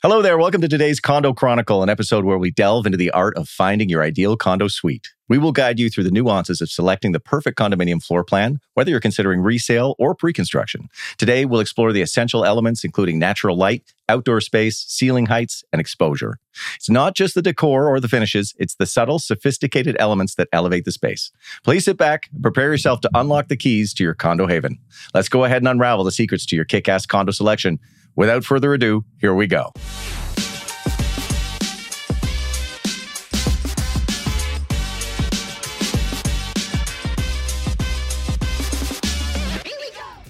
Hello 0.00 0.22
there. 0.22 0.38
Welcome 0.38 0.60
to 0.60 0.68
today's 0.68 1.00
Condo 1.00 1.32
Chronicle, 1.32 1.82
an 1.82 1.88
episode 1.88 2.24
where 2.24 2.38
we 2.38 2.52
delve 2.52 2.86
into 2.86 2.96
the 2.96 3.10
art 3.10 3.36
of 3.36 3.48
finding 3.48 3.88
your 3.88 4.00
ideal 4.00 4.36
condo 4.36 4.68
suite. 4.68 5.08
We 5.28 5.38
will 5.38 5.50
guide 5.50 5.80
you 5.80 5.90
through 5.90 6.04
the 6.04 6.12
nuances 6.12 6.60
of 6.60 6.70
selecting 6.70 7.10
the 7.10 7.18
perfect 7.18 7.58
condominium 7.58 8.00
floor 8.00 8.22
plan, 8.22 8.60
whether 8.74 8.92
you're 8.92 9.00
considering 9.00 9.40
resale 9.40 9.96
or 9.98 10.14
pre 10.14 10.32
construction. 10.32 10.88
Today, 11.16 11.44
we'll 11.44 11.58
explore 11.58 11.92
the 11.92 12.00
essential 12.00 12.44
elements, 12.44 12.84
including 12.84 13.18
natural 13.18 13.56
light, 13.56 13.92
outdoor 14.08 14.40
space, 14.40 14.84
ceiling 14.86 15.26
heights, 15.26 15.64
and 15.72 15.80
exposure. 15.80 16.38
It's 16.76 16.88
not 16.88 17.16
just 17.16 17.34
the 17.34 17.42
decor 17.42 17.88
or 17.88 17.98
the 17.98 18.06
finishes, 18.06 18.54
it's 18.56 18.76
the 18.76 18.86
subtle, 18.86 19.18
sophisticated 19.18 19.96
elements 19.98 20.36
that 20.36 20.46
elevate 20.52 20.84
the 20.84 20.92
space. 20.92 21.32
Please 21.64 21.86
sit 21.86 21.96
back 21.96 22.28
and 22.32 22.40
prepare 22.40 22.70
yourself 22.70 23.00
to 23.00 23.10
unlock 23.14 23.48
the 23.48 23.56
keys 23.56 23.92
to 23.94 24.04
your 24.04 24.14
condo 24.14 24.46
haven. 24.46 24.78
Let's 25.12 25.28
go 25.28 25.42
ahead 25.42 25.62
and 25.62 25.68
unravel 25.68 26.04
the 26.04 26.12
secrets 26.12 26.46
to 26.46 26.54
your 26.54 26.64
kick 26.64 26.88
ass 26.88 27.04
condo 27.04 27.32
selection 27.32 27.80
without 28.18 28.44
further 28.44 28.74
ado, 28.74 29.04
here 29.20 29.32
we 29.32 29.46
go. 29.46 29.72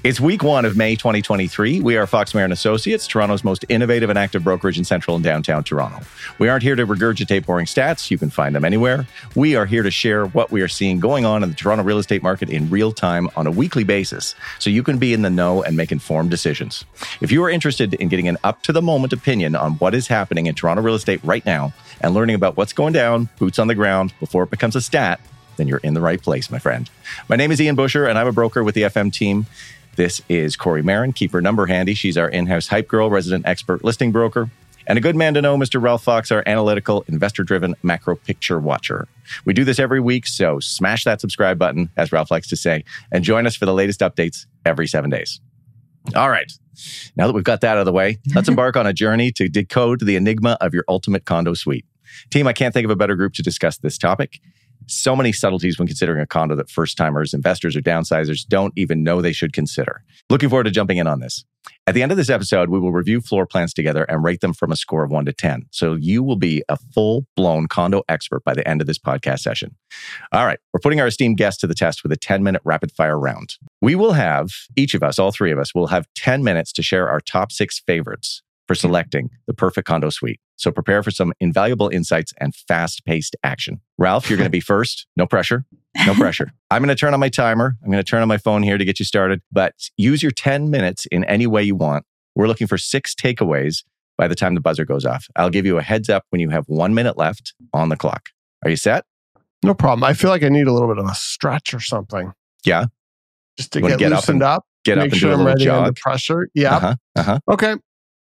It's 0.08 0.18
week 0.18 0.42
one 0.42 0.64
of 0.64 0.74
May 0.74 0.96
2023. 0.96 1.82
We 1.82 1.98
are 1.98 2.06
Fox 2.06 2.32
Marin 2.32 2.50
Associates, 2.50 3.06
Toronto's 3.06 3.44
most 3.44 3.66
innovative 3.68 4.08
and 4.08 4.18
active 4.18 4.42
brokerage 4.42 4.78
in 4.78 4.84
central 4.84 5.16
and 5.16 5.22
downtown 5.22 5.62
Toronto. 5.62 6.00
We 6.38 6.48
aren't 6.48 6.62
here 6.62 6.76
to 6.76 6.86
regurgitate 6.86 7.44
boring 7.44 7.66
stats. 7.66 8.10
You 8.10 8.16
can 8.16 8.30
find 8.30 8.56
them 8.56 8.64
anywhere. 8.64 9.06
We 9.34 9.54
are 9.54 9.66
here 9.66 9.82
to 9.82 9.90
share 9.90 10.24
what 10.24 10.50
we 10.50 10.62
are 10.62 10.66
seeing 10.66 10.98
going 10.98 11.26
on 11.26 11.42
in 11.42 11.50
the 11.50 11.54
Toronto 11.54 11.84
real 11.84 11.98
estate 11.98 12.22
market 12.22 12.48
in 12.48 12.70
real 12.70 12.90
time 12.90 13.28
on 13.36 13.46
a 13.46 13.50
weekly 13.50 13.84
basis 13.84 14.34
so 14.58 14.70
you 14.70 14.82
can 14.82 14.96
be 14.96 15.12
in 15.12 15.20
the 15.20 15.28
know 15.28 15.62
and 15.62 15.76
make 15.76 15.92
informed 15.92 16.30
decisions. 16.30 16.86
If 17.20 17.30
you 17.30 17.44
are 17.44 17.50
interested 17.50 17.92
in 17.92 18.08
getting 18.08 18.28
an 18.28 18.38
up 18.44 18.62
to 18.62 18.72
the 18.72 18.80
moment 18.80 19.12
opinion 19.12 19.54
on 19.56 19.74
what 19.74 19.94
is 19.94 20.06
happening 20.06 20.46
in 20.46 20.54
Toronto 20.54 20.82
real 20.82 20.94
estate 20.94 21.20
right 21.22 21.44
now 21.44 21.74
and 22.00 22.14
learning 22.14 22.36
about 22.36 22.56
what's 22.56 22.72
going 22.72 22.94
down, 22.94 23.28
boots 23.38 23.58
on 23.58 23.66
the 23.66 23.74
ground, 23.74 24.14
before 24.20 24.44
it 24.44 24.48
becomes 24.48 24.74
a 24.74 24.80
stat, 24.80 25.20
then 25.58 25.68
you're 25.68 25.78
in 25.78 25.92
the 25.92 26.00
right 26.00 26.22
place, 26.22 26.50
my 26.50 26.58
friend. 26.58 26.88
My 27.28 27.36
name 27.36 27.50
is 27.50 27.60
Ian 27.60 27.74
Busher, 27.74 28.06
and 28.06 28.18
I'm 28.18 28.26
a 28.26 28.32
broker 28.32 28.64
with 28.64 28.74
the 28.74 28.82
FM 28.82 29.12
team. 29.12 29.44
This 29.98 30.22
is 30.28 30.54
Kori 30.54 30.80
Marin. 30.80 31.12
Keep 31.12 31.32
her 31.32 31.40
number 31.40 31.66
handy. 31.66 31.92
She's 31.92 32.16
our 32.16 32.28
in 32.28 32.46
house 32.46 32.68
hype 32.68 32.86
girl, 32.86 33.10
resident 33.10 33.44
expert 33.48 33.82
listing 33.82 34.12
broker. 34.12 34.48
And 34.86 34.96
a 34.96 35.00
good 35.00 35.16
man 35.16 35.34
to 35.34 35.42
know, 35.42 35.58
Mr. 35.58 35.82
Ralph 35.82 36.04
Fox, 36.04 36.30
our 36.30 36.44
analytical, 36.46 37.04
investor 37.08 37.42
driven 37.42 37.74
macro 37.82 38.14
picture 38.14 38.60
watcher. 38.60 39.08
We 39.44 39.54
do 39.54 39.64
this 39.64 39.80
every 39.80 39.98
week, 39.98 40.28
so 40.28 40.60
smash 40.60 41.02
that 41.02 41.20
subscribe 41.20 41.58
button, 41.58 41.90
as 41.96 42.12
Ralph 42.12 42.30
likes 42.30 42.46
to 42.50 42.56
say, 42.56 42.84
and 43.10 43.24
join 43.24 43.44
us 43.44 43.56
for 43.56 43.66
the 43.66 43.74
latest 43.74 43.98
updates 43.98 44.46
every 44.64 44.86
seven 44.86 45.10
days. 45.10 45.40
All 46.14 46.30
right. 46.30 46.52
Now 47.16 47.26
that 47.26 47.32
we've 47.32 47.42
got 47.42 47.60
that 47.62 47.72
out 47.72 47.78
of 47.78 47.84
the 47.84 47.92
way, 47.92 48.18
let's 48.36 48.48
embark 48.48 48.76
on 48.76 48.86
a 48.86 48.92
journey 48.92 49.32
to 49.32 49.48
decode 49.48 50.06
the 50.06 50.14
enigma 50.14 50.56
of 50.60 50.74
your 50.74 50.84
ultimate 50.86 51.24
condo 51.24 51.54
suite. 51.54 51.86
Team, 52.30 52.46
I 52.46 52.52
can't 52.52 52.72
think 52.72 52.84
of 52.84 52.92
a 52.92 52.96
better 52.96 53.16
group 53.16 53.32
to 53.34 53.42
discuss 53.42 53.78
this 53.78 53.98
topic 53.98 54.38
so 54.90 55.14
many 55.14 55.32
subtleties 55.32 55.78
when 55.78 55.86
considering 55.86 56.20
a 56.20 56.26
condo 56.26 56.54
that 56.56 56.70
first 56.70 56.96
timers, 56.96 57.34
investors, 57.34 57.76
or 57.76 57.80
downsizers 57.80 58.46
don't 58.46 58.72
even 58.76 59.02
know 59.02 59.20
they 59.20 59.32
should 59.32 59.52
consider. 59.52 60.02
Looking 60.30 60.48
forward 60.48 60.64
to 60.64 60.70
jumping 60.70 60.98
in 60.98 61.06
on 61.06 61.20
this. 61.20 61.44
At 61.86 61.94
the 61.94 62.02
end 62.02 62.12
of 62.12 62.18
this 62.18 62.30
episode, 62.30 62.68
we 62.68 62.78
will 62.78 62.92
review 62.92 63.20
floor 63.20 63.46
plans 63.46 63.72
together 63.72 64.04
and 64.04 64.22
rate 64.22 64.40
them 64.40 64.52
from 64.52 64.72
a 64.72 64.76
score 64.76 65.04
of 65.04 65.10
one 65.10 65.24
to 65.24 65.32
10. 65.32 65.66
So 65.70 65.94
you 65.94 66.22
will 66.22 66.36
be 66.36 66.62
a 66.68 66.76
full 66.76 67.26
blown 67.36 67.66
condo 67.66 68.02
expert 68.08 68.44
by 68.44 68.54
the 68.54 68.66
end 68.66 68.80
of 68.80 68.86
this 68.86 68.98
podcast 68.98 69.40
session. 69.40 69.74
All 70.32 70.44
right. 70.44 70.58
We're 70.72 70.80
putting 70.80 71.00
our 71.00 71.06
esteemed 71.06 71.38
guests 71.38 71.60
to 71.62 71.66
the 71.66 71.74
test 71.74 72.02
with 72.02 72.12
a 72.12 72.16
10 72.16 72.42
minute 72.42 72.62
rapid 72.64 72.92
fire 72.92 73.18
round. 73.18 73.56
We 73.80 73.94
will 73.94 74.12
have, 74.12 74.50
each 74.76 74.94
of 74.94 75.02
us, 75.02 75.18
all 75.18 75.32
three 75.32 75.52
of 75.52 75.58
us, 75.58 75.74
will 75.74 75.86
have 75.88 76.06
10 76.14 76.44
minutes 76.44 76.72
to 76.72 76.82
share 76.82 77.08
our 77.08 77.20
top 77.20 77.52
six 77.52 77.80
favorites 77.80 78.42
for 78.66 78.74
selecting 78.74 79.30
the 79.46 79.54
perfect 79.54 79.88
condo 79.88 80.10
suite. 80.10 80.40
So 80.58 80.72
prepare 80.72 81.02
for 81.04 81.12
some 81.12 81.32
invaluable 81.40 81.88
insights 81.88 82.34
and 82.38 82.54
fast 82.54 83.04
paced 83.06 83.36
action. 83.44 83.80
Ralph, 83.96 84.28
you're 84.28 84.36
going 84.36 84.46
to 84.46 84.50
be 84.50 84.60
first. 84.74 85.06
No 85.16 85.26
pressure. 85.26 85.64
No 86.04 86.14
pressure. 86.14 86.52
I'm 86.70 86.82
going 86.82 86.94
to 86.94 87.00
turn 87.00 87.14
on 87.14 87.20
my 87.20 87.28
timer. 87.28 87.76
I'm 87.82 87.90
going 87.90 88.02
to 88.02 88.08
turn 88.08 88.22
on 88.22 88.28
my 88.28 88.38
phone 88.38 88.62
here 88.62 88.76
to 88.76 88.84
get 88.84 88.98
you 88.98 89.04
started, 89.04 89.40
but 89.52 89.74
use 89.96 90.22
your 90.22 90.32
10 90.32 90.68
minutes 90.68 91.06
in 91.06 91.24
any 91.24 91.46
way 91.46 91.62
you 91.62 91.76
want. 91.76 92.04
We're 92.34 92.48
looking 92.48 92.66
for 92.66 92.76
six 92.76 93.14
takeaways 93.14 93.84
by 94.16 94.26
the 94.26 94.34
time 94.34 94.54
the 94.54 94.60
buzzer 94.60 94.84
goes 94.84 95.04
off. 95.04 95.26
I'll 95.36 95.48
give 95.48 95.64
you 95.64 95.78
a 95.78 95.82
heads 95.82 96.10
up 96.10 96.24
when 96.30 96.40
you 96.40 96.50
have 96.50 96.64
one 96.66 96.92
minute 96.92 97.16
left 97.16 97.54
on 97.72 97.88
the 97.88 97.96
clock. 97.96 98.30
Are 98.64 98.70
you 98.70 98.76
set? 98.76 99.04
No 99.62 99.74
problem. 99.74 100.04
I 100.04 100.12
feel 100.12 100.30
like 100.30 100.42
I 100.42 100.48
need 100.48 100.66
a 100.66 100.72
little 100.72 100.88
bit 100.88 100.98
of 100.98 101.06
a 101.06 101.14
stretch 101.14 101.72
or 101.72 101.80
something. 101.80 102.32
Yeah. 102.64 102.86
Just 103.56 103.72
to 103.72 103.80
get, 103.80 103.98
get, 103.98 104.10
loosened 104.10 104.42
up, 104.42 104.48
and, 104.48 104.58
up 104.58 104.66
get 104.84 104.98
up 104.98 105.04
and 105.04 105.16
sure 105.16 105.30
do 105.30 105.34
a 105.34 105.36
little 105.36 105.46
ready 105.46 105.64
jog. 105.64 105.78
under 105.78 105.92
pressure. 106.00 106.48
Yeah. 106.54 106.76
Uh-huh. 106.76 106.96
Uh-huh. 107.16 107.38
Okay. 107.50 107.76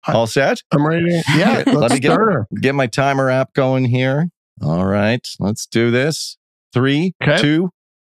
All 0.08 0.26
set? 0.26 0.62
I'm 0.72 0.86
ready. 0.86 1.20
Yeah. 1.34 1.62
Let 1.66 1.74
let's 1.74 1.94
me 1.94 2.00
get, 2.00 2.18
get 2.60 2.74
my 2.74 2.86
timer 2.86 3.28
app 3.30 3.52
going 3.54 3.84
here. 3.84 4.28
All 4.62 4.86
right. 4.86 5.26
Let's 5.38 5.66
do 5.66 5.90
this. 5.90 6.36
Three, 6.72 7.12
Okay. 7.22 7.40
two, 7.40 7.70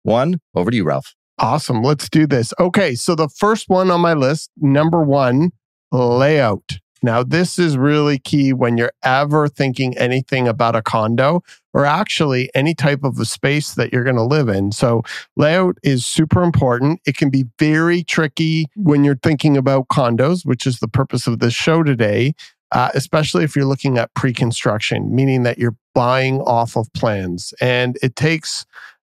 one. 0.03 0.41
Over 0.54 0.71
to 0.71 0.76
you, 0.76 0.84
Ralph. 0.84 1.15
Awesome. 1.38 1.82
Let's 1.82 2.09
do 2.09 2.26
this. 2.26 2.53
Okay. 2.59 2.94
So 2.94 3.15
the 3.15 3.28
first 3.28 3.65
one 3.69 3.91
on 3.91 4.00
my 4.00 4.15
list, 4.15 4.50
number 4.56 5.03
one, 5.03 5.50
layout. 5.93 6.78
Now, 7.03 7.22
this 7.22 7.59
is 7.59 7.76
really 7.76 8.19
key 8.19 8.53
when 8.53 8.76
you're 8.76 8.92
ever 9.03 9.48
thinking 9.48 9.97
anything 9.97 10.48
about 10.48 10.76
a 10.76 10.82
condo 10.82 11.42
or 11.72 11.84
actually 11.84 12.50
any 12.54 12.75
type 12.75 13.04
of 13.04 13.19
a 13.19 13.25
space 13.25 13.75
that 13.75 13.92
you're 13.92 14.04
going 14.04 14.16
to 14.16 14.22
live 14.22 14.48
in. 14.48 14.72
So, 14.72 15.03
layout 15.37 15.78
is 15.82 16.04
super 16.06 16.42
important. 16.42 17.00
It 17.06 17.16
can 17.16 17.31
be 17.31 17.44
very 17.58 18.03
tricky 18.03 18.66
when 18.76 19.04
you're 19.04 19.20
thinking 19.22 19.56
about 19.56 19.88
condos, 19.88 20.44
which 20.44 20.66
is 20.66 20.81
the 20.81 20.88
purpose 20.88 21.26
of 21.26 21.38
this 21.38 21.54
show 21.54 21.82
today, 21.82 22.34
uh, 22.72 22.91
especially 22.94 23.44
if 23.44 23.54
you're 23.54 23.64
looking 23.64 23.98
at 23.98 24.12
pre 24.14 24.32
construction, 24.32 25.14
meaning 25.14 25.42
that 25.44 25.58
you're 25.58 25.76
buying 25.94 26.41
off 26.42 26.76
of 26.76 26.92
plans. 26.92 27.54
And 27.60 27.97
it 28.03 28.16
takes 28.16 28.66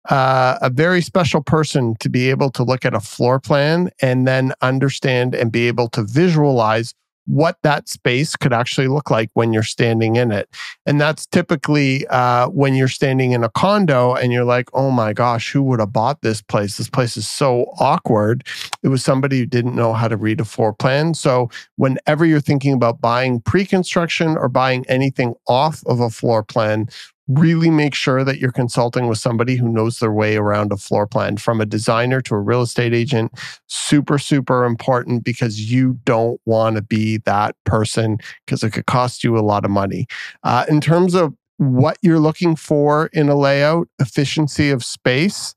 uh, 0.09 0.59
a 0.63 0.71
very 0.71 1.03
special 1.03 1.43
person 1.43 1.95
to 2.01 2.09
be 2.09 2.31
able 2.31 2.51
to 2.51 2.63
look 2.63 2.85
at 2.85 2.95
a 2.95 3.01
floor 3.01 3.39
plan 3.39 3.91
and 4.01 4.27
then 4.27 4.53
understand 4.63 5.35
and 5.35 5.53
be 5.53 5.69
able 5.69 5.89
to 5.89 6.03
visualize 6.03 6.95
what 7.27 7.57
that 7.63 7.89
space 7.89 8.37
could 8.37 8.53
actually 8.53 8.89
look 8.89 9.11
like 9.11 9.31
when 9.35 9.53
you're 9.53 9.63
standing 9.63 10.17
in 10.17 10.33
it. 10.33 10.49
And 10.87 11.01
that's 11.01 11.27
typically 11.27 12.07
uh, 12.09 12.49
when 12.49 12.75
you're 12.75 12.89
standing 12.89 13.33
in 13.33 13.45
a 13.45 13.49
condo 13.49 14.15
and 14.15 14.33
you're 14.33 14.45
like, 14.45 14.69
oh 14.73 14.91
my 14.91 15.13
gosh, 15.13 15.53
who 15.53 15.63
would 15.63 15.81
have 15.81 15.93
bought 15.93 16.23
this 16.23 16.43
place? 16.43 16.77
This 16.77 16.91
place 16.91 17.17
is 17.17 17.29
so 17.29 17.67
awkward. 17.79 18.47
It 18.83 18.89
was 18.89 19.05
somebody 19.05 19.39
who 19.39 19.47
didn't 19.47 19.77
know 19.77 19.93
how 19.93 20.09
to 20.09 20.17
read 20.17 20.41
a 20.41 20.45
floor 20.45 20.73
plan. 20.73 21.15
So, 21.15 21.51
whenever 21.77 22.25
you're 22.25 22.41
thinking 22.41 22.73
about 22.73 23.01
buying 23.01 23.41
pre 23.41 23.65
construction 23.65 24.37
or 24.37 24.49
buying 24.49 24.85
anything 24.89 25.35
off 25.47 25.83
of 25.87 26.01
a 26.01 26.11
floor 26.11 26.43
plan, 26.43 26.89
really 27.29 27.71
make 27.71 27.95
sure 27.95 28.25
that 28.25 28.39
you're 28.39 28.51
consulting 28.51 29.07
with 29.07 29.19
somebody 29.19 29.57
who 29.57 29.69
knows 29.69 29.99
their 29.99 30.13
way 30.13 30.37
around 30.37 30.73
a 30.73 30.77
floor 30.77 31.07
plan 31.07 31.37
from 31.37 31.61
a 31.61 31.67
designer 31.67 32.21
to 32.21 32.35
a 32.35 32.41
real 32.41 32.63
estate 32.63 32.93
agent 32.93 33.33
super 33.67 34.19
super 34.19 34.65
important 34.65 35.23
because 35.23 35.71
you 35.71 35.99
don't 36.05 36.41
want 36.45 36.77
to 36.77 36.83
be 36.83 37.19
that 37.19 37.55
person 37.65 38.19
because 38.45 38.63
it 38.63 38.71
could 38.71 38.87
cost 38.87 39.23
you 39.23 39.39
a 39.39 39.41
lot 39.41 39.65
of 39.65 39.71
money. 39.71 40.07
Uh, 40.43 40.65
in 40.69 40.81
terms 40.81 41.15
of 41.15 41.35
what 41.59 41.99
you're 42.03 42.19
looking 42.19 42.57
for 42.57 43.11
in 43.13 43.29
a 43.29 43.35
layout 43.35 43.87
efficiency 43.99 44.71
of 44.71 44.85
space 44.85 45.55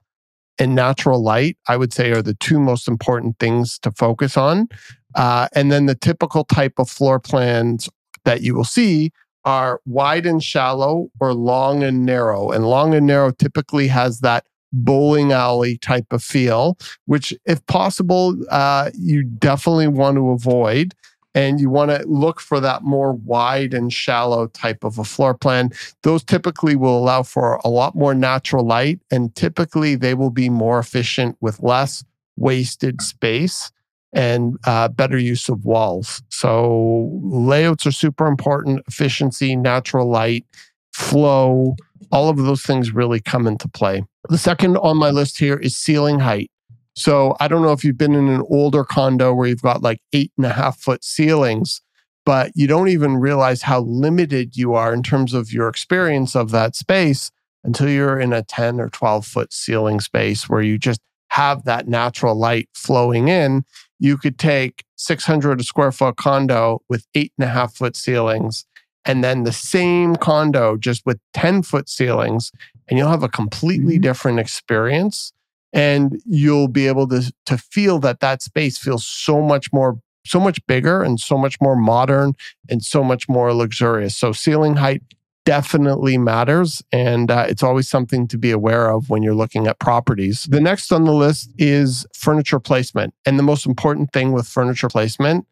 and 0.59 0.75
natural 0.75 1.23
light 1.23 1.57
i 1.67 1.75
would 1.75 1.93
say 1.93 2.11
are 2.11 2.21
the 2.21 2.35
two 2.35 2.59
most 2.59 2.87
important 2.87 3.39
things 3.39 3.79
to 3.79 3.91
focus 3.91 4.37
on. 4.37 4.67
Uh, 5.15 5.47
and 5.53 5.71
then 5.71 5.85
the 5.85 5.95
typical 5.95 6.43
type 6.43 6.73
of 6.77 6.89
floor 6.89 7.19
plans 7.19 7.89
that 8.25 8.41
you 8.41 8.55
will 8.55 8.63
see 8.63 9.11
are 9.45 9.81
wide 9.85 10.25
and 10.25 10.43
shallow 10.43 11.09
or 11.19 11.33
long 11.33 11.83
and 11.83 12.05
narrow. 12.05 12.51
And 12.51 12.65
long 12.67 12.93
and 12.93 13.07
narrow 13.07 13.31
typically 13.31 13.87
has 13.87 14.19
that 14.21 14.45
bowling 14.71 15.31
alley 15.31 15.77
type 15.77 16.11
of 16.11 16.23
feel, 16.23 16.77
which, 17.05 17.33
if 17.45 17.65
possible, 17.67 18.35
uh, 18.49 18.89
you 18.93 19.23
definitely 19.23 19.87
want 19.87 20.17
to 20.17 20.31
avoid. 20.31 20.93
And 21.35 21.59
you 21.59 21.71
want 21.71 21.89
to 21.89 22.07
look 22.07 22.39
for 22.39 22.59
that 22.59 22.83
more 22.83 23.13
wide 23.13 23.73
and 23.73 23.91
shallow 23.91 24.45
type 24.47 24.83
of 24.83 24.99
a 24.99 25.03
floor 25.03 25.33
plan. 25.33 25.71
Those 26.03 26.23
typically 26.23 26.75
will 26.75 26.95
allow 26.95 27.23
for 27.23 27.59
a 27.63 27.69
lot 27.69 27.95
more 27.95 28.13
natural 28.13 28.63
light, 28.63 28.99
and 29.09 29.33
typically 29.33 29.95
they 29.95 30.13
will 30.13 30.29
be 30.29 30.47
more 30.47 30.77
efficient 30.77 31.35
with 31.41 31.59
less 31.59 32.03
wasted 32.37 33.01
space 33.01 33.71
and 34.13 34.57
uh, 34.65 34.87
better 34.87 35.17
use 35.17 35.49
of 35.49 35.65
walls. 35.65 36.21
So 36.29 37.09
layouts 37.23 37.85
are 37.85 37.91
super 37.91 38.27
important. 38.27 38.81
Efficiency, 38.87 39.55
natural 39.55 40.09
light, 40.09 40.45
flow, 40.93 41.75
all 42.11 42.29
of 42.29 42.37
those 42.37 42.61
things 42.61 42.93
really 42.93 43.19
come 43.19 43.47
into 43.47 43.67
play. 43.67 44.03
The 44.29 44.37
second 44.37 44.77
on 44.77 44.97
my 44.97 45.09
list 45.09 45.39
here 45.39 45.57
is 45.57 45.75
ceiling 45.75 46.19
height. 46.19 46.51
So 46.95 47.35
I 47.39 47.47
don't 47.47 47.63
know 47.63 47.71
if 47.71 47.83
you've 47.83 47.97
been 47.97 48.13
in 48.13 48.29
an 48.29 48.43
older 48.49 48.83
condo 48.83 49.33
where 49.33 49.47
you've 49.47 49.63
got 49.63 49.81
like 49.81 49.99
eight 50.13 50.31
and 50.37 50.45
a 50.45 50.53
half 50.53 50.79
foot 50.79 51.03
ceilings, 51.03 51.81
but 52.23 52.51
you 52.53 52.67
don't 52.67 52.89
even 52.89 53.17
realize 53.17 53.63
how 53.63 53.81
limited 53.81 54.55
you 54.55 54.75
are 54.75 54.93
in 54.93 55.01
terms 55.01 55.33
of 55.33 55.51
your 55.51 55.67
experience 55.67 56.35
of 56.35 56.51
that 56.51 56.75
space 56.75 57.31
until 57.63 57.89
you're 57.89 58.19
in 58.19 58.31
a 58.31 58.43
10 58.43 58.79
or 58.79 58.89
12 58.89 59.25
foot 59.25 59.51
ceiling 59.51 59.99
space 59.99 60.47
where 60.47 60.61
you 60.61 60.77
just 60.77 60.99
have 61.29 61.63
that 61.63 61.87
natural 61.87 62.35
light 62.35 62.69
flowing 62.75 63.27
in 63.27 63.63
you 64.03 64.17
could 64.17 64.37
take 64.37 64.83
600 64.97 65.61
a 65.61 65.63
square 65.63 65.93
foot 65.93 66.17
condo 66.17 66.81
with 66.89 67.07
eight 67.15 67.31
and 67.37 67.47
a 67.47 67.49
half 67.49 67.73
foot 67.73 67.95
ceilings 67.95 68.65
and 69.05 69.23
then 69.23 69.45
the 69.45 69.53
same 69.53 70.17
condo 70.17 70.75
just 70.75 71.05
with 71.05 71.19
10 71.33 71.63
foot 71.63 71.87
ceilings 71.87 72.51
and 72.89 72.99
you'll 72.99 73.09
have 73.09 73.23
a 73.23 73.29
completely 73.29 73.95
mm-hmm. 73.95 74.03
different 74.03 74.39
experience 74.39 75.31
and 75.71 76.21
you'll 76.25 76.67
be 76.67 76.85
able 76.85 77.07
to 77.07 77.31
to 77.45 77.57
feel 77.57 77.97
that 77.99 78.19
that 78.19 78.41
space 78.41 78.77
feels 78.77 79.05
so 79.07 79.41
much 79.41 79.71
more 79.71 79.97
so 80.25 80.39
much 80.39 80.59
bigger 80.67 81.01
and 81.01 81.21
so 81.21 81.37
much 81.37 81.59
more 81.61 81.75
modern 81.77 82.33
and 82.69 82.83
so 82.83 83.05
much 83.05 83.29
more 83.29 83.53
luxurious 83.53 84.17
so 84.17 84.33
ceiling 84.33 84.75
height 84.75 85.01
definitely 85.45 86.17
matters 86.17 86.81
and 86.91 87.29
uh, 87.29 87.45
it's 87.49 87.63
always 87.63 87.89
something 87.89 88.27
to 88.27 88.37
be 88.37 88.51
aware 88.51 88.89
of 88.89 89.09
when 89.09 89.21
you're 89.21 89.35
looking 89.35 89.67
at 89.67 89.77
properties 89.79 90.43
the 90.49 90.61
next 90.61 90.91
on 90.91 91.03
the 91.03 91.11
list 91.11 91.51
is 91.57 92.05
furniture 92.15 92.59
placement 92.59 93.13
and 93.25 93.37
the 93.37 93.43
most 93.43 93.65
important 93.65 94.11
thing 94.13 94.31
with 94.31 94.47
furniture 94.47 94.87
placement 94.87 95.45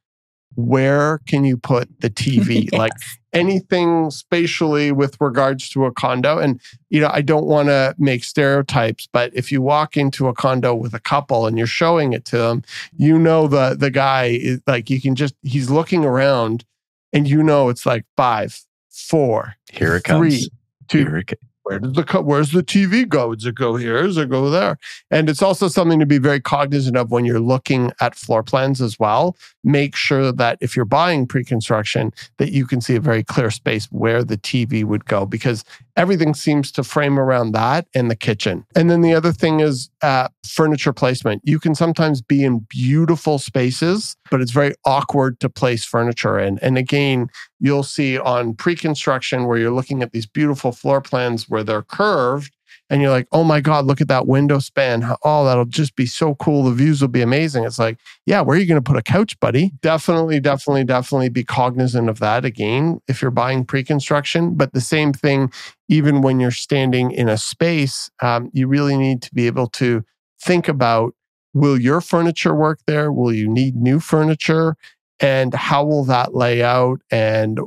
where 0.56 1.20
can 1.28 1.44
you 1.44 1.58
put 1.58 1.90
the 2.02 2.10
TV? 2.10 2.64
yes. 2.72 2.80
Like 2.80 2.92
anything 3.34 4.12
spatially 4.12 4.92
with 4.92 5.18
regards 5.22 5.70
to 5.70 5.86
a 5.86 5.92
condo. 5.92 6.38
And, 6.38 6.60
you 6.90 7.00
know, 7.00 7.10
I 7.12 7.22
don't 7.22 7.46
want 7.46 7.70
to 7.70 7.96
make 7.98 8.24
stereotypes, 8.24 9.08
but 9.12 9.32
if 9.34 9.52
you 9.52 9.62
walk 9.62 9.96
into 9.96 10.28
a 10.28 10.34
condo 10.34 10.76
with 10.76 10.94
a 10.94 11.00
couple 11.00 11.48
and 11.48 11.58
you're 11.58 11.68
showing 11.68 12.14
it 12.14 12.26
to 12.26 12.38
them, 12.38 12.64
you 12.98 13.18
know, 13.18 13.48
the, 13.48 13.76
the 13.78 13.90
guy 13.90 14.26
is 14.26 14.62
like, 14.68 14.90
you 14.90 15.02
can 15.02 15.16
just, 15.16 15.36
he's 15.44 15.70
looking 15.70 16.04
around 16.04 16.66
and 17.14 17.28
you 17.28 17.44
know, 17.44 17.70
it's 17.70 17.86
like 17.86 18.06
five, 18.18 18.62
four, 19.02 19.56
here 19.72 19.96
it 19.96 20.04
comes. 20.04 20.20
three, 20.20 20.38
comes. 20.38 20.50
Two, 20.88 20.98
Here 20.98 21.18
it, 21.18 21.40
where 21.64 21.80
does 21.80 21.94
the 21.94 22.22
where's 22.22 22.52
the 22.52 22.64
TV 22.64 23.08
go? 23.08 23.36
Does 23.36 23.46
it 23.46 23.56
go 23.56 23.76
here? 23.76 24.02
Does 24.04 24.18
it 24.18 24.30
go 24.30 24.50
there? 24.50 24.78
And 25.10 25.30
it's 25.30 25.42
also 25.42 25.68
something 25.68 26.00
to 26.00 26.06
be 26.06 26.18
very 26.18 26.42
cognizant 26.42 26.98
of 26.98 27.12
when 27.12 27.24
you're 27.24 27.40
looking 27.40 27.92
at 28.02 28.16
floor 28.16 28.44
plans 28.44 28.82
as 28.82 29.00
well. 29.00 29.38
Make 29.64 29.96
sure 29.96 30.32
that 30.32 30.58
if 30.60 30.76
you're 30.76 30.86
buying 30.86 31.28
pre-construction, 31.28 32.12
that 32.38 32.52
you 32.52 32.66
can 32.66 32.82
see 32.82 32.96
a 32.96 33.00
very 33.00 33.24
clear 33.24 33.52
space 33.52 33.86
where 33.86 34.24
the 34.24 34.38
TV 34.38 34.84
would 34.84 35.06
go 35.06 35.26
because 35.26 35.64
everything 35.96 36.34
seems 36.34 36.72
to 36.74 36.84
frame 36.84 37.20
around 37.20 37.52
that 37.54 37.88
in 37.94 38.08
the 38.08 38.16
kitchen. 38.16 38.66
And 38.76 38.90
then 38.90 39.02
the 39.02 39.14
other 39.14 39.32
thing 39.32 39.60
is 39.60 39.90
uh, 40.02 40.28
furniture 40.48 40.94
placement. 40.94 41.42
You 41.46 41.60
can 41.60 41.76
sometimes 41.76 42.22
be 42.22 42.44
in 42.44 42.60
beautiful 42.70 43.40
spaces, 43.40 44.16
but 44.30 44.42
it's 44.42 44.52
very 44.52 44.74
awkward 44.86 45.40
to 45.40 45.50
place 45.50 45.86
furniture 45.86 46.40
in. 46.40 46.60
And 46.60 46.78
again, 46.78 47.30
you'll 47.60 47.84
see 47.84 48.18
on 48.18 48.54
pre 48.54 48.76
construction 48.76 49.46
where 49.46 49.58
you're 49.58 49.72
looking 49.72 50.02
at 50.02 50.12
these 50.12 50.26
beautiful 50.26 50.72
floor 50.72 51.02
plans 51.02 51.50
where 51.50 51.64
they're 51.64 51.84
curved 51.84 52.52
and 52.92 53.02
you're 53.02 53.10
like, 53.10 53.28
oh 53.32 53.46
my 53.46 53.62
God, 53.62 53.86
look 53.86 54.02
at 54.02 54.10
that 54.10 54.28
window 54.28 54.60
span. 54.60 55.10
Oh, 55.24 55.46
that'll 55.46 55.64
just 55.64 55.96
be 55.96 56.06
so 56.06 56.36
cool. 56.36 56.66
The 56.66 56.74
views 56.74 57.00
will 57.00 57.08
be 57.08 57.22
amazing. 57.22 57.64
It's 57.64 57.80
like, 57.80 57.98
yeah, 58.26 58.42
where 58.42 58.58
are 58.58 58.60
you 58.60 58.68
going 58.68 58.84
to 58.84 58.88
put 58.88 58.98
a 58.98 59.02
couch, 59.02 59.40
buddy? 59.40 59.72
Definitely, 59.82 60.42
definitely, 60.42 60.84
definitely 60.84 61.30
be 61.30 61.46
cognizant 61.46 62.10
of 62.10 62.20
that 62.20 62.44
again 62.44 63.00
if 63.08 63.22
you're 63.22 63.32
buying 63.32 63.64
pre 63.64 63.86
construction. 63.86 64.56
But 64.56 64.74
the 64.74 64.82
same 64.82 65.14
thing, 65.14 65.54
even 65.88 66.22
when 66.22 66.42
you're 66.42 66.52
standing 66.52 67.12
in 67.12 67.30
a 67.30 67.38
space, 67.38 68.12
um, 68.22 68.50
you 68.52 68.68
really 68.68 68.98
need 68.98 69.22
to 69.22 69.34
be 69.34 69.48
able 69.48 69.68
to 69.68 70.04
think 70.44 70.68
about 70.68 71.16
will 71.54 71.80
your 71.80 72.02
furniture 72.02 72.54
work 72.54 72.80
there? 72.88 73.10
Will 73.10 73.32
you 73.32 73.48
need 73.48 73.76
new 73.76 74.02
furniture? 74.02 74.76
and 75.24 75.54
how 75.54 75.86
will 75.86 76.04
that 76.04 76.34
lay 76.34 76.64
out 76.64 77.00
and 77.12 77.60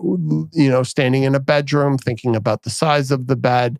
you 0.52 0.68
know 0.68 0.82
standing 0.82 1.22
in 1.22 1.36
a 1.36 1.40
bedroom 1.40 1.96
thinking 1.96 2.34
about 2.34 2.64
the 2.64 2.70
size 2.70 3.12
of 3.12 3.28
the 3.28 3.36
bed 3.36 3.78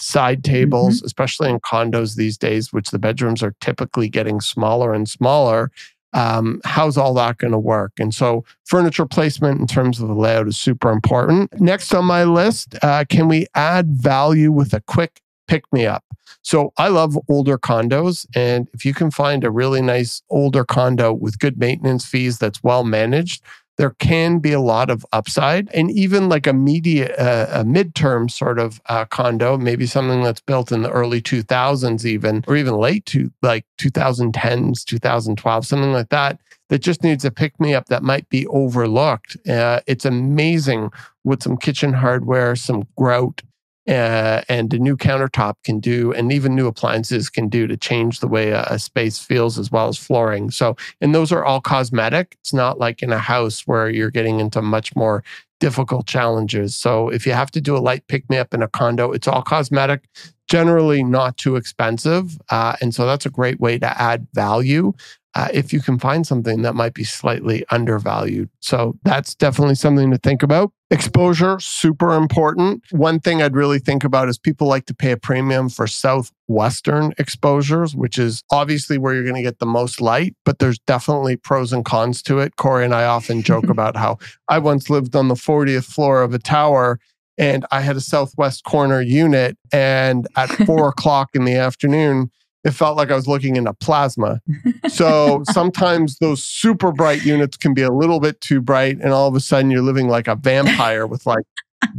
side 0.00 0.44
tables, 0.44 0.98
mm-hmm. 0.98 1.06
especially 1.06 1.50
in 1.50 1.60
condos 1.60 2.16
these 2.16 2.38
days, 2.38 2.72
which 2.72 2.90
the 2.90 2.98
bedrooms 2.98 3.42
are 3.42 3.54
typically 3.60 4.08
getting 4.08 4.40
smaller 4.40 4.92
and 4.92 5.08
smaller. 5.08 5.70
Um, 6.14 6.60
how's 6.64 6.96
all 6.96 7.12
that 7.14 7.38
going 7.38 7.52
to 7.52 7.58
work? 7.58 7.92
And 7.98 8.14
so, 8.14 8.44
furniture 8.64 9.06
placement 9.06 9.60
in 9.60 9.66
terms 9.66 10.00
of 10.00 10.08
the 10.08 10.14
layout 10.14 10.48
is 10.48 10.58
super 10.58 10.90
important. 10.90 11.60
Next 11.60 11.92
on 11.92 12.06
my 12.06 12.24
list, 12.24 12.76
uh, 12.82 13.04
can 13.08 13.28
we 13.28 13.46
add 13.54 13.88
value 13.88 14.50
with 14.50 14.72
a 14.72 14.80
quick 14.80 15.20
pick 15.48 15.70
me 15.72 15.86
up? 15.86 16.04
So, 16.40 16.72
I 16.78 16.88
love 16.88 17.18
older 17.28 17.58
condos. 17.58 18.26
And 18.34 18.68
if 18.72 18.86
you 18.86 18.94
can 18.94 19.10
find 19.10 19.44
a 19.44 19.50
really 19.50 19.82
nice 19.82 20.22
older 20.30 20.64
condo 20.64 21.12
with 21.12 21.38
good 21.38 21.58
maintenance 21.58 22.06
fees 22.06 22.38
that's 22.38 22.62
well 22.62 22.84
managed, 22.84 23.42
there 23.78 23.90
can 23.90 24.40
be 24.40 24.52
a 24.52 24.60
lot 24.60 24.90
of 24.90 25.06
upside. 25.12 25.70
And 25.72 25.90
even 25.90 26.28
like 26.28 26.46
a 26.46 26.52
media 26.52 27.14
uh, 27.16 27.60
a 27.60 27.64
midterm 27.64 28.30
sort 28.30 28.58
of 28.58 28.80
uh, 28.86 29.04
condo 29.06 29.56
maybe 29.56 29.86
something 29.86 30.22
that's 30.22 30.40
built 30.40 30.72
in 30.72 30.82
the 30.82 30.90
early 30.90 31.22
2000s 31.22 32.04
even 32.04 32.44
or 32.46 32.56
even 32.56 32.74
late 32.74 33.06
to 33.06 33.30
like 33.42 33.64
2010s 33.78 34.84
2012 34.84 35.66
something 35.66 35.92
like 35.92 36.08
that 36.10 36.38
that 36.68 36.80
just 36.80 37.02
needs 37.02 37.24
a 37.24 37.30
pick 37.30 37.58
me 37.58 37.72
up 37.72 37.86
that 37.86 38.02
might 38.02 38.28
be 38.28 38.46
overlooked. 38.48 39.36
Uh, 39.48 39.80
it's 39.86 40.04
amazing 40.04 40.90
with 41.24 41.42
some 41.42 41.56
kitchen 41.56 41.92
hardware 41.92 42.56
some 42.56 42.86
grout 42.96 43.42
uh, 43.88 44.42
and 44.48 44.72
a 44.74 44.78
new 44.78 44.96
countertop 44.96 45.54
can 45.64 45.80
do, 45.80 46.12
and 46.12 46.30
even 46.30 46.54
new 46.54 46.66
appliances 46.66 47.30
can 47.30 47.48
do 47.48 47.66
to 47.66 47.76
change 47.76 48.20
the 48.20 48.28
way 48.28 48.50
a, 48.50 48.62
a, 48.64 48.78
space 48.78 49.18
feels 49.18 49.58
as 49.58 49.72
well 49.72 49.88
as 49.88 49.96
flooring. 49.96 50.50
So, 50.50 50.76
and 51.00 51.14
those 51.14 51.32
are 51.32 51.44
all 51.44 51.62
cosmetic. 51.62 52.36
It's 52.40 52.52
not 52.52 52.78
like 52.78 53.02
in 53.02 53.12
a 53.12 53.18
house 53.18 53.62
where 53.66 53.88
you're 53.88 54.10
getting 54.10 54.40
into 54.40 54.60
much 54.60 54.94
more 54.94 55.24
difficult 55.58 56.06
challenges. 56.06 56.76
So, 56.76 57.08
if 57.08 57.26
you 57.26 57.32
have 57.32 57.50
to 57.52 57.62
do 57.62 57.76
a 57.76 57.78
light 57.78 58.06
pick 58.08 58.28
me 58.28 58.36
up 58.36 58.52
in 58.52 58.62
a 58.62 58.68
condo, 58.68 59.10
it's 59.12 59.26
all 59.26 59.42
cosmetic, 59.42 60.04
generally 60.48 61.02
not 61.04 61.36
too 61.36 61.56
expensive. 61.56 62.38
Uh, 62.50 62.76
and 62.80 62.94
so, 62.94 63.06
that's 63.06 63.26
a 63.26 63.30
great 63.30 63.60
way 63.60 63.78
to 63.78 64.00
add 64.00 64.26
value 64.34 64.92
uh, 65.38 65.46
if 65.52 65.72
you 65.72 65.80
can 65.80 66.00
find 66.00 66.26
something 66.26 66.62
that 66.62 66.74
might 66.74 66.94
be 66.94 67.04
slightly 67.04 67.64
undervalued. 67.70 68.50
So 68.58 68.98
that's 69.04 69.36
definitely 69.36 69.76
something 69.76 70.10
to 70.10 70.18
think 70.18 70.42
about. 70.42 70.72
Exposure, 70.90 71.60
super 71.60 72.14
important. 72.14 72.82
One 72.90 73.20
thing 73.20 73.40
I'd 73.40 73.54
really 73.54 73.78
think 73.78 74.02
about 74.02 74.28
is 74.28 74.36
people 74.36 74.66
like 74.66 74.86
to 74.86 74.94
pay 74.94 75.12
a 75.12 75.16
premium 75.16 75.68
for 75.68 75.86
southwestern 75.86 77.12
exposures, 77.18 77.94
which 77.94 78.18
is 78.18 78.42
obviously 78.50 78.98
where 78.98 79.14
you're 79.14 79.22
going 79.22 79.36
to 79.36 79.42
get 79.42 79.60
the 79.60 79.66
most 79.66 80.00
light, 80.00 80.34
but 80.44 80.58
there's 80.58 80.80
definitely 80.80 81.36
pros 81.36 81.72
and 81.72 81.84
cons 81.84 82.20
to 82.22 82.40
it. 82.40 82.56
Kori 82.56 82.84
and 82.84 82.94
I 82.94 83.04
often 83.04 83.42
joke 83.42 83.68
about 83.68 83.96
how 83.96 84.18
I 84.48 84.58
once 84.58 84.90
lived 84.90 85.14
on 85.14 85.28
the 85.28 85.34
40th 85.34 85.84
floor 85.84 86.22
of 86.22 86.34
a 86.34 86.38
tower 86.40 86.98
and 87.38 87.64
I 87.70 87.80
had 87.80 87.96
a 87.96 88.00
southwest 88.00 88.64
corner 88.64 89.00
unit. 89.00 89.56
And 89.72 90.26
at 90.36 90.50
four 90.66 90.88
o'clock 90.88 91.30
in 91.34 91.44
the 91.44 91.54
afternoon, 91.54 92.30
it 92.64 92.72
felt 92.72 92.96
like 92.96 93.10
I 93.10 93.14
was 93.14 93.28
looking 93.28 93.56
into 93.56 93.72
plasma. 93.74 94.40
So 94.88 95.42
sometimes 95.50 96.18
those 96.18 96.42
super 96.42 96.92
bright 96.92 97.24
units 97.24 97.56
can 97.56 97.72
be 97.72 97.82
a 97.82 97.92
little 97.92 98.20
bit 98.20 98.40
too 98.40 98.60
bright, 98.60 98.98
and 99.00 99.12
all 99.12 99.28
of 99.28 99.34
a 99.34 99.40
sudden 99.40 99.70
you're 99.70 99.82
living 99.82 100.08
like 100.08 100.28
a 100.28 100.34
vampire 100.34 101.06
with 101.06 101.24
like 101.24 101.44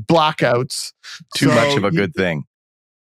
blackouts. 0.05 0.91
Too 1.35 1.49
so, 1.49 1.55
much 1.55 1.77
of 1.77 1.83
a 1.85 1.91
good 1.91 2.13
thing. 2.13 2.43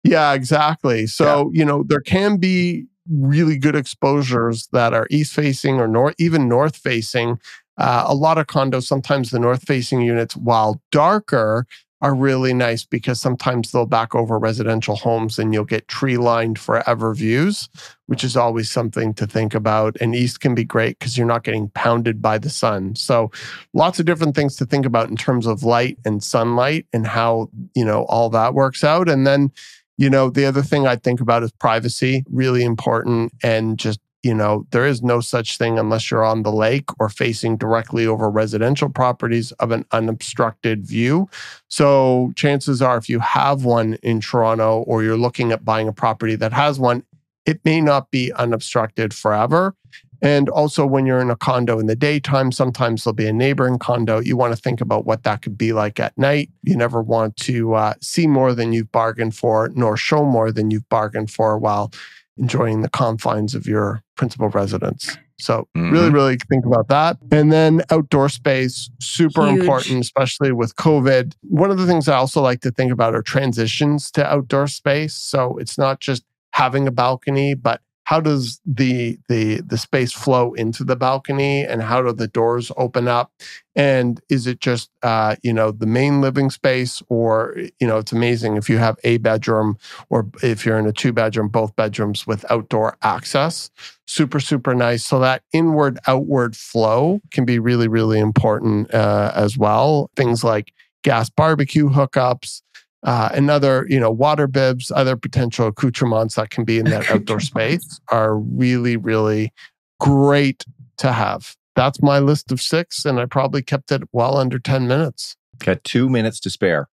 Yeah, 0.04 0.34
exactly. 0.34 1.08
So, 1.08 1.52
yeah. 1.54 1.60
you 1.60 1.66
know, 1.66 1.84
there 1.88 2.02
can 2.02 2.38
be 2.38 2.88
really 3.10 3.58
good 3.58 3.76
exposures 3.76 4.68
that 4.72 4.94
are 4.94 5.08
east 5.10 5.34
facing 5.34 5.80
or 5.80 5.88
north, 5.88 6.16
even 6.18 6.50
north 6.50 6.76
facing. 6.76 7.40
Uh, 7.78 8.04
a 8.08 8.14
lot 8.14 8.38
of 8.38 8.48
condos, 8.48 8.84
sometimes 8.84 9.30
the 9.30 9.40
north 9.40 9.64
facing 9.66 10.02
units, 10.02 10.36
while 10.36 10.82
darker, 10.92 11.66
are 12.04 12.14
really 12.14 12.54
nice 12.54 12.84
because 12.84 13.22
sometimes 13.22 13.72
they'll 13.72 13.86
back 13.86 14.14
over 14.14 14.38
residential 14.38 14.98
homes 14.98 15.40
and 15.40 15.54
you'll 15.54 15.64
get 15.64 15.88
tree 15.88 16.18
lined 16.18 16.60
forever 16.60 17.16
views, 17.16 17.70
which 18.08 18.26
is 18.26 18.36
always 18.36 18.70
something 18.70 19.14
to 19.14 19.26
think 19.26 19.56
about. 19.56 19.96
And 20.02 20.14
east 20.14 20.42
can 20.42 20.54
be 20.54 20.66
great 20.66 21.00
because 21.00 21.18
you're 21.18 21.26
not 21.26 21.46
getting 21.46 21.70
pounded 21.70 22.22
by 22.22 22.38
the 22.38 22.50
sun. 22.50 22.98
So 22.98 23.32
lots 23.74 24.02
of 24.02 24.06
different 24.06 24.36
things 24.36 24.58
to 24.58 24.66
think 24.66 24.86
about 24.86 25.10
in 25.10 25.16
terms 25.16 25.48
of 25.48 25.64
light 25.64 25.98
and 26.04 26.22
sunlight 26.22 26.86
and 26.92 27.08
how, 27.08 27.50
you 27.74 27.86
know, 27.86 28.04
all 28.04 28.30
that 28.32 28.54
works 28.54 28.84
out. 28.84 29.08
And 29.08 29.26
then, 29.26 29.50
you 29.98 30.10
know, 30.10 30.30
the 30.30 30.44
other 30.44 30.62
thing 30.62 30.86
I 30.86 30.98
think 30.98 31.22
about 31.22 31.42
is 31.42 31.54
privacy, 31.54 32.26
really 32.30 32.66
important 32.66 33.32
and 33.42 33.80
just 33.80 34.02
you 34.24 34.34
know, 34.34 34.66
there 34.72 34.86
is 34.86 35.04
no 35.04 35.20
such 35.20 35.58
thing 35.58 35.78
unless 35.78 36.10
you're 36.10 36.24
on 36.24 36.44
the 36.44 36.52
lake 36.52 36.90
or 36.98 37.10
facing 37.10 37.58
directly 37.58 38.08
over 38.08 38.30
residential 38.30 38.90
properties 38.90 39.52
of 39.54 39.72
an 39.72 39.86
unobstructed 39.92 40.86
view. 40.86 41.30
So, 41.68 42.32
chances 42.36 42.82
are, 42.82 42.98
if 42.98 43.10
you 43.10 43.20
have 43.20 43.66
one 43.66 43.96
in 43.96 44.22
Toronto 44.22 44.84
or 44.88 45.04
you're 45.04 45.18
looking 45.18 45.52
at 45.52 45.66
buying 45.66 45.90
a 45.90 45.94
property 45.94 46.36
that 46.36 46.54
has 46.54 46.80
one, 46.80 47.04
it 47.46 47.60
may 47.66 47.82
not 47.82 48.10
be 48.12 48.32
unobstructed 48.34 49.14
forever. 49.14 49.76
And 50.22 50.48
also, 50.48 50.86
when 50.86 51.06
you're 51.06 51.20
in 51.20 51.30
a 51.30 51.36
condo 51.36 51.80
in 51.80 51.88
the 51.88 51.98
daytime, 51.98 52.54
sometimes 52.54 53.04
there'll 53.04 53.14
be 53.14 53.28
a 53.28 53.34
neighboring 53.34 53.78
condo. 53.78 54.20
You 54.20 54.38
want 54.38 54.56
to 54.56 54.62
think 54.62 54.80
about 54.80 55.06
what 55.06 55.24
that 55.24 55.42
could 55.42 55.58
be 55.58 55.74
like 55.74 56.00
at 56.00 56.18
night. 56.18 56.50
You 56.62 56.78
never 56.78 57.02
want 57.02 57.36
to 57.38 57.74
uh, 57.74 57.96
see 58.00 58.26
more 58.26 58.54
than 58.54 58.72
you've 58.72 58.94
bargained 58.94 59.36
for, 59.36 59.70
nor 59.76 59.98
show 59.98 60.24
more 60.24 60.54
than 60.54 60.72
you've 60.72 60.88
bargained 60.88 61.30
for 61.30 61.58
while 61.58 61.92
enjoying 62.38 62.82
the 62.82 62.90
confines 62.90 63.56
of 63.56 63.68
your 63.68 64.04
principal 64.16 64.50
residence. 64.50 65.18
So 65.40 65.68
mm-hmm. 65.76 65.92
really, 65.92 66.10
really 66.10 66.38
think 66.50 66.66
about 66.66 66.88
that. 66.88 67.18
And 67.32 67.52
then 67.52 67.82
outdoor 67.90 68.30
space, 68.30 68.90
super 69.00 69.48
Huge. 69.48 69.60
important, 69.60 70.02
especially 70.02 70.52
with 70.52 70.76
COVID. 70.76 71.34
One 71.42 71.72
of 71.72 71.78
the 71.78 71.86
things 71.86 72.08
I 72.08 72.16
also 72.16 72.42
like 72.42 72.62
to 72.62 72.72
think 72.72 72.92
about 72.92 73.16
are 73.16 73.22
transitions 73.22 74.12
to 74.12 74.26
outdoor 74.26 74.68
space. 74.68 75.16
So 75.16 75.58
it's 75.58 75.78
not 75.78 76.00
just 76.00 76.24
having 76.52 76.88
a 76.88 76.92
balcony, 76.92 77.56
but 77.56 77.82
how 78.06 78.20
does 78.20 78.60
the 78.66 79.18
the 79.30 79.62
the 79.62 79.78
space 79.78 80.12
flow 80.12 80.54
into 80.54 80.84
the 80.84 80.96
balcony 80.96 81.64
and 81.64 81.82
how 81.82 82.02
do 82.02 82.12
the 82.12 82.28
doors 82.28 82.72
open 82.78 83.08
up? 83.08 83.32
And 83.76 84.20
is 84.30 84.46
it 84.46 84.60
just 84.60 84.90
uh, 85.02 85.36
you 85.42 85.54
know 85.54 85.72
the 85.72 85.86
main 85.86 86.22
living 86.22 86.50
space 86.50 87.02
or 87.10 87.56
you 87.80 87.88
know 87.88 87.98
it's 87.98 88.12
amazing 88.12 88.58
if 88.58 88.70
you 88.70 88.78
have 88.78 88.98
a 89.04 89.18
bedroom 89.18 89.78
or 90.10 90.28
if 90.42 90.66
you're 90.66 90.80
in 90.80 90.88
a 90.88 90.94
two 90.94 91.14
bedroom 91.14 91.48
both 91.48 91.76
bedrooms 91.76 92.28
with 92.28 92.46
outdoor 92.52 92.98
access. 93.02 93.70
Super 94.06 94.40
super 94.40 94.76
nice. 94.76 95.06
So 95.06 95.20
that 95.20 95.44
inward 95.54 95.98
outward 96.08 96.56
flow 96.56 97.22
can 97.32 97.46
be 97.46 97.58
really 97.60 97.88
really 97.88 98.20
important 98.20 98.94
uh, 98.94 99.32
as 99.34 99.58
well. 99.58 100.10
Things 100.16 100.44
like 100.44 100.74
gas 101.04 101.30
barbecue 101.30 101.90
hookups 101.90 102.62
uh, 103.04 103.30
another, 103.34 103.86
you 103.90 104.00
know, 104.00 104.12
water 104.12 104.48
bibs, 104.48 104.92
other 104.96 105.16
potential 105.16 105.68
accoutrements 105.68 106.36
that 106.36 106.50
can 106.50 106.64
be 106.64 106.80
in 106.80 106.86
that 106.86 107.10
outdoor 107.10 107.40
space 107.40 108.00
are 108.10 108.38
really, 108.38 108.96
really 108.98 109.52
great 110.00 110.64
to 110.98 111.12
have. 111.12 111.56
That's 111.76 112.02
my 112.02 112.20
list 112.20 112.52
of 112.52 112.62
six, 112.62 113.04
and 113.04 113.20
I 113.20 113.26
probably 113.26 113.62
kept 113.62 113.92
it 113.92 114.04
well 114.12 114.38
under 114.38 114.60
10 114.60 114.88
minutes. 114.88 115.36
Got 115.60 115.84
two 115.84 116.08
minutes 116.10 116.40
to 116.42 116.50
spare. 116.50 116.88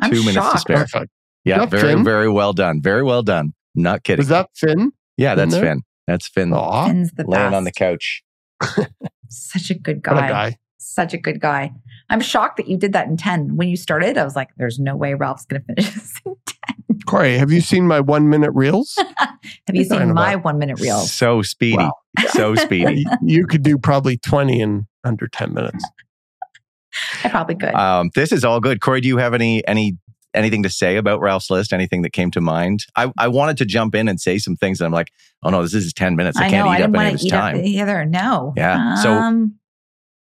I'm 0.00 0.10
two 0.10 0.24
minutes 0.24 0.52
to 0.52 0.58
spare. 0.58 0.76
Perfect. 0.78 1.10
Yeah, 1.44 1.66
very, 1.66 1.94
Finn? 1.94 2.04
very 2.04 2.28
well 2.30 2.52
done. 2.52 2.80
Very 2.80 3.02
well 3.02 3.22
done. 3.22 3.52
Not 3.74 4.02
kidding. 4.02 4.22
Is 4.22 4.28
that 4.28 4.48
Finn? 4.54 4.92
yeah, 5.16 5.34
that's 5.34 5.54
in 5.54 5.60
there? 5.60 5.74
Finn. 5.74 5.82
That's 6.06 6.28
Finn 6.28 6.52
Aw, 6.52 6.86
Finn's 6.86 7.12
the 7.12 7.24
laying 7.26 7.46
best. 7.46 7.54
on 7.54 7.64
the 7.64 7.72
couch. 7.72 8.22
Such 9.28 9.70
a 9.70 9.74
good 9.74 10.04
what 10.06 10.16
a 10.16 10.20
guy. 10.20 10.28
guy. 10.28 10.56
Such 10.78 11.14
a 11.14 11.18
good 11.18 11.40
guy. 11.40 11.72
I'm 12.10 12.20
shocked 12.20 12.58
that 12.58 12.68
you 12.68 12.76
did 12.76 12.92
that 12.92 13.06
in 13.08 13.16
10. 13.16 13.56
When 13.56 13.68
you 13.68 13.76
started, 13.76 14.18
I 14.18 14.24
was 14.24 14.36
like, 14.36 14.50
there's 14.56 14.78
no 14.78 14.94
way 14.96 15.14
Ralph's 15.14 15.46
going 15.46 15.62
to 15.68 15.74
finish 15.74 15.94
this 15.94 16.20
in 16.24 16.34
10. 16.46 17.00
Kori, 17.06 17.36
have 17.38 17.50
you 17.50 17.60
seen 17.60 17.86
my 17.86 18.00
one 18.00 18.28
minute 18.28 18.50
reels? 18.52 18.94
Have 19.66 19.74
you 19.76 19.84
seen 19.84 20.14
my 20.14 20.36
one 20.36 20.58
minute 20.58 20.80
reels? 20.80 21.12
So 21.12 21.42
speedy. 21.42 21.76
Wow. 21.76 21.92
So 22.28 22.54
speedy. 22.54 23.00
you, 23.02 23.10
you 23.40 23.46
could 23.46 23.62
do 23.62 23.76
probably 23.76 24.16
20 24.16 24.60
in 24.60 24.86
under 25.04 25.26
10 25.28 25.52
minutes. 25.52 25.84
I 27.24 27.28
probably 27.28 27.56
could. 27.56 27.74
Um, 27.74 28.10
this 28.14 28.32
is 28.32 28.44
all 28.44 28.60
good. 28.60 28.80
Kori, 28.80 29.00
do 29.00 29.08
you 29.08 29.18
have 29.18 29.34
any 29.34 29.66
any 29.66 29.98
anything 30.32 30.62
to 30.62 30.70
say 30.70 30.96
about 30.96 31.20
Ralph's 31.20 31.50
list? 31.50 31.72
Anything 31.72 32.02
that 32.02 32.12
came 32.12 32.30
to 32.32 32.40
mind? 32.40 32.86
I, 32.96 33.12
I 33.18 33.28
wanted 33.28 33.56
to 33.58 33.64
jump 33.64 33.94
in 33.94 34.08
and 34.08 34.20
say 34.20 34.38
some 34.38 34.56
things, 34.56 34.80
and 34.80 34.86
I'm 34.86 34.92
like, 34.92 35.08
oh 35.42 35.50
no, 35.50 35.62
this 35.62 35.74
is 35.74 35.92
ten 35.92 36.14
minutes. 36.16 36.38
I, 36.38 36.46
I 36.46 36.50
can't 36.50 36.64
know. 36.66 36.70
I 36.72 36.78
eat 36.78 36.82
up 36.82 36.94
any 36.94 37.04
of 37.14 37.18
to 37.18 37.22
his 37.24 37.30
time. 37.30 37.56
either. 37.64 38.04
No. 38.04 38.52
Yeah, 38.56 38.94
so- 38.96 39.12
Um, 39.12 39.58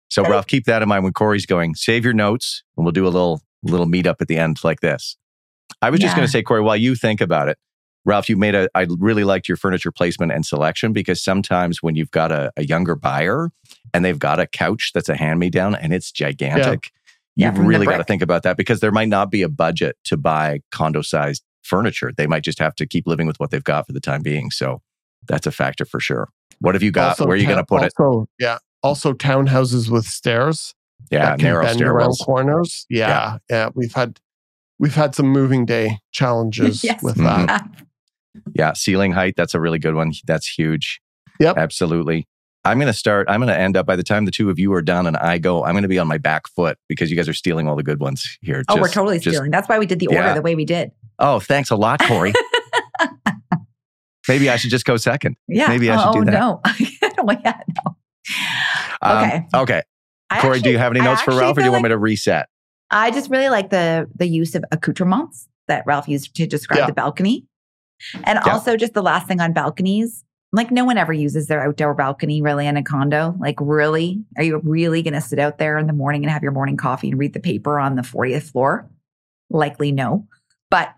So 0.08 0.22
Ralph, 0.22 0.46
keep 0.46 0.64
that 0.64 0.82
in 0.82 0.88
mind 0.88 1.04
when 1.04 1.12
Kori's 1.12 1.46
going. 1.46 1.74
Save 1.74 2.04
your 2.04 2.14
notes, 2.14 2.62
and 2.76 2.84
we'll 2.84 2.92
do 2.92 3.04
a 3.06 3.10
little 3.10 3.42
little 3.62 3.86
meetup 3.86 4.16
at 4.20 4.28
the 4.28 4.36
end 4.38 4.58
like 4.64 4.80
this. 4.80 5.16
I 5.82 5.90
was 5.90 6.00
just 6.00 6.12
Yeah. 6.12 6.16
going 6.16 6.26
to 6.26 6.30
say, 6.32 6.42
Kori, 6.42 6.62
while 6.62 6.76
you 6.76 6.94
think 6.94 7.20
about 7.20 7.48
it, 7.48 7.58
Ralph, 8.04 8.28
you 8.28 8.36
made 8.36 8.54
a. 8.54 8.68
I 8.74 8.86
really 8.98 9.24
liked 9.24 9.48
your 9.48 9.56
furniture 9.56 9.92
placement 9.92 10.32
and 10.32 10.46
selection 10.46 10.92
because 10.92 11.22
sometimes 11.22 11.82
when 11.82 11.94
you've 11.94 12.10
got 12.10 12.32
a, 12.32 12.50
a 12.56 12.64
younger 12.64 12.94
buyer 12.94 13.50
and 13.92 14.04
they've 14.04 14.18
got 14.18 14.40
a 14.40 14.46
couch 14.46 14.92
that's 14.94 15.08
a 15.08 15.16
hand 15.16 15.40
me 15.40 15.50
down 15.50 15.74
and 15.74 15.92
it's 15.92 16.10
gigantic, 16.10 16.90
Yeah, 17.36 17.48
you've 17.48 17.56
from 17.56 17.64
the 17.64 17.68
really 17.68 17.86
got 17.86 17.98
to 17.98 18.04
think 18.04 18.22
about 18.22 18.44
that 18.44 18.56
because 18.56 18.80
there 18.80 18.92
might 18.92 19.08
not 19.08 19.30
be 19.30 19.42
a 19.42 19.48
budget 19.48 19.96
to 20.04 20.16
buy 20.16 20.60
condo 20.72 21.02
sized 21.02 21.42
furniture. 21.62 22.12
They 22.16 22.26
might 22.26 22.44
just 22.44 22.58
have 22.60 22.74
to 22.76 22.86
keep 22.86 23.06
living 23.06 23.26
with 23.26 23.38
what 23.40 23.50
they've 23.50 23.62
got 23.64 23.86
for 23.86 23.92
the 23.92 24.00
time 24.00 24.22
being. 24.22 24.50
So 24.50 24.80
that's 25.26 25.46
a 25.46 25.52
factor 25.52 25.84
for 25.84 26.00
sure. 26.00 26.30
What 26.60 26.74
have 26.74 26.82
you 26.82 26.90
got? 26.90 27.10
Also 27.10 27.26
Where 27.26 27.34
are 27.34 27.36
you 27.38 27.44
going 27.46 27.56
to 27.58 27.64
town- 27.64 27.80
put 27.80 27.82
it? 27.84 27.92
also, 27.98 28.26
Yeah. 28.38 28.58
Also, 28.82 29.12
townhouses 29.12 29.90
with 29.90 30.04
stairs. 30.06 30.74
Yeah, 31.10 31.26
that 31.30 31.38
can 31.38 31.46
narrow 31.48 31.64
bend 31.64 31.80
around 31.82 32.14
corners. 32.24 32.86
Yeah, 32.88 33.38
yeah, 33.48 33.70
We've 33.74 33.92
had 33.92 34.20
we've 34.78 34.94
had 34.94 35.14
some 35.14 35.26
moving 35.28 35.64
day 35.66 35.98
challenges 36.12 36.84
Yes. 36.84 37.02
with 37.02 37.16
that. 37.16 37.66
Yeah, 38.54 38.72
ceiling 38.74 39.12
height. 39.12 39.34
That's 39.36 39.54
a 39.54 39.60
really 39.60 39.78
good 39.78 39.94
one. 39.94 40.12
That's 40.26 40.46
huge. 40.46 41.00
Yep. 41.40 41.56
Absolutely. 41.56 42.26
I'm 42.64 42.78
going 42.78 42.88
to 42.88 42.92
start. 42.98 43.28
I'm 43.30 43.40
going 43.40 43.48
to 43.48 43.58
end 43.58 43.76
up 43.76 43.86
by 43.86 43.96
the 43.96 44.02
time 44.02 44.24
the 44.26 44.30
two 44.30 44.50
of 44.50 44.58
you 44.58 44.72
are 44.74 44.82
done 44.82 45.06
and 45.06 45.16
I 45.16 45.38
go, 45.38 45.64
I'm 45.64 45.72
going 45.72 45.82
to 45.82 45.88
be 45.88 45.98
on 45.98 46.06
my 46.06 46.18
back 46.18 46.46
foot 46.48 46.76
because 46.88 47.10
you 47.10 47.16
guys 47.16 47.28
are 47.28 47.32
stealing 47.34 47.66
all 47.68 47.76
the 47.76 47.82
good 47.82 48.00
ones 48.00 48.38
here. 48.42 48.62
oh, 48.68 48.80
we're 48.80 48.88
totally 48.88 49.18
just- 49.18 49.34
stealing. 49.36 49.50
That's 49.50 49.68
why 49.68 49.78
we 49.78 49.86
did 49.86 50.00
the 50.00 50.08
order 50.08 50.18
Yeah. 50.20 50.34
the 50.34 50.42
way 50.42 50.54
we 50.54 50.64
did. 50.64 50.90
Oh, 51.18 51.40
thanks 51.40 51.70
a 51.70 51.76
lot, 51.76 52.00
Kori. 52.02 52.32
Maybe 54.28 54.50
I 54.50 54.56
should 54.56 54.70
just 54.70 54.84
go 54.84 54.96
second. 54.98 55.36
Yeah. 55.48 55.68
Maybe 55.68 55.90
I 55.90 55.96
should 55.96 56.08
oh, 56.08 56.12
do 56.12 56.18
oh, 56.20 56.24
that. 56.24 56.32
no. 56.32 56.60
oh, 56.64 57.40
yeah, 57.44 57.60
no. 57.86 57.96
Um, 59.02 59.18
Okay. 59.24 59.46
Okay. 59.54 59.82
I 60.30 60.40
Kori, 60.40 60.60
do 60.60 60.70
you 60.70 60.78
have 60.78 60.92
any 60.92 61.00
notes 61.00 61.22
for 61.22 61.30
Ralph 61.30 61.56
or 61.56 61.60
do 61.60 61.62
you 61.62 61.66
feel 61.66 61.72
want 61.72 61.82
like- 61.84 61.90
me 61.90 61.94
to 61.94 61.98
reset? 61.98 62.48
I 62.90 63.10
just 63.10 63.30
really 63.30 63.48
like 63.48 63.70
the 63.70 64.08
the 64.14 64.26
use 64.26 64.54
of 64.54 64.64
accoutrements 64.72 65.48
that 65.68 65.84
Ralph 65.86 66.08
used 66.08 66.34
to 66.36 66.46
describe 66.46 66.80
Yeah. 66.80 66.86
the 66.86 66.92
balcony. 66.92 67.46
And 68.24 68.38
Yeah. 68.44 68.52
also 68.52 68.76
just 68.76 68.94
the 68.94 69.02
last 69.02 69.26
thing 69.26 69.40
on 69.40 69.52
balconies. 69.52 70.24
Like 70.52 70.70
no 70.70 70.84
one 70.86 70.96
ever 70.96 71.12
uses 71.12 71.46
their 71.48 71.62
outdoor 71.62 71.94
balcony 71.94 72.40
really 72.40 72.66
in 72.66 72.76
a 72.78 72.82
condo. 72.82 73.34
Like 73.38 73.56
really? 73.60 74.22
Are 74.38 74.42
you 74.42 74.60
really 74.64 75.02
gonna 75.02 75.20
sit 75.20 75.38
out 75.38 75.58
there 75.58 75.76
in 75.76 75.86
the 75.86 75.92
morning 75.92 76.24
and 76.24 76.30
have 76.30 76.42
your 76.42 76.52
morning 76.52 76.78
coffee 76.78 77.10
and 77.10 77.18
read 77.18 77.34
the 77.34 77.40
paper 77.40 77.78
on 77.78 77.96
the 77.96 78.02
40th 78.02 78.50
floor? 78.50 78.88
Likely 79.50 79.92
no. 79.92 80.26
But 80.70 80.94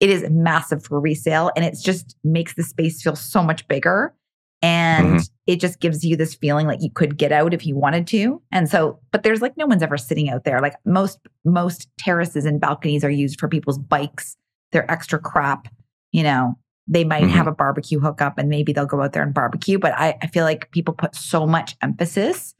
it 0.00 0.10
is 0.10 0.24
massive 0.30 0.84
for 0.84 1.00
resale 1.00 1.50
and 1.56 1.64
it 1.64 1.76
just 1.80 2.16
makes 2.24 2.54
the 2.54 2.62
space 2.64 3.02
feel 3.02 3.14
so 3.16 3.42
much 3.42 3.66
bigger. 3.68 4.14
And 4.60 5.20
it 5.46 5.60
just 5.60 5.78
gives 5.80 6.04
you 6.04 6.16
this 6.16 6.34
feeling 6.34 6.66
like 6.66 6.82
you 6.82 6.90
could 6.90 7.16
get 7.16 7.30
out 7.32 7.54
if 7.54 7.64
you 7.64 7.76
wanted 7.76 8.06
to. 8.08 8.42
And 8.50 8.68
so, 8.68 8.98
but 9.12 9.22
there's 9.22 9.40
like 9.40 9.56
no 9.56 9.66
one's 9.66 9.82
ever 9.82 9.96
sitting 9.96 10.28
out 10.30 10.44
there. 10.44 10.60
Like 10.60 10.74
most 10.84 11.18
most 11.44 11.88
terraces 11.98 12.44
and 12.44 12.60
balconies 12.60 13.04
are 13.04 13.10
used 13.10 13.38
for 13.38 13.48
people's 13.48 13.78
bikes. 13.78 14.36
They're 14.72 14.90
extra 14.90 15.18
crap. 15.20 15.68
You 16.12 16.24
know, 16.24 16.58
they 16.88 17.04
might 17.04 17.24
Mhm. 17.24 17.30
have 17.30 17.46
a 17.46 17.52
barbecue 17.52 18.00
hookup 18.00 18.36
and 18.38 18.48
maybe 18.48 18.72
they'll 18.72 18.84
go 18.86 19.00
out 19.02 19.12
there 19.12 19.22
and 19.22 19.32
barbecue. 19.32 19.78
But 19.78 19.92
I, 19.94 20.16
I 20.22 20.26
feel 20.26 20.44
like 20.44 20.70
people 20.72 20.92
put 20.94 21.14
so 21.14 21.46
much 21.46 21.76
emphasis 21.82 22.54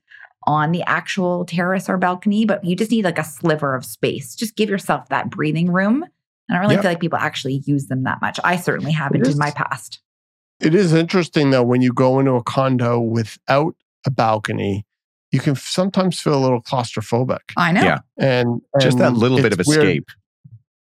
on 0.47 0.71
the 0.73 0.83
actual 0.85 1.45
terrace 1.47 1.88
or 1.88 1.99
balcony, 1.99 2.45
but 2.47 2.64
you 2.64 2.76
just 2.76 2.90
need 2.93 3.05
like 3.05 3.19
a 3.19 3.25
sliver 3.25 3.75
of 3.75 3.85
space. 3.85 4.35
Just 4.37 4.55
give 4.57 4.71
yourself 4.71 5.09
that 5.09 5.31
breathing 5.31 5.71
room. 5.73 6.05
And 6.05 6.11
I 6.50 6.55
don't 6.55 6.61
really 6.62 6.75
Yep. 6.76 6.83
feel 6.83 6.90
like 6.93 7.00
people 7.00 7.19
actually 7.19 7.62
use 7.67 7.88
them 7.88 8.05
that 8.05 8.21
much. 8.23 8.38
I 8.45 8.57
certainly 8.57 8.93
haven't 8.93 9.26
in 9.26 9.37
my 9.37 9.50
past. 9.50 10.00
It 10.61 10.75
is 10.75 10.93
interesting 10.93 11.50
though 11.50 11.62
when 11.62 11.83
you 11.83 11.93
go 11.93 12.19
into 12.19 12.33
a 12.33 12.43
condo 12.43 13.00
without 13.00 13.75
a 14.07 14.11
balcony, 14.11 14.85
you 15.31 15.41
can 15.41 15.55
sometimes 15.55 16.21
feel 16.21 16.35
a 16.35 16.41
little 16.43 16.62
claustrophobic, 16.62 17.41
I 17.57 17.73
know. 17.73 17.83
Yeah. 17.83 17.99
and, 18.19 18.61
Just 18.81 18.99
that 18.99 19.12
little 19.15 19.38
bit 19.41 19.53
of 19.53 19.61
it's 19.61 19.69
weird. 19.69 19.85
escape. 19.85 20.09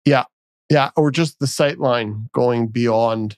Yeah, 0.04 0.24
Yeah. 0.70 0.90
or 0.96 1.10
just 1.10 1.38
the 1.40 1.46
sight 1.46 1.78
line 1.78 2.28
going 2.32 2.68
beyond 2.68 3.36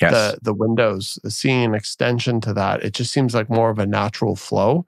Yes. 0.00 0.12
the 0.12 0.38
the 0.42 0.54
windows, 0.54 1.18
seeing 1.28 1.62
an 1.64 1.74
extension 1.74 2.40
to 2.42 2.54
that. 2.54 2.82
It 2.82 2.94
just 2.94 3.12
seems 3.12 3.34
like 3.34 3.50
more 3.50 3.68
of 3.68 3.78
a 3.78 3.84
natural 3.86 4.34
flow, 4.34 4.86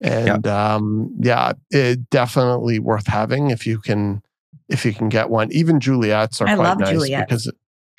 and 0.00 0.46
um, 0.46 1.14
yeah, 1.20 1.52
it 1.70 2.08
definitely 2.08 2.78
worth 2.78 3.06
having 3.06 3.50
if 3.50 3.66
you 3.66 3.78
can 3.78 4.22
if 4.70 4.84
you 4.86 4.94
can 4.94 5.10
get 5.10 5.28
one. 5.28 5.52
Even 5.52 5.78
Juliet's 5.78 6.40
are 6.40 6.48
I 6.48 6.54
quite 6.54 6.64
love 6.68 6.80
nice 6.80 6.88
Juliets. 6.90 7.24
because 7.28 7.52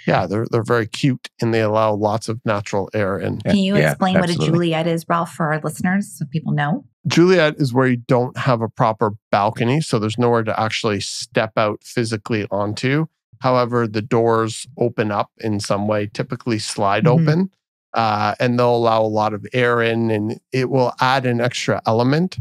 yeah, 0.08 0.26
they're 0.26 0.48
they're 0.50 0.64
very 0.64 0.88
cute 0.88 1.30
and 1.42 1.54
they 1.54 1.62
allow 1.62 1.94
lots 1.94 2.30
of 2.30 2.40
natural 2.46 2.90
air 2.94 3.20
in. 3.20 3.42
Yeah, 3.46 3.52
Can 3.52 3.60
you 3.60 3.76
yeah, 3.78 3.92
explain 3.92 4.20
what 4.20 4.30
a. 4.30 4.36
Juliet 4.36 4.88
is, 4.88 5.06
Ralph, 5.10 5.34
for 5.34 5.52
our 5.52 5.60
listeners 5.62 6.12
so 6.18 6.26
people 6.32 6.54
know? 6.54 6.86
Juliet 7.08 7.56
is 7.58 7.74
where 7.74 7.88
you 7.88 7.98
don't 7.98 8.36
have 8.38 8.62
a 8.62 8.70
proper 8.70 9.12
balcony, 9.32 9.82
so 9.82 10.00
there's 10.00 10.18
nowhere 10.18 10.44
to 10.44 10.60
actually 10.60 11.00
step 11.02 11.52
out 11.58 11.84
physically 11.84 12.48
onto. 12.52 13.06
However, 13.40 13.88
the 13.88 14.02
doors 14.02 14.66
open 14.80 15.12
up 15.12 15.30
in 15.40 15.60
some 15.60 15.88
way, 15.88 16.10
typically 16.12 16.58
slide 16.60 17.04
Mhm. 17.06 17.10
open, 17.22 17.50
uh, 17.94 18.34
and 18.40 18.58
they'll 18.58 18.76
allow 18.76 19.02
a 19.02 19.08
lot 19.08 19.34
of 19.34 19.46
air 19.54 19.82
in, 19.82 20.10
and 20.10 20.40
it 20.52 20.70
will 20.70 20.94
add 21.00 21.26
an 21.26 21.40
extra 21.42 21.82
element 21.86 22.38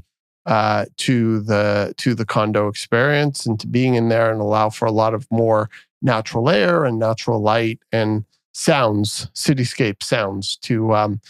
uh, 0.46 0.85
to 0.96 1.40
the 1.40 1.92
to 1.99 2.14
the 2.14 2.25
condo 2.25 2.68
experience 2.68 3.44
and 3.46 3.58
to 3.58 3.66
being 3.66 3.94
in 3.96 4.08
there, 4.08 4.30
and 4.30 4.40
allow 4.40 4.70
for 4.70 4.87
a 4.87 4.92
lot 4.92 5.12
of 5.12 5.26
more 5.30 5.68
natural 6.06 6.48
air 6.48 6.84
and 6.86 6.98
natural 6.98 7.42
light 7.42 7.80
and 7.92 8.25
sounds, 8.52 9.26
cityscape 9.34 10.02
sounds 10.02 10.56
to 10.58 10.94
um, 10.94 11.20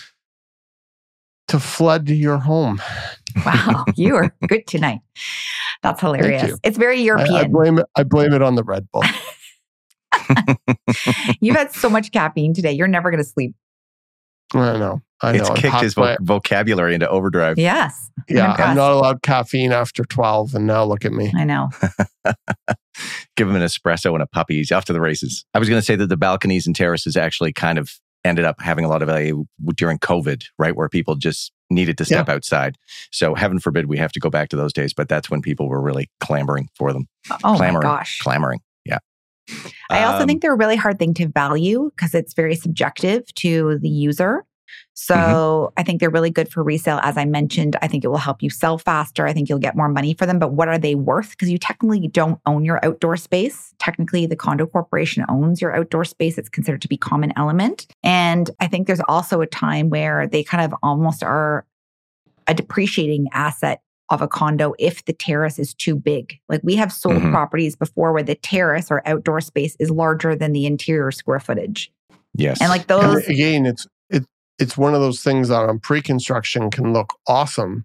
to 1.49 1.59
flood 1.59 2.09
your 2.09 2.39
home. 2.39 2.81
Wow, 3.45 3.85
you 3.97 4.15
are 4.15 4.33
good 4.49 4.67
tonight. 4.69 5.01
That's 5.83 6.01
hilarious. 6.01 6.43
you. 6.45 6.59
It's 6.63 6.79
very 6.79 6.99
I, 6.99 7.01
I 7.01 7.05
European. 7.05 7.53
blame 7.53 7.79
it. 7.79 7.87
I 7.97 8.05
blame 8.05 8.33
it 8.33 8.43
on 8.43 8.55
the 8.55 8.63
Red 8.63 8.87
Bull. 8.93 9.03
You've 11.41 11.57
had 11.57 11.73
so 11.73 11.89
much 11.91 12.13
caffeine 12.13 12.55
today. 12.55 12.73
You're 12.73 12.89
never 12.89 13.11
going 13.11 13.23
to 13.23 13.29
sleep. 13.29 13.55
I 14.55 14.77
know. 14.79 15.03
I 15.23 15.33
know. 15.33 15.39
it's 15.41 15.51
I'm 15.51 15.57
kicked 15.57 15.81
his 15.81 15.97
my- 15.97 16.17
vo- 16.19 16.25
vocabulary 16.25 16.95
into 16.95 17.09
overdrive. 17.09 17.59
Yes. 17.59 18.11
I'm 18.29 18.37
yeah. 18.37 18.53
I'm 18.59 18.77
not 18.77 18.93
allowed 18.93 19.23
caffeine 19.23 19.73
after 19.73 20.05
12, 20.05 20.55
and 20.55 20.67
now 20.67 20.85
look 20.85 21.05
at 21.05 21.13
me. 21.13 21.33
I 21.37 21.45
know. 21.45 21.69
Give 23.37 23.49
him 23.49 23.57
an 23.57 23.63
espresso 23.63 24.13
and 24.15 24.23
a 24.23 24.27
puppy. 24.27 24.57
He's 24.57 24.73
off 24.73 24.85
to 24.87 24.93
the 24.93 25.01
races. 25.01 25.45
I 25.55 25.59
was 25.59 25.69
going 25.69 25.81
to 25.81 25.85
say 25.85 25.97
that 25.97 26.09
the 26.09 26.17
balconies 26.17 26.67
and 26.67 26.75
terraces 26.75 27.17
actually 27.17 27.53
kind 27.53 27.79
of 27.79 27.91
ended 28.25 28.45
up 28.45 28.61
having 28.61 28.85
a 28.85 28.89
lot 28.89 29.03
of 29.03 29.09
value 29.09 29.45
during 29.77 29.99
COVID, 29.99 30.45
right? 30.59 30.75
Where 30.75 30.89
people 30.89 31.15
just 31.15 31.53
needed 31.71 31.99
to 31.99 32.05
step 32.05 32.29
outside. 32.29 32.77
So 33.13 33.35
heaven 33.35 33.59
forbid 33.61 33.87
we 33.87 33.99
have 33.99 34.13
to 34.13 34.21
go 34.21 34.31
back 34.31 34.49
to 34.51 34.57
those 34.57 34.73
days, 34.73 34.93
but 34.95 35.09
that's 35.09 35.31
when 35.31 35.43
people 35.43 35.69
were 35.69 35.81
really 35.81 36.11
clamoring 36.21 36.69
for 36.77 36.93
them. 36.93 37.07
Oh 37.31 37.55
clamoring, 37.57 37.87
my 37.89 37.97
gosh. 37.97 38.19
clamoring. 38.21 38.61
Yeah. 38.85 38.99
I 39.91 40.05
also 40.05 40.23
Um, 40.23 40.29
think 40.29 40.43
they're 40.43 40.55
a 40.55 40.57
really 40.57 40.77
hard 40.77 40.99
thing 40.99 41.15
to 41.15 41.29
value 41.29 41.91
because 41.97 42.15
it's 42.15 42.35
very 42.35 42.57
subjective 42.57 43.33
to 43.37 43.79
the 43.81 43.89
user. 43.89 44.45
So 44.95 45.15
Mm-hmm. 45.15 45.81
I 45.81 45.83
think 45.83 46.01
they're 46.01 46.11
really 46.11 46.31
good 46.31 46.51
for 46.51 46.63
resale. 46.63 47.01
As 47.03 47.17
I 47.17 47.25
mentioned, 47.25 47.77
I 47.83 47.89
think 47.89 48.05
it 48.05 48.09
will 48.09 48.17
help 48.17 48.43
you 48.43 48.51
sell 48.51 48.79
faster. 48.79 49.27
I 49.27 49.33
think 49.33 49.49
you'll 49.49 49.59
get 49.59 49.77
more 49.77 49.89
money 49.89 50.15
for 50.15 50.27
them. 50.27 50.39
But 50.39 50.53
what 50.53 50.69
are 50.69 50.79
they 50.79 50.95
worth? 50.95 51.31
Because 51.31 51.51
you 51.51 51.59
technically 51.59 52.09
don't 52.09 52.41
own 52.47 52.65
your 52.65 52.85
outdoor 52.85 53.17
space. 53.17 53.75
Technically, 53.79 54.27
the 54.27 54.37
condo 54.37 54.67
corporation 54.67 55.25
owns 55.29 55.61
your 55.61 55.75
outdoor 55.77 56.05
space. 56.05 56.39
It's 56.39 56.49
considered 56.49 56.83
to 56.83 56.89
be 56.89 56.97
common 56.97 57.33
element. 57.37 57.87
And 58.03 58.51
I 58.61 58.67
think 58.67 58.87
there's 58.87 59.01
also 59.09 59.41
a 59.41 59.47
time 59.47 59.91
where 59.91 60.27
they 60.27 60.43
kind 60.43 60.65
of 60.65 60.77
almost 60.83 61.23
are 61.23 61.67
a 62.47 62.55
depreciating 62.55 63.29
asset 63.33 63.81
of 64.11 64.23
a 64.23 64.29
condo 64.29 64.73
if 64.79 65.05
the 65.05 65.13
terrace 65.13 65.59
is 65.59 65.75
too 65.75 65.97
big. 65.97 66.39
Like 66.49 66.61
we 66.63 66.77
have 66.77 66.93
sold 66.93 67.17
Mhm. 67.17 67.33
properties 67.33 67.75
before 67.75 68.13
where 68.13 68.23
the 68.23 68.37
terrace 68.37 68.89
or 68.91 69.03
outdoor 69.07 69.41
space 69.41 69.77
is 69.81 69.91
larger 69.91 70.37
than 70.37 70.53
the 70.53 70.65
interior 70.65 71.11
square 71.11 71.41
footage. 71.41 71.91
yes. 72.35 72.61
And 72.61 72.69
like 72.71 72.83
And 72.83 72.89
those, 73.03 73.27
again, 73.27 73.67
it's 73.67 73.85
it 73.85 73.91
it's 74.59 74.77
one 74.77 74.95
of 74.95 75.01
those 75.01 75.23
things 75.23 75.49
that 75.49 75.69
on 75.69 75.79
pre-construction 75.79 76.71
can 76.71 76.93
look 76.93 77.19
awesome, 77.27 77.85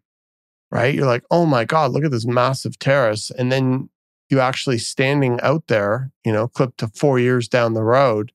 right? 0.72 0.94
You're 0.94 1.06
like, 1.06 1.24
oh 1.32 1.46
my 1.46 1.66
god, 1.66 1.92
look 1.92 2.04
at 2.04 2.12
this 2.12 2.26
massive 2.26 2.80
terrace, 2.80 3.32
and 3.32 3.52
then 3.52 3.90
you 4.30 4.40
actually 4.40 4.78
standing 4.78 5.40
out 5.42 5.68
there, 5.68 6.12
you 6.24 6.32
know, 6.32 6.48
clip 6.48 6.78
to 6.78 6.88
four 6.88 7.20
years 7.20 7.48
down 7.48 7.74
the 7.74 7.84
road, 7.84 8.32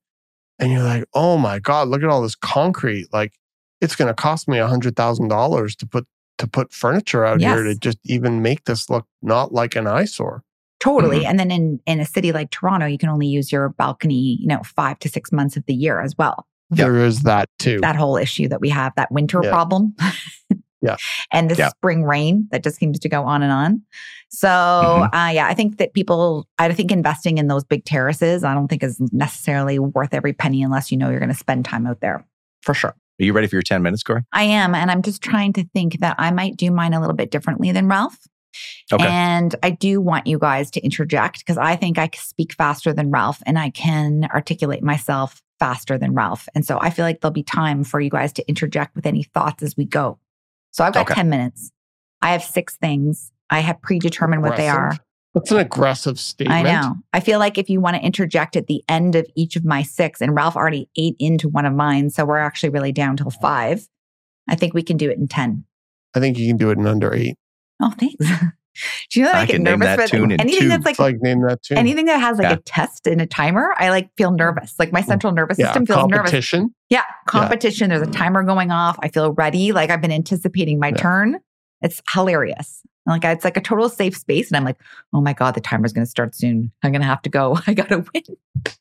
and 0.59 0.71
you're 0.71 0.83
like, 0.83 1.05
oh 1.13 1.37
my 1.37 1.59
god, 1.59 1.87
look 1.87 2.03
at 2.03 2.09
all 2.09 2.21
this 2.21 2.35
concrete. 2.35 3.07
Like, 3.11 3.33
it's 3.81 3.95
going 3.95 4.07
to 4.07 4.13
cost 4.13 4.47
me 4.47 4.59
a 4.59 4.67
hundred 4.67 4.95
thousand 4.95 5.27
dollars 5.29 5.75
to 5.77 5.87
put 5.87 6.05
to 6.37 6.47
put 6.47 6.71
furniture 6.71 7.25
out 7.25 7.41
here 7.41 7.63
to 7.63 7.75
just 7.75 7.97
even 8.03 8.41
make 8.43 8.65
this 8.65 8.89
look 8.89 9.07
not 9.23 9.53
like 9.53 9.75
an 9.75 9.87
eyesore. 9.87 10.43
totally. 10.79 11.21
Mm-hmm. 11.21 11.29
And 11.29 11.39
then 11.39 11.51
in, 11.51 11.79
in 11.87 11.99
a 11.99 12.05
city 12.05 12.31
like 12.31 12.51
Toronto, 12.51 12.85
you 12.85 12.99
can 12.99 13.09
only 13.09 13.27
use 13.27 13.51
your 13.51 13.69
balcony, 13.69 14.37
you 14.39 14.47
know, 14.47 14.61
five 14.63 14.99
to 14.99 15.09
six 15.09 15.31
months 15.31 15.57
of 15.57 15.65
the 15.65 15.73
year 15.73 15.99
as 15.99 16.15
well. 16.17 16.45
Yeah. 16.71 16.85
There 16.85 17.05
is 17.05 17.21
that 17.21 17.49
too. 17.59 17.79
That 17.81 17.95
whole 17.95 18.17
issue 18.17 18.47
that 18.49 18.61
we 18.61 18.69
have, 18.69 18.93
that 18.95 19.11
winter 19.11 19.41
Yeah. 19.43 19.49
problem. 19.49 19.95
Yeah. 20.81 20.95
And 21.33 21.49
the 21.49 21.55
Yeah. 21.55 21.69
spring 21.69 22.03
rain 22.03 22.47
that 22.51 22.63
just 22.63 22.77
seems 22.77 22.99
to 22.99 23.09
go 23.09 23.23
on 23.23 23.41
and 23.41 23.51
on. 23.51 23.81
So, 24.29 24.47
Mhm. 24.47 25.05
uh, 25.05 25.31
yeah, 25.31 25.47
I 25.47 25.55
think 25.55 25.77
that 25.77 25.93
people, 25.93 26.47
I 26.59 26.71
think 26.71 26.91
investing 26.91 27.39
in 27.39 27.47
those 27.47 27.63
big 27.63 27.83
terraces, 27.83 28.43
I 28.43 28.53
don't 28.53 28.67
think 28.67 28.83
is 28.83 29.01
necessarily 29.11 29.79
worth 29.79 30.13
every 30.13 30.33
penny 30.33 30.61
unless 30.61 30.91
you 30.91 30.97
know 30.97 31.09
you're 31.09 31.19
going 31.19 31.31
to 31.31 31.35
spend 31.35 31.65
time 31.65 31.87
out 31.87 31.99
there 32.01 32.23
for 32.61 32.73
sure. 32.75 32.91
Are 32.91 33.23
you 33.25 33.33
ready 33.33 33.47
for 33.47 33.55
your 33.55 33.63
10 33.63 33.81
minutes, 33.81 34.03
Kori? 34.03 34.21
I 34.33 34.43
am. 34.43 34.75
And 34.75 34.91
I'm 34.91 35.01
just 35.01 35.23
trying 35.23 35.51
to 35.53 35.65
think 35.73 35.99
that 36.01 36.15
I 36.19 36.29
might 36.29 36.57
do 36.57 36.69
mine 36.69 36.93
a 36.93 36.99
little 37.01 37.15
bit 37.15 37.31
differently 37.31 37.71
than 37.71 37.87
Ralph. 37.87 38.19
Okay. 38.93 39.07
And 39.07 39.55
I 39.63 39.71
do 39.71 39.99
want 39.99 40.27
you 40.27 40.37
guys 40.37 40.69
to 40.71 40.81
interject 40.81 41.39
because 41.39 41.57
I 41.57 41.75
think 41.75 41.97
I 41.97 42.09
speak 42.15 42.53
faster 42.53 42.93
than 42.93 43.09
Ralph 43.09 43.41
and 43.47 43.57
I 43.57 43.71
can 43.71 44.27
articulate 44.33 44.83
myself 44.83 45.41
faster 45.59 45.97
than 45.97 46.13
Ralph. 46.13 46.47
And 46.55 46.65
so 46.65 46.79
I 46.81 46.89
feel 46.89 47.05
like 47.05 47.21
there'll 47.21 47.31
be 47.33 47.43
time 47.43 47.83
for 47.83 47.99
you 47.99 48.09
guys 48.09 48.31
to 48.33 48.47
interject 48.47 48.95
with 48.95 49.05
any 49.05 49.23
thoughts 49.23 49.63
as 49.63 49.75
we 49.77 49.85
go. 49.85 50.19
So 50.71 50.83
I've 50.83 50.93
got 50.93 51.07
Okay. 51.07 51.15
10 51.15 51.29
minutes. 51.29 51.71
I 52.21 52.31
have 52.31 52.43
six 52.43 52.75
things. 52.77 53.31
I 53.49 53.59
have 53.61 53.81
predetermined 53.81 54.41
what 54.43 54.57
they 54.57 54.67
are. 54.69 54.87
Aggressive. 54.87 55.03
That's 55.33 55.51
an 55.51 55.57
aggressive 55.59 56.19
statement. 56.19 56.65
I 56.67 56.71
know. 56.71 56.95
I 57.13 57.19
feel 57.19 57.37
like 57.37 57.57
if 57.57 57.69
you 57.69 57.79
want 57.79 57.95
to 57.95 58.01
interject 58.01 58.55
at 58.55 58.67
the 58.67 58.83
end 58.89 59.15
of 59.15 59.25
each 59.35 59.55
of 59.55 59.63
my 59.63 59.83
six, 59.83 60.19
and 60.19 60.35
Ralph 60.35 60.55
already 60.55 60.89
ate 60.97 61.15
into 61.19 61.47
one 61.47 61.65
of 61.65 61.73
mine, 61.73 62.09
so 62.09 62.25
we're 62.25 62.37
actually 62.37 62.69
really 62.69 62.91
down 62.91 63.17
till 63.17 63.29
five. 63.29 63.87
I 64.49 64.55
think 64.55 64.73
we 64.73 64.81
can 64.81 64.97
do 64.97 65.09
it 65.11 65.17
in 65.17 65.27
10. 65.27 65.63
I 66.15 66.19
think 66.19 66.39
you 66.39 66.47
can 66.47 66.57
do 66.57 66.71
it 66.71 66.77
in 66.79 66.87
under 66.87 67.13
eight. 67.13 67.35
Oh, 67.81 67.93
thanks. 67.99 68.25
do 69.11 69.19
you 69.19 69.25
know 69.25 69.31
that 69.31 69.37
I, 69.37 69.41
I 69.41 69.45
get 69.45 69.61
nervous 69.61 69.85
that 69.85 69.97
with 69.99 70.11
tune 70.11 70.31
in 70.31 70.39
anything 70.41 70.61
two. 70.61 70.67
that's 70.69 70.85
like, 70.85 70.99
like 70.99 71.17
name 71.21 71.41
that 71.47 71.61
tune. 71.63 71.77
anything 71.77 72.05
that 72.05 72.19
has 72.19 72.37
like 72.37 72.49
Yeah. 72.49 72.53
a 72.53 72.59
test 72.59 73.07
and 73.07 73.21
a 73.21 73.25
timer? 73.25 73.73
I 73.77 73.89
like 73.89 74.09
feel 74.17 74.31
nervous. 74.31 74.75
Like 74.79 74.91
my 74.91 75.01
central 75.01 75.33
nervous 75.33 75.57
yeah, 75.59 75.67
system 75.67 75.85
feels 75.85 76.07
nervous. 76.07 76.17
competition. 76.31 76.73
Yeah, 76.89 77.03
competition. 77.27 77.89
There's 77.89 78.07
a 78.07 78.11
timer 78.11 78.43
going 78.43 78.71
off. 78.71 78.97
I 79.01 79.09
feel 79.09 79.31
ready. 79.33 79.71
Like 79.71 79.89
I've 79.89 80.01
been 80.01 80.11
anticipating 80.11 80.79
my 80.79 80.89
Yeah. 80.89 80.95
turn. 80.97 81.39
It's 81.81 82.01
hilarious. 82.13 82.81
Like 83.05 83.23
it's 83.23 83.45
like 83.45 83.55
a 83.57 83.61
total 83.61 83.87
safe 83.87 84.17
space, 84.17 84.49
and 84.49 84.57
I'm 84.57 84.65
like, 84.65 84.77
oh 85.13 85.21
my 85.21 85.31
god, 85.33 85.55
the 85.55 85.61
timer's 85.61 85.93
going 85.93 86.05
to 86.05 86.09
start 86.09 86.35
soon. 86.35 86.71
I'm 86.83 86.91
going 86.91 87.01
to 87.01 87.07
have 87.07 87.21
to 87.21 87.29
go. 87.29 87.57
I 87.67 87.73
got 87.73 87.87
to 87.89 88.03
win. 88.13 88.23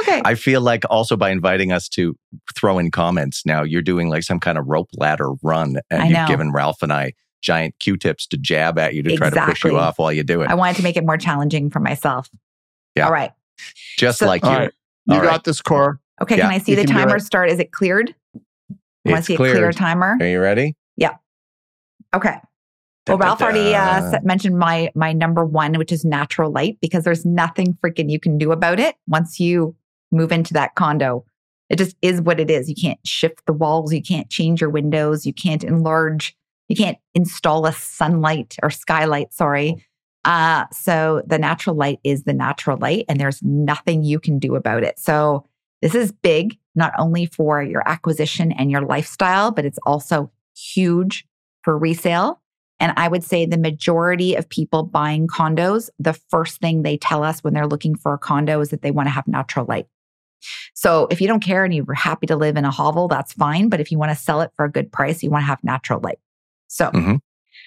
okay. 0.00 0.22
I 0.24 0.34
feel 0.34 0.60
like 0.60 0.84
also 0.90 1.16
by 1.16 1.30
inviting 1.30 1.72
us 1.72 1.88
to 1.90 2.14
throw 2.54 2.78
in 2.78 2.90
comments 2.90 3.44
now, 3.44 3.62
you're 3.62 3.82
doing 3.82 4.08
like 4.08 4.22
some 4.22 4.40
kind 4.40 4.58
of 4.58 4.66
rope 4.66 4.88
ladder 4.94 5.32
run 5.42 5.76
and 5.90 6.02
I 6.02 6.04
you've 6.06 6.12
know. 6.14 6.26
given 6.26 6.52
Ralph 6.52 6.82
and 6.82 6.92
I 6.92 7.12
giant 7.40 7.78
Q-tips 7.78 8.26
to 8.28 8.36
jab 8.36 8.78
at 8.78 8.94
you 8.94 9.02
to 9.02 9.16
try 9.16 9.30
to 9.30 9.40
push 9.46 9.64
you 9.64 9.78
off 9.78 9.98
while 9.98 10.12
you 10.12 10.22
do 10.22 10.42
it. 10.42 10.50
I 10.50 10.54
wanted 10.54 10.76
to 10.76 10.82
make 10.82 10.96
it 10.96 11.04
more 11.04 11.16
challenging 11.16 11.70
for 11.70 11.80
myself. 11.80 12.28
Yeah. 12.94 13.06
All 13.06 13.12
right. 13.12 13.32
Just 13.96 14.18
so- 14.18 14.26
like 14.26 14.42
you. 14.42 14.48
All 14.50 14.56
right. 14.58 14.72
You 15.06 15.14
All 15.14 15.20
got 15.22 15.28
right. 15.30 15.44
this, 15.44 15.62
Core. 15.62 16.00
Okay. 16.20 16.36
Yeah, 16.36 16.44
can 16.44 16.52
I 16.54 16.58
see 16.58 16.72
you 16.72 16.76
the 16.76 16.84
timer 16.84 17.18
start? 17.18 17.48
Is 17.50 17.58
it 17.58 17.72
cleared? 17.72 18.14
I 18.34 19.10
want 19.10 19.14
to 19.14 19.18
It's 19.18 19.26
see 19.28 19.34
a 19.34 19.36
clear 19.36 19.54
cleared. 19.54 19.76
timer. 19.76 20.16
Are 20.20 20.26
you 20.26 20.40
ready? 20.40 20.76
Yeah. 20.96 21.14
Okay. 22.14 22.36
Well, 23.06 23.16
Ralph 23.16 23.40
already 23.40 23.74
uh, 23.74 24.18
mentioned 24.22 24.58
my 24.58 24.90
my 24.94 25.14
number 25.14 25.46
one, 25.46 25.74
which 25.78 25.92
is 25.92 26.04
natural 26.04 26.50
light, 26.52 26.76
because 26.82 27.04
there's 27.04 27.24
nothing 27.24 27.78
freaking 27.82 28.10
you 28.10 28.20
can 28.20 28.36
do 28.36 28.52
about 28.52 28.78
it 28.78 28.96
once 29.06 29.40
you 29.40 29.74
move 30.12 30.30
into 30.30 30.52
that 30.52 30.74
condo. 30.74 31.24
It 31.70 31.76
just 31.76 31.96
is 32.02 32.20
what 32.20 32.38
it 32.38 32.50
is. 32.50 32.68
You 32.68 32.74
can't 32.74 32.98
shift 33.06 33.46
the 33.46 33.54
walls. 33.54 33.94
You 33.94 34.02
can't 34.02 34.28
change 34.28 34.60
your 34.60 34.68
windows. 34.70 35.24
You 35.24 35.32
can't 35.32 35.64
enlarge. 35.64 36.36
You 36.68 36.76
can't 36.76 36.98
install 37.14 37.66
a 37.66 37.72
sunlight 37.72 38.56
or 38.62 38.70
skylight. 38.70 39.32
Sorry. 39.32 39.84
Uh, 40.24 40.66
so 40.72 41.22
the 41.26 41.38
natural 41.38 41.74
light 41.74 42.00
is 42.04 42.24
the 42.24 42.34
natural 42.34 42.76
light, 42.76 43.06
and 43.08 43.18
there's 43.18 43.42
nothing 43.42 44.02
you 44.02 44.20
can 44.20 44.38
do 44.38 44.56
about 44.56 44.82
it. 44.82 44.98
So 44.98 45.46
this 45.80 45.94
is 45.94 46.12
big, 46.12 46.58
not 46.74 46.92
only 46.98 47.26
for 47.26 47.62
your 47.62 47.88
acquisition 47.88 48.52
and 48.52 48.70
your 48.70 48.82
lifestyle, 48.82 49.50
but 49.50 49.64
it's 49.64 49.78
also 49.86 50.30
huge 50.54 51.24
for 51.62 51.78
resale. 51.78 52.40
And 52.80 52.92
I 52.96 53.08
would 53.08 53.24
say 53.24 53.46
the 53.46 53.58
majority 53.58 54.34
of 54.34 54.48
people 54.48 54.82
buying 54.82 55.26
condos, 55.26 55.88
the 55.98 56.12
first 56.12 56.60
thing 56.60 56.82
they 56.82 56.96
tell 56.96 57.24
us 57.24 57.42
when 57.42 57.54
they're 57.54 57.66
looking 57.66 57.96
for 57.96 58.14
a 58.14 58.18
condo 58.18 58.60
is 58.60 58.68
that 58.70 58.82
they 58.82 58.90
want 58.90 59.06
to 59.06 59.12
have 59.12 59.26
natural 59.26 59.66
light. 59.66 59.86
So 60.74 61.08
if 61.10 61.20
you 61.20 61.26
don't 61.26 61.42
care 61.42 61.64
and 61.64 61.74
you're 61.74 61.94
happy 61.94 62.26
to 62.26 62.36
live 62.36 62.56
in 62.56 62.64
a 62.64 62.70
hovel, 62.70 63.08
that's 63.08 63.32
fine. 63.32 63.68
But 63.68 63.80
if 63.80 63.90
you 63.90 63.98
want 63.98 64.12
to 64.12 64.16
sell 64.16 64.40
it 64.40 64.52
for 64.54 64.64
a 64.64 64.70
good 64.70 64.92
price, 64.92 65.22
you 65.22 65.30
want 65.30 65.42
to 65.42 65.46
have 65.46 65.62
natural 65.64 66.00
light. 66.00 66.18
So 66.68 66.90
Mhm. 66.90 67.20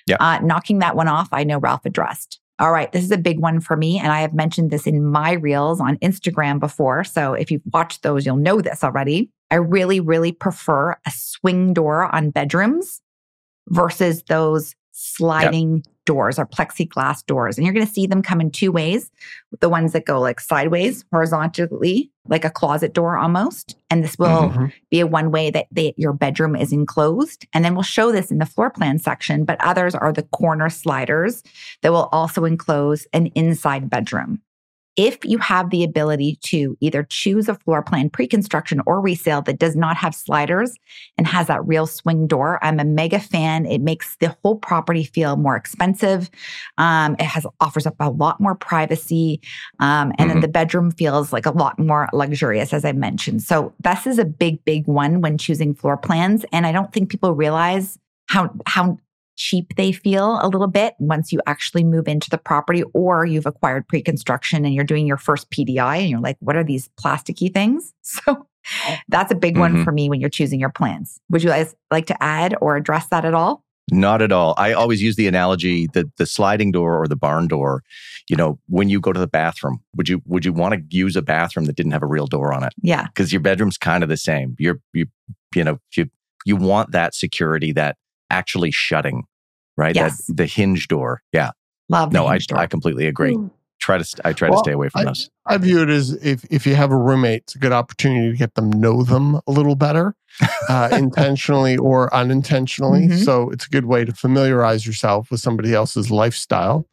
Yeah. 0.08 0.18
uh, 0.20 0.40
knocking 0.42 0.80
that 0.80 0.96
one 0.96 1.08
off, 1.08 1.30
I 1.32 1.44
know 1.44 1.60
Ralph 1.60 1.86
addressed. 1.86 2.40
All 2.60 2.72
right, 2.72 2.92
this 2.92 3.04
is 3.04 3.12
a 3.12 3.18
big 3.18 3.40
one 3.40 3.60
for 3.60 3.76
me. 3.76 3.98
And 4.00 4.12
I 4.12 4.22
have 4.22 4.34
mentioned 4.34 4.70
this 4.70 4.86
in 4.86 5.04
my 5.04 5.32
reels 5.34 5.82
on 5.82 5.98
Instagram 5.98 6.60
before. 6.60 7.04
So 7.04 7.34
if 7.34 7.50
you've 7.50 7.64
watched 7.74 8.04
those, 8.04 8.26
you'll 8.26 8.36
know 8.38 8.62
this 8.62 8.84
already. 8.84 9.32
I 9.50 9.56
really, 9.56 10.00
really 10.00 10.32
prefer 10.32 10.92
a 10.92 11.12
swing 11.12 11.74
door 11.74 12.14
on 12.16 12.30
bedrooms 12.30 13.02
versus 13.70 14.24
those 14.30 14.76
sliding 14.92 15.84
doors 16.06 16.40
or 16.40 16.46
plexiglass 16.46 17.26
doors. 17.26 17.58
And 17.58 17.66
you're 17.66 17.74
going 17.74 17.86
to 17.86 17.92
see 17.92 18.08
them 18.08 18.22
come 18.22 18.42
in 18.42 18.52
two 18.52 18.72
ways 18.72 19.12
the 19.60 19.70
ones 19.70 19.94
that 19.94 20.06
go 20.06 20.20
like 20.20 20.40
sideways, 20.40 21.06
horizontally, 21.12 22.12
like 22.28 22.46
a 22.46 22.50
closet 22.50 22.94
door 22.94 23.18
almost. 23.18 23.76
And 23.90 24.04
this 24.04 24.18
will 24.18 24.50
Mhm. 24.50 24.72
be 24.90 25.00
a 25.00 25.08
one 25.08 25.32
way 25.32 25.52
that 25.52 25.68
they, 25.72 25.94
your 25.98 26.14
bedroom 26.14 26.56
is 26.56 26.72
enclosed. 26.72 27.46
And 27.54 27.64
then 27.64 27.74
we'll 27.74 27.84
show 27.84 28.12
this 28.12 28.32
in 28.32 28.40
the 28.40 28.46
floor 28.46 28.70
plan 28.70 29.00
section, 29.00 29.46
but 29.46 29.60
others 29.62 29.94
are 29.96 30.12
the 30.14 30.24
corner 30.24 30.70
sliders 30.70 31.44
that 31.82 31.92
will 31.92 32.10
also 32.12 32.46
enclose 32.46 33.06
an 33.14 33.28
inside 33.28 33.90
bedroom. 33.90 34.42
If 34.97 35.23
you 35.23 35.38
have 35.38 35.69
the 35.69 35.84
ability 35.84 36.38
to 36.43 36.77
either 36.82 37.04
choose 37.04 37.47
a 37.47 37.56
floor 37.56 37.82
plan 37.82 38.10
pre 38.10 38.27
construction 38.27 38.82
or 38.86 38.99
resale 38.99 39.41
that 39.43 39.58
does 39.58 39.75
not 39.75 39.95
have 39.97 40.13
sliders 40.13 40.75
and 41.17 41.25
has 41.27 41.47
that 41.47 41.65
real 41.65 41.88
swing 41.88 42.27
door, 42.27 42.60
I'm 42.62 42.80
a 42.80 42.84
mega 42.84 43.19
fan. 43.19 43.65
It 43.65 43.80
makes 43.82 44.17
the 44.17 44.36
whole 44.43 44.58
property 44.58 45.06
feel 45.06 45.38
more 45.38 45.56
expensive. 45.56 46.30
Um, 46.77 47.15
it 47.19 47.25
has 47.25 47.45
offers 47.62 47.86
up 47.88 47.95
a 47.99 48.10
lot 48.10 48.41
more 48.41 48.56
privacy. 48.56 49.39
Um, 49.80 50.12
and 50.17 50.30
then 50.30 50.38
Mhm. 50.38 50.41
the 50.41 50.47
bedroom 50.49 50.91
feels 50.91 51.32
like 51.32 51.45
a 51.45 51.51
lot 51.51 51.80
more 51.80 52.10
luxurious, 52.12 52.73
as 52.73 52.84
I 52.84 52.91
mentioned. 52.91 53.43
So 53.43 53.73
this 53.80 54.06
is 54.06 54.19
a 54.19 54.25
big, 54.25 54.63
big 54.65 54.88
one 54.88 55.21
when 55.21 55.38
choosing 55.38 55.73
floor 55.73 55.95
plans. 55.97 56.45
And 56.51 56.65
I 56.65 56.71
don't 56.71 56.91
think 56.91 57.10
people 57.10 57.34
realize 57.34 57.97
how 58.27 58.49
how 58.65 58.97
cheap 59.36 59.74
they 59.76 59.91
feel 59.91 60.39
a 60.41 60.48
little 60.48 60.67
bit 60.67 60.94
once 61.00 61.32
you 61.32 61.39
actually 61.48 61.84
move 61.84 62.08
into 62.08 62.30
the 62.30 62.38
property 62.38 62.84
or 62.94 63.26
you've 63.26 63.46
acquired 63.46 63.88
pre-construction 63.88 64.65
and 64.65 64.74
you're 64.74 64.84
doing 64.84 65.08
your 65.08 65.17
first 65.17 65.50
PDI 65.52 66.00
and 66.02 66.10
you're 66.10 66.20
like, 66.20 66.38
what 66.39 66.56
are 66.56 66.63
these 66.63 66.89
plasticky 67.00 67.54
things? 67.54 67.94
So 68.04 68.48
that's 69.10 69.32
a 69.32 69.36
big 69.36 69.58
one 69.58 69.78
Mhm. 69.78 69.84
for 69.84 69.91
me 69.91 70.08
when 70.08 70.22
you're 70.22 70.30
choosing 70.30 70.60
your 70.60 70.70
plans. 70.70 71.20
Would 71.32 71.41
you 71.41 71.50
guys 71.50 71.74
like 71.89 72.06
to 72.08 72.24
add 72.24 72.56
or 72.62 72.76
address 72.76 73.08
that 73.08 73.26
at 73.26 73.34
all? 73.34 73.63
Not 73.91 74.22
at 74.22 74.32
all. 74.32 74.54
I 74.58 74.72
always 74.74 75.02
use 75.02 75.15
the 75.15 75.28
analogy 75.28 75.88
that 75.94 76.15
the 76.17 76.28
sliding 76.28 76.72
door 76.72 77.02
or 77.02 77.08
the 77.08 77.15
barn 77.15 77.48
door, 77.48 77.82
you 78.30 78.36
know, 78.36 78.60
when 78.67 78.88
you 78.88 79.00
go 79.02 79.12
to 79.12 79.20
the 79.20 79.28
bathroom, 79.28 79.80
would 79.96 80.08
you 80.08 80.22
would 80.28 80.46
you 80.46 80.54
want 80.54 80.76
to 80.76 80.96
use 80.96 81.15
a 81.15 81.24
bathroom 81.24 81.65
that 81.65 81.76
didn't 81.76 81.91
have 81.94 82.04
a 82.04 82.08
real 82.08 82.28
door 82.28 82.54
on 82.54 82.63
it? 82.63 82.72
Yeah. 82.84 83.08
Because 83.08 83.34
your 83.34 83.41
bedroom's 83.41 83.78
kind 83.80 84.04
of 84.04 84.10
the 84.10 84.15
same. 84.17 84.56
You're 84.60 84.80
you 84.94 85.08
you 85.56 85.63
know, 85.63 85.80
you 85.98 86.06
you 86.46 86.56
want 86.56 86.91
that 86.91 87.15
security 87.15 87.72
that 87.74 87.98
actually 88.32 88.72
shutting, 88.72 89.24
right? 89.78 89.96
Yes. 89.96 90.26
That 90.26 90.38
the 90.38 90.46
hinge 90.46 90.88
door. 90.88 91.22
Yeah. 91.34 91.52
Love 91.89 92.13
No, 92.13 92.26
I 92.26 92.38
door. 92.39 92.58
I 92.58 92.67
completely 92.67 93.06
agree. 93.08 93.38
try 93.80 93.98
to 93.98 94.04
st- 94.04 94.26
I 94.26 94.32
try 94.34 94.50
Well, 94.50 94.60
to 94.62 94.63
stay 94.70 94.72
away 94.74 94.89
from 94.89 95.02
I, 95.02 95.06
those. 95.06 95.30
I 95.46 95.58
view 95.58 95.82
it 95.82 95.89
as 95.89 96.12
if, 96.24 96.46
if 96.50 96.65
you 96.65 96.76
have 96.76 96.91
a 96.91 96.98
roommate, 96.98 97.41
it's 97.44 97.56
a 97.56 97.60
good 97.60 97.72
opportunity 97.74 98.32
to 98.32 98.38
get 98.38 98.54
them 98.56 98.70
know 98.70 99.04
them 99.04 99.41
a 99.48 99.52
little 99.52 99.76
better, 99.76 100.15
uh, 100.70 100.89
intentionally 100.94 101.78
or 101.78 102.13
unintentionally. 102.13 103.08
Mhm. 103.08 103.26
So 103.26 103.50
it's 103.50 103.65
a 103.65 103.70
good 103.70 103.86
way 103.86 104.06
to 104.06 104.13
familiarize 104.13 104.86
yourself 104.88 105.30
with 105.32 105.41
somebody 105.41 105.74
else's 105.74 106.10
lifestyle. 106.12 106.88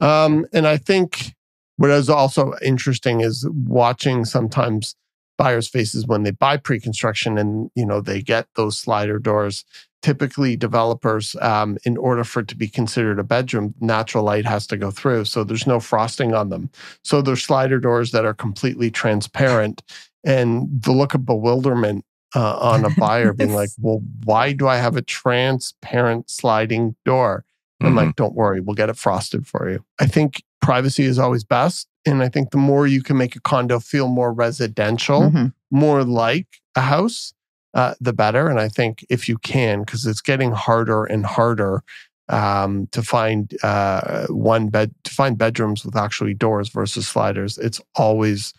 Um, 0.00 0.46
and 0.52 0.66
I 0.66 0.78
think 0.78 1.34
what 1.76 1.90
is 1.90 2.08
also 2.10 2.54
interesting 2.62 3.20
is 3.20 3.46
watching 3.52 4.24
sometimes 4.24 4.96
buyers' 5.38 5.68
faces 5.68 6.06
when 6.06 6.22
they 6.24 6.30
buy 6.30 6.56
pre-construction 6.56 7.38
and 7.38 7.70
you 7.74 7.86
know 7.86 8.00
they 8.00 8.20
get 8.22 8.46
those 8.56 8.78
slider 8.78 9.18
doors. 9.18 9.64
Typically, 10.02 10.56
developers, 10.56 11.36
um, 11.40 11.78
in 11.84 11.96
order 11.96 12.24
for 12.24 12.40
it 12.40 12.48
to 12.48 12.56
be 12.56 12.66
considered 12.68 13.18
a 13.20 13.24
bedroom, 13.24 13.72
natural 13.80 14.24
light 14.24 14.44
has 14.44 14.66
to 14.66 14.76
go 14.76 14.90
through. 14.90 15.24
So 15.24 15.44
there's 15.44 15.66
no 15.66 15.78
frosting 15.78 16.34
on 16.34 16.48
them. 16.48 16.70
So 17.04 17.22
there's 17.22 17.44
slider 17.44 17.78
doors 17.78 18.10
that 18.10 18.24
are 18.24 18.34
completely 18.34 18.90
transparent, 18.90 19.82
and 20.24 20.68
the 20.82 20.92
look 20.92 21.14
of 21.14 21.24
bewilderment 21.24 22.04
uh, 22.34 22.58
on 22.58 22.84
a 22.84 22.90
buyer 22.98 23.32
being 23.32 23.54
like, 23.54 23.70
"Well, 23.80 24.02
why 24.24 24.52
do 24.52 24.66
I 24.66 24.76
have 24.76 24.96
a 24.96 25.02
transparent 25.02 26.30
sliding 26.30 26.96
door?" 27.04 27.44
I'm 27.80 27.92
Mhm. 27.92 27.96
like, 27.96 28.16
"Don't 28.16 28.34
worry, 28.34 28.60
we'll 28.60 28.74
get 28.74 28.88
it 28.90 28.96
frosted 28.96 29.46
for 29.46 29.70
you." 29.70 29.84
I 30.00 30.06
think 30.06 30.42
privacy 30.60 31.04
is 31.04 31.18
always 31.18 31.44
best, 31.44 31.86
and 32.06 32.22
I 32.22 32.28
think 32.28 32.50
the 32.50 32.58
more 32.58 32.86
you 32.86 33.02
can 33.02 33.16
make 33.16 33.36
a 33.36 33.40
condo 33.40 33.78
feel 33.78 34.08
more 34.08 34.32
residential, 34.32 35.30
Mhm. 35.30 35.52
more 35.70 36.02
like 36.04 36.46
a 36.74 36.80
house, 36.80 37.34
uh, 37.74 37.94
the 38.00 38.12
better. 38.12 38.48
And 38.48 38.60
I 38.60 38.68
think 38.68 39.04
if 39.08 39.28
you 39.28 39.38
can, 39.38 39.80
because 39.80 40.06
it's 40.06 40.20
getting 40.20 40.52
harder 40.52 41.04
and 41.04 41.24
harder 41.24 41.82
um, 42.28 42.88
to 42.92 43.02
find 43.02 43.52
uh, 43.62 44.26
one 44.28 44.68
bed 44.68 44.94
to 45.04 45.10
find 45.12 45.36
bedrooms 45.36 45.84
with 45.84 45.96
actually 45.96 46.34
doors 46.34 46.68
versus 46.68 47.08
sliders, 47.08 47.58
it's 47.58 47.80
always 47.94 48.54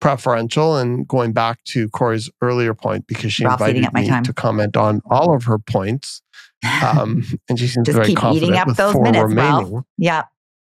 preferential. 0.00 0.76
And 0.76 1.06
going 1.06 1.32
back 1.32 1.62
to 1.64 1.88
Kori's 1.90 2.30
earlier 2.40 2.74
point, 2.74 3.06
because 3.06 3.32
she 3.32 3.44
Ralph's 3.44 3.62
invited 3.62 3.92
me 3.92 4.08
time. 4.08 4.24
to 4.24 4.32
comment 4.32 4.76
on 4.76 5.00
all 5.10 5.34
of 5.34 5.44
her 5.44 5.58
points, 5.58 6.22
um, 6.82 7.24
and 7.48 7.58
she 7.58 7.66
seems 7.66 7.86
Just 7.86 7.96
very 7.96 8.08
keep 8.08 8.18
confident 8.18 8.50
eating 8.50 8.60
up 8.60 8.68
with 8.68 8.76
those 8.76 8.92
four 8.92 9.02
minutes, 9.02 9.22
remaining. 9.22 9.74
Ralph. 9.74 9.84
yeah. 9.98 10.24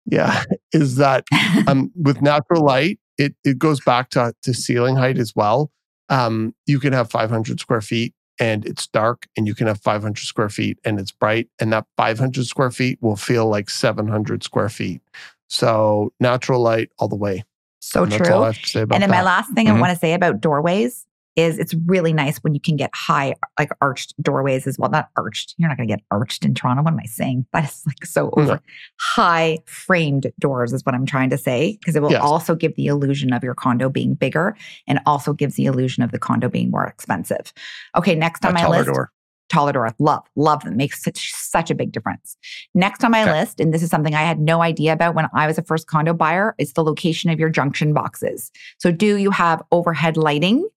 Yeah, 0.06 0.42
is 0.72 0.96
that 0.96 1.24
um, 1.66 1.92
with 1.94 2.22
natural 2.22 2.64
light, 2.64 2.98
it, 3.18 3.34
it 3.44 3.58
goes 3.58 3.80
back 3.80 4.10
to, 4.10 4.34
to 4.42 4.54
ceiling 4.54 4.96
height 4.96 5.18
as 5.18 5.34
well. 5.36 5.70
Um, 6.10 6.54
you 6.66 6.78
can 6.80 6.92
have 6.92 7.10
500 7.10 7.60
square 7.60 7.80
feet 7.80 8.14
and 8.38 8.64
it's 8.64 8.86
dark, 8.86 9.28
and 9.36 9.46
you 9.46 9.54
can 9.54 9.66
have 9.66 9.80
500 9.80 10.24
square 10.24 10.48
feet 10.48 10.78
and 10.84 10.98
it's 10.98 11.12
bright, 11.12 11.48
and 11.60 11.72
that 11.72 11.86
500 11.96 12.46
square 12.46 12.70
feet 12.70 12.98
will 13.02 13.16
feel 13.16 13.46
like 13.46 13.68
700 13.68 14.42
square 14.42 14.70
feet. 14.70 15.02
So 15.48 16.12
natural 16.20 16.60
light 16.62 16.90
all 16.98 17.08
the 17.08 17.16
way. 17.16 17.44
So 17.80 18.04
And 18.04 18.12
true. 18.12 18.18
That's 18.18 18.30
all 18.30 18.42
I 18.44 18.46
have 18.46 18.62
to 18.62 18.68
say 18.68 18.80
about 18.82 18.94
And 18.96 19.02
then 19.02 19.10
that. 19.10 19.16
my 19.16 19.22
last 19.22 19.52
thing 19.52 19.66
Mhm. 19.66 19.76
I 19.76 19.80
want 19.80 19.92
to 19.92 19.98
say 19.98 20.14
about 20.14 20.40
doorways 20.40 21.06
is 21.40 21.58
it's 21.58 21.74
really 21.86 22.12
nice 22.12 22.38
when 22.38 22.54
you 22.54 22.60
can 22.60 22.76
get 22.76 22.90
high, 22.94 23.34
like 23.58 23.70
arched 23.80 24.14
doorways 24.22 24.66
as 24.66 24.78
well. 24.78 24.90
Not 24.90 25.08
arched. 25.16 25.54
You're 25.56 25.68
not 25.68 25.76
going 25.76 25.88
to 25.88 25.94
get 25.94 26.02
arched 26.10 26.44
in 26.44 26.54
Toronto. 26.54 26.82
What 26.82 26.92
am 26.92 27.00
I 27.00 27.06
saying? 27.06 27.46
That 27.52 27.64
is 27.64 27.82
like 27.86 28.04
so 28.06 28.32
No. 28.36 28.42
over. 28.42 28.60
High 29.00 29.58
framed 29.66 30.32
doors 30.38 30.72
is 30.72 30.84
what 30.84 30.94
I'm 30.94 31.06
trying 31.06 31.30
to 31.30 31.38
say 31.38 31.76
because 31.80 31.96
it 31.96 32.02
will 32.02 32.12
Yes. 32.12 32.22
also 32.22 32.54
give 32.54 32.74
the 32.76 32.86
illusion 32.86 33.32
of 33.32 33.42
your 33.42 33.54
condo 33.54 33.88
being 33.88 34.14
bigger 34.14 34.56
and 34.86 35.00
also 35.06 35.32
gives 35.32 35.56
the 35.56 35.66
illusion 35.66 36.02
of 36.02 36.12
the 36.12 36.18
condo 36.18 36.48
being 36.48 36.70
more 36.70 36.86
expensive. 36.86 37.52
Okay, 37.96 38.14
next 38.14 38.44
on 38.44 38.52
A 38.52 38.54
my 38.54 38.68
list, 38.68 38.86
door. 38.86 39.10
taller 39.48 39.72
door. 39.72 39.92
Love, 39.98 40.24
love 40.36 40.62
them. 40.64 40.76
Makes 40.76 41.02
such 41.02 41.32
such 41.32 41.70
a 41.70 41.74
big 41.74 41.90
difference. 41.92 42.36
Next 42.74 43.02
on 43.04 43.10
my 43.10 43.22
Okay. 43.22 43.32
list, 43.40 43.58
and 43.60 43.74
this 43.74 43.82
is 43.82 43.90
something 43.90 44.14
I 44.14 44.22
had 44.22 44.38
no 44.38 44.62
idea 44.62 44.92
about 44.92 45.14
when 45.16 45.26
I 45.34 45.46
was 45.48 45.58
a 45.58 45.62
first 45.62 45.86
condo 45.88 46.14
buyer, 46.14 46.54
is 46.58 46.72
the 46.74 46.84
location 46.84 47.30
of 47.30 47.40
your 47.40 47.48
junction 47.48 47.92
boxes. 47.92 48.52
So, 48.78 48.92
do 48.92 49.16
you 49.16 49.30
have 49.32 49.60
overhead 49.72 50.16
lighting 50.16 50.68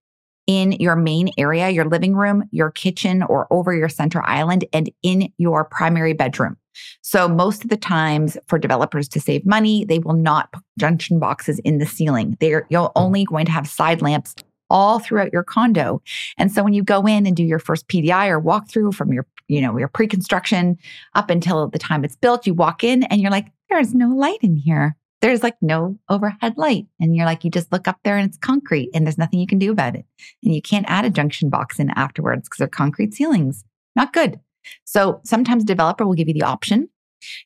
in 0.47 0.73
your 0.73 0.95
main 0.95 1.29
area, 1.37 1.69
your 1.69 1.85
living 1.85 2.15
room, 2.15 2.43
your 2.51 2.71
kitchen, 2.71 3.23
or 3.23 3.47
over 3.51 3.73
your 3.73 3.89
center 3.89 4.21
island, 4.25 4.65
and 4.73 4.91
in 5.01 5.31
your 5.37 5.63
primary 5.65 6.13
bedroom? 6.13 6.57
So, 7.01 7.27
most 7.27 7.63
of 7.63 7.69
the 7.69 7.77
times 7.77 8.37
for 8.47 8.57
developers 8.57 9.07
to 9.09 9.19
save 9.19 9.45
money, 9.45 9.85
they 9.85 9.99
will 9.99 10.15
not 10.15 10.51
put 10.51 10.63
junction 10.79 11.19
boxes 11.19 11.59
in 11.59 11.77
the 11.77 11.85
ceiling. 11.85 12.37
They're 12.39 12.65
you're 12.69 12.87
hmm. 12.87 13.03
only 13.03 13.25
going 13.25 13.45
to 13.45 13.51
have 13.51 13.67
side 13.67 14.01
lamps 14.01 14.35
all 14.69 14.99
throughout 14.99 15.31
your 15.31 15.43
condo. 15.43 16.01
And 16.37 16.51
so 16.51 16.63
when 16.63 16.73
you 16.73 16.83
go 16.83 17.05
in 17.05 17.27
and 17.27 17.35
do 17.35 17.43
your 17.43 17.59
first 17.59 17.87
PDI 17.87 18.29
or 18.29 18.41
walkthrough 18.41 18.95
from 18.95 19.13
your, 19.13 19.27
you 19.47 19.61
know, 19.61 19.77
your 19.77 19.87
pre-construction 19.87 20.77
up 21.13 21.29
until 21.29 21.67
the 21.67 21.77
time 21.77 22.03
it's 22.03 22.15
built, 22.15 22.47
you 22.47 22.55
walk 22.55 22.83
in 22.83 23.03
and 23.03 23.21
you're 23.21 23.29
like, 23.29 23.51
there's 23.69 23.93
no 23.93 24.09
light 24.09 24.39
in 24.41 24.55
here. 24.55 24.95
There's 25.23 25.41
like 25.41 25.55
no 25.61 25.97
overhead 26.09 26.57
light. 26.57 26.85
And 26.99 27.15
you're 27.15 27.25
like, 27.25 27.45
you 27.45 27.49
just 27.49 27.71
look 27.71 27.87
up 27.87 27.97
there 28.03 28.17
and 28.17 28.27
it's 28.27 28.37
concrete 28.37 28.89
and 28.93 29.05
there's 29.05 29.17
nothing 29.17 29.39
you 29.39 29.47
can 29.47 29.57
do 29.57 29.71
about 29.71 29.95
it. 29.95 30.05
And 30.43 30.53
you 30.53 30.61
can't 30.61 30.85
add 30.89 31.05
a 31.05 31.09
junction 31.09 31.49
box 31.49 31.79
in 31.79 31.91
afterwards 31.91 32.49
because 32.49 32.57
they're 32.57 32.67
concrete 32.67 33.13
ceilings. 33.13 33.63
Not 33.95 34.11
good. 34.11 34.37
So 34.83 35.21
sometimes 35.23 35.63
developer 35.63 36.05
will 36.05 36.13
give 36.13 36.27
you 36.27 36.33
the 36.33 36.43
option 36.43 36.89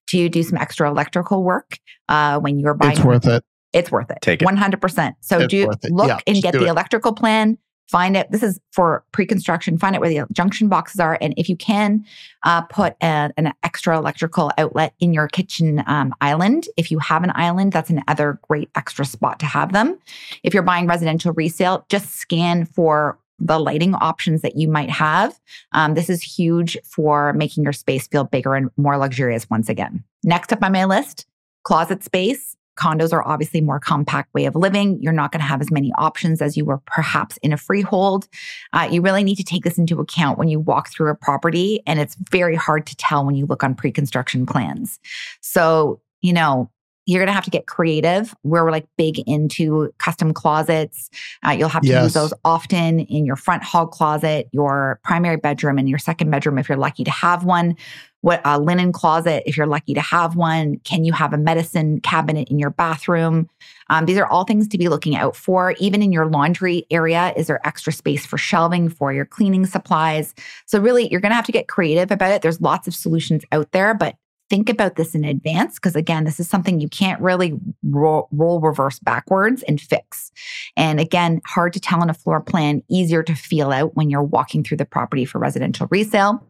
to 0.08 0.28
do 0.28 0.42
some 0.42 0.58
extra 0.58 0.90
electrical 0.90 1.44
work 1.44 1.78
uh, 2.10 2.40
when 2.40 2.58
you're 2.60 2.74
buying 2.74 2.94
it's 2.94 3.06
worth 3.06 3.28
it. 3.28 3.44
it's 3.74 3.92
worth 3.92 4.10
it. 4.10 4.18
Take 4.24 4.42
it. 4.42 4.48
100%. 4.48 5.14
So 5.22 5.42
It's 5.42 5.48
do 5.52 5.68
worth 5.68 5.84
look 5.92 6.08
Yeah, 6.08 6.18
and 6.26 6.42
get 6.42 6.54
the 6.54 6.66
it. 6.66 6.70
electrical 6.70 7.14
plan. 7.14 7.60
Find 7.88 8.18
it. 8.18 8.30
This 8.32 8.44
is 8.44 8.60
for 8.72 9.04
pre-construction. 9.14 9.78
Find 9.78 9.96
out 9.96 10.02
where 10.02 10.10
the 10.10 10.26
junction 10.34 10.68
boxes 10.68 11.00
are, 11.00 11.18
and 11.22 11.34
if 11.38 11.48
you 11.48 11.56
can, 11.56 12.06
uh, 12.44 12.62
put 12.64 12.96
a- 13.02 13.32
an 13.38 13.54
extra 13.64 13.98
electrical 13.98 14.52
outlet 14.58 14.94
in 15.00 15.14
your 15.14 15.28
kitchen 15.28 15.84
um, 15.88 16.14
island. 16.20 16.68
If 16.76 16.92
you 16.92 17.00
have 17.00 17.24
an 17.24 17.32
island, 17.36 17.72
that's 17.72 17.90
another 17.90 18.40
great 18.48 18.70
extra 18.76 19.06
spot 19.06 19.40
to 19.40 19.46
have 19.46 19.72
them. 19.72 19.98
If 20.44 20.54
you're 20.54 20.64
buying 20.64 20.88
residential 20.88 21.32
resale, 21.34 21.86
just 21.90 22.16
scan 22.16 22.66
for 22.66 23.18
the 23.40 23.60
lighting 23.60 23.94
options 23.94 24.42
that 24.42 24.58
you 24.58 24.68
might 24.68 24.90
have. 24.90 25.40
Um, 25.72 25.94
this 25.94 26.10
is 26.10 26.22
huge 26.24 26.78
for 26.84 27.34
making 27.34 27.64
your 27.64 27.74
space 27.74 28.08
feel 28.08 28.24
bigger 28.24 28.56
and 28.56 28.70
more 28.78 28.98
luxurious 28.98 29.50
once 29.50 29.70
again. 29.70 30.04
Next 30.24 30.52
up 30.52 30.64
on 30.64 30.72
my 30.72 30.86
list, 30.86 31.26
closet 31.64 32.04
space. 32.04 32.57
Condos 32.78 33.12
are 33.12 33.28
obviously 33.28 33.62
more 33.62 33.80
compact 33.80 34.34
way 34.34 34.46
of 34.46 34.56
living. 34.56 35.02
You're 35.02 35.14
not 35.14 35.32
going 35.32 35.42
to 35.42 35.48
have 35.48 35.62
as 35.62 35.72
many 35.72 35.92
options 35.98 36.42
as 36.42 36.56
you 36.56 36.64
were 36.64 36.78
perhaps 36.86 37.38
in 37.38 37.52
a 37.52 37.58
freehold. 37.58 38.28
Uh, 38.74 38.88
you 38.92 39.02
really 39.02 39.24
need 39.24 39.36
to 39.36 39.44
take 39.44 39.64
this 39.64 39.78
into 39.78 40.00
account 40.00 40.38
when 40.38 40.48
you 40.48 40.60
walk 40.60 40.90
through 40.90 41.10
a 41.10 41.16
property, 41.16 41.82
and 41.86 42.00
it's 42.00 42.16
very 42.32 42.56
hard 42.56 42.86
to 42.88 42.96
tell 42.96 43.26
when 43.26 43.36
you 43.36 43.46
look 43.46 43.64
on 43.64 43.76
pre-construction 43.76 44.46
plans. 44.46 45.00
So, 45.42 46.02
you 46.22 46.34
know, 46.34 46.70
you're 47.08 47.20
going 47.22 47.28
to 47.28 47.34
have 47.34 47.46
to 47.46 47.50
get 47.50 47.66
creative. 47.68 48.36
where 48.44 48.64
We're 48.66 48.72
like 48.72 48.86
big 48.98 49.18
into 49.28 49.92
custom 49.98 50.34
closets. 50.34 51.10
Uh, 51.46 51.52
you'll 51.52 51.70
have 51.70 51.82
to 51.84 51.88
Yes. 51.88 52.04
use 52.04 52.14
those 52.14 52.34
often 52.44 53.00
in 53.00 53.26
your 53.26 53.38
front 53.38 53.64
hall 53.64 53.88
closet, 53.88 54.50
your 54.52 55.00
primary 55.04 55.38
bedroom, 55.38 55.78
and 55.78 55.88
your 55.88 56.00
second 56.00 56.30
bedroom 56.30 56.58
if 56.60 56.68
you're 56.68 56.78
lucky 56.78 57.06
to 57.06 57.12
have 57.12 57.46
one. 57.46 57.76
What 58.22 58.42
a 58.44 58.60
linen 58.60 58.92
closet 58.92 59.44
if 59.46 59.56
you're 59.56 59.68
lucky 59.68 59.94
to 59.94 60.02
have 60.02 60.36
one. 60.36 60.80
Can 60.84 61.06
you 61.06 61.14
have 61.14 61.32
a 61.32 61.38
medicine 61.38 62.02
cabinet 62.02 62.50
in 62.50 62.60
your 62.60 62.72
bathroom? 62.72 63.48
Um, 63.90 64.06
these 64.06 64.18
are 64.18 64.26
all 64.26 64.44
things 64.44 64.68
to 64.68 64.78
be 64.78 64.90
looking 64.90 65.16
out 65.16 65.34
for. 65.36 65.76
Even 65.80 66.02
in 66.02 66.12
your 66.12 66.26
laundry 66.26 66.86
area, 66.92 67.32
is 67.38 67.48
there 67.48 67.66
extra 67.66 67.94
space 67.94 68.26
for 68.26 68.38
shelving 68.38 68.90
for 68.90 69.14
your 69.14 69.24
cleaning 69.24 69.66
supplies? 69.66 70.34
So 70.66 70.80
really, 70.82 71.10
you're 71.10 71.22
going 71.22 71.32
to 71.32 71.36
have 71.38 71.46
to 71.46 71.54
get 71.54 71.70
creative 71.70 72.12
about 72.12 72.32
it. 72.32 72.42
There's 72.42 72.60
lots 72.60 72.86
of 72.86 72.94
solutions 72.96 73.46
out 73.54 73.72
there, 73.72 73.94
but 73.94 74.16
think 74.50 74.70
about 74.70 74.96
this 74.96 75.14
in 75.14 75.24
advance 75.24 75.76
because 75.76 75.96
again 75.96 76.24
this 76.24 76.40
is 76.40 76.50
something 76.50 76.80
you 76.80 76.88
can't 76.88 77.20
really 77.22 77.54
roll, 77.84 78.28
roll 78.32 78.60
reverse 78.62 79.00
backwards 79.00 79.64
and 79.64 79.82
fix 79.82 80.32
and 80.76 81.00
again 81.00 81.42
hard 81.46 81.74
to 81.74 81.80
tell 81.80 82.02
on 82.02 82.10
a 82.10 82.14
floor 82.14 82.40
plan 82.42 82.82
easier 82.90 83.24
to 83.24 83.36
feel 83.36 83.72
out 83.72 83.96
when 83.96 84.10
you're 84.10 84.24
walking 84.24 84.64
through 84.64 84.78
the 84.78 84.86
property 84.86 85.26
for 85.26 85.40
residential 85.40 85.88
resale 85.92 86.42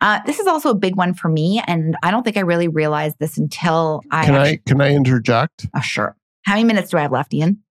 uh, 0.00 0.18
this 0.26 0.40
is 0.40 0.46
also 0.48 0.70
a 0.70 0.74
big 0.74 0.96
one 0.96 1.14
for 1.14 1.28
me 1.28 1.62
and 1.66 1.96
i 2.02 2.10
don't 2.10 2.24
think 2.24 2.36
i 2.36 2.40
really 2.40 2.68
realized 2.68 3.16
this 3.20 3.38
until 3.38 4.00
i 4.10 4.24
Can 4.24 4.34
I 4.34 4.38
actually, 4.40 4.58
can 4.66 4.80
I 4.80 4.94
interject? 4.94 5.66
oh, 5.76 5.80
sure 5.80 6.16
how 6.44 6.54
many 6.54 6.64
minutes 6.64 6.90
do 6.90 6.98
i 6.98 7.02
have 7.02 7.12
left 7.12 7.32
ian 7.34 7.62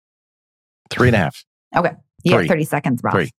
Three 0.89 1.07
and 1.09 1.15
a 1.15 1.19
half. 1.19 1.43
okay 1.75 1.91
you 2.23 2.37
have 2.37 2.47
30 2.47 2.63
seconds 2.65 3.01
Ralph. 3.03 3.15
Three. 3.15 3.31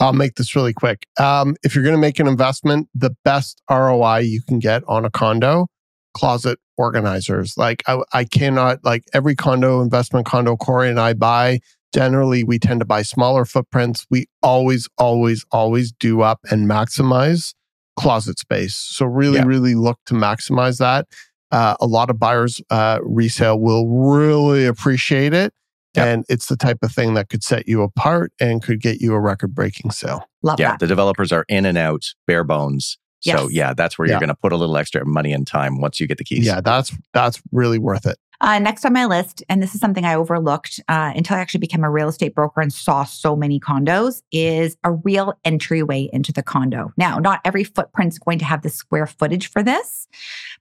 I'll 0.00 0.12
make 0.14 0.36
this 0.36 0.56
really 0.56 0.72
quick. 0.72 1.06
Um, 1.18 1.56
if 1.62 1.74
you're 1.74 1.84
going 1.84 1.94
to 1.94 2.00
make 2.00 2.18
an 2.18 2.26
investment, 2.26 2.88
the 2.94 3.14
best 3.24 3.62
ROI 3.70 4.18
you 4.20 4.40
can 4.42 4.58
get 4.58 4.82
on 4.88 5.04
a 5.04 5.10
condo, 5.10 5.66
closet 6.14 6.58
organizers. 6.78 7.54
Like 7.58 7.82
I, 7.86 8.02
I 8.12 8.24
cannot 8.24 8.82
like 8.84 9.04
every 9.12 9.36
condo 9.36 9.80
investment 9.82 10.26
condo 10.26 10.56
Kori 10.56 10.88
and 10.88 10.98
I 10.98 11.12
buy. 11.12 11.60
Generally, 11.92 12.44
we 12.44 12.58
tend 12.58 12.80
to 12.80 12.86
buy 12.86 13.02
smaller 13.02 13.44
footprints. 13.44 14.06
We 14.10 14.26
always, 14.42 14.88
always, 14.96 15.44
always 15.50 15.92
do 15.92 16.22
up 16.22 16.40
and 16.50 16.68
maximize 16.68 17.52
closet 17.98 18.38
space. 18.38 18.74
So 18.76 19.04
really, 19.06 19.36
Yeah. 19.38 19.44
really 19.44 19.74
look 19.74 19.98
to 20.06 20.14
maximize 20.14 20.78
that. 20.78 21.06
Uh, 21.50 21.74
a 21.80 21.86
lot 21.86 22.08
of 22.08 22.18
buyers 22.18 22.62
uh, 22.70 23.00
resale 23.02 23.58
will 23.58 23.88
really 23.88 24.64
appreciate 24.66 25.34
it. 25.34 25.52
Yep. 25.94 26.06
And 26.06 26.24
it's 26.28 26.46
the 26.46 26.56
type 26.56 26.78
of 26.82 26.92
thing 26.92 27.14
that 27.14 27.28
could 27.28 27.42
set 27.42 27.66
you 27.66 27.82
apart 27.82 28.32
and 28.40 28.62
could 28.62 28.80
get 28.80 29.00
you 29.00 29.12
a 29.14 29.20
record 29.20 29.54
breaking 29.54 29.90
sale. 29.90 30.24
love 30.42 30.58
Yeah, 30.60 30.70
that 30.70 30.80
the 30.80 30.86
developers 30.86 31.32
are 31.32 31.44
in 31.48 31.66
and 31.66 31.76
out, 31.76 32.04
bare 32.26 32.44
bones. 32.44 32.96
So 33.22 33.48
yeah, 33.50 33.74
that's 33.74 33.98
where 33.98 34.06
Yeah. 34.08 34.12
you're 34.14 34.20
going 34.20 34.28
to 34.28 34.34
put 34.34 34.52
a 34.52 34.56
little 34.56 34.76
extra 34.78 35.04
money 35.04 35.32
and 35.34 35.46
time 35.46 35.78
once 35.80 36.00
you 36.00 36.06
get 36.06 36.16
the 36.18 36.24
keys. 36.24 36.46
Yeah, 36.46 36.60
that's 36.62 36.96
that's 37.12 37.42
really 37.52 37.78
worth 37.78 38.06
it. 38.06 38.16
Uh, 38.42 38.58
next 38.58 38.86
on 38.86 38.94
my 38.94 39.04
list, 39.04 39.42
and 39.50 39.62
this 39.62 39.74
is 39.74 39.80
something 39.82 40.06
I 40.06 40.14
overlooked 40.14 40.80
uh, 40.88 41.12
until 41.14 41.36
I 41.36 41.40
actually 41.40 41.60
became 41.60 41.84
a 41.84 41.90
real 41.90 42.08
estate 42.08 42.34
broker 42.34 42.62
and 42.62 42.72
saw 42.72 43.04
so 43.04 43.36
many 43.36 43.60
condos, 43.60 44.22
is 44.32 44.78
a 44.82 44.92
real 44.92 45.34
entryway 45.44 46.08
into 46.14 46.32
the 46.32 46.42
condo. 46.42 46.90
Now, 46.96 47.18
not 47.18 47.42
every 47.44 47.64
footprint's 47.64 48.18
going 48.18 48.38
to 48.38 48.46
have 48.46 48.62
the 48.62 48.70
square 48.70 49.06
footage 49.06 49.50
for 49.50 49.62
this, 49.62 50.08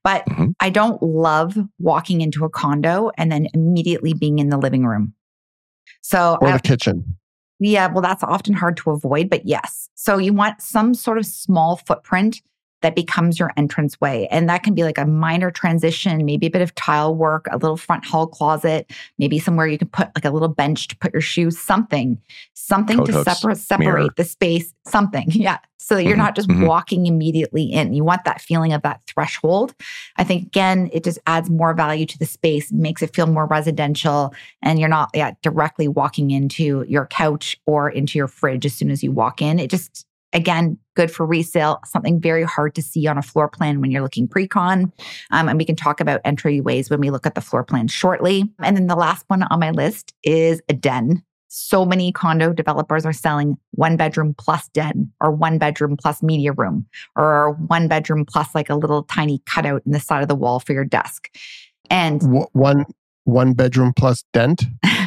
but 0.04 0.26
Mhm. 0.26 0.56
I 0.60 0.70
don't 0.72 1.02
love 1.02 1.58
walking 1.78 2.20
into 2.20 2.44
a 2.44 2.50
condo 2.50 3.12
and 3.18 3.32
then 3.32 3.48
immediately 3.54 4.14
being 4.14 4.40
in 4.40 4.50
the 4.50 4.58
living 4.58 4.86
room. 4.86 5.14
So 6.02 6.38
Or 6.42 6.48
I- 6.50 6.54
the 6.54 6.60
kitchen. 6.62 7.18
yeah, 7.60 7.88
well, 7.88 8.02
that's 8.02 8.24
often 8.24 8.54
hard 8.54 8.78
to 8.78 8.92
avoid, 8.92 9.30
but 9.30 9.46
yes. 9.46 9.90
So 9.96 10.18
you 10.18 10.34
want 10.34 10.62
some 10.62 10.94
sort 10.94 11.18
of 11.18 11.26
small 11.26 11.78
footprint 11.78 12.42
that 12.82 12.96
becomes 12.96 13.38
your 13.40 13.52
entranceway. 13.58 14.28
And 14.32 14.50
that 14.50 14.64
can 14.64 14.74
be 14.74 14.84
like 14.84 14.98
a 14.98 15.06
minor 15.06 15.52
transition, 15.52 16.26
maybe 16.26 16.48
a 16.48 16.50
bit 16.50 16.62
of 16.62 16.74
tile 16.76 17.14
work, 17.16 17.48
a 17.52 17.58
little 17.58 17.78
front 17.78 18.06
hall 18.06 18.28
closet, 18.28 18.92
maybe 19.18 19.40
somewhere 19.40 19.68
you 19.68 19.78
can 19.78 19.90
put 19.90 20.10
like 20.16 20.26
a 20.26 20.30
little 20.32 20.48
bench 20.48 20.88
to 20.90 20.98
put 20.98 21.14
your 21.14 21.22
shoes, 21.22 21.60
something, 21.60 22.18
something 22.54 22.98
Coat 23.00 23.06
to 23.08 23.12
hooks, 23.14 23.26
separate 23.40 23.58
separate 23.58 23.86
mirror. 23.86 24.10
the 24.16 24.24
space, 24.24 24.74
something. 24.88 25.28
Yeah. 25.40 25.58
So 25.82 25.96
that 25.96 26.04
you're 26.04 26.16
Mhm, 26.16 26.18
not 26.18 26.36
just 26.36 26.50
mhm. 26.50 26.68
walking 26.68 27.06
immediately 27.08 27.64
in. 27.64 27.94
You 27.94 28.04
want 28.04 28.24
that 28.26 28.42
feeling 28.42 28.74
of 28.74 28.82
that 28.84 29.02
threshold. 29.08 29.74
I 30.18 30.24
think 30.24 30.44
again, 30.48 30.90
it 30.94 31.04
just 31.04 31.18
adds 31.26 31.50
more 31.50 31.74
value 31.74 32.06
to 32.06 32.18
the 32.20 32.26
space, 32.28 32.72
makes 32.72 33.02
it 33.02 33.16
feel 33.16 33.26
more 33.26 33.48
residential, 33.48 34.34
and 34.62 34.78
you're 34.80 34.90
not 34.90 35.10
yeah, 35.16 35.32
directly 35.42 35.88
walking 35.88 36.30
into 36.32 36.86
your 36.88 37.08
couch 37.08 37.58
or 37.66 37.90
into 37.90 38.20
your 38.20 38.28
fridge 38.28 38.66
as 38.68 38.74
soon 38.76 38.92
as 38.92 39.02
you 39.02 39.12
walk 39.12 39.42
in. 39.42 39.58
It 39.58 39.72
just 39.72 40.06
again 40.34 40.78
good 40.96 41.12
for 41.12 41.26
resale 41.26 41.80
something 41.86 42.20
very 42.20 42.44
hard 42.44 42.76
to 42.76 42.82
see 42.82 43.08
on 43.08 43.18
a 43.18 43.22
floor 43.22 43.48
plan 43.48 43.80
when 43.80 43.90
you're 43.90 44.02
looking 44.02 44.28
pre-con. 44.28 44.92
Um, 45.32 45.48
and 45.48 45.58
we 45.58 45.66
can 45.66 45.76
talk 45.76 46.00
about 46.02 46.24
entryways 46.24 46.90
when 46.90 47.00
we 47.00 47.10
look 47.10 47.26
at 47.26 47.36
the 47.36 47.42
floor 47.42 47.64
plan 47.64 47.88
shortly. 47.88 48.44
And 48.60 48.76
then 48.76 48.88
the 48.88 48.96
last 48.96 49.24
one 49.28 49.44
on 49.44 49.60
my 49.60 49.72
list 49.72 50.14
is 50.24 50.62
a 50.68 50.74
den. 50.74 51.24
So 51.48 51.84
many 51.84 52.12
condo 52.12 52.54
developers 52.54 53.06
are 53.06 53.14
selling 53.14 53.58
one 53.72 53.98
bedroom 53.98 54.36
plus 54.38 54.68
den 54.70 55.12
or 55.20 55.32
one 55.32 55.58
bedroom 55.58 55.98
plus 55.98 56.22
media 56.22 56.52
room 56.52 56.86
or 57.16 57.54
one 57.54 57.88
bedroom 57.88 58.24
plus 58.26 58.54
like 58.54 58.70
a 58.70 58.76
little 58.76 59.04
tiny 59.04 59.42
cutout 59.46 59.82
in 59.86 59.94
the 59.94 60.00
side 60.00 60.22
of 60.22 60.28
the 60.28 60.36
wall 60.36 60.60
for 60.60 60.74
your 60.74 60.86
desk. 60.86 61.30
And 61.90 62.20
W- 62.20 62.46
one 62.52 62.86
one 63.24 63.54
bedroom 63.54 63.94
plus 63.96 64.24
dent. 64.34 64.66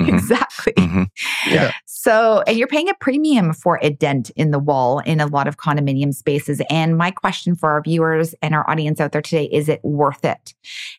Mhm. 0.00 0.08
exactly 0.14 0.72
Mhm. 0.74 1.08
Yeah. 1.46 1.72
So, 1.86 2.42
and 2.46 2.56
you're 2.56 2.66
paying 2.66 2.88
a 2.88 2.94
premium 2.94 3.52
for 3.52 3.78
a 3.82 3.90
dent 3.90 4.30
in 4.30 4.50
the 4.52 4.58
wall 4.58 5.00
in 5.00 5.20
a 5.20 5.26
lot 5.26 5.46
of 5.46 5.58
condominium 5.58 6.14
spaces. 6.14 6.62
And 6.70 6.96
my 6.96 7.10
question 7.10 7.54
for 7.54 7.70
our 7.70 7.82
viewers 7.82 8.34
and 8.42 8.54
our 8.54 8.68
audience 8.70 9.00
out 9.00 9.12
there 9.12 9.20
today 9.20 9.44
is 9.52 9.68
it 9.68 9.80
worth 9.84 10.24
it? 10.24 10.54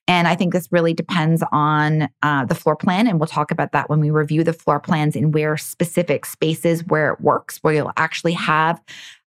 And 0.08 0.28
I 0.28 0.36
think 0.36 0.54
this 0.54 0.68
really 0.72 0.94
depends 0.94 1.44
on 1.52 2.08
uh, 2.22 2.46
the 2.46 2.56
floor 2.56 2.76
plan. 2.76 3.08
And 3.08 3.20
we'll 3.20 3.28
talk 3.28 3.50
about 3.52 3.72
that 3.72 3.90
when 3.90 4.00
we 4.00 4.12
review 4.12 4.44
the 4.44 4.54
floor 4.54 4.80
plans 4.80 5.16
and 5.16 5.34
where 5.34 5.58
specific 5.58 6.26
spaces 6.26 6.86
where 6.86 7.12
it 7.14 7.22
works, 7.22 7.58
where 7.64 7.74
you'll 7.74 7.94
actually 7.98 8.34
have 8.34 8.80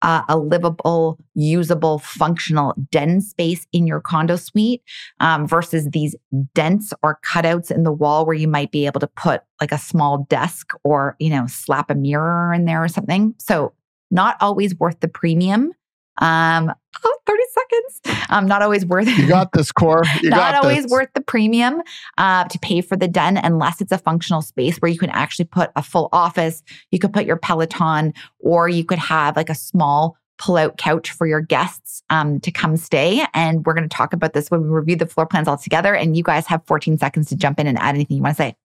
uh, 0.02 0.22
a 0.28 0.36
livable, 0.36 1.18
usable, 1.34 1.98
functional 1.98 2.74
den 2.90 3.20
space 3.20 3.66
in 3.72 3.86
your 3.86 4.00
condo 4.00 4.36
suite 4.36 4.82
um, 5.20 5.46
versus 5.46 5.88
these 5.92 6.14
dents 6.54 6.92
or 7.02 7.18
cutouts 7.24 7.70
in 7.70 7.84
the 7.84 7.92
wall 7.92 8.26
where 8.26 8.34
you 8.34 8.48
might 8.48 8.72
be 8.72 8.86
able 8.86 9.00
to 9.00 9.06
put 9.06 9.42
like 9.60 9.72
a 9.72 9.78
small 9.78 10.26
desk 10.28 10.70
or, 10.84 11.16
you 11.18 11.30
know, 11.30 11.46
slap 11.46 11.90
a 11.90 11.94
mirror 11.94 12.52
in 12.52 12.64
there 12.64 12.82
or 12.82 12.88
something. 12.88 13.34
So, 13.38 13.72
not 14.10 14.36
always 14.40 14.78
worth 14.78 15.00
the 15.00 15.08
premium. 15.08 15.72
Um, 16.18 16.70
oh, 17.04 17.18
30 17.26 17.42
seconds. 17.72 18.26
Um, 18.30 18.46
not 18.46 18.62
always 18.62 18.84
worth 18.86 19.08
it. 19.08 19.18
You 19.18 19.28
got 19.28 19.52
this, 19.52 19.72
Core. 19.72 20.04
You 20.22 20.30
not 20.30 20.36
got 20.36 20.54
always 20.64 20.84
this. 20.84 20.92
worth 20.92 21.08
the 21.14 21.20
premium 21.20 21.82
uh, 22.18 22.44
to 22.44 22.58
pay 22.58 22.80
for 22.80 22.96
the 22.96 23.08
den 23.08 23.36
unless 23.36 23.80
it's 23.80 23.92
a 23.92 23.98
functional 23.98 24.42
space 24.42 24.78
where 24.78 24.90
you 24.90 24.98
can 24.98 25.10
actually 25.10 25.44
put 25.46 25.70
a 25.76 25.82
full 25.82 26.08
office. 26.12 26.62
You 26.90 26.98
could 26.98 27.12
put 27.12 27.26
your 27.26 27.36
Peloton, 27.36 28.14
or 28.38 28.68
you 28.68 28.84
could 28.84 28.98
have 28.98 29.36
like 29.36 29.50
a 29.50 29.54
small 29.54 30.16
pull-out 30.38 30.76
couch 30.76 31.10
for 31.10 31.26
your 31.26 31.40
guests 31.40 32.02
um, 32.10 32.40
to 32.40 32.50
come 32.50 32.76
stay. 32.76 33.24
And 33.32 33.64
we're 33.64 33.74
going 33.74 33.88
to 33.88 33.96
talk 33.96 34.12
about 34.12 34.32
this 34.32 34.50
when 34.50 34.62
we 34.62 34.68
review 34.68 34.96
the 34.96 35.06
floor 35.06 35.26
plans 35.26 35.46
all 35.46 35.56
together. 35.56 35.94
And 35.94 36.16
you 36.16 36.24
guys 36.24 36.46
have 36.46 36.64
14 36.66 36.98
seconds 36.98 37.28
to 37.28 37.36
jump 37.36 37.60
in 37.60 37.66
and 37.66 37.78
add 37.78 37.94
anything 37.94 38.16
you 38.16 38.22
want 38.22 38.36
to 38.36 38.42
say. 38.42 38.56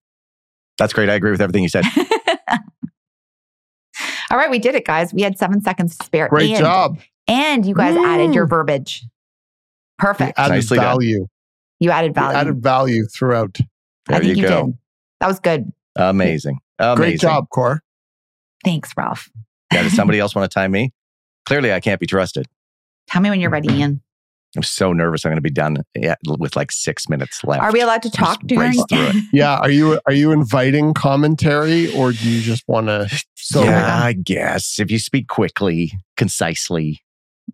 That's 0.80 0.94
great. 0.94 1.10
I 1.10 1.14
agree 1.14 1.32
with 1.32 1.42
everything 1.42 1.64
you 1.64 1.70
said. 1.70 1.86
all 4.32 4.38
right, 4.38 4.50
we 4.50 4.60
did 4.60 4.76
it, 4.76 4.86
guys. 4.86 5.14
We 5.14 5.22
had 5.22 5.38
seven 5.38 5.62
seconds 5.62 5.98
to 5.98 6.06
spare. 6.06 6.30
Great 6.30 6.52
and, 6.52 6.60
job. 6.60 7.00
And 7.28 7.66
you 7.66 7.76
guys 7.76 7.96
added 7.98 8.34
your 8.34 8.46
Woo. 8.46 8.50
verbiage. 8.50 9.02
You 9.04 9.10
Perfect. 10.00 10.40
added 10.40 10.54
Nicely 10.56 10.78
done. 10.78 10.86
value. 10.86 11.28
You 11.80 11.92
added 11.92 12.08
You 12.10 12.14
value. 12.14 12.38
added 12.38 12.64
value 12.64 13.06
throughout. 13.08 13.58
I 13.60 13.66
There 14.08 14.20
think 14.22 14.38
you 14.38 14.44
you, 14.44 14.48
go. 14.50 14.66
did. 14.68 14.78
That 15.20 15.28
was 15.28 15.40
good. 15.40 15.72
Amazing. 15.96 16.60
Amazing. 16.80 16.96
Great 16.98 17.20
job, 17.20 17.50
Core. 17.50 17.82
Thanks, 18.64 18.94
Ralph. 18.96 19.30
Yeah, 19.74 19.84
does 19.84 19.96
somebody 19.96 20.20
else 20.22 20.36
want 20.36 20.50
to 20.50 20.54
time 20.54 20.72
me? 20.72 20.92
Clearly, 21.46 21.74
I 21.74 21.80
can't 21.80 22.00
be 22.00 22.06
trusted. 22.06 22.48
Tell 23.08 23.22
me 23.22 23.30
when 23.30 23.40
you're 23.40 23.50
ready, 23.50 23.74
Ian. 23.74 24.02
I'm 24.56 24.64
so 24.64 24.94
nervous. 24.94 25.26
I'm 25.26 25.30
going 25.30 25.38
to 25.38 25.42
be 25.42 25.50
done 25.50 25.78
yeah, 25.94 26.16
with 26.26 26.56
like 26.56 26.72
six 26.72 27.10
minutes 27.10 27.44
left. 27.44 27.62
Are 27.62 27.72
we 27.72 27.82
allowed 27.82 28.02
to 28.04 28.10
talk 28.10 28.40
Just 28.42 28.48
during? 28.48 28.74
it. 28.76 29.24
Yeah, 29.34 29.58
are 29.58 29.70
you 29.70 30.00
are 30.06 30.14
you 30.14 30.32
inviting 30.32 30.94
commentary 30.94 31.90
or 31.94 32.12
do 32.12 32.30
you 32.30 32.42
just 32.42 32.64
want 32.68 32.88
to? 32.88 33.08
So 33.36 33.64
yeah, 33.64 34.02
I 34.04 34.14
guess 34.14 34.80
if 34.80 34.90
you 34.90 35.00
speak 35.00 35.28
quickly, 35.28 35.92
concisely. 36.16 37.02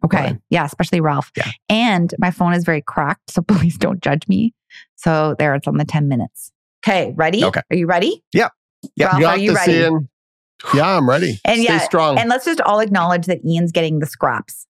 Okay. 0.05 0.17
Fine. 0.17 0.41
Yeah, 0.49 0.65
especially 0.65 1.01
Ralph. 1.01 1.31
Yeah. 1.35 1.51
And 1.69 2.13
my 2.19 2.31
phone 2.31 2.53
is 2.53 2.63
very 2.63 2.81
cracked, 2.81 3.31
so 3.31 3.41
please 3.47 3.77
don't 3.77 4.01
judge 4.01 4.27
me. 4.27 4.53
So 4.95 5.35
there, 5.39 5.53
it's 5.55 5.67
on 5.67 5.77
the 5.77 5.85
10 5.85 6.07
minutes. 6.07 6.51
Okay, 6.85 7.13
ready? 7.15 7.43
Okay. 7.43 7.61
Are 7.71 7.75
you 7.75 7.87
ready? 7.87 8.23
Yeah. 8.33 8.49
Yeah. 8.95 9.07
Ralph, 9.07 9.19
you 9.19 9.25
are 9.27 9.37
you 9.37 9.55
ready? 9.55 9.73
Ian. 9.73 10.09
Yeah, 10.73 10.97
I'm 10.97 11.09
ready. 11.09 11.39
And 11.45 11.61
Stay 11.61 11.73
yeah, 11.73 11.79
strong. 11.79 12.17
And 12.17 12.29
let's 12.29 12.45
just 12.45 12.61
all 12.61 12.79
acknowledge 12.79 13.25
that 13.25 13.43
Ian's 13.45 13.71
getting 13.71 13.99
the 13.99 14.05
scraps. 14.05 14.65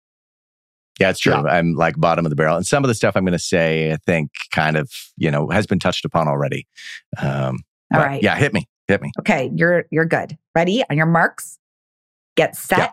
Yeah, 0.99 1.09
it's 1.09 1.19
true. 1.19 1.33
Yeah. 1.33 1.41
I'm 1.43 1.73
like 1.73 1.99
bottom 1.99 2.25
of 2.25 2.29
the 2.29 2.35
barrel. 2.35 2.55
And 2.55 2.65
some 2.65 2.83
of 2.83 2.87
the 2.87 2.93
stuff 2.93 3.15
I'm 3.15 3.23
going 3.23 3.33
to 3.33 3.39
say, 3.39 3.91
I 3.91 3.97
think 4.05 4.31
kind 4.51 4.77
of, 4.77 4.91
you 5.17 5.31
know, 5.31 5.49
has 5.49 5.65
been 5.65 5.79
touched 5.79 6.05
upon 6.05 6.27
already. 6.27 6.67
Um, 7.17 7.59
All 7.93 7.99
but 7.99 8.07
right. 8.07 8.23
Yeah, 8.23 8.35
hit 8.35 8.53
me. 8.53 8.67
Hit 8.87 9.01
me. 9.01 9.11
Okay, 9.19 9.51
you're 9.55 9.85
you're 9.89 10.05
good. 10.05 10.37
Ready? 10.55 10.83
On 10.89 10.97
your 10.97 11.05
marks, 11.05 11.57
get 12.35 12.55
set, 12.55 12.77
Yeah. 12.77 12.91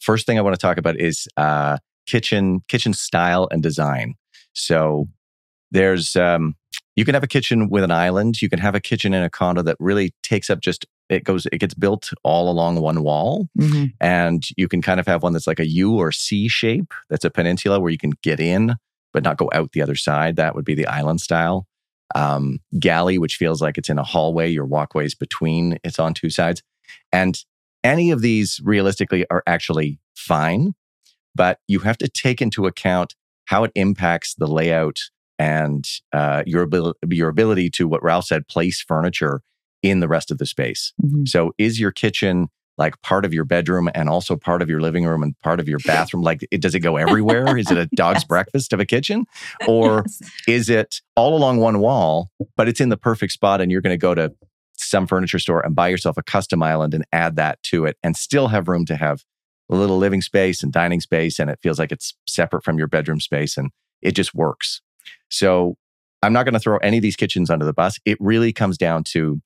First 0.00 0.26
thing 0.26 0.38
I 0.38 0.42
want 0.42 0.54
to 0.54 0.60
talk 0.60 0.78
about 0.78 0.98
is 0.98 1.28
uh, 1.36 1.78
kitchen 2.06 2.60
kitchen 2.68 2.92
style 2.92 3.48
and 3.50 3.62
design. 3.62 4.14
So 4.52 5.08
there's 5.70 6.16
um, 6.16 6.54
you 6.96 7.04
can 7.04 7.14
have 7.14 7.22
a 7.24 7.28
kitchen 7.28 7.68
with 7.68 7.84
an 7.84 7.90
island. 7.90 8.40
You 8.42 8.48
can 8.48 8.58
have 8.58 8.74
a 8.74 8.80
kitchen 8.80 9.14
in 9.14 9.22
a 9.22 9.30
condo 9.30 9.62
that 9.62 9.76
really 9.78 10.14
takes 10.22 10.50
up 10.50 10.60
just 10.60 10.86
it 11.08 11.24
goes 11.24 11.46
it 11.46 11.58
gets 11.58 11.74
built 11.74 12.10
all 12.22 12.50
along 12.50 12.80
one 12.80 13.02
wall, 13.02 13.48
Mhm. 13.58 13.92
and 14.00 14.42
you 14.56 14.68
can 14.68 14.82
kind 14.82 15.00
of 15.00 15.06
have 15.06 15.22
one 15.22 15.32
that's 15.32 15.46
like 15.46 15.60
a 15.60 15.66
U 15.68 15.94
or 15.96 16.12
C 16.12 16.48
shape. 16.48 16.92
That's 17.08 17.24
a 17.24 17.30
peninsula 17.30 17.80
where 17.80 17.90
you 17.90 17.98
can 17.98 18.12
get 18.22 18.40
in 18.40 18.76
but 19.14 19.24
not 19.24 19.38
go 19.38 19.48
out 19.54 19.72
the 19.72 19.80
other 19.80 19.94
side. 19.96 20.36
That 20.36 20.54
would 20.54 20.66
be 20.66 20.74
the 20.74 20.86
island 20.86 21.22
style. 21.22 21.66
Um, 22.14 22.60
galley, 22.78 23.16
which 23.18 23.36
feels 23.36 23.62
like 23.62 23.78
it's 23.78 23.88
in 23.88 23.98
a 23.98 24.02
hallway. 24.04 24.48
Your 24.50 24.66
walkways 24.66 25.14
between 25.14 25.78
it's 25.82 25.98
on 25.98 26.12
two 26.14 26.28
sides, 26.30 26.62
and 27.12 27.38
any 27.84 28.10
of 28.10 28.20
these 28.22 28.60
realistically 28.64 29.24
are 29.30 29.42
actually 29.46 29.98
fine, 30.16 30.74
but 31.34 31.58
you 31.68 31.80
have 31.80 31.98
to 31.98 32.08
take 32.08 32.40
into 32.42 32.66
account 32.66 33.14
how 33.46 33.64
it 33.64 33.72
impacts 33.74 34.34
the 34.34 34.46
layout 34.46 34.98
and 35.38 35.88
uh, 36.12 36.42
your 36.46 36.62
ability 36.62 36.98
your 37.10 37.28
ability 37.28 37.70
to 37.70 37.86
what 37.86 38.02
Ralph 38.02 38.24
said 38.26 38.48
place 38.48 38.82
furniture 38.82 39.40
in 39.82 40.00
the 40.00 40.08
rest 40.08 40.30
of 40.30 40.38
the 40.38 40.46
space. 40.46 40.92
Mhm. 41.04 41.26
So 41.28 41.52
is 41.58 41.78
your 41.78 41.92
kitchen 41.92 42.48
like 42.76 43.00
part 43.02 43.24
of 43.24 43.32
your 43.34 43.44
bedroom 43.44 43.88
and 43.94 44.08
also 44.08 44.36
part 44.36 44.62
of 44.62 44.68
your 44.68 44.80
living 44.80 45.04
room 45.04 45.22
and 45.22 45.38
part 45.40 45.60
of 45.60 45.68
your 45.68 45.78
bathroom? 45.86 46.22
Like, 46.22 46.46
it, 46.50 46.60
does 46.60 46.74
it 46.74 46.80
go 46.80 46.96
everywhere? 46.96 47.56
Is 47.56 47.70
it 47.70 47.78
a 47.78 47.86
dog's 47.94 48.20
Yes. 48.20 48.24
breakfast 48.24 48.72
of 48.72 48.80
a 48.80 48.86
kitchen? 48.86 49.24
Or 49.68 50.04
Yes. 50.06 50.20
is 50.48 50.68
it 50.68 51.00
all 51.16 51.36
along 51.36 51.58
one 51.58 51.78
wall, 51.78 52.30
but 52.56 52.68
it's 52.68 52.80
in 52.80 52.88
the 52.88 52.96
perfect 52.96 53.32
spot 53.32 53.60
and 53.60 53.70
you're 53.70 53.80
going 53.80 53.94
to 53.94 53.98
go 53.98 54.14
to 54.14 54.32
some 54.80 55.06
furniture 55.06 55.38
store 55.38 55.60
and 55.64 55.74
buy 55.74 55.88
yourself 55.88 56.16
a 56.16 56.22
custom 56.22 56.62
island 56.62 56.94
and 56.94 57.04
add 57.12 57.36
that 57.36 57.62
to 57.64 57.84
it 57.84 57.96
and 58.02 58.16
still 58.16 58.48
have 58.48 58.68
room 58.68 58.84
to 58.86 58.96
have 58.96 59.24
a 59.70 59.76
little 59.76 59.98
living 59.98 60.22
space 60.22 60.62
and 60.62 60.72
dining 60.72 61.00
space 61.00 61.38
and 61.38 61.50
it 61.50 61.58
feels 61.62 61.78
like 61.78 61.92
it's 61.92 62.14
separate 62.26 62.64
from 62.64 62.78
your 62.78 62.86
bedroom 62.86 63.20
space 63.20 63.56
and 63.56 63.70
it 64.02 64.12
just 64.12 64.34
works. 64.34 64.80
So 65.28 65.76
I'm 66.22 66.32
not 66.32 66.44
going 66.44 66.54
to 66.54 66.60
throw 66.60 66.78
any 66.78 66.98
of 66.98 67.02
these 67.02 67.16
kitchens 67.16 67.50
under 67.50 67.64
the 67.64 67.72
bus. 67.72 67.98
It 68.04 68.16
really 68.20 68.52
comes 68.52 68.78
down 68.78 69.04
to 69.04 69.40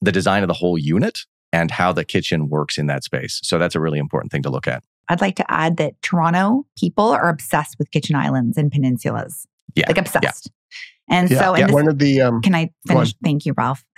the 0.00 0.12
design 0.12 0.42
of 0.42 0.48
the 0.48 0.54
whole 0.54 0.78
unit 0.78 1.20
and 1.52 1.70
how 1.70 1.92
the 1.92 2.04
kitchen 2.04 2.48
works 2.48 2.78
in 2.78 2.86
that 2.86 3.04
space. 3.04 3.40
So 3.42 3.58
that's 3.58 3.74
a 3.74 3.80
really 3.80 3.98
important 3.98 4.32
thing 4.32 4.42
to 4.42 4.50
look 4.50 4.66
at. 4.66 4.82
I'd 5.08 5.20
like 5.20 5.36
to 5.36 5.52
add 5.52 5.76
that 5.76 6.00
Toronto 6.02 6.66
people 6.78 7.06
are 7.06 7.28
obsessed 7.28 7.76
with 7.78 7.90
kitchen 7.90 8.16
islands 8.16 8.56
and 8.56 8.70
peninsulas. 8.70 9.46
Yeah. 9.74 9.84
Like 9.88 9.98
obsessed. 9.98 10.50
And 11.10 11.30
Yeah, 11.30 11.38
so, 11.40 11.54
and 11.54 11.68
yeah. 11.68 11.74
one 11.74 11.88
of 11.88 11.98
the 11.98 12.22
um, 12.22 12.40
can 12.42 12.54
I 12.54 12.70
finish? 12.86 13.14
Thank 13.22 13.44
you, 13.46 13.54
Ralph. 13.56 13.84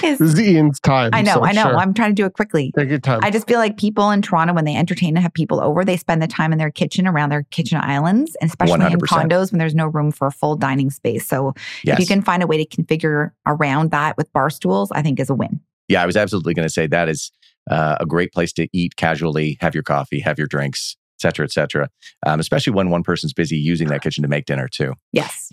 This 0.00 0.20
is 0.20 0.38
Ian's 0.40 0.78
time. 0.78 1.10
I 1.12 1.22
know, 1.22 1.34
so 1.34 1.44
I 1.44 1.52
know. 1.52 1.62
sure. 1.62 1.76
I'm 1.76 1.92
trying 1.92 2.10
to 2.10 2.14
do 2.14 2.24
it 2.24 2.32
quickly. 2.34 2.72
Take 2.76 2.88
your 2.88 3.00
time. 3.00 3.18
I 3.22 3.30
just 3.32 3.48
feel 3.48 3.58
like 3.58 3.76
people 3.78 4.10
in 4.10 4.22
Toronto, 4.22 4.54
when 4.54 4.64
they 4.64 4.76
entertain 4.76 5.16
and 5.16 5.18
have 5.18 5.34
people 5.34 5.60
over, 5.60 5.84
they 5.84 5.96
spend 5.96 6.22
the 6.22 6.28
time 6.28 6.52
in 6.52 6.58
their 6.58 6.70
kitchen 6.70 7.06
around 7.06 7.30
their 7.30 7.42
kitchen 7.50 7.78
islands, 7.82 8.36
and 8.40 8.48
especially 8.48 8.74
in 8.92 8.98
100%. 9.00 9.06
condos 9.08 9.50
when 9.50 9.58
there's 9.58 9.74
no 9.74 9.86
room 9.88 10.12
for 10.12 10.28
a 10.28 10.30
full 10.30 10.54
dining 10.54 10.90
space. 10.90 11.26
So 11.26 11.52
Yes. 11.82 11.94
if 11.94 12.00
you 12.00 12.06
can 12.06 12.22
find 12.22 12.44
a 12.44 12.46
way 12.46 12.64
to 12.64 12.66
configure 12.82 13.32
around 13.46 13.90
that 13.90 14.16
with 14.16 14.32
bar 14.32 14.50
stools, 14.50 14.92
I 14.92 15.02
think 15.02 15.18
is 15.18 15.30
a 15.30 15.34
win. 15.34 15.60
yeah, 15.88 16.02
I 16.02 16.06
was 16.06 16.16
absolutely 16.16 16.54
going 16.54 16.66
to 16.68 16.72
say 16.72 16.86
that 16.86 17.08
is 17.08 17.32
uh, 17.70 17.96
a 17.98 18.06
great 18.06 18.32
place 18.32 18.52
to 18.52 18.68
eat 18.72 18.94
casually, 18.96 19.56
have 19.60 19.74
your 19.74 19.82
coffee, 19.82 20.20
have 20.20 20.38
your 20.38 20.46
drinks, 20.46 20.96
et 21.18 21.22
cetera, 21.22 21.44
et 21.44 21.52
cetera. 21.52 21.88
Um, 22.26 22.40
especially 22.40 22.72
when 22.72 22.90
one 22.90 23.02
person's 23.02 23.32
busy 23.32 23.56
using 23.56 23.88
that 23.88 24.02
kitchen 24.02 24.22
to 24.22 24.28
make 24.28 24.44
dinner 24.46 24.68
too, 24.68 24.94
Yes. 25.12 25.48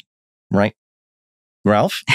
right? 0.51 0.73
Ralph? 1.63 2.03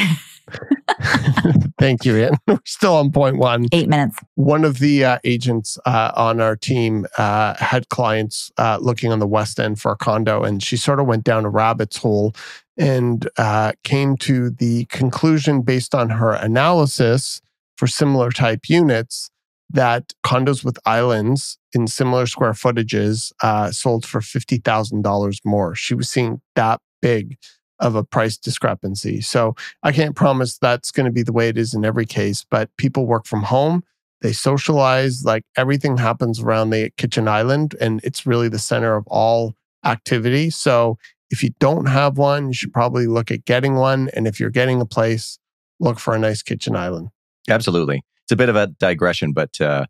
Thank 1.78 2.04
you, 2.04 2.16
Ian. 2.16 2.34
We're 2.46 2.58
still 2.64 2.94
on 2.96 3.10
point 3.10 3.36
one. 3.38 3.66
Eight 3.72 3.88
minutes. 3.88 4.18
One 4.34 4.64
of 4.64 4.78
the 4.78 5.04
uh, 5.04 5.18
agents 5.24 5.78
uh, 5.86 6.12
on 6.14 6.40
our 6.40 6.56
team 6.56 7.06
uh, 7.18 7.54
had 7.56 7.88
clients 7.88 8.50
uh, 8.58 8.78
looking 8.80 9.12
on 9.12 9.18
the 9.18 9.26
West 9.26 9.58
End 9.58 9.80
for 9.80 9.92
a 9.92 9.96
condo, 9.96 10.42
and 10.42 10.62
she 10.62 10.76
sort 10.76 11.00
of 11.00 11.06
went 11.06 11.24
down 11.24 11.44
a 11.44 11.48
rabbit's 11.50 11.96
hole 11.96 12.34
and 12.76 13.28
uh, 13.38 13.72
came 13.84 14.16
to 14.18 14.50
the 14.50 14.84
conclusion, 14.86 15.62
based 15.62 15.94
on 15.94 16.10
her 16.10 16.32
analysis 16.32 17.40
for 17.76 17.86
similar 17.86 18.30
type 18.30 18.68
units, 18.68 19.30
that 19.72 20.12
condos 20.24 20.64
with 20.64 20.78
islands 20.84 21.58
in 21.72 21.86
similar 21.86 22.26
square 22.26 22.52
footages 22.52 23.32
uh, 23.42 23.70
sold 23.70 24.04
for 24.04 24.20
$50,000 24.20 25.38
more. 25.44 25.74
She 25.74 25.94
was 25.94 26.08
seeing 26.08 26.40
that 26.56 26.80
big 27.00 27.36
of 27.78 27.94
a 27.94 28.04
price 28.04 28.36
discrepancy. 28.36 29.20
So 29.20 29.54
I 29.82 29.92
can't 29.92 30.14
promise 30.14 30.58
that's 30.58 30.90
going 30.90 31.06
to 31.06 31.12
be 31.12 31.22
the 31.22 31.32
way 31.32 31.48
it 31.48 31.56
is 31.56 31.72
in 31.72 31.84
every 31.84 32.04
case, 32.04 32.44
but 32.50 32.68
people 32.76 33.06
work 33.06 33.26
from 33.26 33.44
home. 33.44 33.82
They 34.20 34.32
socialize, 34.32 35.24
like 35.24 35.44
everything 35.56 35.96
happens 35.96 36.40
around 36.40 36.70
the 36.70 36.90
kitchen 36.98 37.26
island, 37.26 37.74
and 37.80 38.00
it's 38.04 38.26
really 38.26 38.48
the 38.48 38.58
center 38.58 38.96
of 38.96 39.06
all 39.06 39.54
activity. 39.84 40.50
So 40.50 40.98
if 41.30 41.42
you 41.42 41.50
don't 41.58 41.86
have 41.86 42.18
one, 42.18 42.48
you 42.48 42.54
should 42.54 42.72
probably 42.72 43.06
look 43.06 43.30
at 43.30 43.46
getting 43.46 43.76
one. 43.76 44.10
And 44.14 44.26
if 44.26 44.38
you're 44.38 44.50
getting 44.50 44.80
a 44.80 44.86
place, 44.86 45.38
look 45.78 45.98
for 45.98 46.14
a 46.14 46.18
nice 46.18 46.42
kitchen 46.42 46.76
island. 46.76 47.08
Absolutely. 47.48 48.02
It's 48.30 48.32
a 48.32 48.36
bit 48.36 48.48
of 48.48 48.54
a 48.54 48.68
digression, 48.68 49.32
but 49.32 49.60
uh, 49.60 49.86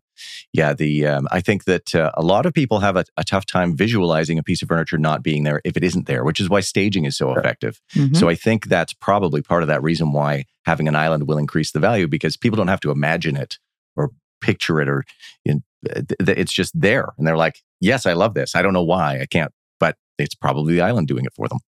yeah, 0.51 0.73
the 0.73 1.05
um, 1.05 1.27
I 1.31 1.41
think 1.41 1.65
that 1.65 1.93
uh, 1.93 2.09
a 2.15 2.23
lot 2.23 2.47
of 2.47 2.55
people 2.55 2.79
have 2.79 2.95
a, 2.97 3.05
a 3.15 3.23
tough 3.23 3.45
time 3.45 3.77
visualizing 3.77 4.39
a 4.39 4.43
piece 4.43 4.63
of 4.63 4.67
furniture 4.67 4.97
not 4.97 5.21
being 5.21 5.43
there 5.43 5.61
if 5.63 5.77
it 5.77 5.83
isn't 5.83 6.07
there, 6.07 6.23
which 6.23 6.39
is 6.39 6.49
why 6.49 6.59
staging 6.61 7.05
is 7.05 7.15
so 7.15 7.27
Sure. 7.27 7.39
effective. 7.39 7.79
Mhm. 7.93 8.17
So 8.17 8.29
I 8.29 8.33
think 8.33 8.65
that's 8.65 8.93
probably 8.93 9.43
part 9.43 9.61
of 9.61 9.67
that 9.67 9.83
reason 9.83 10.11
why 10.11 10.45
having 10.65 10.87
an 10.87 10.95
island 10.95 11.27
will 11.27 11.37
increase 11.37 11.71
the 11.71 11.79
value 11.79 12.07
because 12.07 12.35
people 12.35 12.57
don't 12.57 12.67
have 12.67 12.79
to 12.79 12.89
imagine 12.89 13.35
it 13.37 13.59
or 13.95 14.09
picture 14.41 14.81
it 14.81 14.89
or 14.89 15.03
you 15.45 15.53
know, 15.53 15.59
th- 15.93 16.07
th- 16.25 16.37
it's 16.39 16.51
just 16.51 16.71
there 16.73 17.09
and 17.19 17.27
they're 17.27 17.37
like, 17.37 17.59
yes, 17.79 18.07
I 18.07 18.13
love 18.13 18.33
this. 18.33 18.55
I 18.55 18.63
don't 18.63 18.73
know 18.73 18.81
why 18.81 19.19
I 19.21 19.27
can't, 19.27 19.51
but 19.79 19.97
it's 20.17 20.33
probably 20.33 20.73
the 20.73 20.81
island 20.81 21.07
doing 21.07 21.25
it 21.25 21.33
for 21.35 21.47
them. 21.47 21.59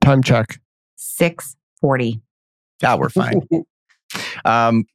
Time 0.00 0.22
check. 0.22 0.58
640. 0.96 2.22
Yeah, 2.82 2.94
we're 2.94 3.10
fine. 3.10 3.42
Um, 4.46 4.86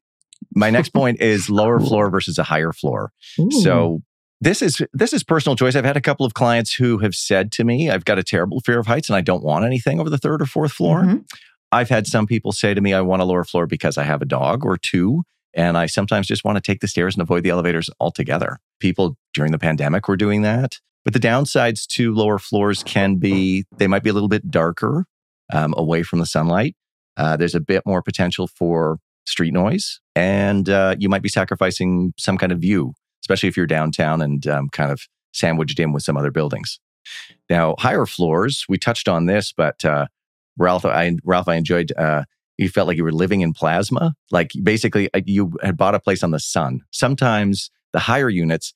my 0.56 0.70
next 0.70 0.90
point 0.90 1.22
is 1.22 1.50
lower 1.50 1.80
floor 1.80 2.10
versus 2.10 2.38
a 2.38 2.44
higher 2.44 2.72
floor. 2.72 3.12
Ooh. 3.40 3.52
So 3.52 4.02
this 4.42 4.62
is 4.62 4.82
this 4.94 5.14
is 5.14 5.24
personal 5.24 5.56
choice. 5.56 5.76
I've 5.76 5.86
had 5.86 5.98
a 5.98 6.02
couple 6.02 6.26
of 6.26 6.34
clients 6.34 6.74
who 6.74 6.98
have 7.00 7.16
said 7.16 7.52
to 7.54 7.64
me, 7.64 7.90
"I've 7.90 8.06
got 8.06 8.20
a 8.20 8.24
terrible 8.24 8.60
fear 8.60 8.80
of 8.80 8.88
heights 8.88 9.10
and 9.10 9.16
I 9.16 9.22
don't 9.22 9.44
want 9.44 9.66
anything 9.66 10.00
over 10.00 10.10
the 10.10 10.18
third 10.18 10.42
or 10.42 10.46
fourth 10.46 10.74
floor." 10.74 11.04
Mhm. 11.04 11.26
I've 11.72 11.90
had 11.90 12.06
some 12.08 12.28
people 12.28 12.52
say 12.52 12.74
to 12.74 12.82
me, 12.82 12.94
"I 12.94 13.02
want 13.02 13.22
a 13.22 13.26
lower 13.26 13.44
floor 13.44 13.66
because 13.66 13.98
I 13.98 14.04
have 14.04 14.22
a 14.22 14.26
dog 14.26 14.66
or 14.66 14.78
two, 14.78 15.24
and 15.54 15.78
I 15.78 15.86
sometimes 15.86 16.28
just 16.28 16.44
want 16.44 16.58
to 16.58 16.62
take 16.62 16.82
the 16.82 16.88
stairs 16.88 17.16
and 17.16 17.22
avoid 17.22 17.44
the 17.44 17.50
elevators 17.50 17.90
altogether." 18.00 18.60
People 18.80 19.18
during 19.34 19.52
the 19.52 19.60
pandemic 19.60 20.08
were 20.08 20.18
doing 20.18 20.42
that, 20.42 20.80
but 21.06 21.14
the 21.14 21.20
downsides 21.20 21.88
to 21.88 22.14
lower 22.14 22.38
floors 22.38 22.84
can 22.84 23.16
be 23.16 23.66
they 23.78 23.88
might 23.88 24.04
be 24.04 24.10
a 24.10 24.14
little 24.14 24.30
bit 24.30 24.52
darker, 24.52 25.06
um, 25.52 25.74
away 25.78 26.04
from 26.04 26.20
the 26.20 26.26
sunlight. 26.26 26.76
Uh, 27.16 27.38
there's 27.38 27.56
a 27.56 27.60
bit 27.60 27.84
more 27.86 28.02
potential 28.02 28.48
for 28.48 28.98
street 29.26 29.54
noise, 29.54 30.00
and 30.16 30.70
uh, 30.70 30.96
you 31.00 31.10
might 31.10 31.22
be 31.22 31.30
sacrificing 31.30 32.14
some 32.18 32.38
kind 32.38 32.52
of 32.52 32.60
view 32.60 32.94
especially 33.24 33.50
if 33.50 33.56
you're 33.58 33.66
downtown 33.66 34.22
and 34.22 34.46
um, 34.48 34.70
kind 34.70 34.92
of 34.92 35.08
sandwiched 35.32 35.80
in 35.80 35.94
with 35.94 36.04
some 36.04 36.18
other 36.18 36.32
buildings. 36.32 36.80
Now, 37.50 37.76
higher 37.80 38.06
floors, 38.06 38.66
we 38.68 38.78
touched 38.78 39.08
on 39.08 39.26
this, 39.26 39.54
but 39.54 39.84
uh, 39.84 40.08
Ralph, 40.58 40.86
I, 40.86 41.16
Ralph, 41.24 41.48
I 41.48 41.56
enjoyed. 41.56 41.92
Uh, 41.98 42.24
you 42.58 42.70
felt 42.70 42.88
like 42.88 42.98
you 42.98 43.04
were 43.04 43.12
living 43.12 43.42
in 43.42 43.54
plasma, 43.54 44.14
like 44.30 44.52
basically 44.62 45.12
uh, 45.14 45.22
you 45.26 45.54
had 45.64 45.76
bought 45.76 45.96
a 45.96 46.00
place 46.00 46.24
on 46.24 46.32
the 46.32 46.40
sun. 46.40 46.82
Sometimes 46.92 47.72
the 47.94 48.00
higher 48.00 48.30
units, 48.30 48.74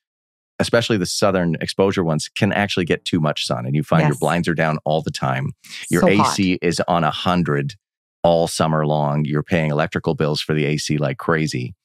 especially 0.60 0.98
the 0.98 1.06
southern 1.06 1.56
exposure 1.62 2.04
ones, 2.04 2.28
can 2.28 2.52
actually 2.52 2.86
get 2.86 3.06
too 3.06 3.20
much 3.20 3.46
sun, 3.46 3.66
and 3.66 3.76
you 3.76 3.84
find 3.84 4.08
your 4.08 4.18
blinds 4.18 4.48
are 4.48 4.56
down 4.56 4.80
all 4.84 5.02
the 5.02 5.12
time. 5.12 5.52
Your 5.90 6.02
So 6.02 6.16
hot. 6.18 6.40
AC 6.40 6.60
is 6.62 6.82
on 6.88 7.04
a 7.04 7.12
hundred 7.12 7.76
all 8.24 8.48
summer 8.48 8.86
long. 8.86 9.26
You're 9.26 9.44
paying 9.44 9.72
electrical 9.72 10.14
bills 10.16 10.42
for 10.42 10.54
the 10.54 10.66
AC 10.66 10.98
like 10.98 11.18
crazy. 11.18 11.76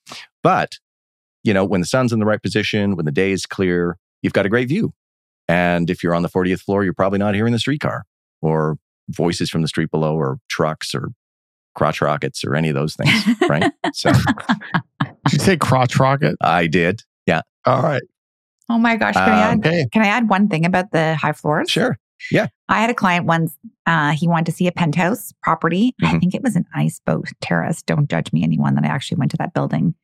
But, 0.42 0.72
you 1.44 1.54
know, 1.54 1.64
when 1.64 1.80
the 1.80 1.86
sun's 1.86 2.12
in 2.12 2.18
the 2.18 2.26
right 2.26 2.42
position, 2.42 2.96
when 2.96 3.04
the 3.04 3.12
day 3.12 3.32
is 3.32 3.46
clear, 3.46 3.96
you've 4.22 4.32
got 4.32 4.46
a 4.46 4.48
great 4.48 4.68
view. 4.68 4.92
And 5.48 5.90
if 5.90 6.02
you're 6.02 6.14
on 6.14 6.22
the 6.22 6.28
40th 6.28 6.60
floor, 6.62 6.84
you're 6.84 6.94
probably 6.94 7.18
not 7.18 7.34
hearing 7.34 7.52
the 7.52 7.58
streetcar 7.58 8.04
or 8.40 8.76
voices 9.10 9.50
from 9.50 9.62
the 9.62 9.68
street 9.68 9.90
below 9.90 10.14
or 10.16 10.38
trucks 10.48 10.94
or 10.94 11.10
crotch 11.74 12.00
rockets 12.00 12.44
or 12.44 12.54
any 12.54 12.68
of 12.68 12.74
those 12.74 12.94
things, 12.94 13.26
right? 13.48 13.72
so 13.92 14.12
Did 15.02 15.32
you 15.32 15.38
say 15.38 15.56
crotch 15.56 15.98
rocket? 15.98 16.36
I 16.40 16.66
did. 16.66 17.02
Yeah, 17.26 17.42
All 17.64 17.82
right. 17.82 18.02
Oh 18.68 18.78
my 18.78 18.96
gosh. 18.96 19.14
Can, 19.14 19.28
I 19.28 19.32
Um, 19.52 19.58
add, 19.60 19.66
Okay. 19.66 19.86
can 19.92 20.02
I 20.02 20.06
add 20.06 20.28
one 20.30 20.48
thing 20.48 20.64
about 20.64 20.92
the 20.92 21.14
high 21.16 21.32
floors? 21.32 21.70
sure. 21.70 21.98
I 22.68 22.80
had 22.80 22.90
a 22.90 22.94
client 22.94 23.26
once, 23.26 23.56
uh, 23.86 24.12
he 24.12 24.26
wanted 24.28 24.46
to 24.46 24.52
see 24.52 24.66
a 24.66 24.72
penthouse 24.72 25.32
property. 25.42 25.94
I 26.02 26.06
Mhm. 26.14 26.20
think 26.20 26.34
it 26.34 26.42
was 26.42 26.56
an 26.56 26.64
ice 26.74 27.00
boat 27.04 27.28
terrace. 27.40 27.82
Don't 27.82 28.08
judge 28.08 28.32
me, 28.32 28.42
anyone 28.42 28.74
that 28.76 28.84
I 28.84 28.88
actually 28.88 29.18
went 29.18 29.30
to 29.32 29.36
that 29.38 29.52
building. 29.54 29.94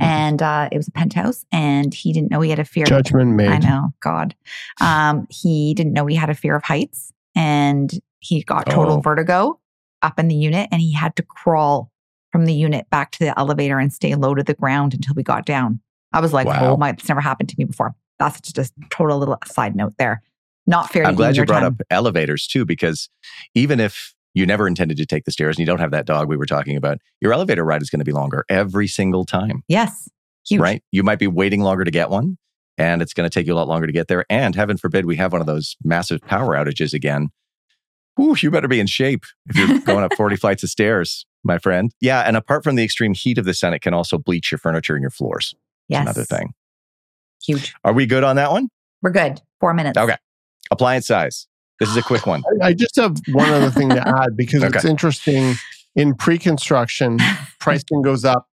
Mhm. 0.00 0.06
And 0.06 0.42
uh, 0.42 0.68
it 0.70 0.76
was 0.76 0.88
a 0.88 0.92
penthouse, 0.92 1.44
and 1.52 1.92
he 1.94 2.12
didn't 2.12 2.30
know 2.30 2.40
he 2.40 2.50
had 2.50 2.58
a 2.58 2.64
fear. 2.64 2.84
Judgment 2.84 3.32
made. 3.34 3.48
I 3.48 3.58
know, 3.58 3.88
God. 4.00 4.34
Um, 4.80 5.26
he 5.30 5.74
didn't 5.74 5.92
know 5.92 6.06
he 6.06 6.16
had 6.16 6.30
a 6.30 6.34
fear 6.34 6.54
of 6.56 6.62
heights, 6.64 7.12
and 7.34 7.90
he 8.20 8.42
got 8.42 8.66
total 8.68 8.96
Oh. 8.96 9.00
vertigo 9.00 9.58
up 10.02 10.18
in 10.18 10.28
the 10.28 10.34
unit, 10.36 10.68
and 10.70 10.80
he 10.80 10.92
had 10.92 11.16
to 11.16 11.22
crawl 11.22 11.90
from 12.30 12.44
the 12.44 12.52
unit 12.54 12.88
back 12.90 13.10
to 13.12 13.18
the 13.20 13.38
elevator 13.38 13.78
and 13.78 13.92
stay 13.92 14.14
low 14.14 14.34
to 14.34 14.42
the 14.44 14.54
ground 14.54 14.92
until 14.94 15.14
we 15.14 15.22
got 15.22 15.46
down. 15.46 15.80
I 16.12 16.20
was 16.20 16.32
like, 16.32 16.46
Wow. 16.46 16.72
oh 16.74 16.76
my, 16.76 16.90
it's 16.90 17.08
never 17.08 17.20
happened 17.20 17.48
to 17.48 17.54
me 17.58 17.64
before. 17.64 17.94
That's 18.18 18.40
just 18.52 18.74
a 18.76 18.88
total 18.90 19.18
little 19.18 19.38
side 19.46 19.74
note 19.74 19.94
there. 19.98 20.22
Not 20.68 20.92
fair. 20.92 21.04
I'm 21.06 21.14
glad 21.14 21.36
you 21.36 21.44
brought 21.46 21.60
time. 21.60 21.78
up 21.80 21.86
elevators 21.90 22.46
too, 22.46 22.64
because 22.66 23.08
even 23.54 23.80
if 23.80 24.14
you 24.34 24.44
never 24.44 24.68
intended 24.68 24.98
to 24.98 25.06
take 25.06 25.24
the 25.24 25.32
stairs 25.32 25.56
and 25.56 25.60
you 25.60 25.66
don't 25.66 25.80
have 25.80 25.90
that 25.92 26.04
dog 26.04 26.28
we 26.28 26.36
were 26.36 26.46
talking 26.46 26.76
about, 26.76 26.98
your 27.20 27.32
elevator 27.32 27.64
ride 27.64 27.80
is 27.80 27.88
going 27.88 28.00
to 28.00 28.04
be 28.04 28.12
longer 28.12 28.44
every 28.50 28.86
single 28.86 29.24
time. 29.24 29.62
Yes, 29.66 30.10
huge. 30.46 30.60
right? 30.60 30.82
You 30.92 31.02
might 31.02 31.18
be 31.18 31.26
waiting 31.26 31.62
longer 31.62 31.84
to 31.84 31.90
get 31.90 32.10
one, 32.10 32.36
and 32.76 33.00
it's 33.00 33.14
going 33.14 33.28
to 33.28 33.32
take 33.32 33.46
you 33.46 33.54
a 33.54 33.56
lot 33.56 33.66
longer 33.66 33.86
to 33.86 33.92
get 33.92 34.08
there. 34.08 34.26
And 34.28 34.54
heaven 34.54 34.76
forbid 34.76 35.06
we 35.06 35.16
have 35.16 35.32
one 35.32 35.40
of 35.40 35.46
those 35.46 35.74
massive 35.82 36.20
power 36.20 36.54
outages 36.54 36.92
again. 36.92 37.28
Ooh, 38.20 38.36
you 38.38 38.50
better 38.50 38.68
be 38.68 38.78
in 38.80 38.86
shape 38.86 39.24
if 39.48 39.56
you're 39.56 39.78
going 39.86 40.04
up 40.04 40.14
40 40.16 40.36
flights 40.36 40.62
of 40.62 40.68
stairs, 40.68 41.24
my 41.44 41.56
friend. 41.58 41.92
Yeah. 42.00 42.20
And 42.20 42.36
apart 42.36 42.62
from 42.62 42.74
the 42.74 42.84
extreme 42.84 43.14
heat 43.14 43.38
of 43.38 43.46
the 43.46 43.54
sun, 43.54 43.72
it 43.72 43.80
can 43.80 43.94
also 43.94 44.18
bleach 44.18 44.50
your 44.52 44.58
furniture 44.58 44.94
and 44.94 45.02
your 45.02 45.10
floors. 45.10 45.54
Yes, 45.88 46.02
Another 46.02 46.24
thing. 46.24 46.52
Huge. 47.44 47.74
Are 47.84 47.92
we 47.92 48.04
good 48.06 48.24
on 48.24 48.36
that 48.36 48.50
one? 48.50 48.68
We're 49.02 49.12
good. 49.12 49.40
Four 49.60 49.72
minutes. 49.72 49.96
Okay. 49.96 50.16
Appliance 50.70 51.06
size. 51.06 51.46
This 51.80 51.88
is 51.90 51.96
a 51.96 52.02
quick 52.02 52.26
one. 52.26 52.42
I- 52.62 52.68
I 52.68 52.72
just 52.74 52.96
have 52.96 53.16
one 53.28 53.50
other 53.50 53.70
thing 53.70 53.88
to 53.90 54.06
add 54.06 54.36
because 54.36 54.62
it's 54.62 54.84
interesting. 54.84 55.54
In 55.96 56.14
pre-construction, 56.14 57.18
pricing 57.60 58.02
goes 58.02 58.24
up 58.24 58.46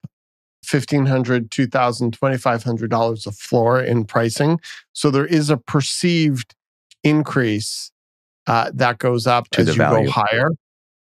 $1,500, 0.66 1.50
$2,000, 1.50 2.12
$2,500 2.12 3.28
a 3.28 3.32
floor 3.32 3.80
in 3.82 4.04
pricing. 4.06 4.60
So 4.94 5.12
there 5.12 5.26
is 5.28 5.50
a 5.52 5.58
perceived 5.58 6.56
increase 7.04 7.92
uh, 8.48 8.72
that 8.74 8.98
goes 8.98 9.28
up 9.28 9.48
To 9.52 9.62
as 9.62 9.68
you 9.68 9.74
value. 9.76 10.06
go 10.08 10.12
higher. 10.12 10.50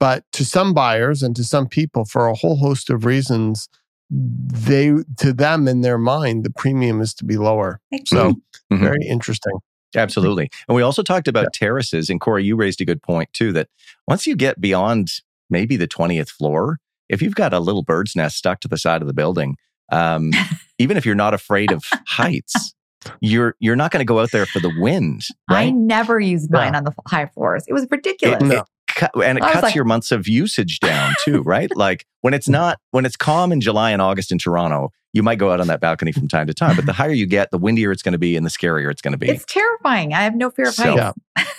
But 0.01 0.25
to 0.33 0.45
some 0.45 0.75
buyers 0.75 1.25
and 1.25 1.35
to 1.35 1.43
some 1.43 1.67
people, 1.67 2.05
for 2.05 2.29
a 2.29 2.35
whole 2.35 2.57
host 2.57 2.89
of 2.89 3.05
reasons, 3.05 3.69
they 4.11 4.93
to 5.19 5.33
them 5.33 5.67
in 5.67 5.81
their 5.81 5.99
mind, 5.99 6.45
the 6.45 6.51
premium 6.51 7.01
is 7.01 7.13
to 7.15 7.25
be 7.25 7.37
lower. 7.37 7.81
So 8.07 8.35
Mhm. 8.73 8.81
very 8.81 9.05
interesting. 9.09 9.55
Absolutely. 9.97 10.51
And 10.69 10.77
we 10.77 10.83
also 10.83 11.03
talked 11.03 11.29
about 11.29 11.53
terraces. 11.53 12.11
And 12.11 12.21
Kori, 12.21 12.45
you 12.45 12.57
raised 12.57 12.81
a 12.81 12.85
good 12.85 13.03
point 13.03 13.33
too 13.33 13.53
that 13.53 13.69
once 14.07 14.27
you 14.27 14.37
get 14.37 14.61
beyond 14.61 15.09
maybe 15.51 15.77
the 15.77 15.89
20th 15.89 16.29
floor, 16.31 16.79
if 17.09 17.23
you've 17.23 17.35
got 17.35 17.55
a 17.55 17.61
little 17.61 17.83
bird's 17.83 18.15
nest 18.15 18.37
stuck 18.37 18.61
to 18.61 18.69
the 18.69 18.77
side 18.77 19.01
of 19.01 19.09
the 19.09 19.15
building, 19.15 19.57
um, 19.91 20.31
even 20.79 20.97
if 20.97 21.07
you're 21.07 21.15
not 21.15 21.33
afraid 21.35 21.73
of 21.73 21.85
heights, 22.07 22.75
you're 23.21 23.55
you're 23.61 23.77
not 23.77 23.91
going 23.93 24.01
to 24.01 24.05
go 24.05 24.19
out 24.21 24.31
there 24.33 24.45
for 24.45 24.61
the 24.61 24.73
wind, 24.79 25.23
Right? 25.49 25.69
I 25.69 25.71
never 25.71 26.19
used 26.21 26.51
mine 26.51 26.73
Yeah. 26.73 26.79
on 26.79 26.85
the 26.85 26.93
high 27.07 27.27
floors. 27.27 27.65
It 27.69 27.73
was 27.73 27.87
ridiculous. 27.91 28.43
It- 28.43 28.47
No. 28.47 28.65
cut, 28.89 29.13
and 29.25 29.39
it 29.39 29.43
cuts 29.43 29.63
like- 29.63 29.75
your 29.75 29.85
months 29.85 30.11
of 30.13 30.27
usage 30.29 30.81
down 30.81 31.15
too, 31.25 31.41
right? 31.43 31.71
like 31.77 32.05
when 32.23 32.35
it's 32.35 32.49
not 32.49 32.79
when 32.91 33.07
it's 33.07 33.17
calm 33.17 33.53
in 33.53 33.61
July 33.61 33.93
and 33.93 34.03
August 34.03 34.33
in 34.33 34.39
Toronto, 34.39 34.91
you 35.13 35.23
might 35.23 35.39
go 35.39 35.51
out 35.51 35.61
on 35.61 35.67
that 35.69 35.81
balcony 35.81 36.13
from 36.13 36.29
time 36.29 36.47
to 36.47 36.55
time. 36.55 36.77
But 36.77 36.87
the 36.87 36.93
higher 36.95 37.13
you 37.13 37.27
get, 37.27 37.51
the 37.51 37.59
windier 37.59 37.91
it's 37.93 38.03
going 38.03 38.13
to 38.13 38.19
be, 38.19 38.37
and 38.37 38.45
the 38.45 38.51
scarier 38.51 38.91
it's 38.91 39.01
going 39.03 39.13
to 39.13 39.19
be. 39.19 39.29
It's 39.29 39.45
terrifying. 39.47 40.13
I 40.15 40.23
have 40.23 40.35
no 40.35 40.51
fear 40.51 40.69
of 40.69 40.75
So- 40.75 40.97
heights. 40.97 41.19
Yeah. 41.37 41.45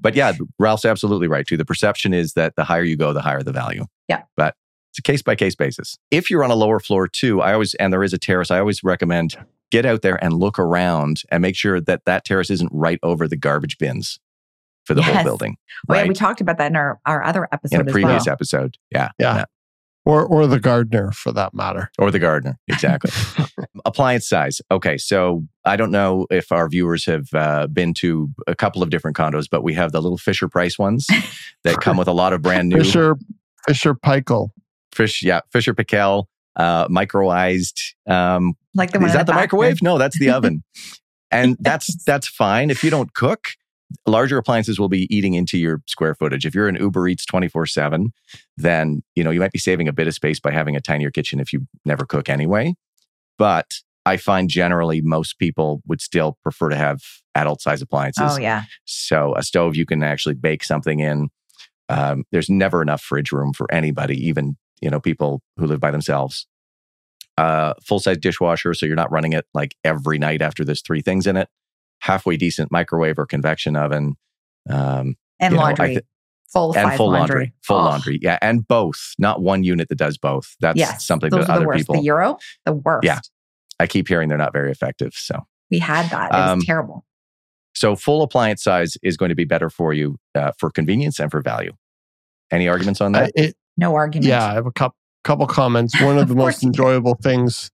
But 0.00 0.14
yeah, 0.14 0.32
Ralph's 0.58 0.86
absolutely 0.86 1.28
right 1.28 1.46
too. 1.46 1.58
The 1.58 1.66
perception 1.66 2.14
is 2.14 2.32
that 2.32 2.56
the 2.56 2.64
higher 2.64 2.82
you 2.82 2.96
go, 2.96 3.12
the 3.12 3.20
higher 3.20 3.42
the 3.42 3.52
value. 3.52 3.84
Yeah. 4.08 4.22
But 4.38 4.54
it's 4.90 4.98
a 4.98 5.02
case 5.02 5.20
by 5.20 5.34
case 5.34 5.54
basis. 5.54 5.98
If 6.10 6.30
you're 6.30 6.42
on 6.42 6.50
a 6.50 6.54
lower 6.54 6.80
floor 6.80 7.08
too, 7.08 7.42
I 7.42 7.52
always, 7.52 7.74
and 7.74 7.92
there 7.92 8.02
is 8.02 8.14
a 8.14 8.18
terrace, 8.18 8.50
I 8.50 8.58
always 8.58 8.82
recommend 8.82 9.36
get 9.70 9.84
out 9.84 10.00
there 10.00 10.22
and 10.24 10.32
look 10.34 10.58
around 10.58 11.22
and 11.30 11.42
make 11.42 11.56
sure 11.56 11.78
that 11.80 12.06
that 12.06 12.24
terrace 12.24 12.48
isn't 12.48 12.70
right 12.72 12.98
over 13.02 13.28
the 13.28 13.36
garbage 13.36 13.76
bins 13.76 14.18
for 14.84 14.94
the 14.94 15.02
whole 15.02 15.12
Yes. 15.14 15.24
building. 15.24 15.56
Oh, 15.90 15.94
yeah, 15.94 16.06
we 16.06 16.14
talked 16.14 16.40
about 16.40 16.56
that 16.58 16.68
in 16.70 16.76
our, 16.76 16.98
our 17.04 17.22
other 17.22 17.46
episode 17.52 17.80
in 17.80 17.86
a 17.86 17.90
as 17.90 17.92
previous 17.92 18.26
well. 18.26 18.32
episode. 18.32 18.78
Yeah. 18.90 19.10
Yeah. 19.18 19.44
Or 20.06 20.24
or 20.26 20.46
the 20.46 20.60
gardener 20.60 21.12
for 21.12 21.32
that 21.32 21.54
matter. 21.54 21.90
Or 21.98 22.10
the 22.10 22.18
gardener. 22.18 22.58
Exactly. 22.68 23.10
Appliance 23.86 24.28
size. 24.28 24.60
Okay. 24.70 24.98
So 24.98 25.44
I 25.64 25.76
don't 25.76 25.90
know 25.90 26.26
if 26.30 26.52
our 26.52 26.68
viewers 26.68 27.06
have 27.06 27.26
uh, 27.32 27.66
been 27.68 27.94
to 27.94 28.28
a 28.46 28.54
couple 28.54 28.82
of 28.82 28.90
different 28.90 29.16
condos, 29.16 29.46
but 29.50 29.62
we 29.62 29.72
have 29.74 29.92
the 29.92 30.02
little 30.02 30.18
Fisher 30.18 30.46
Price 30.48 30.78
ones 30.78 31.06
that 31.64 31.76
come 31.80 31.96
with 31.96 32.08
a 32.08 32.12
lot 32.12 32.32
of 32.34 32.42
brand 32.42 32.68
new 32.68 32.76
Fisher 32.78 33.16
Fisher 33.66 33.94
Paykel. 33.94 34.50
fish. 34.94 35.22
Yeah. 35.22 35.40
Fisher 35.50 35.72
Paykel, 35.74 36.24
uh, 36.56 36.86
microized. 36.88 37.80
Um, 38.06 38.54
Like 38.74 38.90
the 38.92 38.98
one 38.98 39.08
is 39.08 39.14
that 39.14 39.24
the 39.26 39.32
back 39.32 39.40
microwave? 39.52 39.80
No, 39.82 39.96
that's 39.98 40.18
the 40.18 40.30
oven. 40.30 40.62
And 41.30 41.56
that's 41.58 42.04
that's 42.04 42.28
fine. 42.28 42.70
If 42.70 42.84
you 42.84 42.90
don't 42.90 43.12
cook, 43.12 43.48
larger 44.06 44.38
appliances 44.38 44.78
will 44.78 44.88
be 44.88 45.14
eating 45.14 45.34
into 45.34 45.58
your 45.58 45.82
square 45.86 46.14
footage. 46.14 46.46
If 46.46 46.54
you're 46.54 46.68
an 46.68 46.76
Uber 46.76 47.08
Eats 47.08 47.24
24/7, 47.26 48.12
then, 48.56 49.02
you 49.14 49.24
know, 49.24 49.30
you 49.30 49.40
might 49.40 49.52
be 49.52 49.58
saving 49.58 49.88
a 49.88 49.92
bit 49.92 50.06
of 50.06 50.14
space 50.14 50.40
by 50.40 50.50
having 50.50 50.76
a 50.76 50.80
tinier 50.80 51.10
kitchen 51.10 51.40
if 51.40 51.52
you 51.52 51.66
never 51.84 52.04
cook 52.04 52.28
anyway. 52.28 52.74
But 53.38 53.80
I 54.06 54.16
find 54.16 54.48
generally 54.48 55.00
most 55.00 55.38
people 55.38 55.82
would 55.86 56.00
still 56.00 56.38
prefer 56.42 56.68
to 56.68 56.76
have 56.76 57.00
adult 57.34 57.60
size 57.60 57.82
appliances. 57.82 58.32
Oh, 58.36 58.38
yeah. 58.38 58.64
So 58.84 59.34
a 59.36 59.42
stove 59.42 59.76
you 59.76 59.86
can 59.86 60.02
actually 60.02 60.34
bake 60.34 60.64
something 60.64 61.00
in. 61.00 61.28
Um, 61.88 62.24
there's 62.32 62.50
never 62.50 62.82
enough 62.82 63.02
fridge 63.02 63.32
room 63.32 63.52
for 63.52 63.72
anybody, 63.72 64.16
even 64.26 64.56
you 64.80 64.90
know 64.90 65.00
people 65.00 65.42
who 65.56 65.66
live 65.66 65.80
by 65.80 65.90
themselves. 65.90 66.46
Uh, 67.36 67.74
full 67.84 67.98
size 67.98 68.18
dishwasher, 68.18 68.74
so 68.74 68.86
you're 68.86 68.94
not 68.94 69.10
running 69.10 69.32
it 69.32 69.46
like 69.54 69.74
every 69.84 70.18
night 70.18 70.40
after 70.40 70.64
there's 70.64 70.82
three 70.82 71.00
things 71.00 71.26
in 71.26 71.36
it. 71.36 71.48
Halfway 72.04 72.36
decent 72.36 72.70
microwave 72.70 73.18
or 73.18 73.24
convection 73.26 73.76
oven, 73.76 74.14
um, 74.68 75.16
And 75.40 75.52
You 75.52 75.56
know, 75.58 75.62
I 75.64 75.66
laundry. 75.68 76.00
full 76.52 76.72
and 76.76 76.88
size 76.90 76.96
full 76.98 77.10
laundry. 77.10 77.34
laundry. 77.36 77.54
full 77.62 77.76
Oh, 77.78 77.84
laundry, 77.84 78.18
yeah, 78.22 78.38
and 78.42 78.66
both, 78.68 79.14
not 79.18 79.40
one 79.42 79.64
unit 79.64 79.88
that 79.88 79.96
does 79.96 80.16
both. 80.18 80.54
That's 80.60 80.78
Yes. 80.78 81.06
something 81.06 81.30
those 81.30 81.46
that 81.46 81.52
are 81.52 81.54
the 81.54 81.60
other 81.60 81.66
worst. 81.66 81.78
people. 81.80 81.94
The 81.96 82.02
Euro, 82.02 82.38
the 82.66 82.72
worst. 82.74 83.04
Yeah. 83.04 83.20
I 83.80 83.86
keep 83.86 84.06
hearing 84.06 84.28
they're 84.28 84.38
not 84.38 84.52
very 84.52 84.70
effective. 84.70 85.14
So 85.14 85.40
We 85.70 85.78
had 85.80 86.08
that. 86.10 86.30
It 86.30 86.36
was 86.36 86.50
Um, 86.50 86.60
terrible. 86.60 87.04
So 87.74 87.96
full 87.96 88.22
appliance 88.22 88.62
size 88.62 88.96
is 89.02 89.16
going 89.16 89.30
to 89.30 89.34
be 89.34 89.44
better 89.44 89.68
for 89.70 89.92
you 89.92 90.18
uh, 90.36 90.52
for 90.58 90.70
convenience 90.70 91.18
and 91.18 91.30
for 91.30 91.40
value. 91.40 91.72
Any 92.52 92.68
arguments 92.68 93.00
on 93.00 93.12
that? 93.12 93.30
Uh, 93.30 93.42
it, 93.42 93.56
No 93.76 93.94
argument. 93.96 94.26
yeah, 94.28 94.46
I 94.46 94.52
have 94.54 94.66
a 94.66 94.70
couple 94.72 94.96
couple 95.24 95.46
comments. 95.46 95.98
One 96.00 96.18
of 96.18 96.28
the 96.28 96.32
Of 96.34 96.36
most 96.36 96.44
course 96.44 96.60
do. 96.60 96.66
enjoyable 96.68 97.16
things 97.22 97.70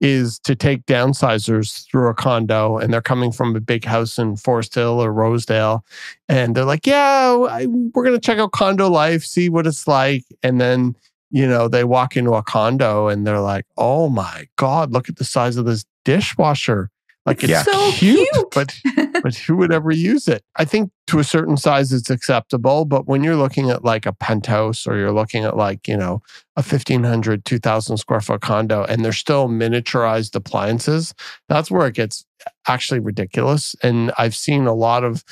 is 0.00 0.38
to 0.40 0.54
take 0.54 0.84
downsizers 0.86 1.86
through 1.90 2.08
a 2.08 2.14
condo 2.14 2.76
and 2.78 2.92
they're 2.92 3.00
coming 3.00 3.32
from 3.32 3.56
a 3.56 3.60
big 3.60 3.84
house 3.84 4.18
in 4.18 4.36
Forest 4.36 4.74
Hill 4.74 5.02
or 5.02 5.12
Rosedale 5.12 5.84
and 6.28 6.54
they're 6.54 6.64
like, 6.64 6.86
"Yeah, 6.86 7.34
we're 7.34 8.04
going 8.04 8.12
to 8.14 8.20
check 8.20 8.38
out 8.38 8.52
condo 8.52 8.88
life, 8.90 9.24
see 9.24 9.48
what 9.48 9.66
it's 9.66 9.86
like." 9.88 10.24
And 10.42 10.60
then, 10.60 10.96
you 11.30 11.46
know, 11.46 11.68
they 11.68 11.84
walk 11.84 12.16
into 12.16 12.34
a 12.34 12.42
condo 12.42 13.08
and 13.08 13.26
they're 13.26 13.40
like, 13.40 13.64
"Oh 13.76 14.08
my 14.08 14.46
god, 14.56 14.92
look 14.92 15.08
at 15.08 15.16
the 15.16 15.24
size 15.24 15.56
of 15.56 15.64
this 15.66 15.84
dishwasher." 16.04 16.90
Like 17.26 17.42
it's 17.42 17.50
Yeah. 17.50 17.62
So 17.62 17.90
cute, 17.92 18.28
cute. 18.32 18.50
but 18.54 18.74
but 19.22 19.34
who 19.34 19.56
would 19.56 19.72
ever 19.72 19.90
use 19.90 20.28
it? 20.28 20.42
I 20.56 20.64
think 20.64 20.90
to 21.08 21.18
a 21.18 21.24
certain 21.24 21.56
size 21.56 21.92
it's 21.92 22.08
acceptable, 22.08 22.84
but 22.84 23.06
when 23.06 23.24
you're 23.24 23.36
looking 23.36 23.68
at 23.70 23.84
like 23.84 24.06
a 24.06 24.12
penthouse 24.12 24.86
or 24.86 24.96
you're 24.96 25.12
looking 25.12 25.44
at 25.44 25.56
like, 25.56 25.88
you 25.88 25.96
know, 25.96 26.22
a 26.56 26.62
1500, 26.62 27.44
2000 27.44 27.96
square 27.96 28.20
foot 28.20 28.40
condo 28.40 28.84
and 28.84 29.04
they're 29.04 29.12
still 29.12 29.48
miniaturized 29.48 30.34
appliances, 30.34 31.12
that's 31.48 31.70
where 31.70 31.86
it 31.88 31.94
gets 31.94 32.24
actually 32.68 33.00
ridiculous. 33.00 33.74
And 33.82 34.12
I've 34.16 34.36
seen 34.36 34.66
a 34.66 34.74
lot 34.74 35.02
of, 35.02 35.24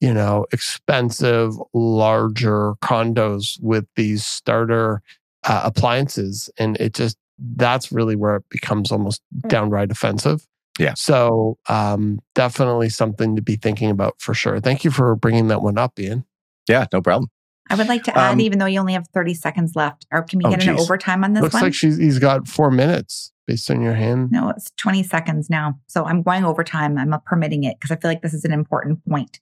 you 0.00 0.14
know, 0.14 0.46
expensive, 0.52 1.54
larger 1.74 2.74
condos 2.82 3.60
with 3.60 3.86
these 3.96 4.24
starter 4.24 5.02
uh, 5.44 5.62
appliances. 5.64 6.48
And 6.58 6.76
it 6.78 6.94
just, 6.94 7.16
that's 7.38 7.90
really 7.90 8.14
where 8.14 8.36
it 8.36 8.44
becomes 8.48 8.92
almost 8.92 9.20
downright 9.48 9.90
offensive. 9.90 10.46
Yeah. 10.78 10.94
So 10.94 11.58
um, 11.68 12.20
definitely 12.34 12.88
something 12.88 13.36
to 13.36 13.42
be 13.42 13.56
thinking 13.56 13.90
about 13.90 14.14
for 14.20 14.32
sure. 14.34 14.58
Thank 14.60 14.84
you 14.84 14.90
for 14.90 15.14
bringing 15.16 15.48
that 15.48 15.62
one 15.62 15.76
up, 15.78 15.98
Ian. 15.98 16.24
yeah, 16.68 16.86
no 16.92 17.02
problem. 17.02 17.28
I 17.70 17.74
would 17.74 17.88
like 17.88 18.02
to 18.04 18.18
add, 18.18 18.32
Um, 18.32 18.40
even 18.40 18.58
though 18.58 18.66
you 18.66 18.80
only 18.80 18.92
have 18.94 19.06
30 19.14 19.34
seconds 19.34 19.72
left, 19.76 20.06
or 20.10 20.22
can 20.22 20.38
we 20.38 20.44
Oh, 20.46 20.50
get 20.50 20.66
an 20.66 20.78
overtime 20.78 21.24
on 21.24 21.32
this 21.32 21.42
Looks 21.42 21.54
one? 21.54 21.62
like 21.62 21.74
she's 21.74 21.96
he's 21.96 22.18
got 22.18 22.48
four 22.48 22.70
minutes 22.70 23.32
based 23.46 23.70
on 23.70 23.80
your 23.82 23.94
hand. 23.94 24.30
no, 24.30 24.50
it's 24.50 24.70
20 24.78 25.02
seconds 25.04 25.48
now. 25.48 25.78
So 25.86 26.04
I'm 26.04 26.22
going 26.22 26.44
overtime. 26.44 26.98
I'm 26.98 27.08
not 27.10 27.24
permitting 27.24 27.64
it 27.64 27.76
because 27.78 27.90
I 27.94 28.00
feel 28.00 28.10
like 28.10 28.22
this 28.22 28.34
is 28.34 28.44
an 28.44 28.52
important 28.52 29.04
point. 29.08 29.40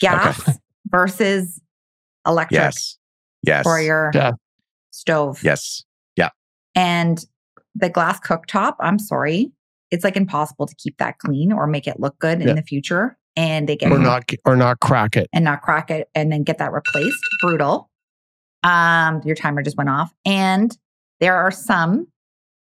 Gas 0.00 0.58
versus 0.90 1.60
electric 2.26 2.58
Yes. 2.58 2.98
Yes. 3.42 3.62
for 3.64 3.80
your 3.80 4.10
Yeah. 4.14 4.32
stove. 4.90 5.42
yes. 5.42 5.84
Yeah. 6.16 6.30
And 6.74 7.24
the 7.74 7.88
glass 7.90 8.20
cooktop, 8.20 8.76
I'm 8.80 8.98
sorry, 8.98 9.52
it's 9.90 10.04
like 10.04 10.16
impossible 10.16 10.66
to 10.66 10.74
keep 10.76 10.98
that 10.98 11.18
clean 11.18 11.52
or 11.52 11.66
make 11.66 11.86
it 11.86 11.98
look 12.00 12.18
good 12.18 12.40
Yeah. 12.40 12.50
in 12.50 12.56
the 12.56 12.62
future. 12.62 13.16
And 13.36 13.68
they 13.68 13.76
get 13.76 13.92
Or 13.92 13.98
not 14.00 14.24
or 14.44 14.56
not 14.56 14.80
crack 14.80 15.16
it. 15.16 15.28
and 15.32 15.44
not 15.44 15.62
crack 15.62 15.90
it 15.90 16.08
and 16.14 16.32
then 16.32 16.42
get 16.42 16.58
that 16.58 16.72
replaced. 16.72 17.18
Brutal. 17.40 17.88
Um, 18.64 19.20
your 19.24 19.36
timer 19.36 19.62
just 19.62 19.76
went 19.76 19.88
off. 19.90 20.12
And 20.24 20.76
there 21.20 21.36
are 21.36 21.50
some 21.52 22.08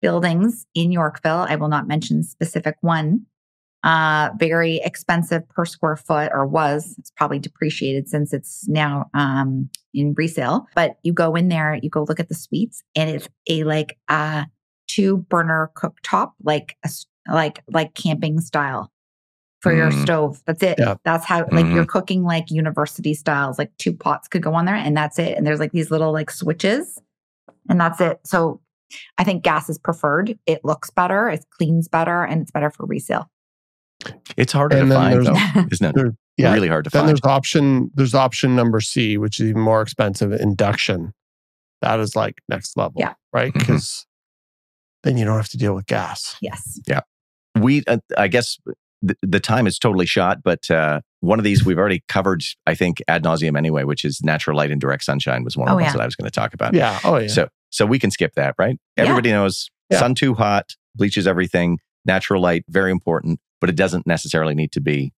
buildings 0.01 0.67
in 0.75 0.91
Yorkville. 0.93 1.47
I 1.49 1.57
will 1.57 1.69
not 1.69 1.87
mention 1.87 2.23
specific 2.23 2.77
one. 2.81 3.27
Uh, 3.83 4.31
very 4.39 4.77
expensive 4.83 5.47
per 5.51 5.67
square 5.67 5.97
foot, 5.97 6.31
or 6.33 6.47
was. 6.47 6.95
It's 6.99 7.11
probably 7.11 7.39
depreciated 7.39 8.09
since 8.09 8.33
it's 8.33 8.67
now 8.67 9.11
um 9.13 9.69
in 9.93 10.15
resale. 10.17 10.67
But 10.75 10.97
you 11.03 11.13
go 11.13 11.35
in 11.35 11.49
there, 11.49 11.79
you 11.83 11.91
go 11.91 12.05
look 12.09 12.19
at 12.19 12.29
the 12.31 12.35
suites, 12.35 12.83
and 12.97 13.11
it's 13.11 13.29
a 13.51 13.63
like 13.65 13.99
uh 14.09 14.45
two 14.87 15.19
burner 15.19 15.71
cooktop, 15.77 16.33
like 16.43 16.77
a 16.85 16.89
s- 16.89 17.07
like 17.31 17.63
like 17.73 17.95
camping 17.95 18.41
style 18.41 18.91
for 19.61 19.73
your 19.75 19.91
Mm. 19.91 20.03
stove. 20.03 20.43
That's 20.47 20.63
it. 20.63 20.79
Yeah. 20.79 20.95
That's 21.05 21.25
how 21.25 21.41
like 21.51 21.65
Mhm. 21.67 21.75
you're 21.75 21.87
cooking 21.87 22.23
like 22.23 22.51
university 22.51 23.15
styles. 23.15 23.59
Like 23.59 23.73
two 23.79 23.95
pots 23.95 24.29
could 24.29 24.43
go 24.43 24.55
on 24.55 24.67
there, 24.67 24.75
and 24.75 24.97
that's 24.97 25.19
it. 25.19 25.37
And 25.39 25.47
there's 25.47 25.61
like 25.61 25.73
these 25.73 25.91
little 25.91 26.13
like 26.13 26.31
switches, 26.31 26.99
and 27.69 27.81
that's 27.81 28.01
it. 28.01 28.21
So 28.25 28.61
I 29.19 29.25
think 29.25 29.43
gas 29.43 29.71
is 29.71 29.79
preferred. 29.79 30.39
It 30.47 30.61
looks 30.65 30.91
better, 30.91 31.29
it 31.31 31.45
cleans 31.51 31.89
better, 31.89 32.23
and 32.23 32.43
it's 32.43 32.51
better 32.51 32.71
for 32.71 32.85
resale. 32.87 33.31
It's 34.37 34.53
harder 34.53 34.77
And 34.77 34.89
to 34.91 34.95
then 34.95 34.99
find 35.03 35.27
there's- 35.27 35.53
though, 35.55 35.65
isn't 35.73 35.99
it? 35.99 36.15
Yeah. 36.37 36.53
Really 36.53 36.69
hard 36.69 36.85
to 36.85 36.91
Then 36.91 37.01
find. 37.03 37.09
there's 37.09 37.25
option 37.25 37.91
there's 37.95 38.15
option 38.15 38.55
number 38.57 38.81
C, 38.81 39.17
which 39.17 39.41
is 39.41 39.49
even 39.49 39.63
more 39.63 39.81
expensive, 39.81 40.33
induction. 40.33 41.15
That 41.81 42.01
is 42.01 42.15
like 42.17 42.41
next 42.49 42.77
level. 42.77 42.95
Yeah. 43.01 43.15
Right? 43.33 43.53
Because 43.55 44.05
then 45.05 45.17
you 45.17 45.25
don't 45.25 45.37
have 45.37 45.49
to 45.51 45.57
deal 45.59 45.75
with 45.75 45.87
gas. 45.87 46.37
yes. 46.41 46.81
Yeah. 46.87 47.01
We 47.57 47.85
uh, 47.87 47.99
i 48.19 48.27
guess 48.27 48.59
the, 49.01 49.17
the 49.23 49.39
time 49.39 49.67
is 49.69 49.79
totally 49.79 50.07
shot 50.07 50.43
but 50.43 50.69
uh, 50.73 51.01
one 51.21 51.39
of 51.39 51.45
these 51.45 51.65
we've 51.65 51.79
already 51.79 52.03
covered 52.09 52.43
i 52.67 52.75
think 52.75 53.01
ad 53.07 53.23
nauseum 53.23 53.57
anyway 53.57 53.85
which 53.85 54.05
is 54.05 54.21
natural 54.25 54.57
light 54.57 54.73
and 54.73 54.81
direct 54.81 55.05
sunshine 55.05 55.45
was 55.45 55.57
one 55.57 55.69
of 55.69 55.75
Oh, 55.75 55.77
the 55.79 55.83
ones 55.85 55.93
that 55.95 56.03
i 56.03 56.05
was 56.05 56.17
going 56.17 56.25
to 56.29 56.35
talk 56.35 56.53
about 56.55 56.75
Yeah. 56.75 56.99
Oh 57.05 57.19
yeah. 57.19 57.29
so 57.29 57.49
so 57.71 57.87
we 57.87 58.01
can 58.01 58.11
skip 58.11 58.33
that 58.35 58.57
right 58.59 58.77
Yeah. 58.97 59.05
everybody 59.05 59.31
knows 59.31 59.71
Yeah. 59.91 60.01
sun 60.01 60.15
too 60.17 60.35
hot 60.35 60.75
bleaches 60.97 61.29
everything 61.29 61.79
natural 62.05 62.43
light 62.43 62.65
very 62.69 62.91
important 62.91 63.39
but 63.61 63.71
it 63.71 63.77
doesn't 63.77 64.05
necessarily 64.07 64.55
need 64.57 64.73
to 64.73 64.81
be 64.81 65.13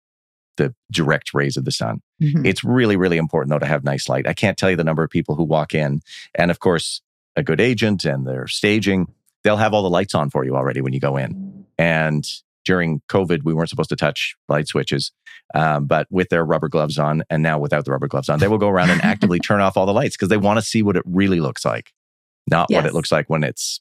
the 0.58 0.74
direct 0.92 1.34
rays 1.34 1.56
of 1.56 1.64
the 1.64 1.72
sun 1.72 2.02
Mhm. 2.22 2.46
it's 2.46 2.64
really, 2.66 2.96
really 2.98 3.18
important 3.18 3.50
though 3.52 3.60
to 3.60 3.66
have 3.66 3.84
nice 3.84 4.08
light. 4.10 4.26
I 4.28 4.34
can't 4.34 4.58
tell 4.58 4.70
you 4.70 4.76
the 4.78 4.84
number 4.86 5.04
of 5.04 5.10
people 5.10 5.36
who 5.36 5.44
walk 5.44 5.74
in, 5.76 6.00
and 6.34 6.50
of 6.50 6.60
course, 6.60 7.02
a 7.36 7.44
good 7.44 7.60
agent 7.60 8.06
and 8.06 8.26
their 8.26 8.48
staging, 8.48 9.08
they'll 9.46 9.56
have 9.58 9.74
all 9.74 9.84
the 9.84 9.89
lights 9.89 10.14
on 10.14 10.30
for 10.30 10.43
you 10.43 10.56
already 10.58 10.82
when 10.82 10.91
you 10.91 11.00
go 11.00 11.16
in. 11.16 11.66
And 11.78 12.28
during 12.66 13.02
COVID, 13.10 13.43
we 13.43 13.54
weren't 13.54 13.70
supposed 13.70 13.89
to 13.89 13.96
touch 13.96 14.36
light 14.50 14.68
switches, 14.68 15.12
um, 15.54 15.86
but 15.86 16.08
with 16.10 16.30
their 16.30 16.43
rubber 16.43 16.68
gloves 16.68 16.98
on, 16.98 17.24
and 17.30 17.43
now 17.43 17.60
without 17.60 17.86
the 17.86 17.91
rubber 17.91 18.08
gloves 18.08 18.28
on, 18.28 18.39
they 18.39 18.48
will 18.48 18.58
go 18.58 18.70
around 18.70 18.89
and 18.89 19.02
actively 19.04 19.39
turn 19.39 19.62
off 19.62 19.78
all 19.78 19.86
the 19.86 19.93
lights 19.93 20.16
because 20.18 20.30
they 20.30 20.38
want 20.38 20.58
to 20.58 20.66
see 20.66 20.82
what 20.82 20.98
it 20.98 21.04
really 21.06 21.39
looks 21.39 21.64
like, 21.64 21.93
not 22.50 22.70
what 22.72 22.86
it 22.88 22.93
looks 22.93 23.12
like 23.12 23.30
when 23.30 23.43
it's 23.43 23.80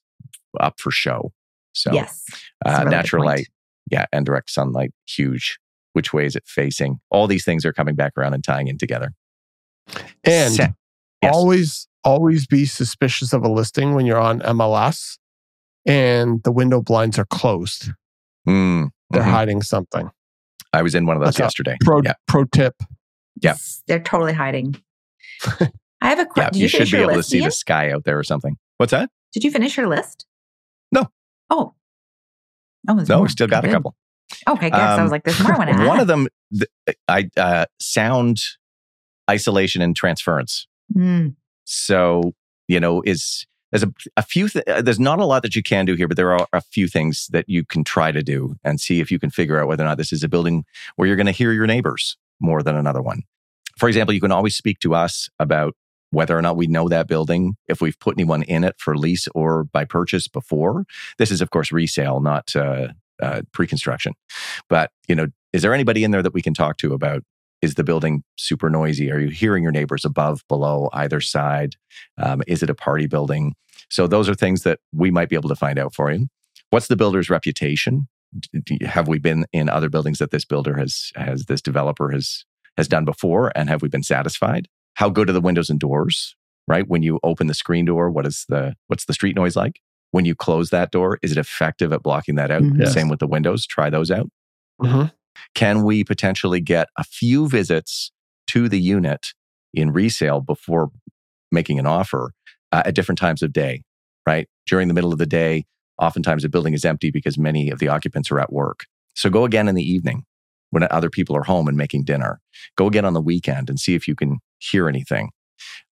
up 0.60 0.78
for 0.78 0.90
show. 0.90 1.32
So, 1.72 1.92
yes. 1.92 2.24
Uh, 2.64 2.80
really 2.80 2.90
natural 2.90 3.24
light, 3.24 3.48
yeah, 3.90 4.04
and 4.12 4.24
direct 4.26 4.50
sunlight, 4.50 4.92
huge. 5.08 5.58
Which 5.94 6.12
way 6.12 6.26
is 6.26 6.36
it 6.36 6.42
facing? 6.46 7.00
All 7.10 7.26
these 7.26 7.44
things 7.44 7.64
are 7.64 7.72
coming 7.72 7.94
back 7.94 8.12
around 8.18 8.34
and 8.34 8.44
tying 8.44 8.68
in 8.68 8.78
together. 8.78 9.12
And 10.24 10.52
Sa- 10.54 10.68
Yes. 11.22 11.32
always, 11.34 11.88
always 12.04 12.46
be 12.46 12.66
suspicious 12.66 13.32
of 13.32 13.44
a 13.44 13.48
listing 13.48 13.94
when 13.94 14.04
you're 14.04 14.20
on 14.20 14.40
MLS 14.40 15.16
and 15.86 16.42
the 16.44 16.52
window 16.52 16.80
blinds 16.82 17.18
are 17.18 17.24
closed. 17.26 17.90
Mm, 18.48 18.90
They're 19.10 19.22
mhm. 19.22 19.30
hiding 19.30 19.62
something. 19.62 20.10
I 20.72 20.82
was 20.82 20.94
in 20.94 21.06
one 21.06 21.16
of 21.16 21.20
those 21.20 21.34
That's 21.36 21.38
yesterday. 21.46 21.76
Pro 21.80 22.00
Yeah. 22.02 22.14
pro 22.26 22.44
tip. 22.44 22.74
Yeah. 23.40 23.56
They're 23.86 24.00
totally 24.02 24.32
hiding. 24.32 24.76
I 26.00 26.08
have 26.08 26.18
a 26.18 26.26
question. 26.26 26.52
Did 26.52 26.58
you 26.58 26.62
you, 26.64 26.68
should 26.68 26.90
be 26.90 26.98
your 26.98 27.10
able 27.10 27.14
to 27.14 27.22
see 27.22 27.38
Ian? 27.38 27.46
the 27.46 27.50
sky 27.52 27.90
out 27.92 28.04
there 28.04 28.18
or 28.18 28.24
something. 28.24 28.56
What's 28.78 28.90
that? 28.90 29.10
Did 29.32 29.44
you 29.44 29.50
finish 29.50 29.76
your 29.76 29.86
list? 29.88 30.26
No. 30.92 31.06
Oh. 31.50 31.74
Oh, 32.88 32.94
No, 32.94 33.16
more. 33.16 33.22
we 33.22 33.28
still 33.30 33.46
got 33.46 33.64
a 33.64 33.68
Good. 33.68 33.74
couple. 33.74 33.96
Okay, 34.48 34.68
yes. 34.68 34.74
I 34.78 34.94
Um, 34.96 35.02
was 35.04 35.12
like, 35.12 35.24
there's 35.24 35.40
more 35.40 35.52
I 35.54 35.58
want 35.58 35.70
to. 35.70 35.86
One 35.86 36.00
of 36.00 36.06
them, 36.06 36.28
th- 36.52 36.96
I 37.08 37.28
uh, 37.36 37.66
sound 37.80 38.38
isolation 39.30 39.80
and 39.80 39.96
transference. 39.96 40.66
Mm, 40.94 41.36
So 41.64 42.32
you 42.68 42.80
know, 42.80 43.02
is 43.06 43.46
there's 43.74 43.82
a, 43.82 43.92
a 44.16 44.22
few. 44.22 44.48
Th- 44.48 44.64
uh, 44.68 44.82
there's 44.82 45.00
not 45.00 45.18
a 45.18 45.24
lot 45.24 45.42
that 45.42 45.56
you 45.56 45.62
can 45.62 45.84
do 45.84 45.94
here, 45.94 46.06
but 46.06 46.16
there 46.16 46.32
are 46.32 46.46
a 46.52 46.60
few 46.60 46.86
things 46.86 47.26
that 47.32 47.48
you 47.48 47.64
can 47.64 47.82
try 47.82 48.12
to 48.12 48.22
do 48.22 48.54
and 48.62 48.80
see 48.80 49.00
if 49.00 49.10
you 49.10 49.18
can 49.18 49.30
figure 49.30 49.60
out 49.60 49.66
whether 49.66 49.82
or 49.82 49.86
not 49.86 49.98
this 49.98 50.12
is 50.12 50.22
a 50.22 50.28
building 50.28 50.64
where 50.94 51.08
you're 51.08 51.16
going 51.16 51.26
to 51.26 51.32
hear 51.32 51.52
your 51.52 51.66
neighbors 51.66 52.16
more 52.40 52.62
than 52.62 52.76
another 52.76 53.02
one. 53.02 53.22
For 53.76 53.88
example, 53.88 54.14
you 54.14 54.20
can 54.20 54.30
always 54.30 54.56
speak 54.56 54.78
to 54.80 54.94
us 54.94 55.28
about 55.40 55.74
whether 56.10 56.38
or 56.38 56.42
not 56.42 56.56
we 56.56 56.68
know 56.68 56.88
that 56.88 57.08
building, 57.08 57.56
if 57.66 57.80
we've 57.80 57.98
put 57.98 58.14
anyone 58.16 58.44
in 58.44 58.62
it 58.62 58.76
for 58.78 58.96
lease 58.96 59.26
or 59.34 59.64
by 59.64 59.84
purchase 59.84 60.28
before. 60.28 60.84
This 61.18 61.32
is, 61.32 61.40
of 61.40 61.50
course, 61.50 61.72
resale, 61.72 62.20
not 62.20 62.54
uh, 62.54 62.88
uh, 63.20 63.42
pre-construction. 63.50 64.12
But 64.68 64.92
you 65.08 65.16
know, 65.16 65.26
is 65.52 65.62
there 65.62 65.74
anybody 65.74 66.04
in 66.04 66.12
there 66.12 66.22
that 66.22 66.34
we 66.34 66.42
can 66.42 66.54
talk 66.54 66.76
to 66.76 66.94
about? 66.94 67.24
Is 67.60 67.74
the 67.74 67.82
building 67.84 68.22
super 68.36 68.70
noisy? 68.70 69.10
Are 69.10 69.18
you 69.18 69.30
hearing 69.30 69.62
your 69.62 69.72
neighbors 69.72 70.04
above, 70.04 70.44
below, 70.48 70.90
either 70.92 71.20
side? 71.20 71.76
Um, 72.18 72.42
is 72.46 72.62
it 72.62 72.70
a 72.70 72.74
party 72.74 73.06
building? 73.06 73.54
So 73.94 74.08
those 74.08 74.28
are 74.28 74.34
things 74.34 74.64
that 74.64 74.80
we 74.92 75.12
might 75.12 75.28
be 75.28 75.36
able 75.36 75.48
to 75.50 75.54
find 75.54 75.78
out 75.78 75.94
for 75.94 76.10
you. 76.10 76.26
What's 76.70 76.88
the 76.88 76.96
builder's 76.96 77.30
reputation? 77.30 78.08
D- 78.36 78.60
d- 78.78 78.84
Have 78.84 79.06
we 79.06 79.20
been 79.20 79.46
in 79.52 79.68
other 79.68 79.88
buildings 79.88 80.18
that 80.18 80.32
this 80.32 80.44
builder 80.44 80.76
has 80.76 81.12
has 81.14 81.44
this 81.44 81.62
developer 81.62 82.10
has 82.10 82.44
has 82.76 82.88
done 82.88 83.04
before, 83.04 83.52
and 83.54 83.68
have 83.68 83.82
we 83.82 83.88
been 83.88 84.02
satisfied? 84.02 84.66
How 84.94 85.10
good 85.10 85.30
are 85.30 85.32
the 85.32 85.40
windows 85.40 85.70
and 85.70 85.78
doors? 85.78 86.34
Right 86.66 86.88
when 86.88 87.04
you 87.04 87.20
open 87.22 87.46
the 87.46 87.54
screen 87.54 87.84
door, 87.84 88.10
what 88.10 88.26
is 88.26 88.46
the 88.48 88.74
what's 88.88 89.04
the 89.04 89.12
street 89.12 89.36
noise 89.36 89.54
like? 89.54 89.80
When 90.10 90.24
you 90.24 90.34
close 90.34 90.70
that 90.70 90.90
door, 90.90 91.20
is 91.22 91.30
it 91.30 91.38
effective 91.38 91.92
at 91.92 92.02
blocking 92.02 92.34
that 92.34 92.50
out? 92.50 92.62
Mhm. 92.62 92.80
Yes. 92.80 92.94
Same 92.94 93.08
with 93.08 93.20
the 93.20 93.28
windows. 93.28 93.64
Try 93.64 93.90
those 93.90 94.10
out. 94.10 94.28
Mhm. 94.82 95.12
Can 95.54 95.84
we 95.84 96.02
potentially 96.02 96.60
get 96.60 96.88
a 96.98 97.04
few 97.04 97.48
visits 97.48 98.10
to 98.48 98.68
the 98.68 98.80
unit 98.80 99.34
in 99.72 99.92
resale 99.92 100.40
before 100.40 100.90
making 101.52 101.78
an 101.78 101.86
offer 101.86 102.32
uh, 102.74 102.82
at 102.84 102.94
different 102.94 103.18
times 103.18 103.42
of 103.42 103.52
day? 103.52 103.82
Right 104.26 104.48
during 104.66 104.88
the 104.88 104.94
middle 104.94 105.12
of 105.12 105.18
the 105.18 105.26
day, 105.26 105.64
oftentimes 105.98 106.42
the 106.42 106.48
building 106.48 106.74
is 106.74 106.84
empty 106.84 107.10
because 107.10 107.38
many 107.38 107.70
of 107.70 107.78
the 107.78 107.88
occupants 107.88 108.30
are 108.30 108.40
at 108.40 108.52
work. 108.52 108.86
So 109.14 109.30
go 109.30 109.44
again 109.44 109.68
in 109.68 109.74
the 109.74 109.82
evening 109.82 110.24
when 110.70 110.86
other 110.90 111.10
people 111.10 111.36
are 111.36 111.44
home 111.44 111.68
and 111.68 111.76
making 111.76 112.04
dinner. 112.04 112.40
Go 112.76 112.86
again 112.86 113.04
on 113.04 113.12
the 113.12 113.20
weekend 113.20 113.70
and 113.70 113.78
see 113.78 113.94
if 113.94 114.08
you 114.08 114.14
can 114.14 114.38
hear 114.58 114.88
anything. 114.88 115.30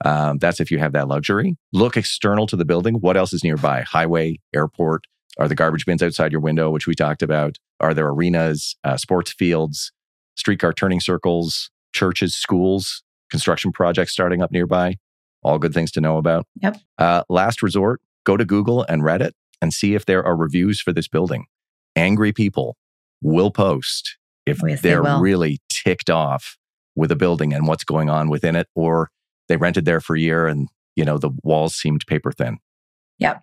Um, 0.04 0.38
that's 0.38 0.60
if 0.60 0.70
you 0.70 0.78
have 0.78 0.92
that 0.92 1.08
luxury. 1.08 1.56
Look 1.72 1.96
external 1.96 2.46
to 2.48 2.56
the 2.56 2.64
building. 2.64 2.96
What 2.96 3.16
else 3.16 3.32
is 3.32 3.44
nearby? 3.44 3.82
Highway, 3.82 4.40
airport. 4.54 5.04
Are 5.38 5.48
the 5.48 5.54
garbage 5.54 5.86
bins 5.86 6.02
outside 6.02 6.32
your 6.32 6.40
window, 6.40 6.70
which 6.70 6.86
we 6.86 6.94
talked 6.94 7.22
about? 7.22 7.56
Are 7.80 7.94
there 7.94 8.08
arenas, 8.08 8.76
uh, 8.84 8.96
sports 8.96 9.32
fields, 9.32 9.92
streetcar 10.34 10.72
turning 10.72 11.00
circles, 11.00 11.70
churches, 11.94 12.34
schools, 12.34 13.02
construction 13.30 13.72
projects 13.72 14.12
starting 14.12 14.42
up 14.42 14.50
nearby? 14.50 14.96
All 15.42 15.58
good 15.58 15.74
things 15.74 15.90
to 15.92 16.00
know 16.00 16.18
about. 16.18 16.46
Yep. 16.62 16.76
Uh, 16.98 17.22
last 17.28 17.62
resort, 17.62 18.00
go 18.24 18.36
to 18.36 18.44
Google 18.44 18.84
and 18.88 19.02
Reddit 19.02 19.32
and 19.60 19.72
see 19.72 19.94
if 19.94 20.06
there 20.06 20.24
are 20.24 20.36
reviews 20.36 20.80
for 20.80 20.92
this 20.92 21.08
building. 21.08 21.46
Angry 21.96 22.32
people 22.32 22.76
will 23.20 23.50
post 23.50 24.16
if 24.46 24.60
yes, 24.66 24.80
they 24.82 24.90
they're 24.90 25.02
will. 25.02 25.20
really 25.20 25.60
ticked 25.68 26.10
off 26.10 26.56
with 26.94 27.10
a 27.10 27.16
building 27.16 27.52
and 27.52 27.66
what's 27.66 27.84
going 27.84 28.10
on 28.10 28.28
within 28.28 28.56
it, 28.56 28.68
or 28.74 29.10
they 29.48 29.56
rented 29.56 29.84
there 29.84 30.00
for 30.00 30.16
a 30.16 30.20
year 30.20 30.46
and 30.46 30.68
you 30.96 31.04
know 31.04 31.18
the 31.18 31.30
walls 31.42 31.74
seemed 31.74 32.04
paper 32.06 32.32
thin. 32.32 32.58
Yep. 33.18 33.42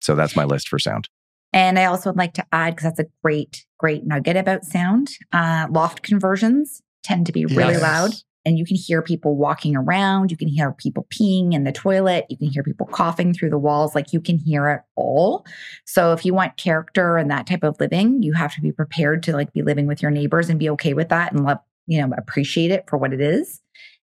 So 0.00 0.14
that's 0.14 0.36
my 0.36 0.44
list 0.44 0.68
for 0.68 0.78
sound. 0.78 1.08
And 1.52 1.78
I 1.78 1.84
also 1.84 2.10
would 2.10 2.18
like 2.18 2.34
to 2.34 2.44
add, 2.52 2.74
because 2.74 2.84
that's 2.90 2.98
a 3.08 3.10
great, 3.22 3.64
great 3.78 4.04
nugget 4.04 4.36
about 4.36 4.64
sound, 4.64 5.10
uh, 5.32 5.68
loft 5.70 6.02
conversions 6.02 6.82
tend 7.04 7.26
to 7.26 7.32
be 7.32 7.46
really 7.46 7.74
Yes. 7.74 7.82
loud. 7.82 8.10
And 8.44 8.58
you 8.58 8.64
can 8.66 8.76
hear 8.76 9.00
people 9.00 9.36
walking 9.36 9.74
around. 9.74 10.30
You 10.30 10.36
can 10.36 10.48
hear 10.48 10.72
people 10.72 11.06
peeing 11.10 11.54
in 11.54 11.64
the 11.64 11.72
toilet. 11.72 12.26
You 12.28 12.36
can 12.36 12.48
hear 12.48 12.62
people 12.62 12.86
coughing 12.86 13.32
through 13.32 13.50
the 13.50 13.58
walls. 13.58 13.94
Like 13.94 14.12
you 14.12 14.20
can 14.20 14.38
hear 14.38 14.68
it 14.68 14.82
all. 14.96 15.46
So 15.86 16.12
if 16.12 16.24
you 16.24 16.34
want 16.34 16.56
character 16.56 17.16
and 17.16 17.30
that 17.30 17.46
type 17.46 17.62
of 17.62 17.80
living, 17.80 18.22
you 18.22 18.34
have 18.34 18.54
to 18.54 18.60
be 18.60 18.72
prepared 18.72 19.22
to 19.24 19.32
like 19.32 19.52
be 19.52 19.62
living 19.62 19.86
with 19.86 20.02
your 20.02 20.10
neighbors 20.10 20.50
and 20.50 20.58
be 20.58 20.68
okay 20.70 20.92
with 20.92 21.08
that 21.08 21.32
and 21.32 21.44
love, 21.44 21.58
you 21.86 22.00
know, 22.00 22.14
appreciate 22.18 22.70
it 22.70 22.84
for 22.88 22.98
what 22.98 23.12
it 23.12 23.20
is. 23.20 23.62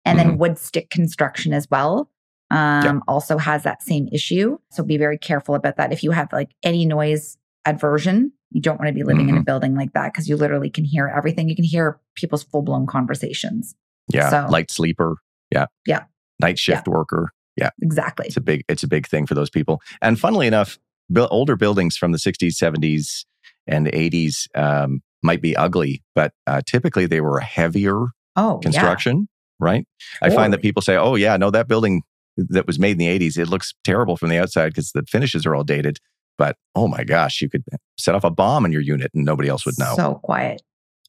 And 0.06 0.18
then 0.18 0.38
wood 0.38 0.58
stick 0.58 0.90
construction 0.90 1.52
as 1.52 1.68
well 1.70 2.10
um, 2.50 3.04
also 3.08 3.38
has 3.38 3.64
that 3.64 3.82
same 3.82 4.08
issue. 4.12 4.58
So 4.72 4.84
be 4.84 4.98
very 4.98 5.18
careful 5.18 5.56
about 5.56 5.78
that. 5.78 5.92
If 5.92 6.04
you 6.04 6.12
have 6.12 6.32
like 6.32 6.52
any 6.64 6.86
noise 6.86 7.38
aversion, 7.66 8.32
you 8.52 8.62
don't 8.62 8.80
want 8.80 8.88
to 8.88 8.94
be 8.94 9.04
living 9.04 9.28
in 9.28 9.38
a 9.38 9.44
building 9.44 9.76
like 9.76 9.92
that 9.94 10.14
because 10.14 10.30
you 10.30 10.38
literally 10.38 10.70
can 10.70 10.86
hear 10.86 11.12
everything. 11.16 11.50
You 11.50 11.56
can 11.56 11.66
hear 11.66 12.00
people's 12.16 12.44
full 12.44 12.62
blown 12.62 12.88
conversations. 12.88 13.76
Yeah, 14.14 14.30
So- 14.30 14.48
light 14.50 14.72
sleeper. 14.72 15.16
Yeah, 15.52 15.66
Yeah. 15.86 16.04
night 16.42 16.60
shift 16.60 16.88
worker. 16.88 17.32
Yeah. 17.56 17.70
Exactly. 17.82 18.28
It's 18.28 18.38
a 18.38 18.42
big 18.42 18.64
it's 18.68 18.84
a 18.84 18.88
big 18.88 19.08
thing 19.08 19.26
for 19.26 19.34
those 19.34 19.50
people. 19.50 19.82
And 20.02 20.20
funnily 20.20 20.46
enough, 20.48 20.78
buil- 21.12 21.28
older 21.32 21.56
buildings 21.56 21.98
from 21.98 22.12
the 22.12 22.20
60s, 22.20 22.56
70s, 22.58 23.26
and 23.66 23.88
80s 23.88 24.48
um, 24.56 25.02
might 25.24 25.42
be 25.42 25.56
ugly, 25.56 26.04
but 26.14 26.34
uh, 26.46 26.62
typically 26.66 27.06
they 27.08 27.22
were 27.22 27.38
a 27.40 27.44
heavier 27.44 28.08
Oh, 28.36 28.60
construction, 28.62 29.28
right? 29.60 29.86
I 30.22 30.30
find 30.30 30.54
that 30.54 30.62
people 30.62 30.82
say, 30.84 30.96
"Oh 30.96 31.16
yeah, 31.16 31.36
no, 31.38 31.50
that 31.50 31.68
building 31.68 32.04
that 32.38 32.68
was 32.68 32.78
made 32.78 32.92
in 32.92 32.98
the 33.00 33.08
80s, 33.08 33.36
it 33.38 33.48
looks 33.50 33.74
terrible 33.84 34.16
from 34.16 34.30
the 34.30 34.38
outside 34.38 34.68
because 34.70 34.92
the 34.92 35.04
finishes 35.10 35.46
are 35.46 35.56
all 35.56 35.64
dated." 35.64 35.98
But 36.38 36.56
oh 36.76 36.88
my 36.88 37.04
gosh, 37.04 37.42
you 37.42 37.50
could 37.50 37.64
set 37.98 38.14
off 38.14 38.24
a 38.24 38.30
bomb 38.30 38.64
in 38.64 38.72
your 38.72 38.82
unit 38.82 39.10
and 39.16 39.26
nobody 39.26 39.50
else 39.50 39.66
would 39.66 39.80
know. 39.80 39.96
So 39.96 40.16
quiet. 40.24 40.62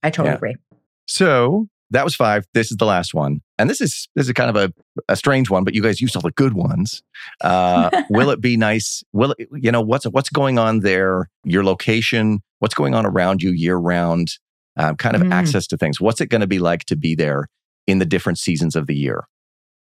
I 0.03 0.09
totally 0.09 0.31
Yeah. 0.31 0.37
agree. 0.37 0.57
So 1.07 1.67
that 1.91 2.05
was 2.05 2.15
five. 2.15 2.47
This 2.55 2.71
is 2.71 2.77
the 2.77 2.85
last 2.85 3.15
one, 3.15 3.41
and 3.59 3.69
this 3.71 3.81
is 3.81 4.09
this 4.15 4.27
is 4.27 4.33
kind 4.33 4.55
of 4.55 4.57
a, 4.57 4.73
a 5.09 5.17
strange 5.17 5.51
one, 5.51 5.65
but 5.65 5.75
you 5.75 5.83
guys 5.83 6.01
used 6.01 6.15
all 6.17 6.23
the 6.23 6.31
good 6.33 6.53
ones. 6.55 7.03
Uh, 7.41 7.91
will 8.11 8.31
it 8.31 8.41
be 8.41 8.57
nice? 8.57 9.03
Will 9.13 9.35
it, 9.39 9.49
you 9.55 9.73
know 9.73 9.81
what's 9.81 10.05
what's 10.07 10.29
going 10.31 10.59
on 10.59 10.81
there? 10.81 11.29
Your 11.45 11.65
location, 11.65 12.41
what's 12.59 12.75
going 12.75 12.95
on 12.95 13.07
around 13.07 13.43
you 13.43 13.51
year 13.51 13.77
round? 13.77 14.29
Um, 14.77 14.95
kind 14.97 15.17
of 15.17 15.23
Mm. 15.23 15.33
access 15.33 15.67
to 15.67 15.77
things. 15.77 16.01
What's 16.01 16.21
it 16.21 16.27
going 16.27 16.41
to 16.41 16.47
be 16.47 16.61
like 16.61 16.85
to 16.85 16.95
be 16.95 17.17
there 17.17 17.49
in 17.89 17.99
the 17.99 18.05
different 18.07 18.39
seasons 18.39 18.77
of 18.77 18.87
the 18.87 18.95
year? 18.95 19.25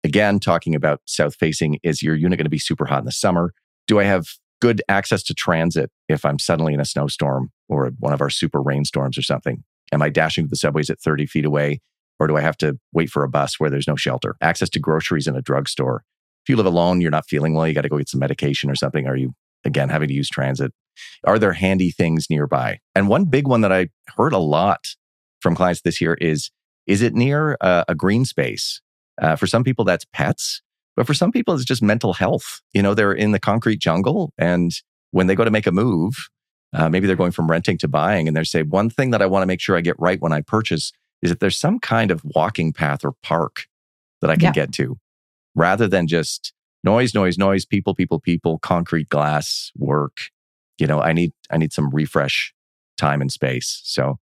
Again, 0.03 0.39
talking 0.39 0.74
about 0.74 1.01
south 1.05 1.36
facing, 1.36 1.78
is 1.84 2.01
your 2.01 2.16
unit 2.16 2.38
going 2.39 2.45
to 2.45 2.49
be 2.49 2.58
super 2.58 2.86
hot 2.88 2.99
in 2.99 3.05
the 3.05 3.12
summer? 3.12 3.53
Do 3.88 3.99
I 3.99 4.05
have 4.05 4.26
good 4.60 4.82
access 4.89 5.22
to 5.24 5.36
transit 5.36 5.91
if 6.10 6.26
I'm 6.26 6.39
suddenly 6.39 6.74
in 6.74 6.80
a 6.80 6.86
snowstorm 6.86 7.51
or 7.70 7.91
one 7.99 8.12
of 8.12 8.22
our 8.22 8.32
super 8.32 8.60
rainstorms 8.60 9.20
or 9.20 9.22
something? 9.22 9.64
Am 9.91 10.01
I 10.01 10.10
dashing 10.10 10.45
to 10.45 10.49
the 10.49 10.55
subways 10.55 10.89
at 10.89 10.99
30 10.99 11.28
feet 11.28 11.45
away? 11.45 11.80
Or 12.20 12.28
do 12.28 12.36
I 12.36 12.41
have 12.41 12.57
to 12.57 12.80
wait 12.93 13.09
for 13.09 13.24
a 13.24 13.30
bus 13.30 13.59
where 13.59 13.70
there's 13.70 13.88
no 13.88 13.95
shelter? 13.95 14.36
Access 14.41 14.70
to 14.72 14.80
groceries 14.80 15.28
in 15.28 15.36
a 15.36 15.41
drugstore. 15.41 16.03
If 16.43 16.49
you 16.49 16.55
live 16.55 16.65
alone, 16.65 17.01
you're 17.01 17.11
not 17.11 17.28
feeling 17.28 17.53
well, 17.53 17.68
you 17.68 17.74
got 17.74 17.82
to 17.82 17.89
go 17.89 17.97
get 17.97 18.09
some 18.09 18.20
medication 18.20 18.70
or 18.70 18.76
something. 18.76 19.05
Are 19.07 19.15
you, 19.15 19.34
again, 19.65 19.89
having 19.89 20.07
to 20.07 20.13
use 20.13 20.30
transit? 20.30 20.74
Are 21.26 21.38
there 21.38 21.53
handy 21.53 21.91
things 21.91 22.28
nearby? 22.30 22.80
And 22.95 23.07
one 23.07 23.26
big 23.26 23.47
one 23.47 23.61
that 23.61 23.72
I 23.72 23.89
heard 24.15 24.34
a 24.34 24.39
lot 24.39 24.95
from 25.41 25.55
clients 25.55 25.82
this 25.82 26.01
year 26.01 26.15
is 26.20 26.49
is 26.88 27.01
it 27.01 27.13
near 27.13 27.57
a 27.61 27.93
green 27.95 28.24
space? 28.24 28.82
Uh, 29.22 29.36
for 29.36 29.45
some 29.45 29.63
people, 29.63 29.84
that's 29.84 30.05
pets. 30.13 30.61
But 30.95 31.05
for 31.05 31.13
some 31.13 31.32
people, 31.32 31.53
it's 31.53 31.65
just 31.65 31.84
mental 31.84 32.13
health. 32.13 32.61
You 32.74 32.82
know, 32.82 32.93
they're 32.93 33.11
in 33.11 33.34
the 33.34 33.39
concrete 33.39 33.80
jungle. 33.80 34.32
And 34.38 34.72
when 35.11 35.28
they 35.28 35.36
go 35.36 35.43
to 35.43 35.51
make 35.51 35.68
a 35.68 35.72
move, 35.72 36.30
uh, 36.74 36.89
maybe 36.89 37.07
they're 37.07 37.15
going 37.15 37.32
from 37.32 37.49
renting 37.49 37.78
to 37.80 37.88
buying, 37.88 38.28
and 38.28 38.36
they 38.36 38.43
say, 38.43 38.63
one 38.63 38.89
thing 38.89 39.11
that 39.11 39.22
I 39.22 39.26
want 39.26 39.43
to 39.43 39.47
make 39.47 39.61
sure 39.61 39.78
I 39.78 39.82
get 39.82 39.95
right 39.99 40.22
when 40.22 40.34
I 40.34 40.41
purchase 40.41 40.91
is 41.22 41.30
that 41.30 41.39
there's 41.39 41.57
some 41.57 41.80
kind 41.80 42.11
of 42.11 42.22
walking 42.24 42.74
path 42.74 43.03
or 43.03 43.13
park 43.24 43.68
that 44.22 44.30
I 44.30 44.36
can 44.36 44.45
Yeah. 44.45 44.51
get 44.51 44.72
to 44.74 44.97
rather 45.55 45.88
than 45.88 46.07
just 46.07 46.53
noise, 46.84 47.13
noise, 47.13 47.38
noise, 47.38 47.65
people, 47.65 47.93
people, 47.95 48.20
people, 48.20 48.59
concrete 48.59 49.09
glass, 49.09 49.72
work. 49.76 50.30
You 50.78 50.88
know, 50.88 51.01
I 51.01 51.13
need, 51.13 51.34
I 51.49 51.57
need 51.57 51.74
some 51.74 51.89
refresh 51.89 52.53
time 52.97 53.22
and 53.22 53.32
space. 53.32 53.82
So, 53.84 54.20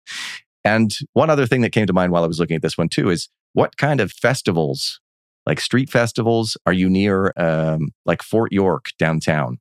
and 0.64 0.93
one 1.12 1.30
other 1.30 1.47
thing 1.47 1.61
that 1.62 1.70
came 1.72 1.86
to 1.86 1.93
mind 1.93 2.12
while 2.12 2.24
I 2.24 2.26
was 2.26 2.38
looking 2.41 2.57
at 2.57 2.62
this 2.62 2.76
one 2.76 2.88
too 2.88 3.09
is 3.11 3.28
what 3.53 3.76
kind 3.76 4.01
of 4.01 4.12
festivals, 4.12 5.01
like 5.47 5.61
street 5.61 5.91
festivals, 5.91 6.57
are 6.66 6.72
you 6.72 6.91
near, 6.91 7.32
um, 7.36 7.91
like 8.05 8.22
Fort 8.22 8.53
York 8.53 8.86
downtown? 8.99 9.59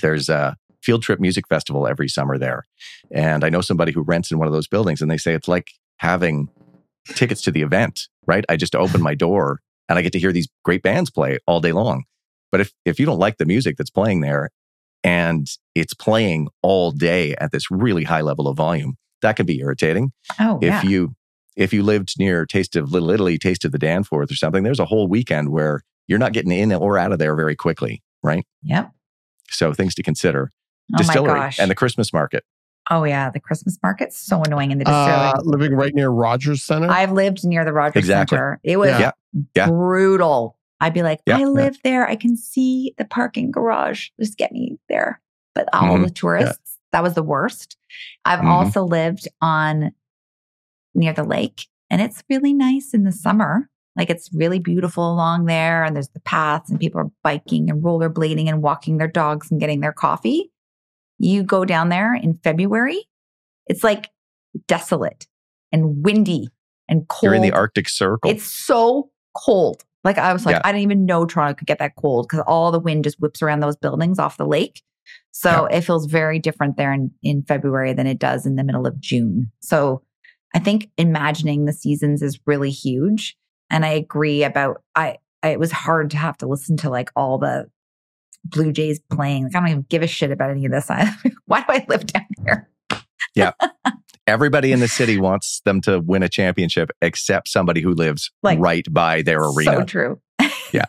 There's 0.00 0.28
a 0.28 0.56
field 0.82 1.02
trip 1.02 1.20
music 1.20 1.48
festival 1.48 1.86
every 1.86 2.08
summer 2.08 2.38
there. 2.38 2.64
And 3.10 3.44
I 3.44 3.48
know 3.50 3.60
somebody 3.60 3.92
who 3.92 4.02
rents 4.02 4.30
in 4.30 4.38
one 4.38 4.48
of 4.48 4.52
those 4.54 4.66
buildings 4.68 5.00
and 5.02 5.10
they 5.10 5.18
say 5.18 5.32
it's 5.34 5.48
like 5.48 5.72
having 6.02 6.48
tickets 7.06 7.42
to 7.42 7.52
the 7.52 7.62
event, 7.62 8.08
right? 8.26 8.44
I 8.48 8.56
just 8.56 8.74
open 8.74 9.00
my 9.00 9.14
door 9.14 9.60
and 9.88 9.98
I 9.98 10.02
get 10.02 10.12
to 10.12 10.18
hear 10.18 10.32
these 10.32 10.48
great 10.64 10.82
bands 10.82 11.10
play 11.10 11.38
all 11.46 11.60
day 11.60 11.70
long. 11.70 12.04
But 12.50 12.60
if, 12.60 12.72
if 12.84 12.98
you 12.98 13.06
don't 13.06 13.20
like 13.20 13.38
the 13.38 13.46
music 13.46 13.76
that's 13.76 13.88
playing 13.88 14.20
there 14.20 14.50
and 15.04 15.46
it's 15.76 15.94
playing 15.94 16.48
all 16.60 16.90
day 16.90 17.36
at 17.40 17.52
this 17.52 17.70
really 17.70 18.02
high 18.02 18.20
level 18.20 18.48
of 18.48 18.56
volume, 18.56 18.96
that 19.22 19.36
can 19.36 19.46
be 19.46 19.60
irritating. 19.60 20.10
Oh, 20.40 20.58
if 20.60 20.64
yeah. 20.64 20.82
you 20.82 21.14
if 21.54 21.72
you 21.72 21.82
lived 21.82 22.14
near 22.18 22.46
Taste 22.46 22.74
of 22.76 22.90
Little 22.90 23.10
Italy, 23.10 23.38
Taste 23.38 23.64
of 23.64 23.72
the 23.72 23.78
Danforth 23.78 24.32
or 24.32 24.34
something, 24.34 24.64
there's 24.64 24.80
a 24.80 24.86
whole 24.86 25.06
weekend 25.06 25.50
where 25.50 25.82
you're 26.08 26.18
not 26.18 26.32
getting 26.32 26.50
in 26.50 26.72
or 26.72 26.98
out 26.98 27.12
of 27.12 27.18
there 27.18 27.36
very 27.36 27.54
quickly, 27.54 28.02
right? 28.22 28.44
Yep. 28.62 28.90
So 29.50 29.72
things 29.72 29.94
to 29.96 30.02
consider. 30.02 30.50
Oh 30.94 30.98
Distillery 30.98 31.52
and 31.58 31.70
the 31.70 31.74
Christmas 31.74 32.12
market. 32.12 32.42
Oh 32.90 33.04
yeah, 33.04 33.30
the 33.30 33.40
Christmas 33.40 33.78
market's 33.82 34.18
so 34.18 34.42
annoying 34.42 34.70
in 34.72 34.78
the 34.78 34.84
distillery. 34.84 35.28
Uh, 35.34 35.40
living 35.44 35.74
right 35.74 35.94
near 35.94 36.10
Rogers 36.10 36.64
Centre. 36.64 36.90
I've 36.90 37.12
lived 37.12 37.44
near 37.44 37.64
the 37.64 37.72
Rogers 37.72 38.00
Exactly. 38.00 38.36
Centre. 38.36 38.60
It 38.64 38.76
was 38.78 38.90
Yeah. 38.90 39.12
Yeah. 39.54 39.68
brutal. 39.68 40.58
I'd 40.80 40.92
be 40.94 41.02
like, 41.02 41.20
Yeah. 41.26 41.36
I 41.36 41.40
Yeah. 41.40 41.46
live 41.46 41.78
there. 41.84 42.06
I 42.08 42.16
can 42.16 42.36
see 42.36 42.92
the 42.98 43.04
parking 43.04 43.50
garage. 43.52 44.08
Just 44.20 44.36
get 44.36 44.52
me 44.52 44.78
there. 44.88 45.20
But 45.54 45.68
all 45.72 45.96
Mhm. 45.98 46.04
the 46.04 46.10
tourists, 46.10 46.78
that 46.92 47.02
was 47.02 47.14
the 47.14 47.22
worst. 47.22 47.76
I've 48.24 48.40
Mhm. 48.40 48.46
also 48.46 48.84
lived 48.84 49.28
on 49.40 49.92
near 50.94 51.12
the 51.12 51.24
lake, 51.24 51.68
and 51.88 52.00
it's 52.02 52.22
really 52.28 52.52
nice 52.52 52.92
in 52.94 53.04
the 53.04 53.12
summer. 53.12 53.68
Like 53.96 54.10
it's 54.10 54.30
really 54.34 54.58
beautiful 54.58 55.10
along 55.12 55.44
there, 55.46 55.84
and 55.84 55.94
there's 55.94 56.08
the 56.08 56.20
paths, 56.20 56.70
and 56.70 56.80
people 56.80 57.00
are 57.00 57.10
biking 57.22 57.70
and 57.70 57.82
rollerblading 57.82 58.48
and 58.48 58.62
walking 58.62 58.98
their 58.98 59.08
dogs 59.08 59.50
and 59.50 59.60
getting 59.60 59.80
their 59.80 59.92
coffee. 59.92 60.50
You 61.22 61.44
go 61.44 61.64
down 61.64 61.88
there 61.88 62.14
in 62.14 62.38
February, 62.42 63.08
it's 63.66 63.84
like 63.84 64.10
desolate 64.66 65.26
and 65.70 66.04
windy 66.04 66.48
and 66.88 67.06
cold. 67.08 67.22
You're 67.22 67.34
in 67.34 67.42
the 67.42 67.52
Arctic 67.52 67.88
Circle. 67.88 68.28
It's 68.30 68.44
so 68.44 69.10
cold. 69.36 69.84
Like 70.04 70.18
I 70.18 70.32
was 70.32 70.44
like, 70.44 70.56
Yeah. 70.56 70.62
I 70.64 70.72
didn't 70.72 70.82
even 70.82 71.06
know 71.06 71.24
Toronto 71.24 71.54
could 71.54 71.68
get 71.68 71.78
that 71.78 71.94
cold 71.96 72.26
because 72.28 72.44
all 72.46 72.72
the 72.72 72.80
wind 72.80 73.04
just 73.04 73.20
whips 73.20 73.40
around 73.40 73.60
those 73.60 73.76
buildings 73.76 74.18
off 74.18 74.36
the 74.36 74.46
lake. 74.46 74.82
So 75.30 75.66
it 75.66 75.82
feels 75.82 76.06
very 76.06 76.38
different 76.38 76.76
there 76.76 76.92
in, 76.92 77.10
in 77.22 77.42
February 77.44 77.92
than 77.92 78.06
it 78.06 78.18
does 78.18 78.44
in 78.44 78.56
the 78.56 78.64
middle 78.64 78.86
of 78.86 79.00
June. 79.00 79.50
So 79.60 80.02
I 80.54 80.58
think 80.58 80.90
imagining 80.98 81.64
the 81.64 81.72
seasons 81.72 82.20
is 82.20 82.40
really 82.46 82.70
huge. 82.70 83.36
And 83.70 83.84
I 83.84 83.90
agree 83.90 84.42
about 84.42 84.82
I, 84.94 85.18
I 85.42 85.50
it 85.50 85.60
was 85.60 85.72
hard 85.72 86.10
to 86.10 86.16
have 86.16 86.36
to 86.38 86.46
listen 86.46 86.76
to 86.78 86.90
like 86.90 87.10
all 87.16 87.38
the 87.38 87.70
Blue 88.44 88.72
Jays 88.72 89.00
playing. 89.10 89.44
Like 89.44 89.56
I 89.56 89.60
don't 89.60 89.68
even 89.68 89.86
give 89.88 90.02
a 90.02 90.06
shit 90.06 90.30
about 90.30 90.50
any 90.50 90.64
of 90.66 90.72
this. 90.72 90.86
I, 90.90 91.12
why 91.46 91.60
do 91.60 91.66
I 91.68 91.84
live 91.88 92.06
down 92.06 92.26
here? 92.44 92.68
Yeah. 93.34 93.52
Everybody 94.26 94.72
in 94.72 94.80
the 94.80 94.88
city 94.88 95.16
wants 95.18 95.62
them 95.64 95.80
to 95.82 96.00
win 96.00 96.22
a 96.22 96.28
championship 96.28 96.90
except 97.00 97.48
somebody 97.48 97.80
who 97.80 97.94
lives 97.94 98.30
Like, 98.42 98.58
right 98.58 98.86
by 98.92 99.22
their 99.22 99.40
arena. 99.42 99.78
So 99.78 99.84
true. 99.84 100.20
Yeah. 100.72 100.84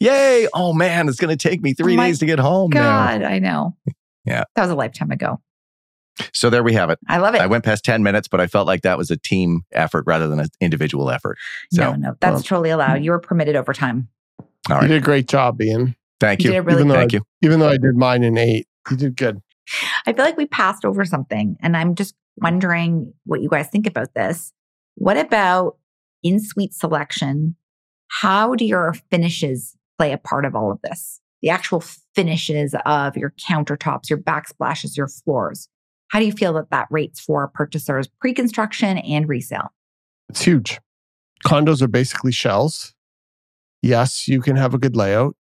Yay! 0.00 0.48
Oh 0.54 0.72
man, 0.72 1.08
it's 1.08 1.18
going 1.18 1.36
to 1.36 1.48
take 1.48 1.62
me 1.62 1.72
three 1.74 1.94
Oh 1.94 2.00
days 2.00 2.18
to 2.20 2.26
get 2.26 2.38
home 2.38 2.70
now. 2.72 2.80
God, 2.82 3.22
I 3.22 3.38
know. 3.38 3.76
Yeah. 4.24 4.44
That 4.54 4.62
was 4.62 4.70
a 4.70 4.74
lifetime 4.74 5.10
ago. 5.10 5.40
So 6.32 6.50
there 6.50 6.62
we 6.62 6.72
have 6.74 6.90
it. 6.90 6.98
I 7.08 7.18
love 7.18 7.34
it. 7.34 7.40
I 7.40 7.46
went 7.46 7.64
past 7.64 7.84
10 7.84 8.02
minutes, 8.02 8.28
but 8.28 8.40
I 8.40 8.46
felt 8.48 8.66
like 8.66 8.82
that 8.82 8.98
was 8.98 9.10
a 9.10 9.16
team 9.16 9.62
effort 9.72 10.04
rather 10.06 10.28
than 10.28 10.40
an 10.40 10.48
individual 10.60 11.10
effort. 11.10 11.38
So, 11.72 11.82
no, 11.82 11.94
no, 11.94 12.16
that's 12.20 12.34
well- 12.34 12.42
totally 12.42 12.70
allowed. 12.70 13.00
Mm. 13.00 13.04
You 13.04 13.10
were 13.12 13.20
permitted 13.20 13.56
overtime. 13.56 14.08
All 14.70 14.82
You 14.82 14.88
did 14.88 15.02
a 15.02 15.04
great 15.04 15.28
job, 15.28 15.60
Ian. 15.60 15.94
Thank 16.20 16.42
You 16.42 16.50
you. 16.50 16.56
did 16.56 16.66
really 16.66 16.78
Even 16.78 16.88
though 16.88 16.94
Thank 16.94 17.12
you. 17.12 17.22
Even 17.42 17.60
though 17.60 17.68
I 17.68 17.78
did 17.78 17.96
mine 17.96 18.24
in 18.24 18.36
eight, 18.36 18.66
you 18.90 18.96
did 18.96 19.16
good. 19.16 19.40
I 20.06 20.12
feel 20.12 20.24
like 20.24 20.36
we 20.36 20.46
passed 20.46 20.84
over 20.84 21.04
something, 21.04 21.56
and 21.60 21.76
I'm 21.76 21.94
just 21.94 22.14
wondering 22.38 23.12
what 23.24 23.42
you 23.42 23.48
guys 23.48 23.68
think 23.68 23.86
about 23.86 24.14
this. 24.14 24.52
What 24.94 25.16
about 25.16 25.76
in 26.22 26.40
suite 26.40 26.74
selection? 26.74 27.54
How 28.08 28.54
do 28.54 28.64
your 28.64 28.94
finishes 29.10 29.76
play 29.98 30.12
a 30.12 30.18
part 30.18 30.44
of 30.44 30.54
all 30.54 30.72
of 30.72 30.80
this? 30.82 31.20
The 31.42 31.50
actual 31.50 31.82
finishes 32.14 32.74
of 32.84 33.16
your 33.16 33.32
countertops, 33.48 34.10
your 34.10 34.18
backsplashes, 34.18 34.96
your 34.96 35.08
floors. 35.08 35.68
How 36.08 36.18
do 36.18 36.24
you 36.24 36.32
feel 36.32 36.54
that 36.54 36.70
that 36.70 36.88
rates 36.90 37.20
for 37.20 37.46
purchasers 37.48 38.08
pre 38.20 38.32
construction 38.32 38.98
and 38.98 39.28
resale? 39.28 39.72
It's 40.30 40.42
huge. 40.42 40.80
Condos 41.46 41.82
are 41.82 41.88
basically 41.88 42.32
shells. 42.32 42.94
Yes, 43.82 44.26
you 44.28 44.40
can 44.40 44.56
have 44.56 44.74
a 44.74 44.78
good 44.78 44.96
layout. 44.96 45.36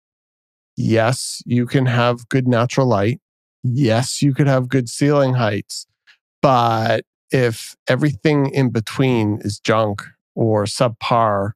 Yes, 0.76 1.43
you 1.47 1.66
can 1.66 1.87
have 1.87 2.28
good 2.28 2.49
natural 2.49 2.87
light. 2.87 3.20
Yes, 3.62 4.22
you 4.22 4.35
could 4.35 4.47
have 4.47 4.68
good 4.68 4.89
ceiling 4.89 5.35
heights. 5.35 5.87
But 6.43 7.05
if 7.30 7.74
everything 7.89 8.51
in 8.51 8.70
between 8.70 9.41
is 9.43 9.59
junk 9.61 10.03
or 10.35 10.64
subpar 10.64 11.53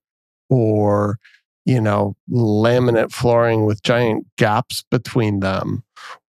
or, 0.49 1.19
you 1.65 1.81
know, 1.81 2.17
laminate 2.31 3.13
flooring 3.13 3.67
with 3.67 3.83
giant 3.83 4.27
gaps 4.39 4.85
between 4.91 5.41
them 5.41 5.83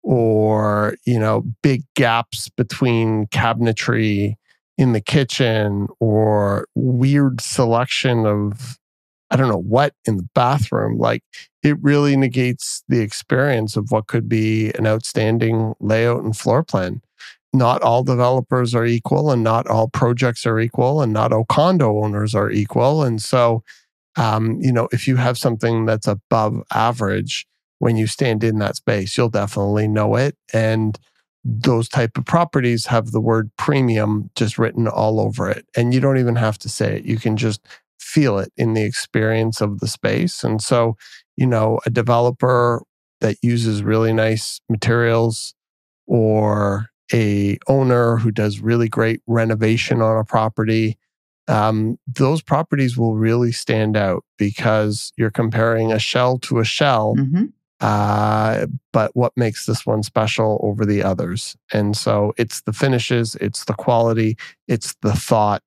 or, 0.03 0.97
you 1.05 1.19
know, 1.19 1.45
big 1.63 1.83
gaps 1.95 2.49
between 2.49 3.27
cabinetry 3.27 4.37
in 4.79 4.93
the 4.93 5.01
kitchen 5.01 5.89
or 6.01 6.67
weird 6.75 7.41
selection 7.41 8.27
of 8.27 8.79
I 9.31 9.37
don't 9.37 9.49
know 9.49 9.59
what 9.59 9.95
in 10.07 10.17
the 10.17 10.29
bathroom. 10.35 10.99
Like 10.99 11.23
it 11.63 11.77
really 11.83 12.17
negates 12.17 12.83
the 12.89 13.01
experience 13.01 13.77
of 13.77 13.91
what 13.91 14.07
could 14.07 14.29
be 14.29 14.71
an 14.79 14.87
outstanding 14.87 15.75
layout 15.81 16.23
and 16.23 16.37
floor 16.37 16.63
plan. 16.63 17.03
Not 17.53 17.83
all 17.83 18.05
developers 18.05 18.75
are 18.75 18.85
equal 18.85 19.31
and 19.31 19.43
not 19.43 19.67
all 19.67 19.89
projects 19.89 20.47
are 20.47 20.61
equal 20.61 21.01
and 21.03 21.13
not 21.13 21.33
all 21.33 21.45
condo 21.45 22.03
owners 22.05 22.35
are 22.35 22.51
equal. 22.51 23.03
And 23.03 23.21
so, 23.21 23.65
um, 24.17 24.59
you 24.61 24.73
know, 24.73 24.89
if 24.93 25.09
you 25.09 25.17
have 25.17 25.39
something 25.39 25.87
that's 25.87 26.07
above 26.07 26.63
average, 26.73 27.47
when 27.79 27.97
you 27.97 28.07
stand 28.07 28.43
in 28.43 28.59
that 28.59 28.77
space, 28.77 29.17
you'll 29.17 29.29
definitely 29.29 29.87
know 29.89 30.17
it. 30.17 30.37
And 30.53 30.99
those 31.45 31.89
type 31.89 32.19
of 32.19 32.25
properties 32.25 32.87
have 32.87 33.13
the 33.13 33.21
word 33.21 33.51
premium 33.57 34.31
just 34.35 34.59
written 34.59 34.89
all 34.89 35.21
over 35.21 35.49
it 35.49 35.65
and 35.77 35.95
you 35.95 36.01
don't 36.01 36.19
even 36.19 36.35
have 36.35 36.59
to 36.59 36.69
say 36.69 36.97
it 36.97 37.05
you 37.05 37.19
can 37.19 37.37
just 37.37 37.65
feel 38.17 38.39
it 38.39 38.51
in 38.57 38.73
the 38.75 38.83
experience 38.91 39.61
of 39.61 39.71
the 39.81 39.87
space 39.99 40.43
and 40.47 40.63
so 40.63 40.97
you 41.37 41.47
know 41.47 41.79
a 41.87 41.91
developer 41.91 42.83
that 43.21 43.37
uses 43.43 43.83
really 43.83 44.13
nice 44.13 44.61
materials 44.69 45.55
or 46.07 46.87
a 47.13 47.59
owner 47.67 48.17
who 48.17 48.31
does 48.31 48.61
really 48.61 48.89
great 48.89 49.21
renovation 49.27 50.01
on 50.03 50.17
a 50.19 50.25
property 50.25 50.97
um, 51.49 51.97
those 52.23 52.43
properties 52.43 52.97
will 52.99 53.15
really 53.15 53.53
stand 53.53 53.97
out 53.97 54.25
because 54.39 55.13
you're 55.17 55.31
comparing 55.43 55.93
a 55.93 55.99
shell 55.99 56.39
to 56.39 56.59
a 56.59 56.65
shell 56.65 57.15
Mm-hmm. 57.17 57.45
uh, 57.81 58.67
but 58.93 59.11
what 59.15 59.33
makes 59.37 59.67
this 59.67 59.85
one 59.87 60.03
special 60.03 60.59
over 60.63 60.87
the 60.87 61.03
others? 61.03 61.57
And 61.73 61.95
so 61.97 62.33
it's 62.39 62.63
the 62.63 62.73
finishes, 62.73 63.37
it's 63.41 63.65
the 63.67 63.75
quality, 63.75 64.37
it's 64.67 64.95
the 65.03 65.13
thought. 65.13 65.63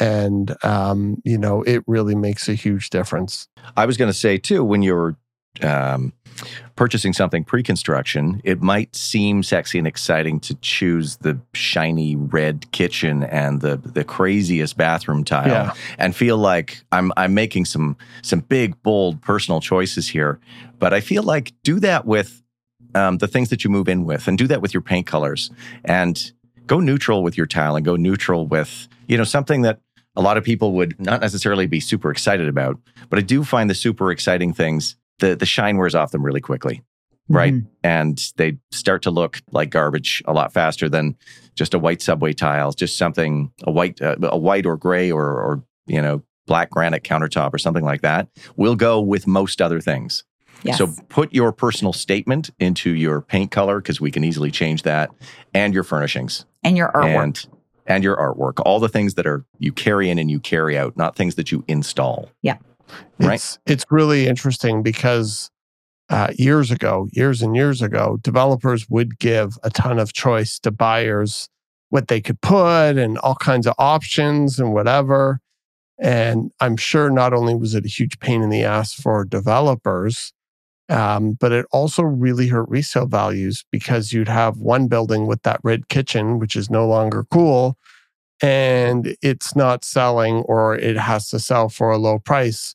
And, 0.00 0.56
um, 0.64 1.20
you 1.24 1.38
know, 1.38 1.62
it 1.62 1.84
really 1.86 2.14
makes 2.14 2.48
a 2.48 2.54
huge 2.54 2.90
difference. 2.90 3.48
I 3.76 3.86
was 3.86 3.96
going 3.96 4.10
to 4.10 4.16
say 4.16 4.38
too, 4.38 4.64
when 4.64 4.82
you're 4.82 5.16
um, 5.62 6.12
purchasing 6.76 7.12
something 7.12 7.44
pre-construction, 7.44 8.40
it 8.44 8.62
might 8.62 8.94
seem 8.96 9.42
sexy 9.42 9.78
and 9.78 9.86
exciting 9.86 10.40
to 10.40 10.54
choose 10.56 11.16
the 11.18 11.38
shiny 11.52 12.16
red 12.16 12.70
kitchen 12.72 13.24
and 13.24 13.60
the 13.60 13.76
the 13.76 14.04
craziest 14.04 14.76
bathroom 14.76 15.24
tile, 15.24 15.48
Yeah. 15.48 15.74
and 15.98 16.14
feel 16.16 16.38
like 16.38 16.82
I'm 16.92 17.12
I'm 17.16 17.34
making 17.34 17.64
some 17.66 17.96
some 18.22 18.40
big 18.40 18.80
bold 18.82 19.20
personal 19.20 19.60
choices 19.60 20.08
here. 20.08 20.38
But 20.78 20.94
I 20.94 21.00
feel 21.00 21.22
like 21.24 21.52
do 21.62 21.78
that 21.80 22.06
with 22.06 22.42
um, 22.94 23.18
the 23.18 23.28
things 23.28 23.50
that 23.50 23.62
you 23.64 23.70
move 23.70 23.88
in 23.88 24.04
with, 24.04 24.26
and 24.28 24.38
do 24.38 24.46
that 24.46 24.62
with 24.62 24.72
your 24.72 24.82
paint 24.82 25.06
colors, 25.06 25.50
and 25.84 26.32
go 26.66 26.80
neutral 26.80 27.22
with 27.22 27.36
your 27.36 27.46
tile, 27.46 27.76
and 27.76 27.84
go 27.84 27.96
neutral 27.96 28.46
with 28.46 28.88
you 29.08 29.16
know 29.18 29.24
something 29.24 29.62
that 29.62 29.80
a 30.16 30.22
lot 30.22 30.36
of 30.36 30.44
people 30.44 30.72
would 30.72 31.00
not 31.00 31.20
necessarily 31.20 31.66
be 31.66 31.80
super 31.80 32.10
excited 32.10 32.48
about. 32.48 32.78
But 33.08 33.18
I 33.18 33.22
do 33.22 33.44
find 33.44 33.70
the 33.70 33.74
super 33.74 34.10
exciting 34.10 34.52
things, 34.52 34.96
the, 35.18 35.36
the 35.36 35.46
shine 35.46 35.76
wears 35.76 35.94
off 35.94 36.10
them 36.10 36.24
really 36.24 36.40
quickly, 36.40 36.82
right? 37.28 37.54
Mm-hmm. 37.54 37.68
And 37.84 38.32
they 38.36 38.58
start 38.70 39.02
to 39.02 39.10
look 39.10 39.40
like 39.52 39.70
garbage 39.70 40.22
a 40.26 40.32
lot 40.32 40.52
faster 40.52 40.88
than 40.88 41.16
just 41.54 41.74
a 41.74 41.78
white 41.78 42.02
subway 42.02 42.32
tile, 42.32 42.72
just 42.72 42.96
something, 42.96 43.52
a 43.64 43.70
white, 43.70 44.00
uh, 44.02 44.16
a 44.22 44.38
white 44.38 44.66
or 44.66 44.76
gray 44.76 45.10
or, 45.10 45.24
or, 45.24 45.62
you 45.86 46.02
know, 46.02 46.22
black 46.46 46.70
granite 46.70 47.04
countertop 47.04 47.54
or 47.54 47.58
something 47.58 47.84
like 47.84 48.02
that 48.02 48.28
will 48.56 48.74
go 48.74 49.00
with 49.00 49.26
most 49.26 49.62
other 49.62 49.80
things. 49.80 50.24
Yes. 50.62 50.78
So 50.78 50.92
put 51.08 51.32
your 51.32 51.52
personal 51.52 51.92
statement 51.92 52.50
into 52.58 52.90
your 52.90 53.20
paint 53.20 53.50
color 53.50 53.80
because 53.80 54.00
we 54.00 54.10
can 54.10 54.24
easily 54.24 54.50
change 54.50 54.82
that 54.82 55.10
and 55.54 55.72
your 55.72 55.84
furnishings 55.84 56.44
and 56.62 56.76
your 56.76 56.90
artwork. 56.92 57.22
and 57.22 57.46
and 57.86 58.04
your 58.04 58.16
artwork, 58.16 58.62
all 58.64 58.80
the 58.80 58.88
things 58.88 59.14
that 59.14 59.26
are 59.26 59.44
you 59.58 59.72
carry 59.72 60.10
in 60.10 60.18
and 60.18 60.30
you 60.30 60.40
carry 60.40 60.78
out, 60.78 60.96
not 60.96 61.16
things 61.16 61.34
that 61.36 61.50
you 61.50 61.64
install. 61.68 62.30
Yeah. 62.42 62.58
Right. 63.18 63.34
It's, 63.34 63.58
it's 63.66 63.84
really 63.90 64.26
interesting 64.26 64.82
because 64.82 65.50
uh, 66.08 66.32
years 66.36 66.70
ago, 66.70 67.08
years 67.12 67.40
and 67.40 67.54
years 67.54 67.82
ago, 67.82 68.18
developers 68.22 68.88
would 68.88 69.18
give 69.18 69.56
a 69.62 69.70
ton 69.70 69.98
of 69.98 70.12
choice 70.12 70.58
to 70.58 70.70
buyers 70.70 71.48
what 71.90 72.08
they 72.08 72.20
could 72.20 72.40
put 72.40 72.96
and 72.96 73.18
all 73.18 73.36
kinds 73.36 73.66
of 73.66 73.74
options 73.78 74.58
and 74.58 74.72
whatever. 74.72 75.40
And 76.00 76.50
I'm 76.60 76.76
sure 76.76 77.10
not 77.10 77.32
only 77.32 77.54
was 77.54 77.74
it 77.74 77.84
a 77.84 77.88
huge 77.88 78.18
pain 78.20 78.42
in 78.42 78.50
the 78.50 78.64
ass 78.64 78.92
for 78.92 79.24
developers, 79.24 80.32
um, 80.90 81.32
but 81.34 81.52
it 81.52 81.66
also 81.70 82.02
really 82.02 82.48
hurt 82.48 82.68
resale 82.68 83.06
values 83.06 83.64
because 83.70 84.12
you'd 84.12 84.28
have 84.28 84.58
one 84.58 84.88
building 84.88 85.26
with 85.26 85.42
that 85.42 85.60
red 85.62 85.88
kitchen, 85.88 86.38
which 86.38 86.56
is 86.56 86.68
no 86.68 86.86
longer 86.86 87.24
cool, 87.30 87.78
and 88.42 89.16
it's 89.22 89.54
not 89.54 89.84
selling 89.84 90.36
or 90.42 90.74
it 90.74 90.96
has 90.96 91.28
to 91.28 91.38
sell 91.38 91.68
for 91.68 91.90
a 91.90 91.98
low 91.98 92.18
price. 92.18 92.74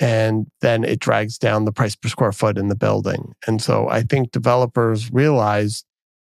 And 0.00 0.46
then 0.60 0.84
it 0.84 1.00
drags 1.00 1.38
down 1.38 1.64
the 1.64 1.72
price 1.72 1.96
per 1.96 2.08
square 2.08 2.30
foot 2.30 2.56
in 2.56 2.68
the 2.68 2.76
building. 2.76 3.34
And 3.48 3.60
so 3.60 3.88
I 3.88 4.02
think 4.02 4.30
developers 4.30 5.12
realized 5.12 5.84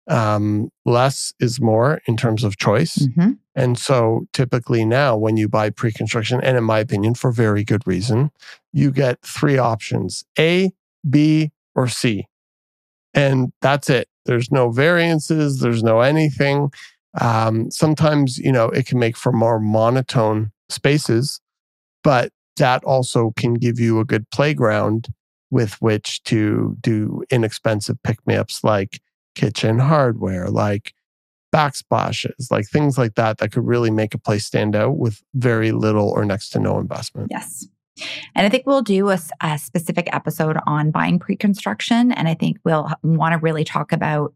um, 0.08 0.68
less 0.84 1.32
is 1.40 1.60
more 1.60 2.02
in 2.06 2.16
terms 2.16 2.44
of 2.44 2.58
choice. 2.58 3.06
Mhm. 3.16 3.38
And 3.54 3.78
so 3.78 4.26
typically 4.32 4.84
now, 4.84 5.16
when 5.16 5.36
you 5.36 5.48
buy 5.48 5.70
pre 5.70 5.92
construction, 5.92 6.40
and 6.42 6.58
in 6.58 6.64
my 6.64 6.80
opinion, 6.80 7.14
for 7.14 7.30
very 7.32 7.64
good 7.64 7.86
reason, 7.86 8.30
you 8.72 8.90
get 8.90 9.22
three 9.22 9.58
options 9.58 10.24
A, 10.38 10.72
B, 11.08 11.50
or 11.74 11.88
C. 11.88 12.26
And 13.14 13.52
that's 13.60 13.90
it. 13.90 14.08
There's 14.24 14.50
no 14.50 14.70
variances, 14.70 15.60
there's 15.60 15.82
no 15.82 16.00
anything. 16.00 16.72
Um, 17.20 17.70
sometimes, 17.70 18.38
you 18.38 18.52
know, 18.52 18.68
it 18.68 18.86
can 18.86 18.98
make 18.98 19.16
for 19.16 19.32
more 19.32 19.60
monotone 19.60 20.50
spaces, 20.68 21.40
but 22.02 22.32
that 22.56 22.82
also 22.84 23.32
can 23.36 23.54
give 23.54 23.78
you 23.78 24.00
a 24.00 24.04
good 24.04 24.28
playground 24.30 25.08
with 25.50 25.74
which 25.82 26.22
to 26.24 26.76
do 26.80 27.22
inexpensive 27.30 28.02
pick 28.02 28.26
me 28.26 28.34
ups 28.34 28.64
like 28.64 29.00
kitchen 29.34 29.78
hardware, 29.78 30.48
like 30.48 30.94
backsplashes, 31.54 32.50
like 32.50 32.66
things 32.66 32.96
like 32.96 33.14
that, 33.14 33.38
that 33.38 33.52
could 33.52 33.66
really 33.66 33.90
make 33.90 34.14
a 34.14 34.18
place 34.18 34.46
stand 34.46 34.74
out 34.74 34.96
with 34.96 35.22
very 35.34 35.72
little 35.72 36.08
or 36.08 36.24
next 36.24 36.50
to 36.50 36.58
no 36.58 36.78
investment. 36.78 37.28
Yes. 37.30 37.66
And 38.34 38.46
I 38.46 38.48
think 38.48 38.66
we'll 38.66 38.82
do 38.82 39.10
a 39.10 39.18
specific 39.58 40.08
episode 40.14 40.56
on 40.66 40.90
buying 40.90 41.18
pre 41.18 41.36
construction. 41.36 42.12
And 42.12 42.26
I 42.26 42.34
think 42.34 42.58
we'll 42.64 42.90
want 43.02 43.32
to 43.32 43.38
really 43.38 43.64
talk 43.64 43.92
about 43.92 44.32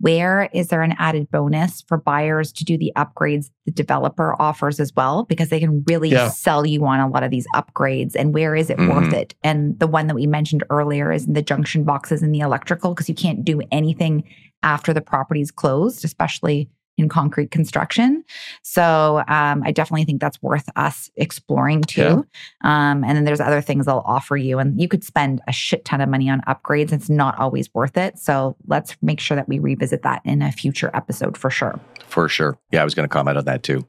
where 0.00 0.50
is 0.52 0.68
there 0.68 0.82
an 0.82 0.94
added 0.98 1.30
bonus 1.30 1.82
for 1.88 1.96
buyers 1.96 2.52
to 2.52 2.64
do 2.64 2.76
the 2.76 2.92
upgrades 2.96 3.50
the 3.64 3.72
developer 3.72 4.40
offers 4.40 4.80
as 4.80 4.92
well, 4.94 5.24
because 5.24 5.48
they 5.48 5.60
can 5.60 5.84
really 5.86 6.10
Yeah. 6.10 6.28
sell 6.28 6.66
you 6.66 6.84
on 6.84 7.00
a 7.00 7.08
lot 7.08 7.22
of 7.22 7.30
these 7.30 7.46
upgrades. 7.54 8.14
And 8.14 8.34
where 8.34 8.54
is 8.54 8.68
it 8.68 8.78
worth 8.78 8.88
mm-hmm. 8.88 9.14
it? 9.14 9.34
And 9.42 9.78
the 9.78 9.86
one 9.86 10.06
that 10.08 10.14
we 10.14 10.26
mentioned 10.26 10.64
earlier 10.70 11.12
is 11.12 11.26
in 11.26 11.32
the 11.32 11.42
junction 11.42 11.84
boxes 11.84 12.22
and 12.22 12.34
the 12.34 12.40
electrical, 12.40 12.94
because 12.94 13.08
you 13.08 13.14
can't 13.14 13.44
do 13.44 13.62
anything 13.70 14.24
after 14.62 14.92
the 14.92 15.00
property's 15.00 15.50
closed, 15.50 16.04
especially 16.04 16.68
in 16.96 17.08
concrete 17.08 17.50
construction. 17.50 18.24
So 18.62 19.22
um, 19.28 19.62
I 19.64 19.72
definitely 19.72 20.04
think 20.04 20.20
that's 20.20 20.40
worth 20.42 20.68
us 20.76 21.10
exploring 21.16 21.82
too. 21.82 22.26
Um, 22.62 23.04
and 23.04 23.16
then 23.16 23.24
there's 23.24 23.40
other 23.40 23.60
things 23.60 23.86
they'll 23.86 24.02
offer 24.06 24.36
you, 24.36 24.58
and 24.58 24.80
you 24.80 24.88
could 24.88 25.04
spend 25.04 25.40
a 25.48 25.52
shit 25.52 25.84
ton 25.84 26.00
of 26.00 26.08
money 26.08 26.30
on 26.30 26.40
upgrades. 26.42 26.92
It's 26.92 27.10
not 27.10 27.38
always 27.38 27.72
worth 27.74 27.96
it. 27.96 28.18
So 28.18 28.56
let's 28.66 28.96
make 29.02 29.20
sure 29.20 29.34
that 29.36 29.48
we 29.48 29.58
revisit 29.58 30.02
that 30.02 30.22
in 30.24 30.42
a 30.42 30.52
future 30.52 30.90
episode 30.94 31.36
for 31.36 31.50
sure. 31.50 31.78
For 32.06 32.28
sure. 32.28 32.58
Yeah, 32.70 32.82
I 32.82 32.84
was 32.84 32.94
going 32.94 33.08
to 33.08 33.12
comment 33.12 33.38
on 33.38 33.44
that 33.46 33.62
too. 33.62 33.86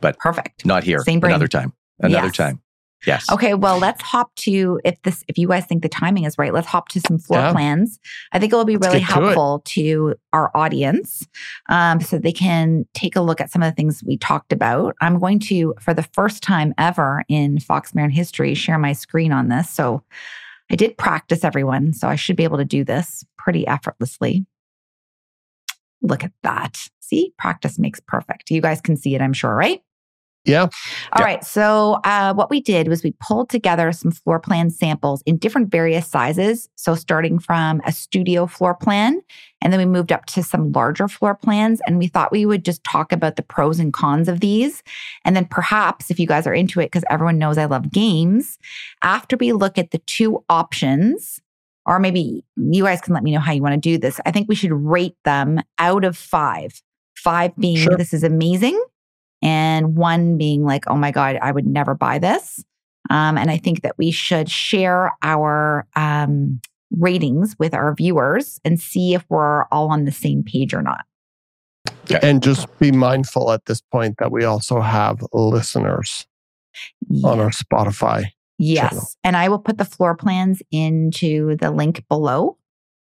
But 0.00 0.18
perfect. 0.18 0.64
Not 0.66 0.84
here. 0.84 1.00
Same 1.00 1.20
brain. 1.20 1.32
Another 1.32 1.48
time. 1.48 1.72
Another 2.00 2.26
Yes. 2.26 2.36
time. 2.36 2.60
Yes. 3.06 3.30
Okay, 3.30 3.54
well, 3.54 3.78
let's 3.78 4.00
hop 4.02 4.34
to 4.36 4.80
if 4.84 5.00
this 5.02 5.22
if 5.28 5.36
you 5.36 5.48
guys 5.48 5.66
think 5.66 5.82
the 5.82 5.88
timing 5.88 6.24
is 6.24 6.38
right, 6.38 6.52
let's 6.52 6.66
hop 6.66 6.88
to 6.88 7.00
some 7.00 7.18
floor 7.18 7.40
Yeah. 7.40 7.52
plans. 7.52 8.00
I 8.32 8.38
think 8.38 8.52
it 8.52 8.56
will 8.56 8.64
be 8.64 8.76
Let's 8.76 8.86
really 8.86 9.00
get 9.00 9.08
to 9.08 9.12
helpful 9.20 9.62
to 9.66 10.14
our 10.32 10.50
audience, 10.56 11.26
um, 11.68 12.00
so 12.00 12.18
they 12.18 12.32
can 12.32 12.86
take 12.94 13.14
a 13.14 13.20
look 13.20 13.40
at 13.40 13.50
some 13.50 13.62
of 13.62 13.70
the 13.70 13.74
things 13.76 14.02
we 14.04 14.16
talked 14.16 14.52
about. 14.52 14.94
I'm 15.00 15.18
going 15.18 15.38
to, 15.40 15.74
for 15.80 15.92
the 15.94 16.02
first 16.14 16.42
time 16.42 16.72
ever 16.78 17.22
in 17.28 17.60
Fox 17.60 17.94
Marin 17.94 18.10
history, 18.10 18.54
share 18.54 18.78
my 18.78 18.92
screen 18.92 19.30
on 19.30 19.48
this. 19.48 19.68
So 19.68 20.02
I 20.70 20.74
did 20.74 20.96
practice 20.96 21.44
everyone, 21.44 21.92
so 21.92 22.08
I 22.08 22.16
should 22.16 22.36
be 22.36 22.44
able 22.44 22.58
to 22.58 22.64
do 22.64 22.82
this 22.82 23.24
pretty 23.36 23.66
effortlessly. 23.66 24.46
Look 26.02 26.24
at 26.24 26.32
that. 26.42 26.88
See, 27.00 27.32
practice 27.38 27.78
makes 27.78 28.00
perfect. 28.00 28.50
You 28.50 28.60
guys 28.60 28.80
can 28.80 28.96
see 28.96 29.14
it, 29.14 29.20
I'm 29.20 29.32
sure, 29.32 29.54
right? 29.54 29.80
Yeah. 30.46 30.62
All 30.62 30.68
Yeah. 31.18 31.24
right. 31.24 31.44
So, 31.44 32.00
uh, 32.04 32.32
what 32.34 32.50
we 32.50 32.60
did 32.60 32.88
was 32.88 33.02
we 33.02 33.14
pulled 33.20 33.48
together 33.50 33.90
some 33.92 34.10
floor 34.12 34.38
plan 34.38 34.70
samples 34.70 35.22
in 35.26 35.36
different 35.38 35.70
various 35.70 36.06
sizes. 36.06 36.68
So, 36.76 36.94
starting 36.94 37.38
from 37.38 37.80
a 37.84 37.92
studio 37.92 38.46
floor 38.46 38.74
plan, 38.74 39.20
and 39.60 39.72
then 39.72 39.80
we 39.80 39.86
moved 39.86 40.12
up 40.12 40.26
to 40.26 40.42
some 40.42 40.70
larger 40.72 41.08
floor 41.08 41.34
plans. 41.34 41.80
And 41.86 41.98
we 41.98 42.06
thought 42.08 42.30
we 42.32 42.46
would 42.46 42.64
just 42.64 42.84
talk 42.84 43.10
about 43.12 43.36
the 43.36 43.42
pros 43.42 43.78
and 43.80 43.92
cons 43.92 44.28
of 44.28 44.40
these. 44.40 44.82
And 45.24 45.34
then 45.34 45.46
perhaps, 45.46 46.10
if 46.10 46.20
you 46.20 46.26
guys 46.26 46.46
are 46.46 46.54
into 46.54 46.80
it, 46.80 46.86
because 46.86 47.04
everyone 47.10 47.38
knows 47.38 47.58
I 47.58 47.64
love 47.64 47.90
games, 47.90 48.58
after 49.02 49.36
we 49.36 49.52
look 49.52 49.78
at 49.78 49.90
the 49.90 49.98
two 50.06 50.44
options, 50.48 51.40
or 51.86 51.98
maybe 51.98 52.44
you 52.56 52.84
guys 52.84 53.00
can 53.00 53.14
let 53.14 53.22
me 53.22 53.32
know 53.32 53.40
how 53.40 53.52
you 53.52 53.62
want 53.62 53.74
to 53.74 53.80
do 53.80 53.96
this. 53.98 54.20
I 54.26 54.30
think 54.30 54.48
we 54.48 54.54
should 54.54 54.72
rate 54.72 55.16
them 55.24 55.60
out 55.78 56.04
of 56.04 56.16
five. 56.16 56.82
Five 57.16 57.56
being 57.56 57.76
Sure. 57.78 57.96
this 57.96 58.12
is 58.12 58.22
amazing, 58.22 58.80
and 59.76 59.96
one 59.96 60.38
being 60.38 60.64
like, 60.64 60.84
oh 60.88 60.96
my 60.96 61.10
God, 61.10 61.38
I 61.40 61.52
would 61.52 61.66
never 61.66 61.94
buy 61.94 62.18
this. 62.18 62.64
Um, 63.10 63.38
and 63.38 63.50
I 63.50 63.58
think 63.58 63.82
that 63.82 63.96
we 63.98 64.10
should 64.10 64.50
share 64.50 65.12
our 65.22 65.86
um, 65.94 66.60
ratings 66.90 67.54
with 67.58 67.74
our 67.74 67.94
viewers 67.94 68.58
and 68.64 68.80
see 68.80 69.14
if 69.14 69.24
we're 69.28 69.64
all 69.66 69.90
on 69.90 70.04
the 70.04 70.12
same 70.12 70.42
page 70.42 70.74
or 70.74 70.82
not. 70.82 71.04
And 72.22 72.42
just 72.42 72.66
be 72.78 72.90
mindful 72.90 73.52
at 73.52 73.64
this 73.66 73.80
point 73.80 74.16
that 74.18 74.32
we 74.32 74.44
also 74.44 74.80
have 74.80 75.24
listeners 75.32 76.26
on 77.22 77.38
our 77.38 77.50
Spotify. 77.50 78.24
Yes. 78.58 78.90
channel. 78.90 79.06
And 79.22 79.36
I 79.36 79.48
will 79.48 79.58
put 79.58 79.78
the 79.78 79.84
floor 79.84 80.16
plans 80.16 80.62
into 80.70 81.56
the 81.56 81.70
link 81.70 82.04
below 82.08 82.56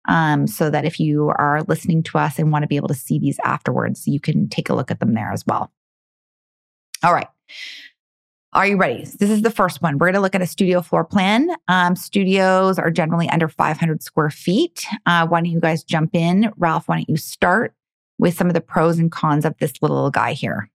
um, 0.08 0.48
so 0.48 0.70
that 0.70 0.86
if 0.86 1.00
you 1.00 1.32
are 1.38 1.64
listening 1.64 2.04
to 2.04 2.18
us 2.18 2.38
and 2.38 2.52
want 2.52 2.64
to 2.64 2.68
be 2.68 2.76
able 2.76 2.90
to 2.90 2.94
see 2.94 3.20
these 3.20 3.40
afterwards, 3.44 4.08
you 4.08 4.20
can 4.20 4.50
take 4.50 4.70
a 4.70 4.76
look 4.76 4.92
at 4.92 5.00
them 5.00 5.14
there 5.14 5.32
as 5.32 5.46
well. 5.48 5.72
All 7.06 7.14
right. 7.14 7.28
Are 8.54 8.66
you 8.66 8.78
ready? 8.78 9.04
This 9.04 9.30
is 9.30 9.44
the 9.44 9.52
first 9.52 9.80
one. 9.80 10.00
We're 10.00 10.08
going 10.08 10.16
to 10.16 10.22
look 10.22 10.34
at 10.34 10.42
a 10.42 10.48
studio 10.48 10.82
floor 10.82 11.06
plan. 11.06 11.52
Um, 11.68 11.96
studios 11.96 12.80
are 12.80 12.90
generally 12.90 13.30
under 13.30 13.48
500 13.48 14.02
square 14.02 14.32
feet. 14.32 14.88
Uh, 15.06 15.28
why 15.28 15.42
don't 15.42 15.52
you 15.52 15.60
guys 15.60 15.84
jump 15.84 16.16
in? 16.16 16.52
Ralph, 16.58 16.88
why 16.88 16.96
don't 16.96 17.10
you 17.10 17.18
start 17.18 17.76
with 18.18 18.36
some 18.36 18.48
of 18.48 18.56
the 18.56 18.62
pros 18.62 18.98
and 18.98 19.12
cons 19.12 19.46
of 19.46 19.54
this 19.60 19.74
little 19.84 20.10
guy 20.10 20.34
here? 20.34 20.72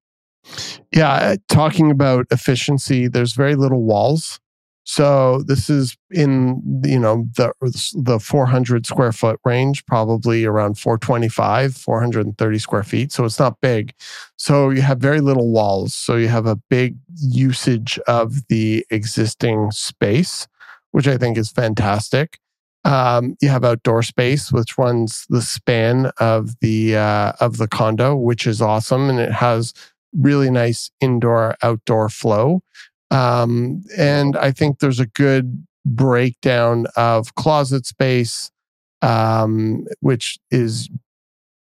Yeah, 0.94 1.34
talking 1.48 1.90
about 1.90 2.26
efficiency, 2.30 3.08
there's 3.08 3.32
very 3.32 3.56
little 3.56 3.82
walls. 3.82 4.38
So 4.84 5.42
this 5.42 5.68
is 5.68 5.96
in 6.10 6.82
you 6.84 6.98
know 6.98 7.26
the 7.36 7.52
the 7.94 8.18
400 8.18 8.86
square 8.86 9.12
foot 9.12 9.38
range, 9.44 9.84
probably 9.86 10.44
around 10.44 10.78
425, 10.78 11.76
430 11.76 12.58
square 12.58 12.82
feet. 12.82 13.12
So 13.12 13.24
it's 13.24 13.38
not 13.38 13.60
big. 13.60 13.92
So 14.36 14.70
you 14.70 14.82
have 14.82 14.98
very 14.98 15.20
little 15.20 15.52
walls. 15.52 15.94
So 15.94 16.16
you 16.16 16.28
have 16.28 16.46
a 16.46 16.56
big 16.70 16.96
usage 17.16 17.98
of 18.06 18.46
the 18.48 18.84
existing 18.90 19.70
space, 19.70 20.48
which 20.92 21.06
I 21.06 21.16
think 21.16 21.36
is 21.36 21.50
fantastic. 21.50 22.38
Um, 22.84 23.36
you 23.42 23.50
have 23.50 23.64
outdoor 23.64 24.02
space, 24.02 24.50
which 24.50 24.78
runs 24.78 25.26
the 25.28 25.42
span 25.42 26.10
of 26.18 26.58
the 26.60 26.96
uh, 26.96 27.32
of 27.38 27.58
the 27.58 27.68
condo, 27.68 28.16
which 28.16 28.46
is 28.46 28.62
awesome, 28.62 29.10
and 29.10 29.20
it 29.20 29.32
has 29.32 29.74
really 30.18 30.50
nice 30.50 30.90
indoor 31.00 31.56
outdoor 31.62 32.08
flow. 32.08 32.62
Um, 33.10 33.82
and 33.96 34.36
I 34.36 34.52
think 34.52 34.78
there's 34.78 35.00
a 35.00 35.06
good 35.06 35.66
breakdown 35.84 36.86
of 36.96 37.34
closet 37.34 37.86
space, 37.86 38.50
um, 39.02 39.86
which 40.00 40.38
is 40.50 40.88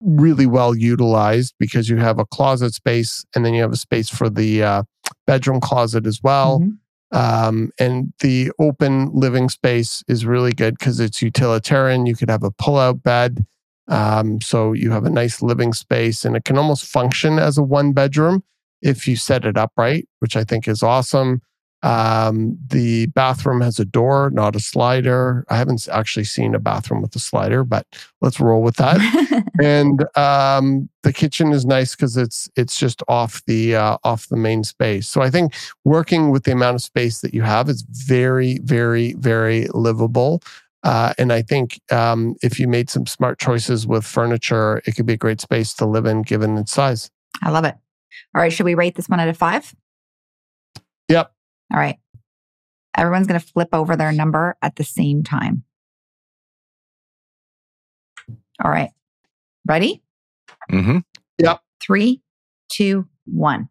really 0.01 0.47
well 0.47 0.75
utilized 0.75 1.55
because 1.59 1.89
you 1.89 1.97
have 1.97 2.19
a 2.19 2.27
closet 2.27 2.75
space 2.75 3.25
and 3.35 3.45
then 3.45 3.55
you 3.55 3.63
have 3.63 3.73
a 3.73 3.77
space 3.77 4.09
for 4.09 4.31
the 4.31 4.63
uh, 4.63 4.83
bedroom 5.27 5.61
closet 5.61 6.07
as 6.07 6.21
well. 6.23 6.61
Mhm. 6.61 6.79
Um, 7.11 7.71
and 7.79 8.13
the 8.21 8.53
open 8.59 9.11
living 9.15 9.49
space 9.49 10.05
is 10.09 10.27
really 10.27 10.53
good 10.53 10.79
because 10.79 11.01
it's 11.01 11.23
utilitarian. 11.23 12.05
You 12.05 12.15
could 12.15 12.29
have 12.29 12.43
a 12.43 12.51
pull-out 12.51 13.03
bed. 13.03 13.47
Um, 13.89 14.43
so 14.43 14.75
you 14.75 14.91
have 14.91 15.07
a 15.07 15.11
nice 15.11 15.41
living 15.41 15.73
space 15.73 16.27
and 16.27 16.37
it 16.37 16.45
can 16.45 16.59
almost 16.59 16.85
function 16.85 17.39
as 17.39 17.57
a 17.57 17.63
one 17.63 17.93
bedroom 17.93 18.45
if 18.83 19.07
you 19.09 19.17
set 19.17 19.45
it 19.45 19.57
up 19.57 19.73
right, 19.77 20.09
which 20.21 20.37
I 20.37 20.45
think 20.45 20.69
is 20.69 20.83
awesome. 20.83 21.43
Um, 21.83 22.59
the 22.67 23.07
bathroom 23.07 23.61
has 23.61 23.79
a 23.79 23.85
door, 23.85 24.31
not 24.33 24.57
a 24.57 24.61
slider. 24.61 25.45
I 25.49 25.57
haven't 25.57 25.87
actually 25.93 26.25
seen 26.25 26.55
a 26.55 26.59
bathroom 26.59 27.03
with 27.03 27.15
a 27.15 27.21
slider, 27.21 27.63
but 27.63 27.87
let's 28.21 28.41
roll 28.41 28.63
with 28.63 28.77
that. 28.77 28.99
and 29.63 30.05
um, 30.17 30.89
the 31.05 31.13
kitchen 31.13 31.53
is 31.53 31.65
nice 31.65 31.95
because 31.95 32.17
it's 32.17 32.49
it's 32.57 32.79
just 32.79 33.03
off 33.07 33.45
the 33.47 33.77
uh, 33.77 33.97
off 34.03 34.29
the 34.29 34.37
main 34.37 34.65
space. 34.65 35.09
So 35.09 35.23
I 35.23 35.31
think 35.31 35.55
working 35.85 36.31
with 36.31 36.45
the 36.45 36.53
amount 36.53 36.75
of 36.75 36.83
space 36.83 37.21
that 37.21 37.33
you 37.33 37.43
have 37.43 37.69
is 37.69 37.83
very, 37.83 38.59
very, 38.65 39.15
very 39.15 39.69
livable. 39.69 40.43
Uh, 40.83 41.13
and 41.19 41.33
I 41.33 41.43
think 41.43 41.81
um, 41.93 42.35
if 42.43 42.59
you 42.59 42.67
made 42.67 42.91
some 42.91 43.07
smart 43.07 43.39
choices 43.39 43.87
with 43.87 44.05
furniture, 44.05 44.81
it 44.85 44.97
could 44.97 45.07
be 45.07 45.15
a 45.15 45.19
great 45.19 45.41
space 45.41 45.75
to 45.75 45.87
live 45.87 46.07
in 46.07 46.23
given 46.23 46.57
its 46.57 46.73
size. 46.73 47.11
I 47.43 47.51
love 47.51 47.65
it. 47.65 47.77
All 48.35 48.41
right. 48.41 48.53
Should 48.53 48.67
we 48.67 48.75
rate 48.75 48.95
this 48.95 49.09
one 49.09 49.21
out 49.21 49.29
of 49.29 49.37
five? 49.37 49.75
Yep. 51.09 51.33
All 51.73 51.79
right. 51.79 51.99
Everyone's 52.97 53.27
going 53.27 53.41
to 53.41 53.47
flip 53.47 53.69
over 53.73 53.97
their 53.97 54.13
number 54.13 54.57
at 54.61 54.77
the 54.77 54.85
same 54.85 55.23
time. 55.23 55.65
All 58.63 58.71
right. 58.71 58.91
Ready? 59.67 60.03
Mm-hmm. 60.71 60.99
Three, 61.81 62.23
two, 62.69 63.07
one. 63.25 63.69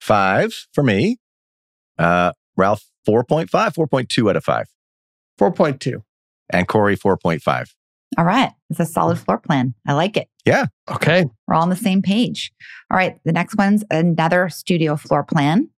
Five 0.00 0.66
for 0.72 0.84
me. 0.84 1.18
Uh, 1.98 2.32
Ralph, 2.56 2.84
4.5, 3.08 3.48
4.2 3.48 4.30
out 4.30 4.36
of 4.36 4.44
five. 4.44 4.66
4.2. 5.40 6.02
And 6.50 6.68
Kori, 6.68 6.96
4.5. 6.96 7.70
All 8.18 8.24
right. 8.24 8.52
It's 8.70 8.80
a 8.80 8.86
solid 8.86 9.18
floor 9.18 9.38
plan. 9.38 9.74
I 9.86 9.92
like 9.92 10.16
it. 10.16 10.28
Yeah. 10.44 10.66
Okay. 10.90 11.24
We're 11.46 11.54
all 11.54 11.62
on 11.62 11.70
the 11.70 11.76
same 11.76 12.02
page. 12.02 12.52
All 12.90 12.96
right. 12.96 13.18
The 13.24 13.32
next 13.32 13.56
one's 13.56 13.84
another 13.90 14.48
studio 14.48 14.96
floor 14.96 15.24
plan. 15.24 15.70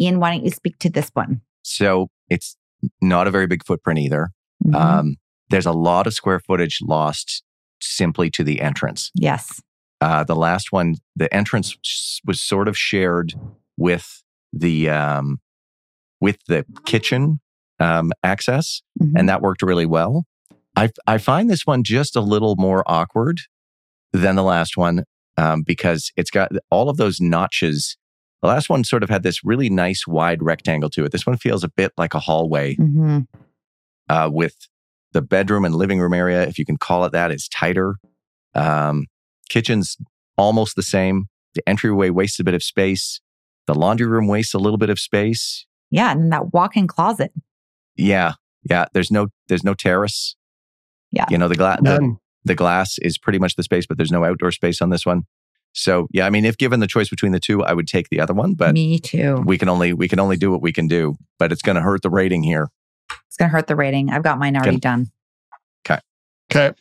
Ian, 0.00 0.20
why 0.20 0.32
don't 0.34 0.44
you 0.44 0.50
speak 0.50 0.78
to 0.80 0.90
this 0.90 1.10
one? 1.14 1.40
So 1.62 2.08
it's 2.28 2.56
not 3.00 3.26
a 3.26 3.30
very 3.30 3.46
big 3.46 3.64
footprint 3.64 3.98
either. 4.00 4.30
Mhm. 4.64 4.74
Um, 4.74 5.16
there's 5.50 5.66
a 5.66 5.72
lot 5.72 6.06
of 6.06 6.14
square 6.14 6.40
footage 6.40 6.78
lost 6.82 7.42
simply 7.80 8.30
to 8.30 8.44
the 8.44 8.60
entrance. 8.60 9.10
yes. 9.14 9.60
Uh, 10.00 10.24
the 10.24 10.34
last 10.34 10.72
one, 10.72 10.96
the 11.14 11.32
entrance 11.32 11.76
was 12.26 12.40
sort 12.42 12.66
of 12.66 12.76
shared 12.76 13.34
with 13.76 14.24
the 14.52 14.90
um, 14.90 15.40
with 16.20 16.38
the 16.48 16.64
kitchen 16.84 17.38
um, 17.78 18.10
access, 18.24 18.82
Mhm. 19.00 19.12
and 19.16 19.28
that 19.28 19.42
worked 19.42 19.62
really 19.62 19.86
well. 19.86 20.24
I 20.76 20.90
I 21.06 21.18
find 21.18 21.50
this 21.50 21.66
one 21.66 21.82
just 21.84 22.16
a 22.16 22.20
little 22.20 22.56
more 22.56 22.82
awkward 22.86 23.40
than 24.12 24.36
the 24.36 24.42
last 24.42 24.76
one 24.76 25.04
um, 25.36 25.62
because 25.62 26.12
it's 26.16 26.30
got 26.30 26.50
all 26.70 26.88
of 26.88 26.96
those 26.96 27.20
notches. 27.20 27.96
The 28.42 28.48
last 28.48 28.68
one 28.68 28.82
sort 28.84 29.02
of 29.02 29.08
had 29.10 29.22
this 29.22 29.44
really 29.44 29.70
nice 29.70 30.06
wide 30.06 30.42
rectangle 30.42 30.90
to 30.90 31.04
it. 31.04 31.12
This 31.12 31.26
one 31.26 31.36
feels 31.36 31.62
a 31.62 31.68
bit 31.68 31.92
like 31.96 32.12
a 32.14 32.18
hallway 32.18 32.74
Mhm. 32.76 33.26
uh, 34.08 34.28
with 34.32 34.56
the 35.12 35.22
bedroom 35.22 35.64
and 35.64 35.74
living 35.74 36.00
room 36.00 36.14
area, 36.14 36.42
if 36.46 36.58
you 36.58 36.64
can 36.64 36.76
call 36.76 37.04
it 37.04 37.12
that, 37.12 37.30
is 37.30 37.48
tighter. 37.48 37.96
Um, 38.54 39.06
kitchen's 39.48 39.96
almost 40.36 40.74
the 40.76 40.82
same. 40.82 41.26
The 41.54 41.66
entryway 41.68 42.10
wastes 42.10 42.40
a 42.40 42.44
bit 42.44 42.54
of 42.54 42.62
space. 42.62 43.20
The 43.66 43.74
laundry 43.74 44.06
room 44.06 44.26
wastes 44.26 44.54
a 44.54 44.58
little 44.58 44.78
bit 44.78 44.90
of 44.90 44.98
space. 44.98 45.66
Yeah. 45.90 46.10
And 46.12 46.22
then 46.22 46.30
that 46.30 46.52
walk 46.52 46.76
in 46.76 46.86
closet. 46.86 47.32
Yeah, 47.96 48.32
yeah. 48.68 48.86
There's 48.94 49.10
no 49.10 49.28
there's 49.48 49.62
no 49.64 49.74
terrace. 49.74 50.34
Yeah. 51.12 51.26
you 51.30 51.38
know 51.38 51.48
the 51.48 51.54
glass 51.54 51.78
the, 51.82 52.16
the 52.44 52.54
glass 52.54 52.98
is 52.98 53.18
pretty 53.18 53.38
much 53.38 53.56
the 53.56 53.62
space, 53.62 53.86
but 53.86 53.96
there's 53.96 54.10
no 54.12 54.24
outdoor 54.24 54.50
space 54.50 54.80
on 54.80 54.90
this 54.90 55.06
one. 55.06 55.24
So 55.74 56.06
yeah, 56.10 56.26
I 56.26 56.30
mean, 56.30 56.44
if 56.44 56.58
given 56.58 56.80
the 56.80 56.86
choice 56.86 57.08
between 57.08 57.32
the 57.32 57.40
two, 57.40 57.62
I 57.62 57.72
would 57.72 57.86
take 57.86 58.08
the 58.10 58.20
other 58.20 58.34
one. 58.34 58.54
But 58.54 58.74
Me 58.74 58.98
too. 58.98 59.42
we 59.46 59.58
can 59.58 59.68
only 59.68 59.92
we 59.92 60.08
can 60.08 60.20
only 60.20 60.36
do 60.36 60.50
what 60.50 60.60
we 60.62 60.72
can 60.72 60.86
do. 60.86 61.16
But 61.38 61.52
it's 61.52 61.62
going 61.62 61.76
to 61.76 61.82
hurt 61.82 62.02
the 62.02 62.10
rating 62.10 62.42
here. 62.42 62.68
It's 63.26 63.36
going 63.36 63.48
to 63.50 63.52
hurt 63.52 63.66
the 63.66 63.76
rating. 63.76 64.10
I've 64.10 64.22
got 64.22 64.38
mine 64.38 64.56
already 64.56 64.78
done. 64.78 65.10
Okay. 65.86 66.00
Okay. 66.50 66.76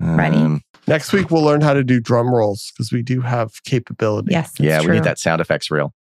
Ready? 0.00 0.36
Um, 0.36 0.62
Next 0.86 1.12
week, 1.12 1.30
we'll 1.30 1.42
learn 1.42 1.62
how 1.62 1.72
to 1.72 1.82
do 1.82 1.98
drum 1.98 2.28
rolls 2.28 2.72
because 2.72 2.92
we 2.92 3.02
do 3.02 3.22
have 3.22 3.62
capability. 3.64 4.32
Yes. 4.32 4.50
that's 4.50 4.60
Yeah, 4.60 4.80
we 4.82 4.88
need 4.88 5.04
that 5.04 5.18
sound 5.18 5.40
effects 5.40 5.70
reel. 5.70 5.94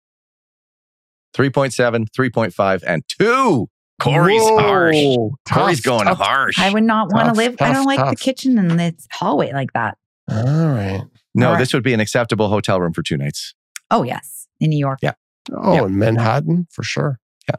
3.7, 1.36 2.08
3.5, 2.10 2.84
and 2.86 3.04
two. 3.08 3.70
Kori's 4.04 4.41
Whoa, 4.41 4.58
harsh. 4.60 4.97
tough, 5.45 5.58
Kori's 5.70 5.82
going 5.82 6.06
tough. 6.06 6.18
harsh. 6.20 6.60
I 6.60 6.72
would 6.72 6.84
not 6.84 7.12
want 7.12 7.26
to 7.26 7.30
Tough, 7.30 7.38
live. 7.38 7.56
I 7.62 7.74
don't 7.74 7.86
like 7.86 8.10
the 8.10 8.16
kitchen 8.16 8.58
and 8.58 8.80
its 8.80 9.08
hallway 9.12 9.51
like 9.54 9.74
that. 9.74 9.97
All 10.30 10.43
right. 10.43 11.01
no, 11.36 11.47
All 11.47 11.54
right. 11.54 11.60
this 11.60 11.74
would 11.74 11.84
be 11.84 11.93
an 11.93 11.99
acceptable 11.99 12.49
hotel 12.49 12.80
room 12.82 12.93
for 12.93 13.01
two 13.04 13.18
nights. 13.18 13.54
Oh, 13.91 14.04
yes. 14.04 14.47
In 14.60 14.70
New 14.70 14.80
York. 14.80 14.99
Yeah. 15.01 15.14
Oh, 15.51 15.74
Yeah. 15.74 15.86
in 15.86 15.97
Manhattan 15.97 16.68
for 16.72 16.84
sure. 16.84 17.20
Yeah. 17.49 17.56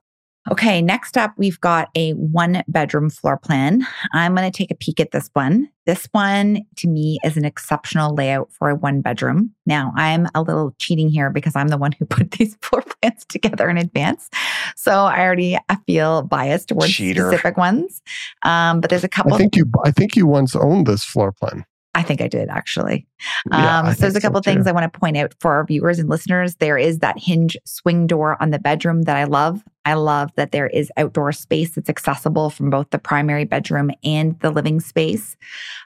Okay, 0.50 0.80
next 0.82 1.16
up, 1.18 1.32
we've 1.36 1.60
got 1.60 1.88
a 1.94 2.12
one 2.12 2.62
bedroom 2.68 3.10
floor 3.10 3.36
plan. 3.38 3.86
I'm 4.12 4.34
going 4.34 4.50
to 4.50 4.56
take 4.56 4.70
a 4.70 4.74
peek 4.74 5.00
at 5.00 5.10
this 5.10 5.28
one. 5.34 5.68
This 5.86 6.08
one, 6.12 6.62
to 6.76 6.88
me, 6.88 7.18
is 7.24 7.36
an 7.36 7.44
exceptional 7.44 8.14
layout 8.14 8.50
for 8.52 8.70
a 8.70 8.74
one 8.74 9.02
bedroom. 9.02 9.50
Now, 9.66 9.92
I'm 9.96 10.26
a 10.34 10.40
little 10.40 10.74
cheating 10.78 11.10
here 11.10 11.28
because 11.30 11.54
I'm 11.56 11.68
the 11.68 11.76
one 11.78 11.92
who 11.92 12.04
put 12.06 12.30
these 12.32 12.56
floor 12.62 12.82
plans 13.02 13.24
together 13.28 13.68
in 13.68 13.76
advance. 13.76 14.30
So 14.76 14.92
I 14.92 15.20
already 15.20 15.56
I 15.68 15.76
feel 15.86 16.22
biased 16.22 16.68
towards 16.68 16.92
Cheater. 16.92 17.28
specific 17.28 17.56
ones. 17.56 18.02
Um, 18.42 18.80
but 18.80 18.90
there's 18.90 19.04
a 19.04 19.08
couple. 19.08 19.34
I 19.34 19.38
think 19.38 19.56
you. 19.56 19.66
I 19.84 19.90
think 19.90 20.16
you 20.16 20.26
once 20.26 20.54
owned 20.56 20.86
this 20.86 21.04
floor 21.04 21.32
plan. 21.32 21.64
I 21.94 22.02
think 22.02 22.20
I 22.20 22.28
did 22.28 22.48
actually. 22.48 23.06
Yeah, 23.50 23.78
Um, 23.80 23.86
I 23.86 23.92
so 23.92 24.00
there's 24.00 24.12
a 24.12 24.14
think 24.14 24.22
so 24.22 24.28
couple 24.28 24.42
things 24.42 24.66
I 24.66 24.72
want 24.72 24.92
to 24.92 24.98
point 24.98 25.16
out 25.16 25.32
for 25.40 25.54
our 25.54 25.64
viewers 25.64 25.98
and 25.98 26.08
listeners. 26.08 26.56
There 26.56 26.76
is 26.76 26.98
that 26.98 27.18
hinge 27.18 27.56
swing 27.64 28.06
door 28.06 28.36
on 28.42 28.50
the 28.50 28.58
bedroom 28.58 29.02
that 29.02 29.16
I 29.16 29.24
love. 29.24 29.62
I 29.84 29.94
love 29.94 30.30
that 30.36 30.52
there 30.52 30.66
is 30.66 30.90
outdoor 30.96 31.32
space 31.32 31.74
that's 31.74 31.88
accessible 31.90 32.50
from 32.50 32.70
both 32.70 32.90
the 32.90 32.98
primary 32.98 33.44
bedroom 33.44 33.90
and 34.02 34.38
the 34.40 34.50
living 34.50 34.80
space. 34.80 35.36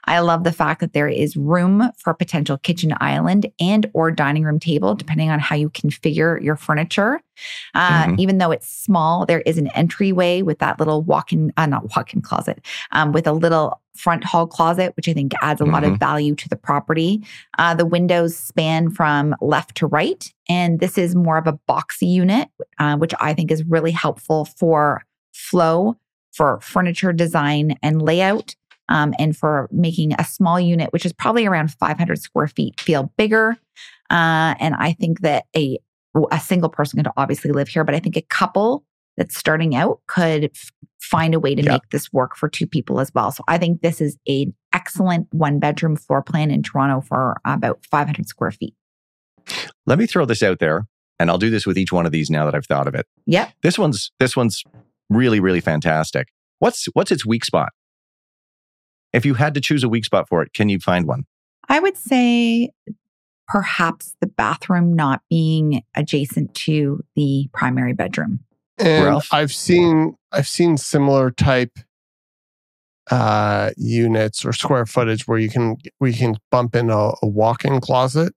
I 0.05 0.19
love 0.19 0.43
the 0.43 0.51
fact 0.51 0.79
that 0.81 0.93
there 0.93 1.09
is 1.09 1.35
room 1.35 1.91
for 1.97 2.11
a 2.11 2.15
potential 2.15 2.57
kitchen 2.57 2.93
island 2.99 3.51
and 3.59 3.89
or 3.93 4.11
dining 4.11 4.43
room 4.43 4.59
table, 4.59 4.95
depending 4.95 5.29
on 5.29 5.39
how 5.39 5.55
you 5.55 5.69
configure 5.69 6.41
your 6.41 6.55
furniture. 6.55 7.21
Uh, 7.73 8.05
Mhm. 8.05 8.19
Even 8.19 8.37
though 8.37 8.51
it's 8.51 8.67
small, 8.67 9.25
there 9.25 9.41
is 9.41 9.57
an 9.57 9.67
entryway 9.67 10.41
with 10.41 10.59
that 10.59 10.77
little 10.77 11.01
walk-in, 11.01 11.53
uh, 11.55 11.65
not 11.65 11.95
walk-in 11.95 12.21
closet, 12.21 12.59
um, 12.91 13.13
with 13.13 13.25
a 13.27 13.31
little 13.31 13.79
front 13.95 14.23
hall 14.23 14.47
closet, 14.47 14.93
which 14.95 15.09
I 15.09 15.13
think 15.13 15.33
adds 15.41 15.59
a 15.59 15.65
lot 15.65 15.83
of 15.83 15.97
value 15.99 16.35
to 16.35 16.49
the 16.49 16.55
property. 16.55 17.21
Uh, 17.57 17.73
the 17.73 17.85
windows 17.85 18.35
span 18.35 18.91
from 18.91 19.35
left 19.41 19.75
to 19.75 19.87
right, 19.87 20.31
and 20.49 20.79
this 20.79 20.97
is 20.97 21.15
more 21.15 21.37
of 21.37 21.47
a 21.47 21.57
boxy 21.69 22.11
unit, 22.11 22.49
uh, 22.79 22.97
which 22.97 23.13
I 23.21 23.33
think 23.33 23.51
is 23.51 23.63
really 23.63 23.91
helpful 23.91 24.45
for 24.45 25.03
flow, 25.31 25.95
for 26.33 26.59
furniture 26.61 27.13
design 27.13 27.75
and 27.83 28.01
layout, 28.01 28.55
um, 28.89 29.13
and 29.19 29.37
for 29.37 29.69
making 29.71 30.13
a 30.13 30.25
small 30.25 30.59
unit, 30.59 30.91
which 30.91 31.05
is 31.05 31.13
probably 31.13 31.45
around 31.45 31.71
500 31.71 32.19
square 32.19 32.47
feet, 32.47 32.81
feel 32.81 33.13
bigger. 33.17 33.55
Uh, 34.09 34.55
and 34.59 34.75
I 34.75 34.93
think 34.93 35.21
that 35.21 35.45
a 35.55 35.77
a 36.31 36.39
single 36.39 36.69
person 36.69 36.97
could 36.97 37.11
obviously 37.17 37.51
live 37.51 37.67
here, 37.67 37.83
but 37.83 37.93
I 37.93 37.99
think 37.99 38.17
a 38.17 38.23
couple 38.23 38.83
that's 39.15 39.37
starting 39.37 39.75
out 39.75 39.99
could 40.07 40.45
f- 40.45 40.71
find 40.99 41.35
a 41.35 41.39
way 41.39 41.53
to 41.53 41.61
make 41.61 41.89
this 41.91 42.11
work 42.11 42.35
for 42.35 42.49
two 42.49 42.65
people 42.65 42.99
as 42.99 43.13
well. 43.13 43.31
So 43.31 43.43
I 43.47 43.59
think 43.59 43.81
this 43.81 44.01
is 44.01 44.17
an 44.27 44.55
excellent 44.73 45.27
one 45.31 45.59
bedroom 45.59 45.95
floor 45.95 46.23
plan 46.23 46.49
in 46.49 46.63
Toronto 46.63 47.01
for 47.01 47.35
about 47.45 47.85
500 47.85 48.27
square 48.27 48.51
feet. 48.51 48.73
Let 49.85 49.99
me 49.99 50.05
throw 50.05 50.25
this 50.25 50.43
out 50.43 50.59
there, 50.59 50.85
and 51.19 51.29
I'll 51.29 51.37
do 51.37 51.49
this 51.49 51.65
with 51.65 51.77
each 51.77 51.91
one 51.91 52.05
of 52.05 52.11
these 52.11 52.29
now 52.29 52.45
that 52.45 52.55
I've 52.55 52.65
thought 52.65 52.87
of 52.87 52.95
it. 52.95 53.05
Yep. 53.25 53.53
This 53.63 53.77
one's 53.77 54.11
this 54.19 54.35
one's 54.35 54.63
really 55.09 55.39
really 55.39 55.61
fantastic. 55.61 56.27
What's 56.59 56.85
what's 56.93 57.11
its 57.11 57.25
weak 57.25 57.45
spot? 57.45 57.69
If 59.13 59.25
you 59.25 59.33
had 59.33 59.53
to 59.55 59.61
choose 59.61 59.83
a 59.83 59.89
weak 59.89 60.05
spot 60.05 60.27
for 60.29 60.41
it, 60.43 60.53
can 60.53 60.69
you 60.69 60.79
find 60.79 61.07
one? 61.07 61.25
I 61.67 61.79
would 61.79 61.97
say 61.97 62.69
perhaps 63.47 64.15
the 64.21 64.27
bathroom 64.27 64.93
not 64.93 65.21
being 65.29 65.83
adjacent 65.95 66.53
to 66.53 67.03
the 67.15 67.49
primary 67.53 67.93
bedroom. 67.93 68.41
And 68.77 69.05
Ralph? 69.05 69.27
I've 69.31 69.51
seen 69.51 70.15
I've 70.31 70.47
seen 70.47 70.77
similar 70.77 71.31
type 71.31 71.77
uh 73.11 73.71
units 73.75 74.45
or 74.45 74.53
square 74.53 74.85
footage 74.85 75.27
where 75.27 75.39
you 75.39 75.49
can 75.49 75.77
we 75.99 76.13
can 76.13 76.37
bump 76.51 76.75
in 76.75 76.89
a, 76.91 77.11
a 77.23 77.27
walk-in 77.27 77.81
closet. 77.81 78.33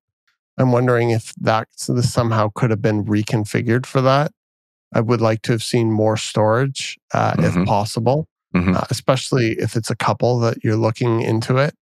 I'm 0.58 0.72
wondering 0.72 1.10
if 1.10 1.32
that 1.40 1.68
somehow 1.76 2.50
could 2.54 2.70
have 2.70 2.82
been 2.82 3.04
reconfigured 3.04 3.86
for 3.86 4.00
that. 4.02 4.32
I 4.94 5.00
would 5.00 5.20
like 5.20 5.42
to 5.42 5.52
have 5.52 5.62
seen 5.62 5.90
more 5.90 6.16
storage 6.16 6.98
uh, 7.14 7.32
Mhm. 7.34 7.62
if 7.62 7.66
possible, 7.66 8.26
Mhm. 8.54 8.76
uh, 8.76 8.84
especially 8.90 9.52
if 9.58 9.74
it's 9.76 9.90
a 9.90 9.96
couple 9.96 10.38
that 10.40 10.58
you're 10.62 10.76
looking 10.76 11.22
into 11.22 11.56
it. 11.56 11.74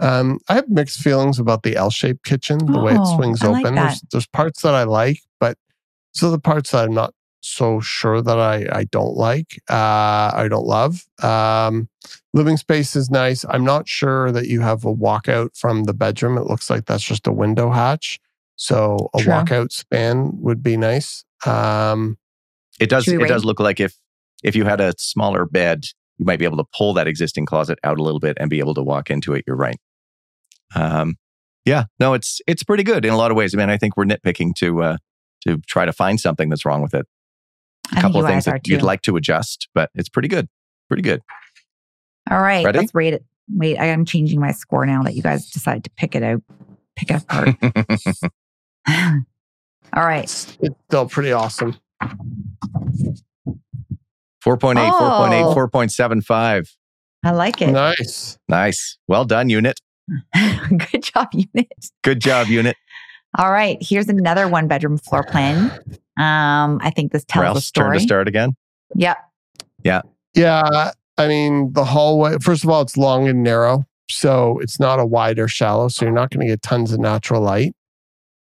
Um, 0.00 0.38
I 0.48 0.54
have 0.54 0.68
mixed 0.68 1.00
feelings 1.00 1.38
about 1.38 1.62
the 1.62 1.74
L-shaped 1.74 2.24
kitchen, 2.24 2.58
the 2.58 2.78
way 2.80 2.92
it 2.94 3.00
Oh, 3.00 3.16
swings 3.16 3.42
I 3.42 3.48
like 3.48 3.64
open. 3.66 3.74
There's, 3.76 4.00
there's 4.12 4.26
parts 4.28 4.62
that 4.62 4.74
I 4.74 4.84
like, 4.84 5.20
but 5.40 5.56
so 6.12 6.30
the 6.30 6.38
parts 6.38 6.70
that 6.70 6.84
I'm 6.84 6.94
not 6.94 7.14
so 7.46 7.80
sure 7.80 8.20
that 8.20 8.38
I, 8.38 8.66
I 8.72 8.84
don't 8.84 9.16
like, 9.16 9.62
uh, 9.70 10.30
I 10.34 10.46
don't 10.50 10.66
love. 10.66 11.04
Um, 11.22 11.88
living 12.34 12.56
space 12.56 12.96
is 12.96 13.10
nice. 13.10 13.44
I'm 13.48 13.64
not 13.64 13.88
sure 13.88 14.32
that 14.32 14.46
you 14.46 14.60
have 14.60 14.84
a 14.84 14.94
walkout 14.94 15.56
from 15.56 15.84
the 15.84 15.94
bedroom. 15.94 16.36
It 16.38 16.46
looks 16.46 16.68
like 16.68 16.86
that's 16.86 17.04
just 17.04 17.26
a 17.26 17.32
window 17.32 17.70
hatch. 17.70 18.18
So 18.56 19.10
a 19.14 19.18
True. 19.18 19.32
walkout 19.32 19.72
span 19.72 20.32
would 20.40 20.62
be 20.62 20.76
nice. 20.76 21.24
Um, 21.44 22.18
It 22.80 22.88
does. 22.88 23.06
It 23.06 23.18
we 23.18 23.28
does 23.28 23.44
look 23.44 23.60
like 23.60 23.80
if 23.80 23.94
if 24.42 24.56
you 24.56 24.64
had 24.64 24.80
a 24.80 24.94
smaller 24.98 25.44
bed, 25.44 25.84
you 26.18 26.24
might 26.24 26.38
be 26.38 26.44
able 26.44 26.56
to 26.58 26.66
pull 26.76 26.94
that 26.94 27.06
existing 27.06 27.46
closet 27.46 27.78
out 27.84 27.98
a 27.98 28.02
little 28.02 28.20
bit 28.20 28.36
and 28.40 28.50
be 28.50 28.58
able 28.58 28.74
to 28.74 28.82
walk 28.82 29.10
into 29.10 29.34
it. 29.34 29.44
You're 29.46 29.56
right. 29.56 29.78
Um, 30.74 31.16
yeah. 31.64 31.84
No, 32.00 32.14
it's 32.14 32.40
it's 32.46 32.62
pretty 32.62 32.82
good 32.82 33.04
in 33.04 33.12
a 33.12 33.16
lot 33.16 33.30
of 33.30 33.36
ways. 33.36 33.54
I 33.54 33.58
mean, 33.58 33.70
I 33.70 33.76
think 33.76 33.96
we're 33.96 34.04
nitpicking 34.04 34.54
to 34.56 34.82
uh, 34.82 34.96
to 35.46 35.58
try 35.66 35.84
to 35.84 35.92
find 35.92 36.18
something 36.18 36.48
that's 36.48 36.64
wrong 36.64 36.82
with 36.82 36.94
it. 36.94 37.06
I 37.92 37.98
A 37.98 38.00
think 38.00 38.02
couple 38.02 38.20
of 38.20 38.26
things 38.26 38.44
guys 38.46 38.48
are 38.48 38.56
that 38.58 38.68
you'd 38.68 38.82
like 38.82 39.02
to 39.02 39.16
adjust, 39.16 39.68
but 39.74 39.90
it's 39.94 40.08
pretty 40.08 40.28
good. 40.28 40.48
Pretty 40.88 41.02
good. 41.02 41.20
All 42.30 42.40
right, 42.40 42.64
Ready? 42.64 42.78
let's 42.78 42.94
rate 42.94 43.14
it. 43.14 43.24
Wait, 43.48 43.78
I 43.78 43.86
am 43.86 44.04
changing 44.04 44.40
my 44.40 44.50
score 44.52 44.84
now 44.86 45.02
that 45.04 45.14
you 45.14 45.22
guys 45.22 45.48
decided 45.50 45.84
to 45.84 45.90
pick 45.96 46.14
it 46.16 46.22
out, 46.22 46.42
pick 46.96 47.10
it 47.10 47.22
apart. 47.22 47.50
All 49.92 50.04
right, 50.04 50.24
it's, 50.24 50.56
it's 50.60 50.74
still 50.88 51.08
pretty 51.08 51.32
awesome. 51.32 51.76
4.8, 52.02 53.54
4.8, 54.44 55.42
Oh. 55.44 55.54
4.75. 55.54 56.68
I 57.24 57.30
like 57.30 57.60
it. 57.62 57.70
Nice. 57.72 58.38
Nice. 58.48 58.98
Well 59.08 59.24
done, 59.24 59.48
unit. 59.48 59.80
Good 60.92 61.02
job, 61.02 61.28
unit. 61.32 61.68
Good 62.02 62.20
job, 62.20 62.46
unit. 62.48 62.76
All 63.36 63.52
right, 63.52 63.78
here's 63.80 64.08
another 64.08 64.48
one 64.48 64.66
bedroom 64.66 64.98
floor 64.98 65.22
plan. 65.22 65.70
Um, 66.18 66.80
I 66.82 66.90
think 66.94 67.12
this 67.12 67.24
tells 67.24 67.42
a 67.42 67.44
Ralph's 67.44 67.70
turn 67.70 67.92
to 67.92 68.00
start 68.00 68.28
again. 68.28 68.56
Yep. 68.94 69.18
Yeah. 69.84 70.02
Yeah. 70.34 70.92
I 71.18 71.28
mean, 71.28 71.72
the 71.72 71.84
hallway, 71.84 72.38
first 72.40 72.64
of 72.64 72.70
all, 72.70 72.82
it's 72.82 72.96
long 72.96 73.28
and 73.28 73.42
narrow. 73.42 73.84
So 74.10 74.58
it's 74.60 74.78
not 74.78 74.98
a 74.98 75.06
wide 75.06 75.38
or 75.38 75.48
shallow. 75.48 75.88
So 75.88 76.04
you're 76.04 76.14
not 76.14 76.30
going 76.30 76.46
to 76.46 76.52
get 76.52 76.62
tons 76.62 76.92
of 76.92 77.00
natural 77.00 77.42
light. 77.42 77.74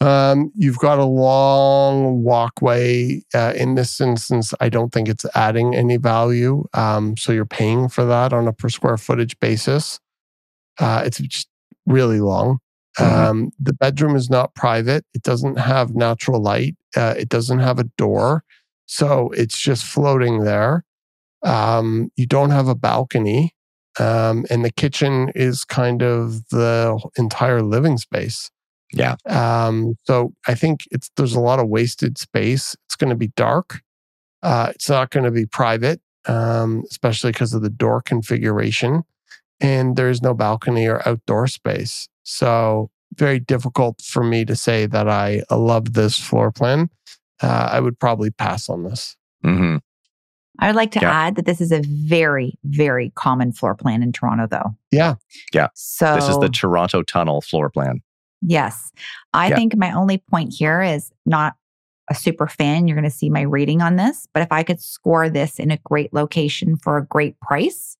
Um, 0.01 0.51
you've 0.55 0.79
got 0.79 0.99
a 0.99 1.05
long 1.05 2.23
walkway. 2.23 3.21
Uh, 3.33 3.53
in 3.55 3.75
this 3.75 4.01
instance, 4.01 4.53
I 4.59 4.69
don't 4.69 4.91
think 4.91 5.07
it's 5.07 5.25
adding 5.33 5.75
any 5.75 5.97
value. 5.97 6.65
Um, 6.73 7.15
so 7.15 7.31
you're 7.31 7.45
paying 7.45 7.87
for 7.87 8.03
that 8.05 8.33
on 8.33 8.47
a 8.47 8.53
per 8.53 8.69
square 8.69 8.97
footage 8.97 9.39
basis. 9.39 9.99
Uh, 10.79 11.03
it's 11.05 11.19
just 11.19 11.47
really 11.85 12.19
long. 12.19 12.59
Mhm. 12.99 13.05
Um, 13.29 13.51
the 13.59 13.73
bedroom 13.73 14.15
is 14.15 14.29
not 14.29 14.53
private. 14.55 15.05
It 15.13 15.23
doesn't 15.23 15.57
have 15.57 15.95
natural 15.95 16.41
light. 16.41 16.75
Uh, 16.95 17.15
it 17.17 17.29
doesn't 17.29 17.59
have 17.59 17.79
a 17.79 17.85
door. 17.97 18.43
So 18.85 19.29
it's 19.31 19.59
just 19.59 19.83
floating 19.85 20.41
there. 20.43 20.83
Um, 21.43 22.11
you 22.17 22.25
don't 22.27 22.51
have 22.51 22.67
a 22.67 22.75
balcony. 22.75 23.55
Um, 23.99 24.45
and 24.49 24.65
the 24.65 24.71
kitchen 24.71 25.31
is 25.35 25.65
kind 25.65 26.03
of 26.03 26.47
the 26.49 26.99
entire 27.17 27.61
living 27.61 27.97
space. 27.97 28.51
Yeah. 28.93 29.15
Um, 29.29 29.95
so 30.05 30.33
I 30.47 30.55
think 30.55 30.81
it's 30.91 31.09
there's 31.17 31.35
a 31.35 31.39
lot 31.41 31.59
of 31.59 31.69
wasted 31.69 32.17
space. 32.17 32.75
It's 32.87 32.95
going 32.95 33.09
to 33.11 33.15
be 33.17 33.29
dark. 33.35 33.81
Uh, 34.43 34.71
it's 34.75 34.89
not 34.89 35.11
going 35.11 35.25
to 35.25 35.31
be 35.31 35.45
private, 35.45 36.01
um, 36.25 36.83
especially 36.89 37.31
because 37.31 37.53
of 37.53 37.61
the 37.61 37.69
door 37.69 38.01
configuration. 38.01 39.03
And 39.63 39.95
there's 39.95 40.21
no 40.21 40.33
balcony 40.33 40.85
or 40.87 41.07
outdoor 41.07 41.47
space. 41.47 42.07
So 42.23 42.91
very 43.15 43.39
difficult 43.39 44.01
for 44.01 44.23
me 44.23 44.43
to 44.45 44.55
say 44.55 44.85
that 44.87 45.07
I 45.07 45.43
love 45.49 45.93
this 45.93 46.19
floor 46.19 46.51
plan. 46.51 46.89
Uh, 47.41 47.69
I 47.71 47.79
would 47.79 47.97
probably 47.99 48.29
pass 48.29 48.69
on 48.69 48.83
this. 48.83 49.15
hmm 49.43 49.77
I 50.59 50.67
would 50.67 50.75
like 50.75 50.91
to 50.91 50.99
Yeah. 51.01 51.11
add 51.11 51.35
that 51.37 51.45
this 51.47 51.59
is 51.59 51.71
a 51.71 51.81
very, 51.81 52.53
very 52.63 53.11
common 53.15 53.51
floor 53.53 53.73
plan 53.73 54.03
in 54.03 54.11
Toronto, 54.11 54.45
though. 54.47 54.75
Yeah. 54.91 55.15
Yeah. 55.51 55.69
So 55.73 56.13
This 56.13 56.29
is 56.29 56.37
the 56.39 56.49
Toronto 56.49 57.01
Tunnel 57.01 57.41
floor 57.41 57.71
plan. 57.71 58.01
Yes. 58.41 58.91
I 59.33 59.49
Yeah. 59.49 59.55
think 59.55 59.75
my 59.75 59.91
only 59.91 60.19
point 60.19 60.53
here 60.55 60.81
is 60.83 61.11
not 61.25 61.55
a 62.11 62.13
super 62.15 62.47
fan. 62.47 62.87
You're 62.87 62.95
going 62.95 63.09
to 63.09 63.15
see 63.15 63.29
my 63.31 63.41
rating 63.41 63.81
on 63.81 63.95
this. 63.95 64.27
But 64.33 64.43
if 64.43 64.51
I 64.51 64.61
could 64.61 64.79
score 64.79 65.27
this 65.27 65.57
in 65.57 65.71
a 65.71 65.77
great 65.77 66.13
location 66.13 66.77
for 66.77 66.97
a 66.97 67.05
great 67.05 67.39
price, 67.39 67.97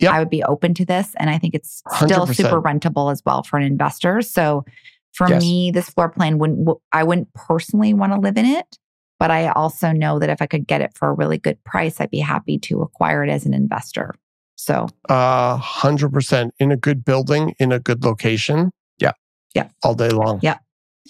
Yep. 0.00 0.12
I 0.12 0.18
would 0.18 0.30
be 0.30 0.42
open 0.44 0.74
to 0.74 0.84
this. 0.84 1.14
And 1.18 1.30
I 1.30 1.38
think 1.38 1.54
it's 1.54 1.82
still 1.96 2.26
100%. 2.26 2.34
super 2.34 2.60
rentable 2.60 3.10
as 3.12 3.22
well 3.24 3.42
for 3.42 3.56
an 3.58 3.62
investor. 3.64 4.22
So 4.22 4.64
for 5.12 5.28
Yes. 5.28 5.42
me, 5.42 5.70
this 5.70 5.88
floor 5.90 6.08
plan 6.08 6.38
wouldn't, 6.38 6.60
w- 6.60 6.80
I 6.92 7.04
wouldn't 7.04 7.32
personally 7.34 7.92
want 7.94 8.12
to 8.12 8.18
live 8.20 8.36
in 8.36 8.46
it. 8.46 8.78
But 9.18 9.30
I 9.30 9.48
also 9.48 9.92
know 9.92 10.18
that 10.18 10.30
if 10.30 10.42
I 10.42 10.46
could 10.46 10.66
get 10.66 10.80
it 10.80 10.96
for 10.96 11.08
a 11.08 11.12
really 11.12 11.38
good 11.38 11.62
price, 11.64 12.00
I'd 12.00 12.10
be 12.10 12.18
happy 12.18 12.58
to 12.60 12.82
acquire 12.82 13.22
it 13.22 13.30
as 13.30 13.46
an 13.46 13.54
investor. 13.54 14.14
So 14.56 14.88
Uh, 15.08 15.58
100% 15.58 16.50
in 16.58 16.72
a 16.72 16.76
good 16.76 17.04
building, 17.04 17.54
in 17.58 17.70
a 17.72 17.78
good 17.78 18.04
location. 18.04 18.70
Yeah. 18.98 19.12
Yeah. 19.54 19.68
All 19.84 19.94
day 19.94 20.08
long. 20.10 20.40
Yeah. 20.42 20.58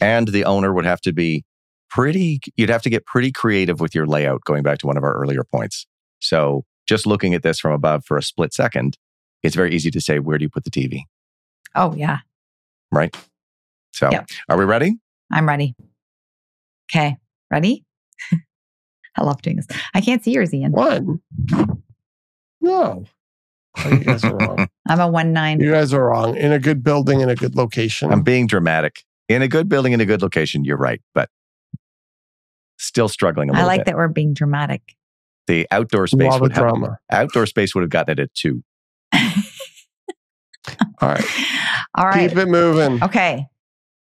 And 0.00 0.28
the 0.28 0.44
owner 0.44 0.72
would 0.74 0.84
have 0.84 1.00
to 1.02 1.12
be 1.12 1.44
pretty, 1.90 2.40
you'd 2.56 2.70
have 2.70 2.82
to 2.82 2.90
get 2.90 3.06
pretty 3.06 3.30
creative 3.32 3.80
with 3.80 3.94
your 3.94 4.06
layout, 4.06 4.42
going 4.44 4.62
back 4.62 4.78
to 4.78 4.86
one 4.86 4.96
of 4.96 5.04
our 5.04 5.14
earlier 5.14 5.44
points. 5.44 5.86
So 6.20 6.64
just 6.86 7.06
looking 7.06 7.34
at 7.34 7.42
this 7.42 7.58
from 7.60 7.72
above 7.72 8.04
for 8.04 8.16
a 8.16 8.22
split 8.22 8.52
second, 8.52 8.96
it's 9.42 9.54
very 9.56 9.74
easy 9.74 9.90
to 9.90 10.00
say, 10.00 10.18
where 10.18 10.38
do 10.38 10.44
you 10.44 10.48
put 10.50 10.64
the 10.64 10.70
TV? 10.70 11.02
oh 11.74 11.94
yeah, 11.94 12.18
Right. 12.90 13.16
So 13.92 14.10
Yeah. 14.10 14.24
are 14.48 14.58
we 14.58 14.64
ready? 14.64 14.98
I'm 15.30 15.48
ready. 15.48 15.74
Okay, 16.90 17.16
ready? 17.50 17.84
I 19.16 19.22
love 19.24 19.40
doing 19.42 19.56
this. 19.56 19.66
I 19.94 20.00
can't 20.02 20.22
see 20.22 20.32
yours, 20.32 20.52
Ian. 20.52 20.72
One. 20.72 21.20
No. 22.60 23.04
Oh, 23.84 23.88
you 23.90 24.04
guys 24.04 24.24
are 24.24 24.34
wrong. 24.36 24.68
I'm 24.88 25.00
a 25.00 25.08
one 25.08 25.32
nine. 25.32 25.60
You 25.60 25.70
guys 25.70 25.92
are 25.94 26.04
wrong. 26.06 26.36
In 26.36 26.52
a 26.52 26.58
good 26.58 26.82
building, 26.82 27.20
in 27.20 27.28
a 27.30 27.34
good 27.34 27.54
location. 27.56 28.12
I'm 28.12 28.22
being 28.22 28.46
dramatic. 28.46 29.02
In 29.28 29.40
a 29.42 29.48
good 29.48 29.68
building, 29.68 29.92
in 29.94 30.00
a 30.00 30.04
good 30.04 30.20
location, 30.22 30.64
you're 30.64 30.76
right, 30.76 31.00
but 31.14 31.30
still 32.78 33.08
struggling 33.08 33.48
a 33.48 33.52
I 33.52 33.56
little 33.56 33.64
I 33.70 33.72
like 33.72 33.78
bit. 33.80 33.86
that 33.86 33.96
we're 33.96 34.08
being 34.08 34.34
dramatic. 34.34 34.82
The 35.52 35.68
outdoor 35.70 36.06
space 36.06 36.30
lot 36.30 36.40
would 36.40 36.52
have, 36.52 36.62
drama. 36.62 36.98
outdoor 37.10 37.44
space 37.44 37.74
would 37.74 37.82
have 37.82 37.90
gotten 37.90 38.18
it 38.18 38.22
at 38.22 38.32
two. 38.32 38.64
All 39.12 41.08
right. 41.10 41.24
All 41.94 42.06
right. 42.06 42.30
Keep 42.30 42.38
it 42.38 42.48
moving. 42.48 43.02
Okay. 43.02 43.44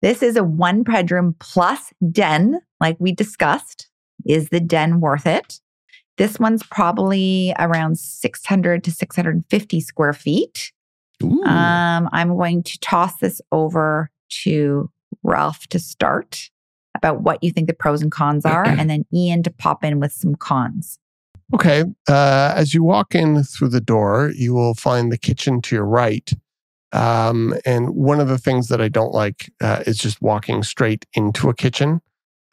This 0.03 0.23
is 0.23 0.37
a 0.37 0.45
one 0.45 0.83
bedroom 0.83 1.35
plus 1.41 1.91
den, 2.13 2.61
like 2.81 2.99
we 3.01 3.13
discussed. 3.13 3.89
Is 4.27 4.51
the 4.51 4.61
den 4.61 5.01
worth 5.01 5.27
it? 5.27 5.59
This 6.19 6.39
one's 6.39 6.65
probably 6.65 7.55
around 7.59 7.99
600 7.99 8.85
to 8.85 8.91
650 8.91 9.81
square 9.81 10.13
feet. 10.13 10.73
Ooh. 11.23 11.43
Um, 11.45 12.11
I'm 12.13 12.37
going 12.37 12.63
to 12.63 12.79
toss 12.81 13.17
this 13.21 13.41
over 13.53 14.11
to 14.43 14.91
Ralph 15.23 15.67
to 15.69 15.79
start 15.79 16.51
about 16.95 17.23
what 17.23 17.43
you 17.43 17.53
think 17.53 17.69
the 17.69 17.75
pros 17.75 18.03
and 18.03 18.13
cons 18.13 18.45
are, 18.45 18.65
and 18.67 18.91
then 18.91 19.07
Ian 19.15 19.43
to 19.45 19.51
pop 19.51 19.83
in 19.83 19.99
with 19.99 20.13
some 20.13 20.35
cons. 20.35 20.99
Okay. 21.55 21.85
Uh, 22.09 22.53
as 22.55 22.75
you 22.75 22.83
walk 22.83 23.15
in 23.15 23.43
through 23.43 23.69
the 23.71 23.81
door, 23.81 24.31
you 24.35 24.53
will 24.55 24.75
find 24.75 25.11
the 25.11 25.19
kitchen 25.19 25.63
to 25.63 25.77
your 25.77 25.87
right. 25.87 26.31
Um, 26.93 27.55
and 27.67 27.91
one 27.91 28.21
of 28.21 28.29
the 28.29 28.39
things 28.39 28.69
that 28.69 28.81
I 28.81 28.89
don't 28.89 29.13
like 29.15 29.51
uh, 29.63 29.83
is 29.87 29.99
just 29.99 30.23
walking 30.23 30.63
straight 30.63 31.07
into 31.15 31.49
a 31.51 31.55
kitchen. 31.55 32.01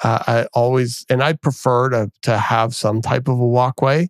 Uh, 0.04 0.24
I 0.28 0.48
always, 0.54 1.06
and 1.10 1.24
I 1.24 1.34
prefer 1.34 1.90
to 1.90 2.12
to 2.24 2.38
have 2.38 2.76
some 2.76 3.02
type 3.02 3.28
of 3.30 3.40
a 3.40 3.48
walkway. 3.48 4.10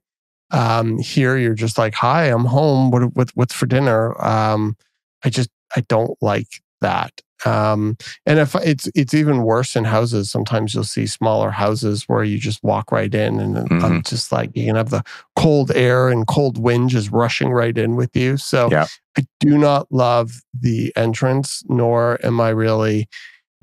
Um, 0.51 0.99
here, 0.99 1.37
you're 1.37 1.55
just 1.55 1.77
like, 1.77 1.95
"Hi, 1.95 2.25
I'm 2.25 2.45
home. 2.45 2.91
What, 2.91 3.15
what 3.15 3.31
what's 3.35 3.53
for 3.55 3.67
dinner?" 3.67 4.19
Um, 4.25 4.77
I 5.23 5.29
just 5.29 5.49
I 5.75 5.81
don't 5.81 6.17
like 6.21 6.61
that. 6.81 7.21
Um, 7.45 7.97
and 8.25 8.39
if 8.39 8.55
it's 8.55 8.89
it's 8.95 9.13
even 9.13 9.43
worse 9.43 9.75
in 9.75 9.83
houses. 9.85 10.31
Sometimes 10.31 10.73
you'll 10.73 10.83
see 10.83 11.05
smaller 11.05 11.51
houses 11.51 12.03
where 12.07 12.23
you 12.23 12.37
just 12.37 12.63
walk 12.63 12.91
right 12.91 13.13
in, 13.13 13.39
and 13.39 13.57
I'm 13.57 13.69
Mhm. 13.69 14.07
just 14.07 14.31
like 14.31 14.51
you 14.55 14.65
can 14.65 14.75
have 14.75 14.89
the 14.89 15.03
cold 15.35 15.71
air 15.75 16.09
and 16.09 16.25
cold 16.27 16.57
wind 16.57 16.89
just 16.89 17.11
rushing 17.11 17.49
right 17.51 17.77
in 17.77 17.95
with 17.95 18.15
you. 18.15 18.37
So 18.37 18.69
Yeah. 18.71 18.87
I 19.17 19.25
do 19.39 19.57
not 19.57 19.91
love 19.91 20.41
the 20.59 20.91
entrance, 20.95 21.63
nor 21.69 22.19
am 22.25 22.41
I 22.41 22.49
really 22.49 23.07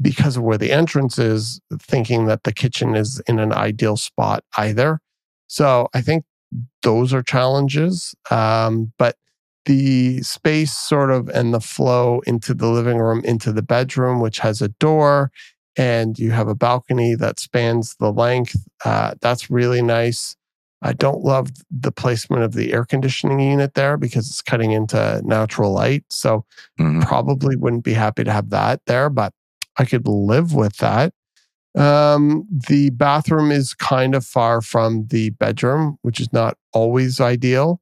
because 0.00 0.36
of 0.36 0.42
where 0.42 0.58
the 0.58 0.72
entrance 0.72 1.18
is, 1.18 1.60
thinking 1.80 2.26
that 2.26 2.44
the 2.44 2.52
kitchen 2.52 2.96
is 2.96 3.20
in 3.26 3.38
an 3.38 3.52
ideal 3.52 3.96
spot 3.96 4.42
either. 4.56 5.00
So 5.46 5.88
I 5.94 6.00
think 6.00 6.24
those 6.82 7.12
are 7.14 7.22
challenges. 7.22 8.14
Um, 8.30 8.92
but 8.98 9.16
the 9.66 10.22
space 10.22 10.76
sort 10.76 11.10
of 11.10 11.28
and 11.28 11.54
the 11.54 11.60
flow 11.60 12.20
into 12.26 12.54
the 12.54 12.68
living 12.68 12.98
room, 12.98 13.22
into 13.24 13.52
the 13.52 13.62
bedroom, 13.62 14.20
which 14.20 14.38
has 14.40 14.60
a 14.60 14.68
door, 14.68 15.30
and 15.76 16.18
you 16.18 16.30
have 16.32 16.48
a 16.48 16.54
balcony 16.54 17.14
that 17.14 17.38
spans 17.40 17.96
the 18.00 18.12
length. 18.12 18.56
Uh, 18.84 19.14
that's 19.20 19.50
really 19.50 19.82
nice. 19.82 20.36
I 20.82 20.92
don't 20.92 21.22
love 21.22 21.50
the 21.70 21.92
placement 21.92 22.42
of 22.42 22.54
the 22.54 22.72
air 22.72 22.84
conditioning 22.84 23.38
unit 23.38 23.74
there 23.74 23.96
because 23.96 24.28
it's 24.28 24.42
cutting 24.42 24.72
into 24.72 25.22
natural 25.24 25.72
light. 25.72 26.04
So 26.10 26.44
Mhm. 26.80 27.02
probably 27.02 27.54
wouldn't 27.56 27.84
be 27.84 27.94
happy 27.94 28.24
to 28.24 28.32
have 28.32 28.50
that 28.50 28.80
there, 28.86 29.08
but 29.08 29.32
I 29.78 29.84
could 29.84 30.08
live 30.08 30.54
with 30.54 30.76
that. 30.78 31.14
Um, 31.76 32.46
the 32.68 32.90
bathroom 32.90 33.50
is 33.50 33.74
kind 33.74 34.14
of 34.14 34.26
far 34.26 34.60
from 34.60 35.06
the 35.08 35.30
bedroom, 35.30 35.96
which 36.02 36.20
is 36.20 36.32
not 36.32 36.58
always 36.72 37.20
ideal. 37.20 37.80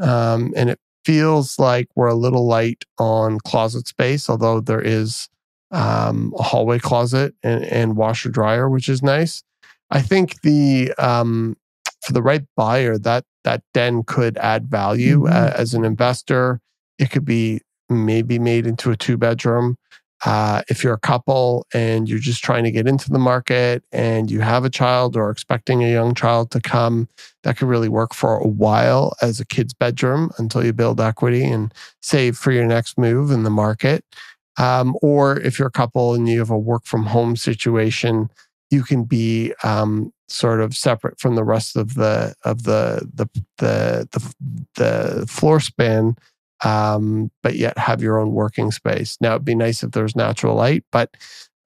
Um, 0.00 0.52
and 0.56 0.70
it 0.70 0.80
feels 1.04 1.58
like 1.58 1.88
we're 1.94 2.08
a 2.08 2.14
little 2.14 2.46
light 2.46 2.84
on 2.98 3.38
closet 3.40 3.88
space, 3.88 4.28
although 4.28 4.60
there 4.60 4.80
is 4.80 5.28
um, 5.70 6.32
a 6.38 6.42
hallway 6.42 6.78
closet 6.78 7.34
and, 7.42 7.64
and 7.64 7.96
washer 7.96 8.28
dryer, 8.28 8.68
which 8.68 8.88
is 8.88 9.02
nice. 9.02 9.42
I 9.90 10.02
think 10.02 10.40
the 10.42 10.92
um, 10.98 11.56
for 12.02 12.12
the 12.12 12.22
right 12.22 12.42
buyer, 12.56 12.98
that 12.98 13.24
that 13.44 13.62
den 13.74 14.02
could 14.02 14.36
add 14.38 14.68
value 14.70 15.20
Mhm. 15.22 15.30
uh, 15.32 15.52
as 15.56 15.74
an 15.74 15.84
investor. 15.84 16.60
It 16.98 17.10
could 17.10 17.24
be 17.24 17.60
maybe 17.88 18.38
made 18.38 18.66
into 18.66 18.90
a 18.90 18.96
two 18.96 19.16
bedroom. 19.16 19.76
Uh, 20.24 20.62
if 20.68 20.84
you're 20.84 20.94
a 20.94 20.98
couple 20.98 21.66
and 21.72 22.08
you're 22.08 22.18
just 22.18 22.44
trying 22.44 22.64
to 22.64 22.70
get 22.70 22.86
into 22.86 23.10
the 23.10 23.18
market 23.18 23.82
and 23.90 24.30
you 24.30 24.40
have 24.40 24.64
a 24.64 24.70
child 24.70 25.16
or 25.16 25.30
expecting 25.30 25.82
a 25.82 25.90
young 25.90 26.14
child 26.14 26.50
to 26.50 26.60
come, 26.60 27.08
that 27.42 27.56
could 27.56 27.68
really 27.68 27.88
work 27.88 28.12
for 28.12 28.36
a 28.36 28.46
while 28.46 29.14
as 29.22 29.40
a 29.40 29.46
kid's 29.46 29.72
bedroom 29.72 30.30
until 30.36 30.64
you 30.64 30.72
build 30.72 31.00
equity 31.00 31.44
and 31.44 31.72
save 32.02 32.36
for 32.36 32.52
your 32.52 32.66
next 32.66 32.98
move 32.98 33.30
in 33.30 33.44
the 33.44 33.50
market. 33.50 34.04
Um, 34.58 34.94
or 35.00 35.40
if 35.40 35.58
you're 35.58 35.68
a 35.68 35.72
couple 35.72 36.14
and 36.14 36.28
you 36.28 36.38
have 36.38 36.50
a 36.50 36.58
work 36.58 36.84
from 36.84 37.06
home 37.06 37.34
situation, 37.34 38.28
you 38.70 38.82
can 38.82 39.04
be 39.04 39.54
um, 39.64 40.12
sort 40.28 40.60
of 40.60 40.76
separate 40.76 41.18
from 41.18 41.34
the 41.34 41.44
rest 41.44 41.76
of 41.76 41.94
the 41.94 42.34
of 42.44 42.64
the 42.64 43.08
the 43.14 43.28
the 43.58 44.06
the, 44.10 44.34
the 44.74 45.26
floor 45.26 45.60
span, 45.60 46.16
um, 46.64 47.30
but 47.42 47.56
yet 47.56 47.76
have 47.78 48.02
your 48.02 48.18
own 48.18 48.32
working 48.32 48.70
space. 48.70 49.16
Now 49.20 49.32
it'd 49.32 49.44
be 49.44 49.54
nice 49.54 49.82
if 49.82 49.92
there's 49.92 50.16
natural 50.16 50.56
light, 50.56 50.84
but 50.92 51.16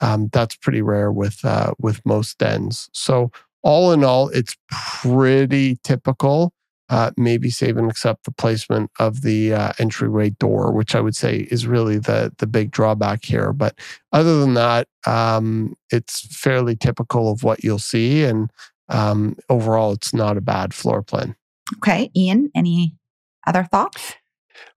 um, 0.01 0.29
that's 0.31 0.55
pretty 0.55 0.81
rare 0.81 1.11
with 1.11 1.43
uh, 1.43 1.73
with 1.79 2.05
most 2.05 2.37
dens. 2.37 2.89
So 2.93 3.31
all 3.63 3.91
in 3.91 4.03
all, 4.03 4.29
it's 4.29 4.55
pretty 4.69 5.79
typical. 5.83 6.53
Uh, 6.89 7.11
maybe 7.17 7.49
save 7.49 7.77
and 7.77 7.89
accept 7.89 8.25
the 8.25 8.31
placement 8.31 8.91
of 8.99 9.21
the 9.21 9.53
uh, 9.53 9.71
entryway 9.79 10.29
door, 10.31 10.71
which 10.73 10.93
I 10.93 10.99
would 10.99 11.15
say 11.15 11.47
is 11.49 11.65
really 11.65 11.97
the 11.97 12.33
the 12.37 12.45
big 12.45 12.71
drawback 12.71 13.23
here. 13.23 13.53
But 13.53 13.79
other 14.11 14.39
than 14.39 14.53
that, 14.55 14.87
um, 15.07 15.75
it's 15.89 16.27
fairly 16.35 16.75
typical 16.75 17.31
of 17.31 17.43
what 17.43 17.63
you'll 17.63 17.79
see, 17.79 18.25
and 18.25 18.51
um, 18.89 19.37
overall, 19.49 19.93
it's 19.93 20.13
not 20.13 20.37
a 20.37 20.41
bad 20.41 20.73
floor 20.73 21.01
plan. 21.01 21.35
Okay, 21.77 22.11
Ian, 22.15 22.51
any 22.53 22.97
other 23.47 23.63
thoughts? 23.63 24.15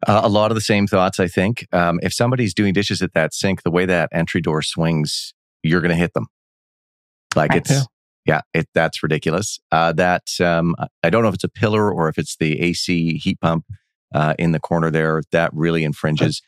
Uh, 0.06 0.20
a 0.24 0.28
lot 0.28 0.50
of 0.50 0.54
the 0.54 0.60
same 0.60 0.86
thoughts, 0.86 1.18
I 1.20 1.26
think. 1.28 1.66
Um, 1.72 2.00
if 2.02 2.12
somebody's 2.12 2.54
doing 2.54 2.72
dishes 2.72 3.02
at 3.02 3.12
that 3.14 3.34
sink, 3.34 3.62
the 3.62 3.70
way 3.70 3.86
that 3.86 4.08
entry 4.12 4.40
door 4.40 4.62
swings, 4.62 5.32
you're 5.62 5.80
going 5.80 5.90
to 5.90 5.96
hit 5.96 6.14
them. 6.14 6.26
Like 7.34 7.50
Right. 7.50 7.58
it's, 7.58 7.70
Yeah. 7.70 7.82
yeah, 8.26 8.40
it, 8.54 8.68
that's 8.74 9.02
ridiculous. 9.02 9.58
Uh, 9.70 9.92
that, 9.92 10.22
um, 10.40 10.74
I 11.02 11.10
don't 11.10 11.22
know 11.22 11.28
if 11.28 11.34
it's 11.34 11.44
a 11.44 11.48
pillar 11.48 11.92
or 11.92 12.08
if 12.08 12.18
it's 12.18 12.36
the 12.36 12.60
AC 12.60 13.18
heat 13.18 13.40
pump 13.40 13.64
uh, 14.14 14.34
in 14.38 14.52
the 14.52 14.60
corner 14.60 14.90
there. 14.90 15.22
That 15.32 15.50
really 15.52 15.84
infringes. 15.84 16.40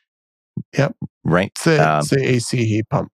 Yep. 0.76 0.96
Right. 1.24 1.52
It's 1.54 1.64
the, 1.64 1.88
Um, 1.92 1.98
it's 2.00 2.10
the 2.10 2.24
AC 2.26 2.64
heat 2.64 2.88
pump. 2.88 3.10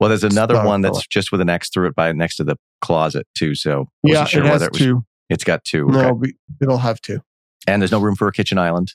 Well, 0.00 0.08
there's 0.08 0.24
another 0.24 0.54
one 0.64 0.82
pillar. 0.82 0.94
that's 0.94 1.06
just 1.06 1.30
with 1.30 1.40
an 1.40 1.50
X 1.50 1.68
through 1.70 1.88
it 1.88 1.94
by 1.94 2.10
next 2.12 2.36
to 2.36 2.44
the 2.44 2.56
closet 2.80 3.26
too. 3.36 3.54
So 3.54 3.88
Yeah, 4.02 4.20
wasn't 4.22 4.28
sure 4.30 4.42
it 4.42 4.46
has 4.46 4.52
whether 4.54 4.66
it 4.66 4.72
was, 4.72 4.80
two. 4.80 5.04
it's 5.28 5.44
got 5.44 5.64
two. 5.64 5.86
No, 5.86 6.00
Okay. 6.00 6.12
we, 6.12 6.34
it'll 6.62 6.78
have 6.78 7.00
two. 7.00 7.20
and 7.66 7.82
there's 7.82 7.92
no 7.92 8.00
room 8.00 8.16
for 8.16 8.26
a 8.26 8.32
kitchen 8.32 8.56
island. 8.58 8.94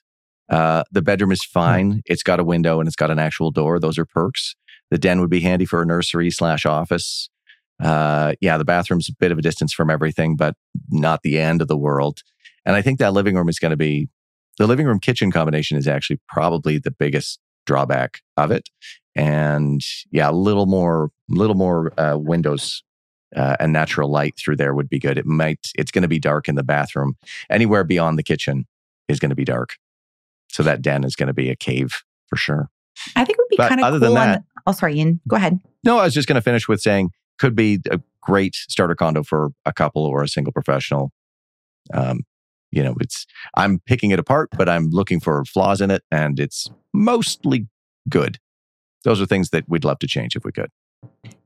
Uh, 0.49 0.83
the 0.91 1.01
bedroom 1.01 1.31
is 1.31 1.43
fine. 1.43 2.01
It's 2.05 2.23
got 2.23 2.39
a 2.39 2.43
window 2.43 2.79
and 2.79 2.87
it's 2.87 2.95
got 2.95 3.11
an 3.11 3.19
actual 3.19 3.51
door. 3.51 3.79
Those 3.79 3.97
are 3.97 4.05
perks. 4.05 4.55
The 4.91 4.97
den 4.97 5.19
would 5.19 5.29
be 5.29 5.41
handy 5.41 5.65
for 5.65 5.81
a 5.81 5.85
nursery 5.85 6.29
slash 6.29 6.65
office. 6.65 7.29
Uh, 7.81 8.33
yeah, 8.41 8.57
the 8.57 8.65
bathroom's 8.65 9.09
a 9.09 9.13
bit 9.19 9.31
of 9.31 9.37
a 9.37 9.41
distance 9.41 9.73
from 9.73 9.89
everything, 9.89 10.35
but 10.35 10.55
not 10.89 11.21
the 11.23 11.39
end 11.39 11.61
of 11.61 11.67
the 11.67 11.77
world. 11.77 12.21
And 12.65 12.75
I 12.75 12.81
think 12.81 12.99
that 12.99 13.13
living 13.13 13.35
room 13.35 13.49
is 13.49 13.59
going 13.59 13.71
to 13.71 13.77
be 13.77 14.07
the 14.57 14.67
living 14.67 14.85
room 14.85 14.99
kitchen 14.99 15.31
combination 15.31 15.77
is 15.77 15.87
actually 15.87 16.19
probably 16.29 16.77
the 16.77 16.91
biggest 16.91 17.39
drawback 17.65 18.21
of 18.37 18.51
it. 18.51 18.69
And 19.15 19.81
yeah, 20.11 20.29
a 20.29 20.31
little 20.31 20.65
more, 20.65 21.11
little 21.29 21.55
more 21.55 21.97
uh, 21.99 22.17
windows 22.17 22.83
uh, 23.35 23.57
and 23.59 23.73
natural 23.73 24.09
light 24.09 24.35
through 24.37 24.55
there 24.55 24.73
would 24.73 24.89
be 24.89 24.99
good. 24.99 25.17
It 25.17 25.25
might, 25.25 25.71
it's 25.77 25.91
going 25.91 26.03
to 26.03 26.07
be 26.07 26.19
dark 26.19 26.47
in 26.47 26.55
the 26.55 26.63
bathroom. 26.63 27.17
Anywhere 27.49 27.83
beyond 27.83 28.17
the 28.17 28.23
kitchen 28.23 28.65
is 29.07 29.19
going 29.19 29.29
to 29.29 29.35
be 29.35 29.45
dark. 29.45 29.77
So 30.49 30.63
that 30.63 30.81
den 30.81 31.03
is 31.03 31.15
going 31.15 31.27
to 31.27 31.33
be 31.33 31.49
a 31.49 31.55
cave 31.55 31.91
for 32.27 32.37
sure. 32.37 32.69
I 33.15 33.25
think 33.25 33.37
it 33.37 33.41
would 33.41 33.49
be 33.49 33.57
kind 33.57 33.79
of 33.79 33.85
other 33.85 33.99
cool. 33.99 34.13
than 34.13 34.15
that- 34.15 34.43
the- 34.55 34.61
oh, 34.67 34.71
sorry, 34.71 34.95
Ian. 34.97 35.19
Go 35.27 35.35
ahead. 35.35 35.59
No, 35.83 35.99
I 35.99 36.05
was 36.05 36.13
just 36.13 36.27
going 36.27 36.35
to 36.35 36.41
finish 36.41 36.67
with 36.67 36.81
saying 36.81 37.11
could 37.37 37.55
be 37.55 37.79
a 37.91 37.99
great 38.21 38.55
starter 38.55 38.95
condo 38.95 39.21
for 39.23 39.49
a 39.65 39.73
couple 39.73 40.03
or 40.05 40.23
a 40.23 40.27
single 40.27 40.53
professional. 40.53 41.11
Um, 41.93 42.21
you 42.71 42.81
know, 42.83 42.95
it's 42.99 43.25
I'm 43.55 43.79
picking 43.85 44.11
it 44.11 44.19
apart, 44.19 44.49
but 44.57 44.67
I'm 44.69 44.89
looking 44.89 45.19
for 45.19 45.43
flaws 45.45 45.81
in 45.81 45.91
it, 45.91 46.03
and 46.11 46.39
it's 46.39 46.67
mostly 46.93 47.67
good. 48.09 48.39
Those 49.03 49.21
are 49.21 49.25
things 49.25 49.49
that 49.51 49.65
we'd 49.67 49.85
love 49.85 49.99
to 49.99 50.07
change 50.07 50.35
if 50.35 50.43
we 50.43 50.51
could. 50.51 50.69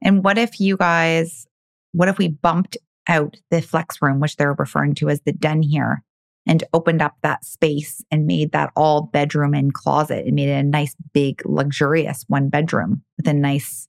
And 0.01 0.23
what 0.23 0.37
if 0.37 0.59
you 0.59 0.77
guys, 0.77 1.45
what 1.91 2.07
if 2.07 2.17
we 2.17 2.29
bumped 2.29 2.77
out 3.07 3.35
the 3.51 3.61
flex 3.61 4.01
room, 4.01 4.19
which 4.19 4.37
they're 4.37 4.53
referring 4.53 4.95
to 4.95 5.09
as 5.09 5.21
the 5.25 5.33
den 5.33 5.61
here, 5.61 6.03
and 6.47 6.63
opened 6.73 7.01
up 7.01 7.15
that 7.21 7.45
space 7.45 8.03
and 8.11 8.25
made 8.25 8.51
that 8.51 8.71
all 8.75 9.03
bedroom 9.03 9.53
and 9.53 9.73
closet 9.73 10.25
and 10.25 10.35
made 10.35 10.49
it 10.49 10.53
a 10.53 10.63
nice, 10.63 10.95
big, 11.13 11.41
luxurious 11.45 12.25
one 12.27 12.49
bedroom 12.49 13.03
with 13.17 13.27
a 13.27 13.33
nice, 13.33 13.87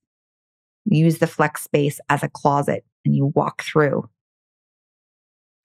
use 0.84 1.18
the 1.18 1.26
flex 1.26 1.62
space 1.62 2.00
as 2.08 2.22
a 2.22 2.28
closet 2.28 2.84
and 3.04 3.14
you 3.14 3.26
walk 3.34 3.62
through 3.62 4.08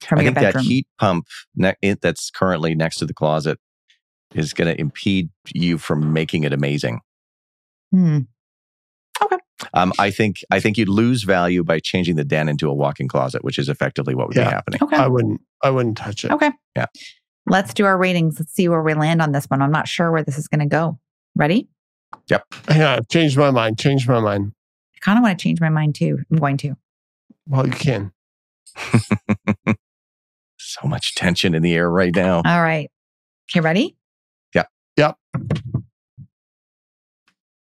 from 0.01 0.19
I 0.19 0.23
your 0.23 0.33
think 0.33 0.53
that 0.53 0.61
heat 0.61 0.87
pump 0.99 1.27
ne- 1.55 1.75
it, 1.81 2.01
that's 2.01 2.29
currently 2.29 2.75
next 2.75 2.97
to 2.97 3.05
the 3.05 3.13
closet 3.13 3.59
is 4.33 4.53
going 4.53 4.73
to 4.73 4.79
impede 4.79 5.29
you 5.53 5.77
from 5.77 6.13
making 6.13 6.43
it 6.43 6.53
amazing. 6.53 7.01
Hmm. 7.91 8.19
Um, 9.73 9.93
I 9.99 10.11
think 10.11 10.37
I 10.51 10.59
think 10.59 10.77
you'd 10.77 10.89
lose 10.89 11.23
value 11.23 11.63
by 11.63 11.79
changing 11.79 12.15
the 12.17 12.23
den 12.25 12.49
into 12.49 12.69
a 12.69 12.73
walk-in 12.73 13.07
closet, 13.07 13.43
which 13.43 13.57
is 13.57 13.69
effectively 13.69 14.13
what 14.15 14.27
would 14.27 14.35
Yeah. 14.37 14.45
be 14.49 14.51
happening. 14.51 14.79
Okay. 14.83 14.97
I 14.97 15.07
wouldn't. 15.07 15.41
I 15.63 15.69
wouldn't 15.69 15.97
touch 15.97 16.25
it. 16.25 16.31
Okay. 16.31 16.51
Yeah. 16.75 16.87
Let's 17.47 17.73
do 17.73 17.85
our 17.85 17.97
ratings. 17.97 18.39
Let's 18.39 18.53
see 18.53 18.67
where 18.67 18.81
we 18.81 18.93
land 18.95 19.21
on 19.21 19.31
this 19.31 19.45
one. 19.45 19.61
I'm 19.61 19.71
not 19.71 19.87
sure 19.87 20.11
where 20.11 20.23
this 20.23 20.37
is 20.37 20.47
going 20.47 20.59
to 20.61 20.65
go. 20.65 20.99
Ready? 21.35 21.69
Yep. 22.29 22.43
Yeah, 22.69 22.93
I've 22.95 23.07
changed 23.07 23.37
my 23.37 23.51
mind. 23.51 23.77
Changed 23.79 24.07
my 24.09 24.19
mind. 24.19 24.51
I 24.95 24.99
kind 25.01 25.17
of 25.17 25.23
want 25.23 25.37
to 25.37 25.43
change 25.43 25.61
my 25.61 25.69
mind 25.69 25.95
too. 25.95 26.17
I'm 26.31 26.37
going 26.37 26.57
to. 26.57 26.75
Well, 27.47 27.65
you 27.65 27.73
can. 27.73 28.11
So 30.57 30.87
much 30.87 31.15
tension 31.15 31.53
in 31.53 31.61
the 31.61 31.73
air 31.73 31.89
right 31.89 32.13
now. 32.13 32.37
All 32.45 32.61
right. 32.61 32.89
Okay, 33.49 33.59
ready? 33.61 33.95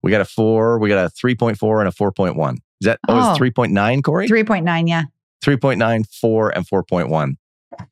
We 0.03 0.11
got 0.11 0.21
a 0.21 0.25
four, 0.25 0.79
we 0.79 0.89
got 0.89 1.05
a 1.05 1.09
3.4 1.09 1.79
and 1.79 1.87
a 1.87 1.91
4.1. 1.91 2.53
Is 2.53 2.59
that, 2.81 2.99
oh, 3.07 3.19
Oh. 3.19 3.31
it's 3.31 3.39
3.9, 3.39 4.03
Kori? 4.03 4.27
3.9, 4.27 4.87
yeah. 4.89 5.03
3.9, 5.43 6.05
4, 6.19 6.49
and 6.55 6.67
4.1. 6.67 7.35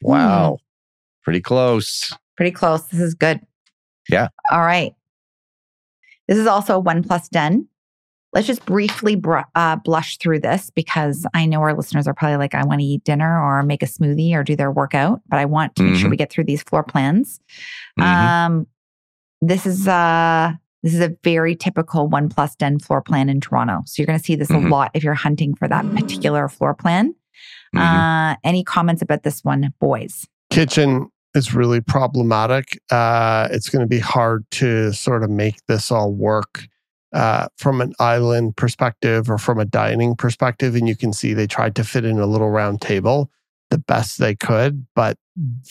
Wow. 0.01 0.57
Pretty 1.23 1.41
close. 1.41 2.13
Pretty 2.35 2.51
close. 2.51 2.83
This 2.87 2.99
is 2.99 3.13
good. 3.13 3.41
Yeah. 4.09 4.29
All 4.51 4.61
right. 4.61 4.93
This 6.27 6.37
is 6.37 6.47
also 6.47 6.75
a 6.75 6.79
one 6.79 7.03
plus 7.03 7.27
den. 7.29 7.67
Let's 8.33 8.45
just 8.45 8.63
briefly 8.65 9.15
br- 9.15 9.39
uh, 9.55 9.77
blush 9.77 10.17
through 10.17 10.39
this 10.41 10.69
because 10.69 11.25
I 11.33 11.45
know 11.47 11.61
our 11.61 11.73
listeners 11.73 12.07
are 12.07 12.13
probably 12.13 12.37
like, 12.37 12.53
I 12.53 12.63
want 12.63 12.79
to 12.81 12.85
eat 12.85 13.03
dinner 13.03 13.41
or 13.43 13.63
make 13.63 13.81
a 13.81 13.87
smoothie 13.87 14.33
or 14.35 14.43
do 14.43 14.55
their 14.55 14.71
workout, 14.71 15.21
but 15.27 15.39
I 15.39 15.45
want 15.45 15.75
to 15.77 15.83
make 15.83 15.95
sure 15.95 16.07
Mhm. 16.07 16.11
we 16.11 16.17
get 16.17 16.31
through 16.31 16.43
these 16.43 16.61
floor 16.61 16.83
plans. 16.83 17.39
Mhm. 17.99 18.03
Um, 18.05 18.67
this 19.41 19.65
is 19.65 19.87
uh 19.87 20.53
this 20.83 20.93
is 20.93 21.01
a 21.01 21.15
very 21.23 21.55
typical 21.55 22.07
one 22.07 22.29
plus 22.29 22.55
den 22.55 22.79
floor 22.79 23.01
plan 23.01 23.29
in 23.29 23.41
Toronto. 23.41 23.81
So 23.85 24.01
you're 24.01 24.07
going 24.07 24.19
to 24.19 24.23
see 24.25 24.35
this 24.35 24.49
Mhm. 24.49 24.67
a 24.67 24.69
lot 24.69 24.91
if 24.93 25.03
you're 25.03 25.13
hunting 25.13 25.55
for 25.55 25.67
that 25.67 25.85
particular 25.95 26.47
floor 26.47 26.73
plan. 26.73 27.13
Mhm. 27.75 27.79
Uh, 28.33 28.35
any 28.43 28.63
comments 28.63 29.01
about 29.01 29.23
this 29.23 29.43
one, 29.43 29.73
boys? 29.79 30.25
Kitchen 30.49 31.09
is 31.35 31.53
really 31.53 31.81
problematic. 31.81 32.79
Uh, 32.91 33.47
it's 33.51 33.69
going 33.69 33.81
to 33.81 33.87
be 33.87 33.99
hard 33.99 34.45
to 34.51 34.91
sort 34.93 35.23
of 35.23 35.29
make 35.29 35.55
this 35.67 35.91
all 35.91 36.11
work 36.11 36.65
uh, 37.11 37.47
from 37.57 37.81
an 37.81 37.91
island 37.99 38.55
perspective 38.55 39.31
or 39.31 39.39
from 39.39 39.57
a 39.59 39.65
dining 39.65 40.15
perspective. 40.15 40.75
And 40.75 40.87
you 40.87 40.95
can 40.95 41.11
see 41.11 41.33
they 41.33 41.47
tried 41.47 41.75
to 41.77 41.83
fit 41.83 42.05
in 42.05 42.19
a 42.19 42.27
little 42.27 42.51
round 42.51 42.81
table 42.81 43.31
the 43.71 43.79
best 43.79 44.19
they 44.19 44.35
could, 44.35 44.85
but 44.95 45.17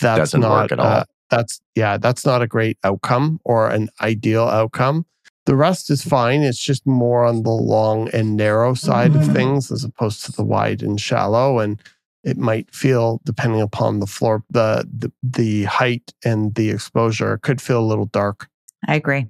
that's 0.00 0.18
Doesn't 0.18 0.40
not 0.40 0.50
work 0.62 0.72
at 0.72 0.80
all. 0.80 1.04
That's 1.30 1.60
yeah, 1.74 1.96
that's 1.96 2.24
not 2.24 2.42
a 2.42 2.46
great 2.46 2.78
outcome 2.84 3.40
or 3.44 3.68
an 3.68 3.88
ideal 4.00 4.44
outcome. 4.44 5.06
The 5.46 5.56
rest 5.56 5.90
is 5.90 6.02
fine. 6.02 6.42
It's 6.42 6.62
just 6.62 6.86
more 6.86 7.24
on 7.24 7.42
the 7.42 7.50
long 7.50 8.08
and 8.10 8.36
narrow 8.36 8.74
side 8.74 9.14
of 9.16 9.22
Mhm. 9.22 9.32
things 9.32 9.70
as 9.72 9.82
opposed 9.84 10.24
to 10.26 10.32
the 10.32 10.44
wide 10.44 10.82
and 10.82 11.00
shallow. 11.00 11.58
And 11.58 11.80
it 12.22 12.36
might 12.36 12.74
feel, 12.74 13.20
depending 13.24 13.60
upon 13.62 14.00
the 14.00 14.06
floor, 14.06 14.44
the 14.50 14.86
the, 14.92 15.10
the 15.22 15.64
height 15.64 16.12
and 16.24 16.54
the 16.54 16.70
exposure, 16.70 17.34
it 17.34 17.42
could 17.42 17.60
feel 17.62 17.80
a 17.80 17.86
little 17.86 18.06
dark. 18.06 18.48
I 18.86 18.94
agree. 18.96 19.26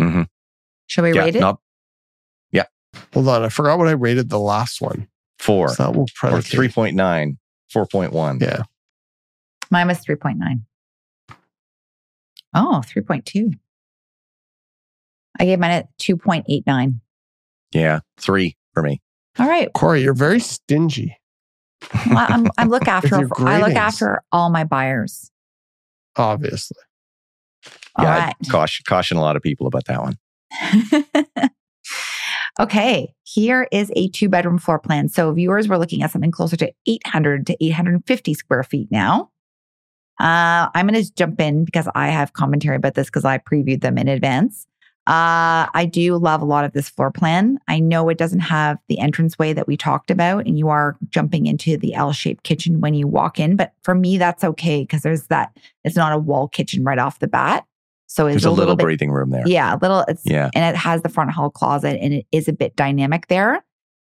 mm-hmm. 0.00 0.22
Shall 0.88 1.04
we 1.04 1.12
yeah, 1.14 1.20
rate 1.24 1.36
it? 1.36 1.40
not 1.40 1.60
Hold 3.14 3.28
on, 3.28 3.44
I 3.44 3.48
forgot 3.50 3.78
what 3.78 3.86
I 3.86 3.92
rated 3.92 4.30
the 4.30 4.38
last 4.40 4.80
one. 4.80 5.06
four 5.38 5.68
So 5.68 5.84
that 5.84 5.92
will 5.94 6.02
or 6.02 6.06
predicate. 6.14 6.58
3.9, 6.74 7.36
4.1. 7.72 8.40
Yeah. 8.42 8.62
Mine 9.70 9.86
was 9.86 9.98
3.9. 10.04 10.62
Oh, 12.54 12.82
3.2. 12.84 13.52
I 15.38 15.44
gave 15.44 15.58
mine 15.58 15.70
at 15.70 15.96
2.89. 15.98 17.00
Yeah, 17.72 18.00
three 18.18 18.56
for 18.74 18.82
me. 18.82 19.00
All 19.38 19.46
right. 19.48 19.72
Kori, 19.72 20.02
you're 20.02 20.12
very 20.12 20.40
stingy, 20.40 21.16
Well, 22.08 22.26
I'm, 22.28 22.48
I 22.58 22.64
look 22.64 22.88
after 22.88 23.16
I 23.38 23.60
look 23.60 23.76
after 23.76 24.22
all 24.32 24.50
my 24.50 24.64
buyers. 24.64 25.30
obviously. 26.16 26.76
All 27.96 28.04
yeah, 28.04 28.26
right. 28.26 28.34
Caution, 28.50 28.84
caution 28.86 29.16
a 29.16 29.20
lot 29.20 29.36
of 29.36 29.42
people 29.42 29.66
about 29.66 29.84
that 29.86 30.00
one. 30.02 30.18
okay, 32.60 33.12
here 33.22 33.68
is 33.72 33.92
a 33.96 34.08
two 34.08 34.28
bedroom 34.28 34.58
floor 34.58 34.78
plan. 34.78 35.08
So, 35.08 35.32
viewers, 35.32 35.68
we're 35.68 35.76
looking 35.78 36.02
at 36.02 36.10
something 36.10 36.30
closer 36.30 36.56
to 36.56 36.72
800 36.86 37.46
to 37.46 37.56
850 37.64 38.34
square 38.34 38.62
feet 38.62 38.88
now. 38.90 39.29
Uh, 40.20 40.68
I'm 40.74 40.86
going 40.86 41.02
to 41.02 41.14
jump 41.14 41.40
in 41.40 41.64
because 41.64 41.88
I 41.94 42.08
have 42.08 42.34
commentary 42.34 42.76
about 42.76 42.94
this 42.94 43.08
because 43.08 43.24
I 43.24 43.38
previewed 43.38 43.80
them 43.80 43.96
in 43.98 44.06
advance. 44.06 44.66
Uh, 45.06 45.66
I 45.74 45.88
do 45.90 46.16
love 46.18 46.42
a 46.42 46.44
lot 46.44 46.64
of 46.64 46.72
this 46.72 46.88
floor 46.88 47.10
plan. 47.10 47.58
I 47.68 47.80
know 47.80 48.08
it 48.10 48.18
doesn't 48.18 48.40
have 48.40 48.76
the 48.88 48.98
entranceway 48.98 49.54
that 49.54 49.66
we 49.66 49.76
talked 49.76 50.10
about, 50.10 50.46
and 50.46 50.58
you 50.58 50.68
are 50.68 50.96
jumping 51.08 51.46
into 51.46 51.76
the 51.78 51.94
L 51.94 52.12
shaped 52.12 52.44
kitchen 52.44 52.80
when 52.80 52.94
you 52.94 53.08
walk 53.08 53.40
in. 53.40 53.56
But 53.56 53.72
for 53.82 53.94
me, 53.94 54.18
that's 54.18 54.44
okay 54.44 54.82
because 54.82 55.02
there's 55.02 55.26
that, 55.28 55.56
it's 55.84 55.96
not 55.96 56.12
a 56.12 56.18
wall 56.18 56.48
kitchen 56.48 56.84
right 56.84 56.98
off 56.98 57.18
the 57.18 57.26
bat. 57.26 57.64
So 58.06 58.26
it's 58.26 58.34
There's 58.34 58.44
a, 58.44 58.50
little, 58.50 58.76
bit, 58.76 58.84
breathing 58.84 59.10
room 59.10 59.30
there. 59.30 59.44
yeah, 59.46 59.74
a 59.74 59.78
little, 59.78 60.04
it's, 60.06 60.22
Yeah. 60.26 60.50
and 60.54 60.64
it 60.74 60.78
has 60.78 61.02
the 61.02 61.08
front 61.08 61.30
hall 61.30 61.48
closet 61.48 61.98
and 62.00 62.12
it 62.12 62.26
is 62.30 62.46
a 62.46 62.52
bit 62.52 62.76
dynamic 62.76 63.28
there. 63.28 63.64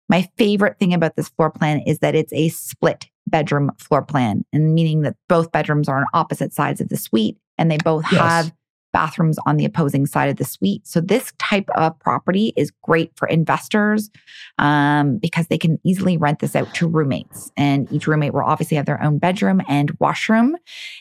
My 0.09 0.29
favorite 0.39 0.79
thing 0.79 0.95
about 0.95 1.17
this 1.17 1.29
floor 1.31 1.51
plan 1.51 1.81
is 1.81 1.99
that 1.99 2.15
it's 2.15 2.33
a 2.33 2.49
split 2.51 3.07
bedroom 3.27 3.71
floor 3.79 4.03
plan, 4.03 4.45
and 4.53 4.75
meaning 4.75 5.03
that 5.03 5.17
both 5.29 5.53
bedrooms 5.53 5.89
are 5.89 5.99
on 5.99 6.07
opposite 6.15 6.53
sides 6.53 6.81
of 6.81 6.89
the 6.89 6.97
suite 6.97 7.37
and 7.59 7.71
they 7.71 7.79
both 7.79 8.05
Yes. 8.11 8.21
have 8.21 8.53
bathrooms 8.93 9.39
on 9.45 9.59
the 9.59 9.65
opposing 9.67 10.07
side 10.07 10.31
of 10.31 10.37
the 10.37 10.45
suite. 10.45 10.87
So 10.87 11.03
this 11.03 11.33
type 11.39 11.69
of 11.77 11.99
property 11.99 12.55
is 12.57 12.73
great 12.83 13.13
for 13.15 13.29
investors 13.29 14.11
um, 14.59 15.19
because 15.19 15.49
they 15.49 15.59
can 15.59 15.79
easily 15.85 16.17
rent 16.17 16.39
this 16.39 16.57
out 16.57 16.73
to 16.75 16.89
roommates, 16.89 17.53
and 17.59 17.93
each 17.93 18.07
roommate 18.07 18.33
will 18.33 18.41
obviously 18.41 18.79
have 18.79 18.87
their 18.87 19.03
own 19.03 19.19
bedroom 19.19 19.61
and 19.69 19.91
washroom. 20.01 20.57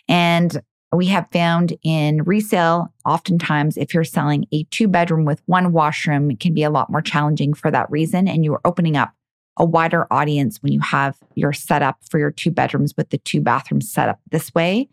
And 0.09 0.61
we 0.93 1.05
have 1.07 1.27
found 1.31 1.77
in 1.83 2.23
resale, 2.23 2.93
oftentimes, 3.05 3.77
if 3.77 3.93
you're 3.93 4.03
selling 4.03 4.45
a 4.51 4.63
two 4.71 4.87
bedroom 4.87 5.25
with 5.25 5.41
one 5.45 5.71
washroom, 5.71 6.31
it 6.31 6.39
can 6.39 6.53
be 6.53 6.63
a 6.63 6.69
lot 6.69 6.89
more 6.89 7.01
challenging 7.01 7.53
for 7.53 7.71
that 7.71 7.89
reason. 7.89 8.27
And 8.27 8.43
you're 8.43 8.61
opening 8.65 8.97
up 8.97 9.13
a 9.57 9.65
wider 9.65 10.07
audience 10.11 10.61
when 10.61 10.73
you 10.73 10.79
have 10.81 11.17
your 11.35 11.53
setup 11.53 11.97
for 12.09 12.19
your 12.19 12.31
two 12.31 12.51
bedrooms 12.51 12.93
with 12.97 13.09
the 13.09 13.17
two 13.19 13.41
bathrooms 13.41 13.91
set 13.91 14.09
up 14.09 14.19
this 14.31 14.53
way. 14.53 14.89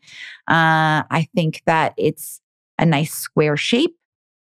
Uh, 0.48 1.02
I 1.10 1.28
think 1.34 1.62
that 1.66 1.94
it's 1.97 2.40
a 2.78 2.86
nice 2.86 3.12
square 3.12 3.56
shape. 3.56 3.97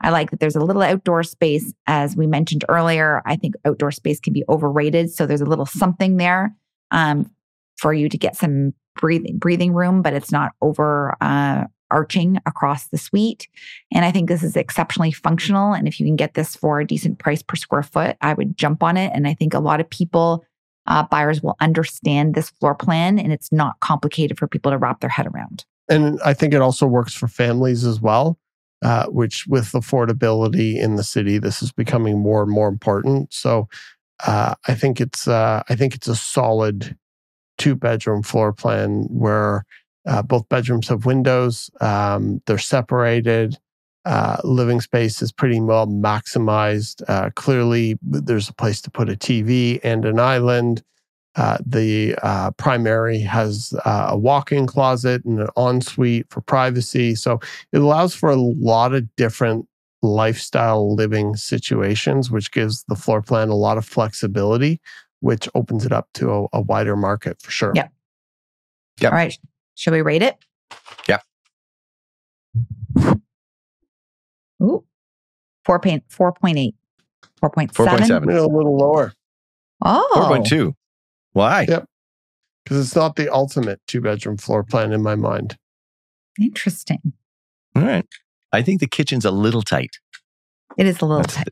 I 0.00 0.10
like 0.10 0.30
that 0.30 0.40
there's 0.40 0.56
a 0.56 0.64
little 0.64 0.82
outdoor 0.82 1.22
space. 1.22 1.72
As 1.86 2.16
we 2.16 2.26
mentioned 2.26 2.64
earlier, 2.68 3.22
I 3.24 3.36
think 3.36 3.54
outdoor 3.64 3.90
space 3.90 4.20
can 4.20 4.32
be 4.32 4.44
overrated. 4.48 5.10
So 5.10 5.26
there's 5.26 5.40
a 5.40 5.46
little 5.46 5.66
something 5.66 6.16
there 6.16 6.54
um, 6.90 7.30
for 7.76 7.94
you 7.94 8.08
to 8.08 8.18
get 8.18 8.36
some 8.36 8.74
breathing 8.96 9.38
breathing 9.38 9.72
room, 9.72 10.02
but 10.02 10.12
it's 10.12 10.30
not 10.30 10.52
over 10.60 11.16
uh, 11.20 11.64
arching 11.94 12.38
across 12.44 12.88
the 12.88 12.98
suite. 12.98 13.48
And 13.92 14.04
I 14.04 14.10
think 14.10 14.28
this 14.28 14.42
is 14.42 14.56
exceptionally 14.56 15.12
functional. 15.12 15.72
And 15.72 15.86
if 15.86 16.00
you 16.00 16.04
can 16.04 16.16
get 16.16 16.34
this 16.34 16.56
for 16.56 16.80
a 16.80 16.86
decent 16.86 17.20
price 17.20 17.42
per 17.42 17.54
square 17.54 17.84
foot, 17.84 18.16
I 18.20 18.34
would 18.34 18.58
jump 18.58 18.82
on 18.82 18.96
it. 18.96 19.12
And 19.14 19.28
I 19.28 19.34
think 19.34 19.54
a 19.54 19.60
lot 19.60 19.80
of 19.80 19.88
people, 19.88 20.44
uh, 20.86 21.04
buyers, 21.04 21.40
will 21.42 21.56
understand 21.60 22.34
this 22.34 22.50
floor 22.50 22.74
plan, 22.74 23.18
and 23.18 23.32
it's 23.32 23.52
not 23.52 23.78
complicated 23.80 24.38
for 24.38 24.48
people 24.48 24.72
to 24.72 24.78
wrap 24.78 25.00
their 25.00 25.10
head 25.10 25.28
around. 25.28 25.64
And 25.88 26.18
I 26.24 26.34
think 26.34 26.52
it 26.52 26.60
also 26.60 26.86
works 26.86 27.14
for 27.14 27.28
families 27.28 27.84
as 27.84 28.00
well, 28.00 28.38
uh, 28.82 29.06
which 29.06 29.46
with 29.46 29.70
affordability 29.72 30.76
in 30.76 30.96
the 30.96 31.04
city, 31.04 31.38
this 31.38 31.62
is 31.62 31.72
becoming 31.72 32.18
more 32.18 32.42
and 32.42 32.50
more 32.50 32.68
important. 32.68 33.32
So 33.32 33.68
uh, 34.26 34.54
I 34.66 34.74
think 34.74 35.00
it's 35.00 35.28
uh, 35.28 35.62
I 35.68 35.76
think 35.76 35.94
it's 35.94 36.08
a 36.08 36.16
solid 36.16 36.96
two 37.58 37.76
bedroom 37.76 38.22
floor 38.22 38.52
plan 38.52 39.06
where 39.10 39.64
uh, 40.06 40.22
both 40.22 40.48
bedrooms 40.48 40.88
have 40.88 41.06
windows. 41.06 41.70
Um, 41.80 42.42
they're 42.46 42.58
separated. 42.58 43.58
Uh, 44.04 44.36
living 44.44 44.80
space 44.80 45.22
is 45.22 45.32
pretty 45.32 45.60
well 45.60 45.86
maximized. 45.86 47.02
Uh, 47.08 47.30
clearly, 47.34 47.98
there's 48.02 48.48
a 48.48 48.54
place 48.54 48.82
to 48.82 48.90
put 48.90 49.08
a 49.08 49.14
TV 49.14 49.80
and 49.82 50.04
an 50.04 50.20
island. 50.20 50.82
Uh, 51.36 51.58
the 51.66 52.14
uh, 52.22 52.50
primary 52.52 53.18
has 53.18 53.74
uh, 53.84 54.08
a 54.10 54.16
walk-in 54.16 54.66
closet 54.66 55.24
and 55.24 55.40
an 55.40 55.48
ensuite 55.56 56.26
for 56.30 56.40
privacy, 56.42 57.14
so 57.14 57.40
it 57.72 57.78
allows 57.78 58.14
for 58.14 58.30
a 58.30 58.36
lot 58.36 58.94
of 58.94 59.04
different 59.16 59.66
lifestyle 60.02 60.94
living 60.94 61.34
situations, 61.34 62.30
which 62.30 62.52
gives 62.52 62.84
the 62.84 62.94
floor 62.94 63.22
plan 63.22 63.48
a 63.48 63.56
lot 63.56 63.78
of 63.78 63.84
flexibility, 63.84 64.80
which 65.20 65.48
opens 65.54 65.84
it 65.84 65.92
up 65.92 66.08
to 66.14 66.30
a, 66.30 66.46
a 66.52 66.60
wider 66.60 66.94
market 66.94 67.40
for 67.40 67.50
sure. 67.50 67.72
Yeah. 67.74 67.88
Yep. 69.00 69.12
All 69.12 69.18
right. 69.18 69.38
Should 69.74 69.92
we 69.92 70.02
rate 70.02 70.22
it? 70.22 70.36
Yeah. 71.08 71.18
Ooh. 74.62 74.84
4.8. 75.66 76.02
4.8. 76.10 76.72
4.7. 77.42 77.68
4.7. 77.72 78.22
A 78.22 78.46
little 78.46 78.76
lower 78.76 79.12
Oh. 79.84 80.28
4.2. 80.30 80.72
Why? 81.32 81.66
Yep. 81.68 81.86
because 82.64 82.78
it's 82.86 82.94
not 82.96 83.16
the 83.16 83.30
ultimate 83.32 83.80
two-bedroom 83.88 84.36
floor 84.38 84.62
plan 84.62 84.92
in 84.92 85.02
my 85.02 85.14
mind. 85.16 85.58
Interesting. 86.40 87.12
All 87.76 87.82
right. 87.82 88.06
I 88.52 88.62
think 88.62 88.80
the 88.80 88.86
kitchen's 88.86 89.24
a 89.24 89.30
little 89.30 89.62
tight. 89.62 89.98
It 90.78 90.86
is 90.86 91.00
a 91.00 91.04
little 91.06 91.22
That's- 91.22 91.36
tight. 91.36 91.48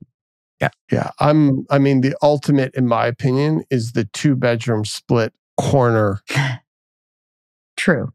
Yeah, 0.92 1.10
I'm. 1.18 1.66
I 1.70 1.78
mean, 1.80 2.02
the 2.02 2.14
ultimate, 2.22 2.72
in 2.76 2.86
my 2.86 3.06
opinion, 3.08 3.64
is 3.68 3.92
the 3.92 4.04
two-bedroom 4.12 4.84
split 4.84 5.32
corner. 5.60 6.20
True. 7.82 8.12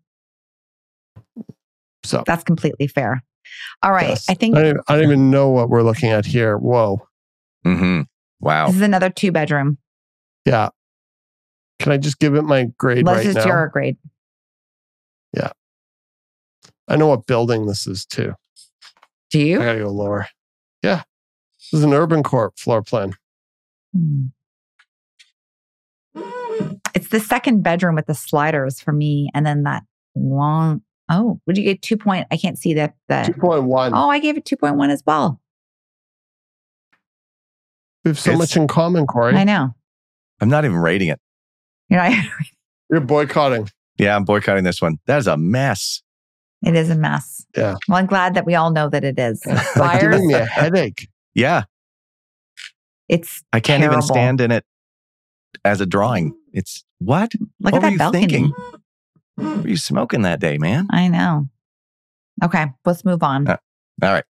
So 2.05 2.23
That's 2.25 2.45
completely 2.45 2.87
fair. 2.87 3.21
All 3.83 3.91
right. 3.91 4.07
yes. 4.07 4.29
I 4.29 4.33
think 4.33 4.55
I 4.55 4.63
don't, 4.63 4.79
I 4.87 4.95
don't 4.95 5.03
even 5.03 5.29
know 5.29 5.49
what 5.49 5.69
we're 5.69 5.83
looking 5.83 6.07
at 6.09 6.25
here. 6.25 6.57
Whoa. 6.57 7.05
Mm-hmm. 7.65 8.03
Wow. 8.39 8.67
this 8.67 8.77
is 8.77 8.81
another 8.81 9.09
two 9.09 9.33
bedroom. 9.33 9.77
Yeah. 10.45 10.69
Can 11.79 11.91
I 11.91 11.97
just 11.97 12.19
give 12.19 12.35
it 12.35 12.43
my 12.43 12.69
grade 12.77 13.05
Let's 13.05 13.25
right 13.25 13.33
just 13.33 13.45
now? 13.45 13.45
your 13.45 13.67
grade. 13.67 13.97
Yeah. 15.33 15.51
I 16.87 16.95
know 16.95 17.07
what 17.07 17.27
building 17.27 17.65
this 17.65 17.87
is 17.87 18.05
too. 18.05 18.35
Do 19.31 19.39
you? 19.39 19.59
I 19.59 19.63
you? 19.63 19.65
gotta 19.65 19.79
go 19.79 19.89
lower. 19.89 20.27
Yeah. 20.81 21.03
This 21.59 21.79
is 21.79 21.83
an 21.83 21.91
Urbancorp 21.91 22.57
floor 22.57 22.81
plan. 22.83 23.15
Hmm. 23.93 24.27
It's 26.97 27.09
the 27.09 27.19
second 27.19 27.61
bedroom 27.61 27.93
with 27.93 28.07
the 28.07 28.15
sliders 28.15 28.81
for 28.81 28.91
me, 28.91 29.29
and 29.35 29.45
then 29.45 29.61
that 29.63 29.83
long. 30.15 30.81
Oh, 31.09 31.39
would 31.45 31.55
you 31.55 31.63
get 31.63 31.83
two 31.83 31.95
point? 31.95 32.25
I 32.31 32.37
can't 32.37 32.57
see 32.57 32.73
that. 32.73 32.95
That. 33.07 33.27
2.1. 33.27 33.91
Oh, 33.93 34.09
I 34.09 34.17
gave 34.17 34.35
it 34.35 34.45
two 34.45 34.57
point 34.57 34.77
one 34.77 34.89
as 34.89 35.03
well. 35.05 35.39
we 38.03 38.09
have 38.09 38.17
so 38.19 38.31
It's- 38.31 38.39
much 38.39 38.57
in 38.57 38.67
common, 38.67 39.05
Kori. 39.05 39.35
I 39.35 39.43
know. 39.43 39.75
I'm 40.41 40.49
not 40.49 40.65
even 40.65 40.77
rating 40.77 41.09
it. 41.09 41.19
You 41.89 41.97
know, 41.97 42.09
You're 42.89 42.99
boycotting. 43.01 43.69
Yeah, 43.99 44.15
I'm 44.15 44.23
boycotting 44.23 44.63
this 44.63 44.81
one. 44.81 44.97
That 45.05 45.19
is 45.19 45.27
a 45.27 45.37
mess. 45.37 46.01
it 46.65 46.75
is 46.75 46.89
a 46.89 46.95
mess. 46.95 47.45
Yeah. 47.55 47.75
Well, 47.87 47.99
I'm 47.99 48.07
glad 48.07 48.33
that 48.33 48.45
we 48.47 48.55
all 48.55 48.71
know 48.71 48.89
that 48.89 49.03
it 49.03 49.19
is. 49.19 49.45
Like 49.45 49.67
Buyers, 49.75 50.01
giving 50.01 50.27
me 50.27 50.33
a 50.33 50.45
headache. 50.45 51.07
Yeah. 51.35 51.65
it's 53.07 53.43
I 53.53 53.59
can't 53.59 53.83
even 53.83 54.01
stand 54.01 54.41
in 54.41 54.51
it 54.51 54.65
as 55.63 55.79
a 55.79 55.85
drawing. 55.85 56.35
It's 56.53 56.83
what? 56.99 57.31
look 57.59 57.73
what 57.73 57.73
at 57.73 57.75
were 57.75 57.81
that 57.81 57.91
you 57.91 57.97
balcony. 57.97 58.21
thinking? 58.27 58.53
What 59.35 59.63
were 59.63 59.67
you 59.69 59.77
smoking 59.77 60.23
that 60.23 60.39
day, 60.39 60.57
man? 60.57 60.87
I 60.91 61.07
know. 61.07 61.47
Okay, 62.43 62.67
let's 62.85 63.03
move 63.05 63.23
on. 63.23 63.47
Uh, 63.47 63.57
All 64.03 64.11
right. 64.11 64.23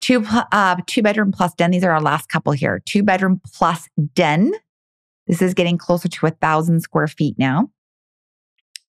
two 0.00 0.24
uh, 0.26 0.76
two 0.86 1.02
bedroom 1.02 1.32
plus 1.32 1.54
den. 1.54 1.70
These 1.70 1.84
are 1.84 1.90
our 1.92 2.00
last 2.00 2.28
couple 2.28 2.52
here. 2.52 2.82
Two 2.86 3.02
bedroom 3.02 3.40
plus 3.54 3.88
den. 4.14 4.52
This 5.26 5.42
is 5.42 5.54
getting 5.54 5.78
closer 5.78 6.08
to 6.08 6.26
a 6.26 6.30
thousand 6.30 6.80
square 6.80 7.06
feet 7.06 7.36
now. 7.38 7.70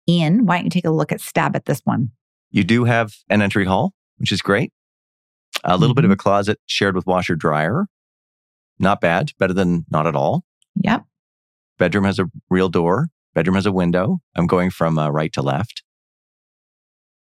Ian, 0.08 0.46
why 0.46 0.56
don't 0.56 0.64
you 0.64 0.70
take 0.70 0.84
a 0.84 0.90
look 0.90 1.10
at 1.12 1.20
stab 1.20 1.56
at 1.56 1.64
this 1.64 1.80
one? 1.84 2.10
You 2.50 2.62
do 2.62 2.84
have 2.84 3.14
an 3.28 3.42
entry 3.42 3.64
hall, 3.64 3.92
which 4.18 4.30
is 4.32 4.40
great. 4.42 4.72
A 5.64 5.76
little 5.76 5.94
bit 5.94 6.04
of 6.04 6.10
a 6.10 6.16
closet 6.16 6.58
shared 6.66 6.94
with 6.94 7.06
washer 7.06 7.34
dryer. 7.34 7.86
Not 8.78 9.00
bad. 9.00 9.32
Better 9.38 9.54
than 9.54 9.84
not 9.90 10.06
at 10.06 10.14
all. 10.14 10.44
Yep. 10.82 11.04
Bedroom 11.78 12.04
has 12.04 12.18
a 12.18 12.30
real 12.50 12.68
door. 12.68 13.08
Bedroom 13.34 13.56
has 13.56 13.66
a 13.66 13.72
window. 13.72 14.18
I'm 14.34 14.46
going 14.46 14.70
from 14.70 14.98
uh, 14.98 15.10
right 15.10 15.32
to 15.34 15.42
left. 15.42 15.82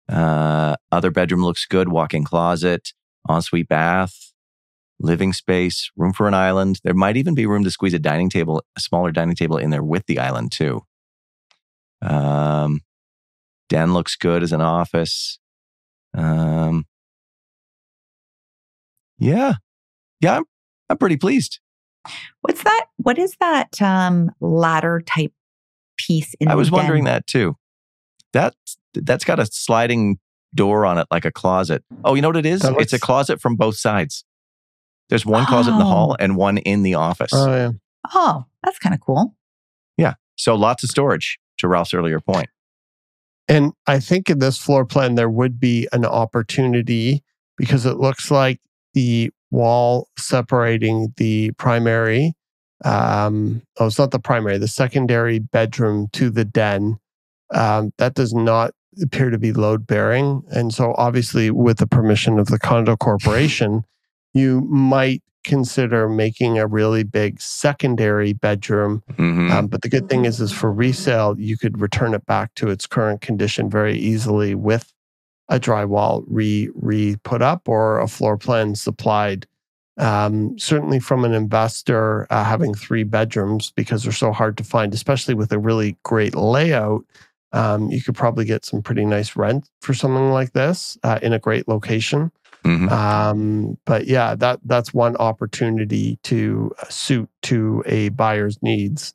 Uh, 0.10 0.76
other 0.92 1.10
bedroom 1.10 1.44
looks 1.44 1.66
good. 1.66 1.90
Walk-in 1.90 2.26
closet, 2.26 2.94
ensuite 3.30 3.70
bath, 3.70 4.34
living 5.00 5.32
space, 5.32 5.90
room 5.96 6.12
for 6.12 6.28
an 6.28 6.34
island. 6.34 6.80
There 6.84 6.94
might 6.94 7.16
even 7.16 7.34
be 7.34 7.46
room 7.46 7.64
to 7.64 7.72
squeeze 7.72 7.94
a 7.94 8.00
dining 8.00 8.30
table, 8.30 8.64
a 8.76 8.80
smaller 8.82 9.12
dining 9.12 9.36
table 9.36 9.58
in 9.58 9.70
there 9.70 9.84
with 9.84 10.06
the 10.08 10.20
island 10.20 10.52
too. 10.52 10.82
Um, 12.02 12.82
den 13.70 13.94
looks 13.94 14.16
good 14.16 14.44
as 14.44 14.52
an 14.52 14.62
office. 14.62 15.40
Um, 16.14 16.86
yeah, 19.18 19.54
yeah, 20.20 20.38
I'm, 20.38 20.44
I'm 20.90 20.98
pretty 20.98 21.18
pleased. 21.18 21.60
What's 22.42 22.64
that? 22.64 22.86
What 22.98 23.18
is 23.18 23.36
that 23.40 23.82
um, 23.82 24.32
ladder 24.40 25.02
type 25.06 25.34
piece 25.98 26.34
in 26.40 26.48
I 26.48 26.52
the 26.52 26.58
was 26.58 26.72
wondering 26.72 27.04
that 27.06 27.28
too. 27.28 27.58
That 28.34 28.56
that's 28.94 29.24
got 29.24 29.40
a 29.40 29.46
sliding 29.46 30.20
door 30.56 30.86
on 30.86 30.98
it, 30.98 31.08
like 31.12 31.26
a 31.26 31.32
closet. 31.32 31.84
Oh, 32.04 32.16
you 32.16 32.22
know 32.22 32.30
what 32.30 32.38
it 32.38 32.46
is? 32.46 32.62
That 32.62 32.76
it's 32.80 32.94
a 32.94 33.00
closet 33.00 33.40
from 33.42 33.56
both 33.56 33.78
sides. 33.78 34.24
There's 35.10 35.26
one 35.26 35.46
closet 35.46 35.72
in 35.72 35.78
the 35.80 35.86
hall 35.86 36.12
Oh. 36.14 36.24
and 36.24 36.36
one 36.38 36.58
in 36.58 36.84
the 36.84 36.96
office. 36.96 37.32
Oh, 37.34 37.48
yeah. 37.54 37.72
Oh, 38.14 38.46
that's 38.64 38.80
kind 38.80 38.96
of 38.96 39.02
cool. 39.02 39.36
Yeah. 39.98 40.14
So 40.38 40.56
lots 40.56 40.84
of 40.84 40.90
storage. 40.90 41.38
To 41.60 41.68
Ralph's 41.68 41.94
earlier 41.94 42.20
point. 42.20 42.48
And 43.48 43.74
I 43.86 44.00
think 44.00 44.30
in 44.30 44.40
this 44.40 44.58
floor 44.58 44.84
plan, 44.86 45.14
there 45.16 45.30
would 45.30 45.60
be 45.60 45.88
an 45.92 46.06
opportunity 46.06 47.24
because 47.58 47.86
it 47.86 47.98
looks 47.98 48.32
like 48.32 48.60
the 48.96 49.30
wall 49.52 50.08
separating 50.18 51.14
the 51.18 51.52
primary. 51.52 52.34
Um, 52.84 53.62
oh, 53.78 53.88
it's 53.88 54.00
not 54.00 54.12
the 54.12 54.20
primary, 54.20 54.58
the 54.58 54.68
secondary 54.68 55.40
bedroom 55.40 56.08
to 56.14 56.30
the 56.30 56.46
den. 56.46 56.98
Um, 57.54 57.92
that 57.98 58.16
does 58.16 58.34
not 58.34 58.74
appear 59.02 59.30
to 59.30 59.38
be 59.38 59.54
load 59.54 59.86
bearing. 59.86 60.42
And 60.50 60.74
so, 60.74 60.96
obviously, 60.98 61.52
with 61.52 61.78
the 61.78 61.88
permission 61.88 62.40
of 62.40 62.48
the 62.48 62.60
condo 62.60 62.98
corporation, 62.98 63.84
you 64.34 64.62
might 64.62 65.22
consider 65.44 66.08
making 66.08 66.60
a 66.60 66.68
really 66.68 67.04
big 67.04 67.42
secondary 67.42 68.34
bedroom. 68.34 69.04
Mhm. 69.14 69.52
Um, 69.52 69.68
but 69.68 69.82
the 69.82 69.90
good 69.90 70.08
thing 70.08 70.26
is, 70.26 70.40
is 70.40 70.52
for 70.52 70.72
resale, 70.72 71.36
you 71.40 71.58
could 71.58 71.82
return 71.82 72.14
it 72.14 72.26
back 72.26 72.54
to 72.56 72.70
its 72.70 72.86
current 72.86 73.22
condition 73.22 73.70
very 73.70 73.98
easily 73.98 74.54
with 74.56 74.94
a 75.52 75.60
drywall 75.60 76.24
re 76.28 76.70
re 76.74 77.18
put 77.24 77.42
up 77.44 77.68
or 77.70 78.00
a 78.00 78.08
floor 78.08 78.38
plan 78.38 78.74
supplied. 78.74 79.46
Um, 79.98 80.58
certainly, 80.58 81.00
from 81.00 81.26
an 81.26 81.34
investor 81.34 82.26
uh, 82.32 82.44
having 82.44 82.74
three 82.74 83.04
bedrooms 83.04 83.72
because 83.76 84.04
they're 84.04 84.14
so 84.14 84.32
hard 84.32 84.58
to 84.58 84.64
find, 84.64 84.94
especially 84.94 85.36
with 85.36 85.52
a 85.52 85.60
really 85.60 85.98
great 86.04 86.34
layout, 86.34 87.04
um, 87.52 87.92
you 87.92 88.02
could 88.02 88.16
probably 88.16 88.46
get 88.46 88.66
some 88.66 88.82
pretty 88.82 89.06
nice 89.06 89.36
rent 89.36 89.70
for 89.82 89.94
something 89.94 90.32
like 90.32 90.54
this 90.54 90.98
uh, 91.04 91.20
in 91.22 91.34
a 91.34 91.40
great 91.40 91.68
location. 91.68 92.32
Mhm. 92.64 92.90
Um, 92.92 93.78
but 93.86 94.08
yeah, 94.08 94.36
that 94.36 94.60
that's 94.66 94.94
one 94.94 95.18
opportunity 95.18 96.18
to 96.24 96.72
suit 96.90 97.30
to 97.44 97.84
a 97.86 98.10
buyer's 98.10 98.58
needs, 98.62 99.14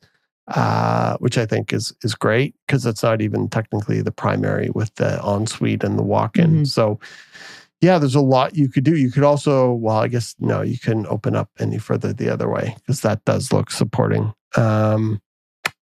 uh, 0.49 1.17
which 1.17 1.37
I 1.37 1.45
think 1.45 1.73
is 1.73 1.93
is 2.03 2.15
great 2.15 2.55
because 2.65 2.85
it's 2.85 3.03
not 3.03 3.21
even 3.21 3.49
technically 3.49 4.01
the 4.01 4.11
primary 4.11 4.69
with 4.69 4.93
the 4.95 5.19
ensuite 5.25 5.83
and 5.83 5.97
the 5.97 6.03
walk-in. 6.03 6.63
Mhm. 6.63 6.67
So 6.67 6.99
yeah, 7.81 7.99
there's 7.99 8.15
a 8.15 8.21
lot 8.21 8.55
you 8.55 8.69
could 8.69 8.83
do. 8.83 8.95
You 8.95 9.11
could 9.11 9.23
also, 9.23 9.71
well, 9.71 9.97
I 9.97 10.07
guess 10.07 10.35
no, 10.39 10.61
you 10.61 10.79
couldn't 10.79 11.07
open 11.07 11.35
up 11.35 11.49
any 11.59 11.77
further 11.77 12.11
the 12.11 12.29
other 12.29 12.49
way 12.49 12.75
because 12.77 13.01
that 13.01 13.23
does 13.25 13.53
look 13.53 13.69
supporting. 13.69 14.33
Um, 14.55 15.21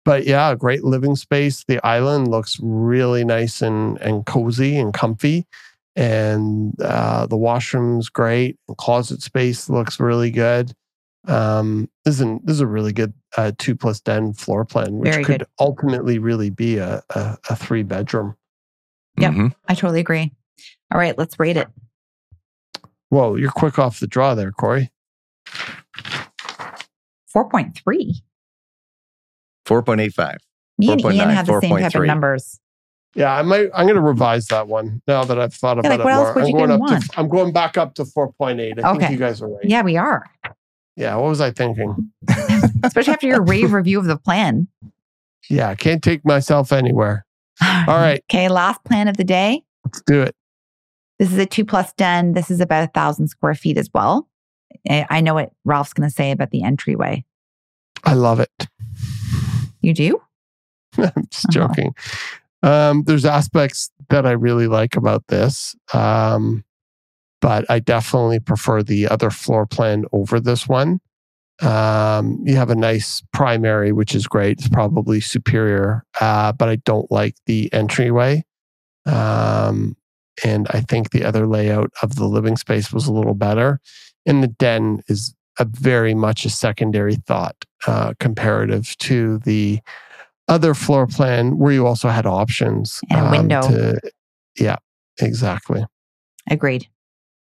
but 0.04 0.24
yeah, 0.24 0.54
great 0.54 0.84
living 0.84 1.16
space. 1.16 1.64
The 1.64 1.84
island 1.86 2.28
looks 2.28 2.58
really 2.60 3.24
nice 3.24 3.62
and 3.62 3.98
and 4.00 4.26
cozy 4.26 4.76
and 4.76 4.92
comfy 4.92 5.46
and 5.96 6.74
uh, 6.80 7.26
the 7.26 7.36
washroom's 7.36 8.08
great. 8.08 8.58
And 8.68 8.76
closet 8.76 9.22
space 9.22 9.68
looks 9.68 10.00
really 10.00 10.30
good. 10.30 10.72
Um, 11.26 11.88
this 12.04 12.16
is 12.16 12.20
an, 12.20 12.40
this 12.44 12.54
is 12.54 12.60
a 12.60 12.66
really 12.66 12.92
good 12.92 13.12
uh, 13.36 13.52
two 13.58 13.74
plus 13.74 14.00
den 14.00 14.32
floor 14.34 14.64
plan, 14.64 14.98
which 14.98 15.10
Very 15.12 15.24
could 15.24 15.38
good. 15.40 15.48
ultimately 15.58 16.18
really 16.18 16.50
be 16.50 16.76
a, 16.78 17.02
a, 17.10 17.38
a 17.50 17.56
three 17.56 17.82
bedroom. 17.82 18.36
Yep. 19.18 19.32
Mhm. 19.32 19.54
I 19.68 19.74
totally 19.74 20.00
agree. 20.00 20.32
All 20.92 20.98
right, 20.98 21.16
let's 21.16 21.38
rate 21.38 21.56
it. 21.56 21.68
Whoa, 23.08 23.36
you're 23.36 23.50
quick 23.50 23.78
off 23.78 24.00
the 24.00 24.06
draw 24.06 24.34
there, 24.34 24.52
Kori. 24.52 24.90
4.3. 27.34 27.72
4.85. 29.66 30.36
Me 30.78 30.92
and 30.92 31.00
4.9, 31.02 31.14
Ian 31.14 31.30
have 31.30 31.46
the 31.46 31.60
same 31.60 31.76
type 31.78 31.94
of 31.94 32.04
numbers. 32.04 32.60
Yeah, 33.14 33.32
I 33.34 33.42
might. 33.42 33.70
I'm 33.72 33.86
going 33.86 33.94
to 33.94 34.00
revise 34.02 34.48
that 34.48 34.66
one 34.66 35.00
now 35.06 35.24
that 35.24 35.38
I've 35.38 35.54
thought 35.54 35.76
Yeah, 35.76 35.80
about 35.80 35.90
like, 35.90 36.00
it 36.00 36.04
what 36.04 36.12
else 36.12 36.24
more. 36.26 36.34
would 36.34 36.42
I'm 36.42 36.46
you 36.48 36.52
going 36.54 36.70
up 36.72 36.80
one? 36.80 37.00
to. 37.00 37.08
I'm 37.16 37.28
going 37.28 37.52
back 37.52 37.78
up 37.78 37.94
to 37.94 38.04
4.8. 38.04 38.78
I 38.84 38.90
Okay. 38.90 38.98
think 38.98 39.12
you 39.12 39.16
guys 39.18 39.40
are 39.40 39.48
right. 39.48 39.64
Yeah, 39.64 39.82
we 39.82 39.96
are. 39.96 40.24
Yeah. 40.96 41.16
What 41.16 41.28
was 41.28 41.40
I 41.40 41.50
thinking? 41.50 42.12
Especially 42.82 43.12
after 43.12 43.26
your 43.26 43.42
rave 43.42 43.72
review 43.72 43.98
of 43.98 44.04
the 44.06 44.16
plan. 44.16 44.68
Yeah, 45.50 45.68
I 45.68 45.74
can't 45.74 46.02
take 46.02 46.24
myself 46.24 46.72
anywhere. 46.72 47.26
All 47.62 47.84
right, 47.86 48.22
Okay, 48.30 48.48
last 48.48 48.82
plan 48.84 49.08
of 49.08 49.16
the 49.16 49.24
day. 49.24 49.62
let's 49.84 50.00
do 50.02 50.22
it. 50.22 50.34
This 51.18 51.30
is 51.30 51.38
a 51.38 51.46
two 51.46 51.64
plus 51.64 51.92
den. 51.94 52.32
This 52.32 52.50
is 52.50 52.60
about 52.60 52.84
a 52.84 52.90
thousand 52.92 53.28
square 53.28 53.54
feet 53.54 53.78
as 53.78 53.88
well. 53.94 54.28
I 54.90 55.20
know 55.20 55.34
what 55.34 55.52
Ralph's 55.64 55.92
going 55.92 56.08
to 56.08 56.14
say 56.14 56.30
about 56.32 56.50
the 56.50 56.62
entryway. 56.64 57.24
I 58.02 58.14
love 58.14 58.40
it. 58.40 58.68
You 59.80 59.94
do? 59.94 60.20
I'm 60.98 61.12
just 61.30 61.46
Uh-huh. 61.56 61.68
joking. 61.68 61.94
Um, 62.62 63.04
there's 63.04 63.24
aspects 63.24 63.90
that 64.08 64.26
I 64.26 64.32
really 64.32 64.66
like 64.66 64.96
about 64.96 65.24
this, 65.28 65.76
um, 65.92 66.64
but 67.44 67.70
I 67.70 67.78
definitely 67.78 68.40
prefer 68.40 68.82
the 68.82 69.06
other 69.06 69.28
floor 69.28 69.66
plan 69.66 70.06
over 70.12 70.40
this 70.40 70.66
one. 70.66 70.98
Um, 71.60 72.40
you 72.42 72.56
have 72.56 72.70
a 72.70 72.74
nice 72.74 73.22
primary, 73.34 73.92
which 73.92 74.14
is 74.14 74.26
great. 74.26 74.56
It's 74.60 74.68
probably 74.70 75.20
superior, 75.20 76.06
uh, 76.22 76.52
but 76.52 76.70
I 76.70 76.76
don't 76.76 77.12
like 77.12 77.34
the 77.44 77.70
entryway. 77.70 78.44
Um, 79.04 79.94
and 80.42 80.66
I 80.70 80.80
think 80.80 81.10
the 81.10 81.22
other 81.22 81.46
layout 81.46 81.90
of 82.00 82.14
the 82.16 82.24
living 82.24 82.56
space 82.56 82.94
was 82.94 83.06
a 83.06 83.12
little 83.12 83.34
better. 83.34 83.78
And 84.24 84.42
the 84.42 84.48
den 84.48 85.02
is 85.08 85.34
a 85.58 85.66
very 85.66 86.14
much 86.14 86.46
a 86.46 86.50
secondary 86.50 87.16
thought 87.16 87.62
uh, 87.86 88.14
comparative 88.20 88.96
to 89.00 89.36
the 89.40 89.80
other 90.48 90.72
floor 90.72 91.06
plan 91.06 91.58
where 91.58 91.74
you 91.74 91.86
also 91.86 92.08
had 92.08 92.24
options 92.24 93.02
um, 93.12 93.18
And 93.18 93.26
a 93.26 93.38
window. 93.38 93.60
to- 93.68 94.00
yeah, 94.58 94.76
exactly. 95.20 95.84
Agreed. 96.50 96.88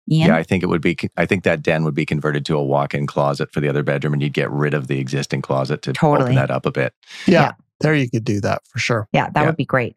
Ian? 0.10 0.28
Yeah, 0.30 0.36
I 0.38 0.44
think 0.44 0.64
it 0.64 0.68
would 0.68 0.82
be. 0.82 0.98
I 1.18 1.26
think 1.26 1.44
that 1.44 1.62
den 1.62 1.84
would 1.84 1.94
be 1.96 2.06
converted 2.06 2.46
to 2.46 2.56
a 2.58 2.64
walk-in 2.64 3.08
closet 3.08 3.52
for 3.52 3.60
the 3.60 3.68
other 3.70 3.84
bedroom, 3.84 4.14
and 4.14 4.22
you'd 4.22 4.34
get 4.34 4.50
rid 4.52 4.74
of 4.74 4.88
the 4.88 5.00
existing 5.00 5.42
closet 5.42 5.82
to 5.84 5.94
Totally. 5.94 6.24
open 6.32 6.36
that 6.36 6.50
up 6.52 6.66
a 6.66 6.72
bit. 6.72 6.94
Yeah, 7.26 7.42
Yeah. 7.42 7.52
there 7.82 7.94
you 7.96 8.10
could 8.10 8.24
do 8.24 8.40
that 8.42 8.62
for 8.68 8.80
sure. 8.80 9.08
yeah, 9.12 9.30
that 9.30 9.42
Yeah. 9.42 9.46
would 9.48 9.58
be 9.58 9.66
great. 9.66 9.96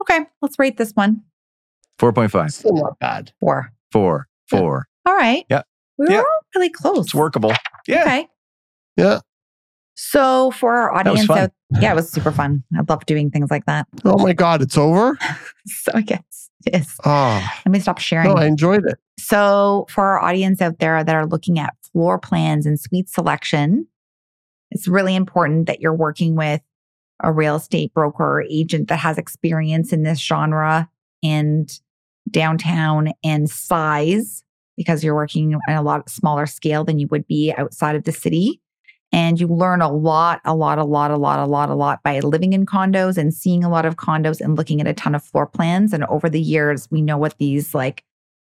Okay, 0.00 0.26
let's 0.42 0.58
rate 0.58 0.76
this 0.76 0.92
one. 0.92 1.22
Four 1.98 2.12
point 2.12 2.30
five. 2.30 2.52
Still 2.52 2.74
not 2.76 2.98
bad. 2.98 3.32
Four. 3.40 3.72
Four. 3.90 4.28
Yeah. 4.52 4.58
Four. 4.58 4.88
All 5.06 5.14
right. 5.14 5.44
Yeah. 5.50 5.62
We 5.98 6.06
were 6.06 6.12
Yeah. 6.12 6.18
all 6.18 6.40
really 6.54 6.70
close. 6.70 7.06
It's 7.06 7.14
workable. 7.14 7.52
Yeah. 7.88 8.02
Okay. 8.02 8.28
Yeah. 8.96 9.20
So 9.96 10.52
for 10.52 10.76
our 10.76 11.02
That 11.02 11.10
was 11.10 11.22
audience 11.22 11.26
fun. 11.26 11.38
out 11.38 11.50
yeah, 11.82 11.92
it 11.92 11.96
was 11.96 12.10
super 12.10 12.30
fun. 12.30 12.62
I 12.74 12.82
love 12.88 13.04
doing 13.04 13.30
things 13.30 13.50
like 13.50 13.66
that. 13.66 13.86
Oh 14.04 14.16
my 14.18 14.32
God, 14.32 14.62
it's 14.62 14.78
over? 14.78 15.18
So 15.66 15.92
I 15.94 16.00
guess 16.02 16.22
it 16.66 16.74
is. 16.74 16.94
Oh, 17.00 17.10
ah. 17.10 17.60
Let 17.64 17.72
me 17.72 17.80
stop 17.80 17.98
sharing. 17.98 18.28
no, 18.28 18.34
I 18.34 18.46
enjoyed 18.46 18.84
it. 18.86 18.98
So, 19.18 19.86
for 19.88 20.04
our 20.04 20.22
audience 20.22 20.60
out 20.60 20.78
there 20.78 21.02
that 21.02 21.14
are 21.14 21.26
looking 21.26 21.58
at 21.58 21.74
floor 21.92 22.18
plans 22.18 22.66
and 22.66 22.78
suite 22.78 23.08
selection, 23.08 23.86
it's 24.70 24.88
really 24.88 25.14
important 25.14 25.66
that 25.66 25.80
you're 25.80 25.94
working 25.94 26.34
with 26.34 26.60
a 27.20 27.32
real 27.32 27.56
estate 27.56 27.92
broker 27.94 28.38
or 28.38 28.42
agent 28.42 28.88
that 28.88 28.98
has 28.98 29.18
experience 29.18 29.92
in 29.92 30.02
this 30.02 30.18
genre 30.18 30.88
and 31.22 31.80
downtown 32.30 33.12
and 33.24 33.50
size 33.50 34.44
because 34.76 35.02
you're 35.02 35.14
working 35.14 35.54
on 35.54 35.74
a 35.74 35.82
lot 35.82 36.08
smaller 36.08 36.46
scale 36.46 36.84
than 36.84 36.98
you 36.98 37.08
would 37.08 37.26
be 37.26 37.52
outside 37.56 37.96
of 37.96 38.04
the 38.04 38.12
city. 38.12 38.60
And 39.10 39.40
you 39.40 39.46
learn 39.46 39.80
a 39.80 39.90
lot, 39.90 40.40
a 40.44 40.54
lot, 40.54 40.78
a 40.78 40.84
lot, 40.84 41.10
a 41.10 41.16
lot, 41.16 41.38
a 41.38 41.46
lot, 41.46 41.70
a 41.70 41.74
lot 41.74 42.02
by 42.02 42.20
living 42.20 42.52
in 42.52 42.66
condos 42.66 43.16
and 43.16 43.32
seeing 43.32 43.64
a 43.64 43.70
lot 43.70 43.86
of 43.86 43.96
condos 43.96 44.40
and 44.40 44.54
looking 44.56 44.80
at 44.82 44.86
a 44.86 44.92
ton 44.92 45.14
of 45.14 45.24
floor 45.24 45.46
plans. 45.46 45.94
And 45.94 46.04
over 46.04 46.28
the 46.28 46.40
years, 46.40 46.88
we 46.90 47.00
know 47.00 47.16
what 47.16 47.38
these 47.38 47.74
like 47.74 48.04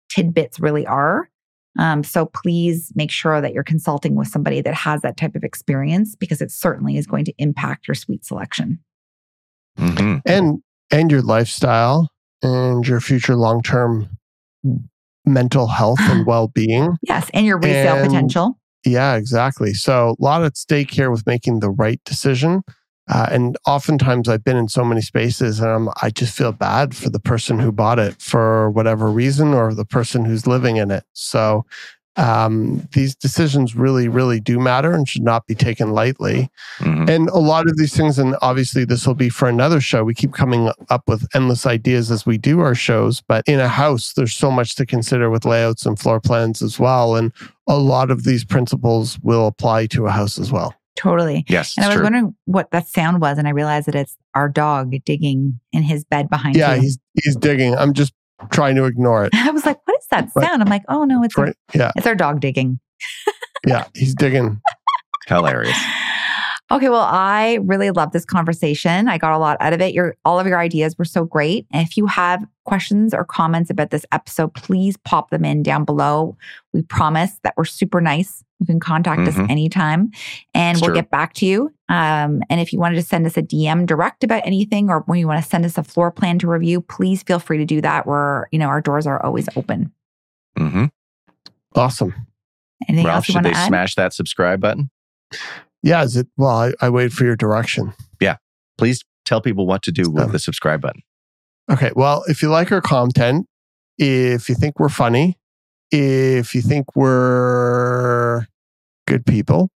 tidbits 0.09 0.59
really 0.61 0.85
are. 0.87 1.29
Um, 1.77 2.03
so 2.03 2.27
please 2.27 2.91
make 2.95 3.11
sure 3.11 3.41
that 3.41 3.51
you're 3.53 3.63
consulting 3.63 4.15
with 4.15 4.27
somebody 4.29 4.61
that 4.61 4.73
has 4.75 5.01
that 5.01 5.17
type 5.17 5.35
of 5.35 5.43
experience 5.43 6.15
because 6.15 6.39
it 6.41 6.51
certainly 6.51 6.97
is 6.97 7.07
going 7.07 7.25
to 7.25 7.33
impact 7.39 7.87
your 7.87 7.95
suite 7.95 8.23
selection. 8.23 8.79
hmm 9.77 10.17
And 10.25 10.61
and 10.91 11.11
your 11.11 11.23
lifestyle 11.23 12.09
and 12.43 12.87
your 12.87 12.99
future 13.01 13.35
long-term 13.35 14.07
mental 15.25 15.67
health 15.67 15.99
and 16.01 16.25
well-being. 16.27 16.95
Yes, 17.01 17.29
and 17.33 17.45
your 17.45 17.57
resale 17.57 17.95
And- 17.97 18.05
potential. 18.07 18.57
Yeah, 18.85 19.15
exactly. 19.15 19.73
So 19.73 20.15
a 20.19 20.23
lot 20.23 20.43
at 20.43 20.57
stake 20.57 20.91
here 20.91 21.09
with 21.09 21.25
making 21.25 21.59
the 21.59 21.69
right 21.69 22.01
decision. 22.03 22.63
Uh, 23.09 23.27
and 23.31 23.57
oftentimes 23.67 24.29
I've 24.29 24.43
been 24.43 24.55
in 24.55 24.69
so 24.69 24.83
many 24.83 25.01
spaces 25.01 25.59
and 25.59 25.69
I'm, 25.69 25.89
I 26.01 26.09
just 26.09 26.35
feel 26.35 26.53
bad 26.53 26.95
for 26.95 27.09
the 27.09 27.19
person 27.19 27.59
who 27.59 27.71
bought 27.71 27.99
it 27.99 28.21
for 28.21 28.69
whatever 28.71 29.09
reason 29.09 29.53
or 29.53 29.73
the 29.73 29.85
person 29.85 30.23
who's 30.23 30.47
living 30.47 30.77
in 30.77 30.89
it. 30.89 31.03
So 31.13 31.65
um, 32.15 32.87
these 32.93 33.15
decisions 33.15 33.75
really, 33.75 34.07
really 34.07 34.39
do 34.39 34.59
matter 34.59 34.91
and 34.93 35.07
should 35.09 35.23
not 35.23 35.47
be 35.47 35.55
taken 35.55 35.91
lightly. 35.91 36.49
hmm 36.77 37.05
And 37.09 37.29
a 37.29 37.39
lot 37.39 37.67
of 37.67 37.77
these 37.77 37.95
things, 37.95 38.19
and 38.19 38.35
obviously 38.41 38.85
this 38.85 39.07
will 39.07 39.15
be 39.15 39.29
for 39.29 39.47
another 39.49 39.81
show. 39.81 40.03
We 40.03 40.13
keep 40.13 40.33
coming 40.33 40.71
up 40.89 41.03
with 41.07 41.27
endless 41.33 41.65
ideas 41.65 42.11
as 42.11 42.25
we 42.25 42.37
do 42.37 42.59
our 42.59 42.75
shows, 42.75 43.21
but 43.27 43.43
in 43.47 43.59
a 43.59 43.67
house, 43.67 44.13
there's 44.13 44.33
so 44.35 44.51
much 44.51 44.75
to 44.75 44.85
consider 44.85 45.29
with 45.29 45.45
layouts 45.45 45.85
and 45.85 45.97
floor 45.97 46.19
plans 46.19 46.61
as 46.61 46.79
well. 46.79 47.15
And 47.15 47.31
a 47.67 47.77
lot 47.77 48.11
of 48.11 48.23
these 48.23 48.45
principles 48.45 49.17
will 49.21 49.47
apply 49.47 49.87
to 49.87 50.05
a 50.05 50.11
house 50.11 50.37
as 50.37 50.51
well. 50.51 50.75
Totally. 50.95 51.43
Yes, 51.49 51.75
And 51.75 51.85
I 51.85 51.87
it's 51.87 51.95
was 51.95 51.95
true. 51.95 52.03
wondering 52.05 52.35
what 52.45 52.69
that 52.71 52.87
sound 52.87 53.19
was, 53.21 53.39
and 53.39 53.47
I 53.47 53.51
realized 53.51 53.87
that 53.87 53.95
it's 53.95 54.15
our 54.35 54.47
dog 54.47 54.93
digging 55.05 55.59
in 55.71 55.81
his 55.81 56.03
bed 56.03 56.29
behind 56.29 56.55
Yeah, 56.55 56.75
you. 56.75 56.81
he's 56.81 56.99
he's 57.23 57.35
digging. 57.35 57.73
I'm 57.75 57.93
just 57.93 58.13
trying 58.51 58.75
to 58.75 58.83
ignore 58.85 59.25
it. 59.25 59.31
I 59.35 59.49
was 59.49 59.65
like, 59.65 59.79
what 59.85 59.92
is 59.92 59.92
that 60.15 60.29
Right. 60.35 60.45
sound? 60.47 60.61
I'm 60.61 60.69
like, 60.69 60.83
oh 60.89 61.03
no, 61.03 61.23
it's, 61.23 61.37
our, 61.37 61.45
Right? 61.45 61.55
Yeah, 61.73 61.91
it's 61.95 62.07
our 62.07 62.15
dog 62.15 62.39
digging. 62.39 62.79
yeah, 63.67 63.85
he's 63.95 64.15
digging. 64.15 64.59
Hilarious. 65.27 65.77
Okay, 66.71 66.89
well, 66.89 67.07
I 67.07 67.59
really 67.61 67.91
love 67.91 68.13
this 68.13 68.25
conversation. 68.25 69.07
I 69.07 69.17
got 69.19 69.33
a 69.33 69.37
lot 69.37 69.57
out 69.59 69.73
of 69.73 69.81
it. 69.81 69.93
Your 69.93 70.15
all 70.25 70.39
of 70.39 70.47
your 70.47 70.59
ideas 70.59 70.97
were 70.97 71.05
so 71.05 71.23
great. 71.23 71.67
And 71.71 71.85
if 71.85 71.97
you 71.97 72.07
have 72.07 72.43
questions 72.65 73.13
or 73.13 73.23
comments 73.25 73.69
about 73.69 73.91
this 73.91 74.05
episode, 74.11 74.53
please 74.55 74.97
pop 74.97 75.29
them 75.29 75.45
in 75.45 75.61
down 75.61 75.85
below. 75.85 76.35
We 76.73 76.81
promise 76.81 77.37
that 77.43 77.53
we're 77.57 77.65
super 77.65 78.01
nice. 78.01 78.43
You 78.59 78.65
can 78.65 78.79
contact 78.79 79.27
us 79.27 79.35
Mhm. 79.35 79.51
anytime 79.51 80.09
and 80.55 80.77
It's 80.77 80.81
we'll 80.81 80.89
true. 80.91 80.95
get 80.95 81.11
back 81.11 81.33
to 81.35 81.45
you. 81.45 81.69
Um, 81.89 82.41
and 82.49 82.59
if 82.61 82.73
you 82.73 82.79
wanted 82.79 82.95
to 82.95 83.03
send 83.03 83.25
us 83.27 83.37
a 83.37 83.41
DM 83.43 83.85
direct 83.85 84.23
about 84.23 84.41
anything 84.45 84.89
or 84.89 85.01
when 85.01 85.19
you 85.19 85.27
want 85.27 85.43
to 85.43 85.47
send 85.49 85.65
us 85.65 85.77
a 85.77 85.83
floor 85.83 86.09
plan 86.11 86.39
to 86.39 86.47
review, 86.47 86.81
please 86.81 87.21
feel 87.23 87.39
free 87.39 87.57
to 87.59 87.65
do 87.65 87.81
that. 87.81 88.07
We're, 88.07 88.45
you 88.51 88.57
know, 88.57 88.67
our 88.67 88.81
doors 88.81 89.05
are 89.05 89.23
always 89.23 89.47
open. 89.55 89.91
Hmm 90.57 90.85
Awesome. 91.75 92.27
Anything 92.87 93.05
Ralph, 93.05 93.15
else 93.17 93.29
you 93.29 93.33
should 93.33 93.43
they 93.43 93.51
add? 93.51 93.67
smash 93.67 93.95
that 93.95 94.13
subscribe 94.13 94.61
button? 94.61 94.89
Yeah, 95.81 96.03
is 96.03 96.15
it? 96.17 96.27
Well, 96.37 96.49
I, 96.49 96.73
I 96.81 96.89
wait 96.89 97.11
for 97.11 97.23
your 97.23 97.35
direction. 97.35 97.93
Yeah. 98.19 98.37
Please 98.77 99.03
tell 99.25 99.41
people 99.41 99.65
what 99.65 99.81
to 99.83 99.91
do 99.91 100.09
with 100.09 100.25
Um, 100.25 100.31
the 100.31 100.39
subscribe 100.39 100.81
button. 100.81 101.01
Okay. 101.71 101.91
Well, 101.95 102.23
if 102.27 102.41
you 102.41 102.49
like 102.49 102.71
our 102.71 102.81
content, 102.81 103.47
if 103.97 104.49
you 104.49 104.55
think 104.55 104.79
we're 104.79 104.89
funny, 104.89 105.37
if 105.91 106.53
you 106.53 106.61
think 106.61 106.95
we're 106.95 108.45
good 109.07 109.25
people, 109.25 109.69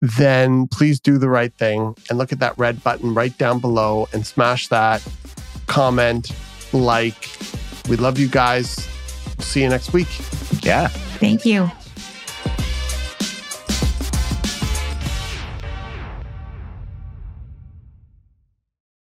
then 0.00 0.68
please 0.68 1.00
do 1.00 1.18
the 1.18 1.28
right 1.28 1.52
thing 1.54 1.94
and 2.08 2.18
look 2.18 2.32
at 2.32 2.40
that 2.40 2.56
red 2.58 2.82
button 2.82 3.14
right 3.14 3.36
down 3.38 3.58
below 3.58 4.08
and 4.12 4.26
smash 4.26 4.68
that 4.68 5.06
comment, 5.66 6.30
like. 6.72 7.28
We 7.88 7.96
love 7.96 8.18
you 8.18 8.28
guys. 8.28 8.88
See 9.42 9.62
you 9.62 9.68
next 9.68 9.92
week. 9.92 10.08
Yeah. 10.62 10.88
Thank 10.88 11.44
you. 11.44 11.70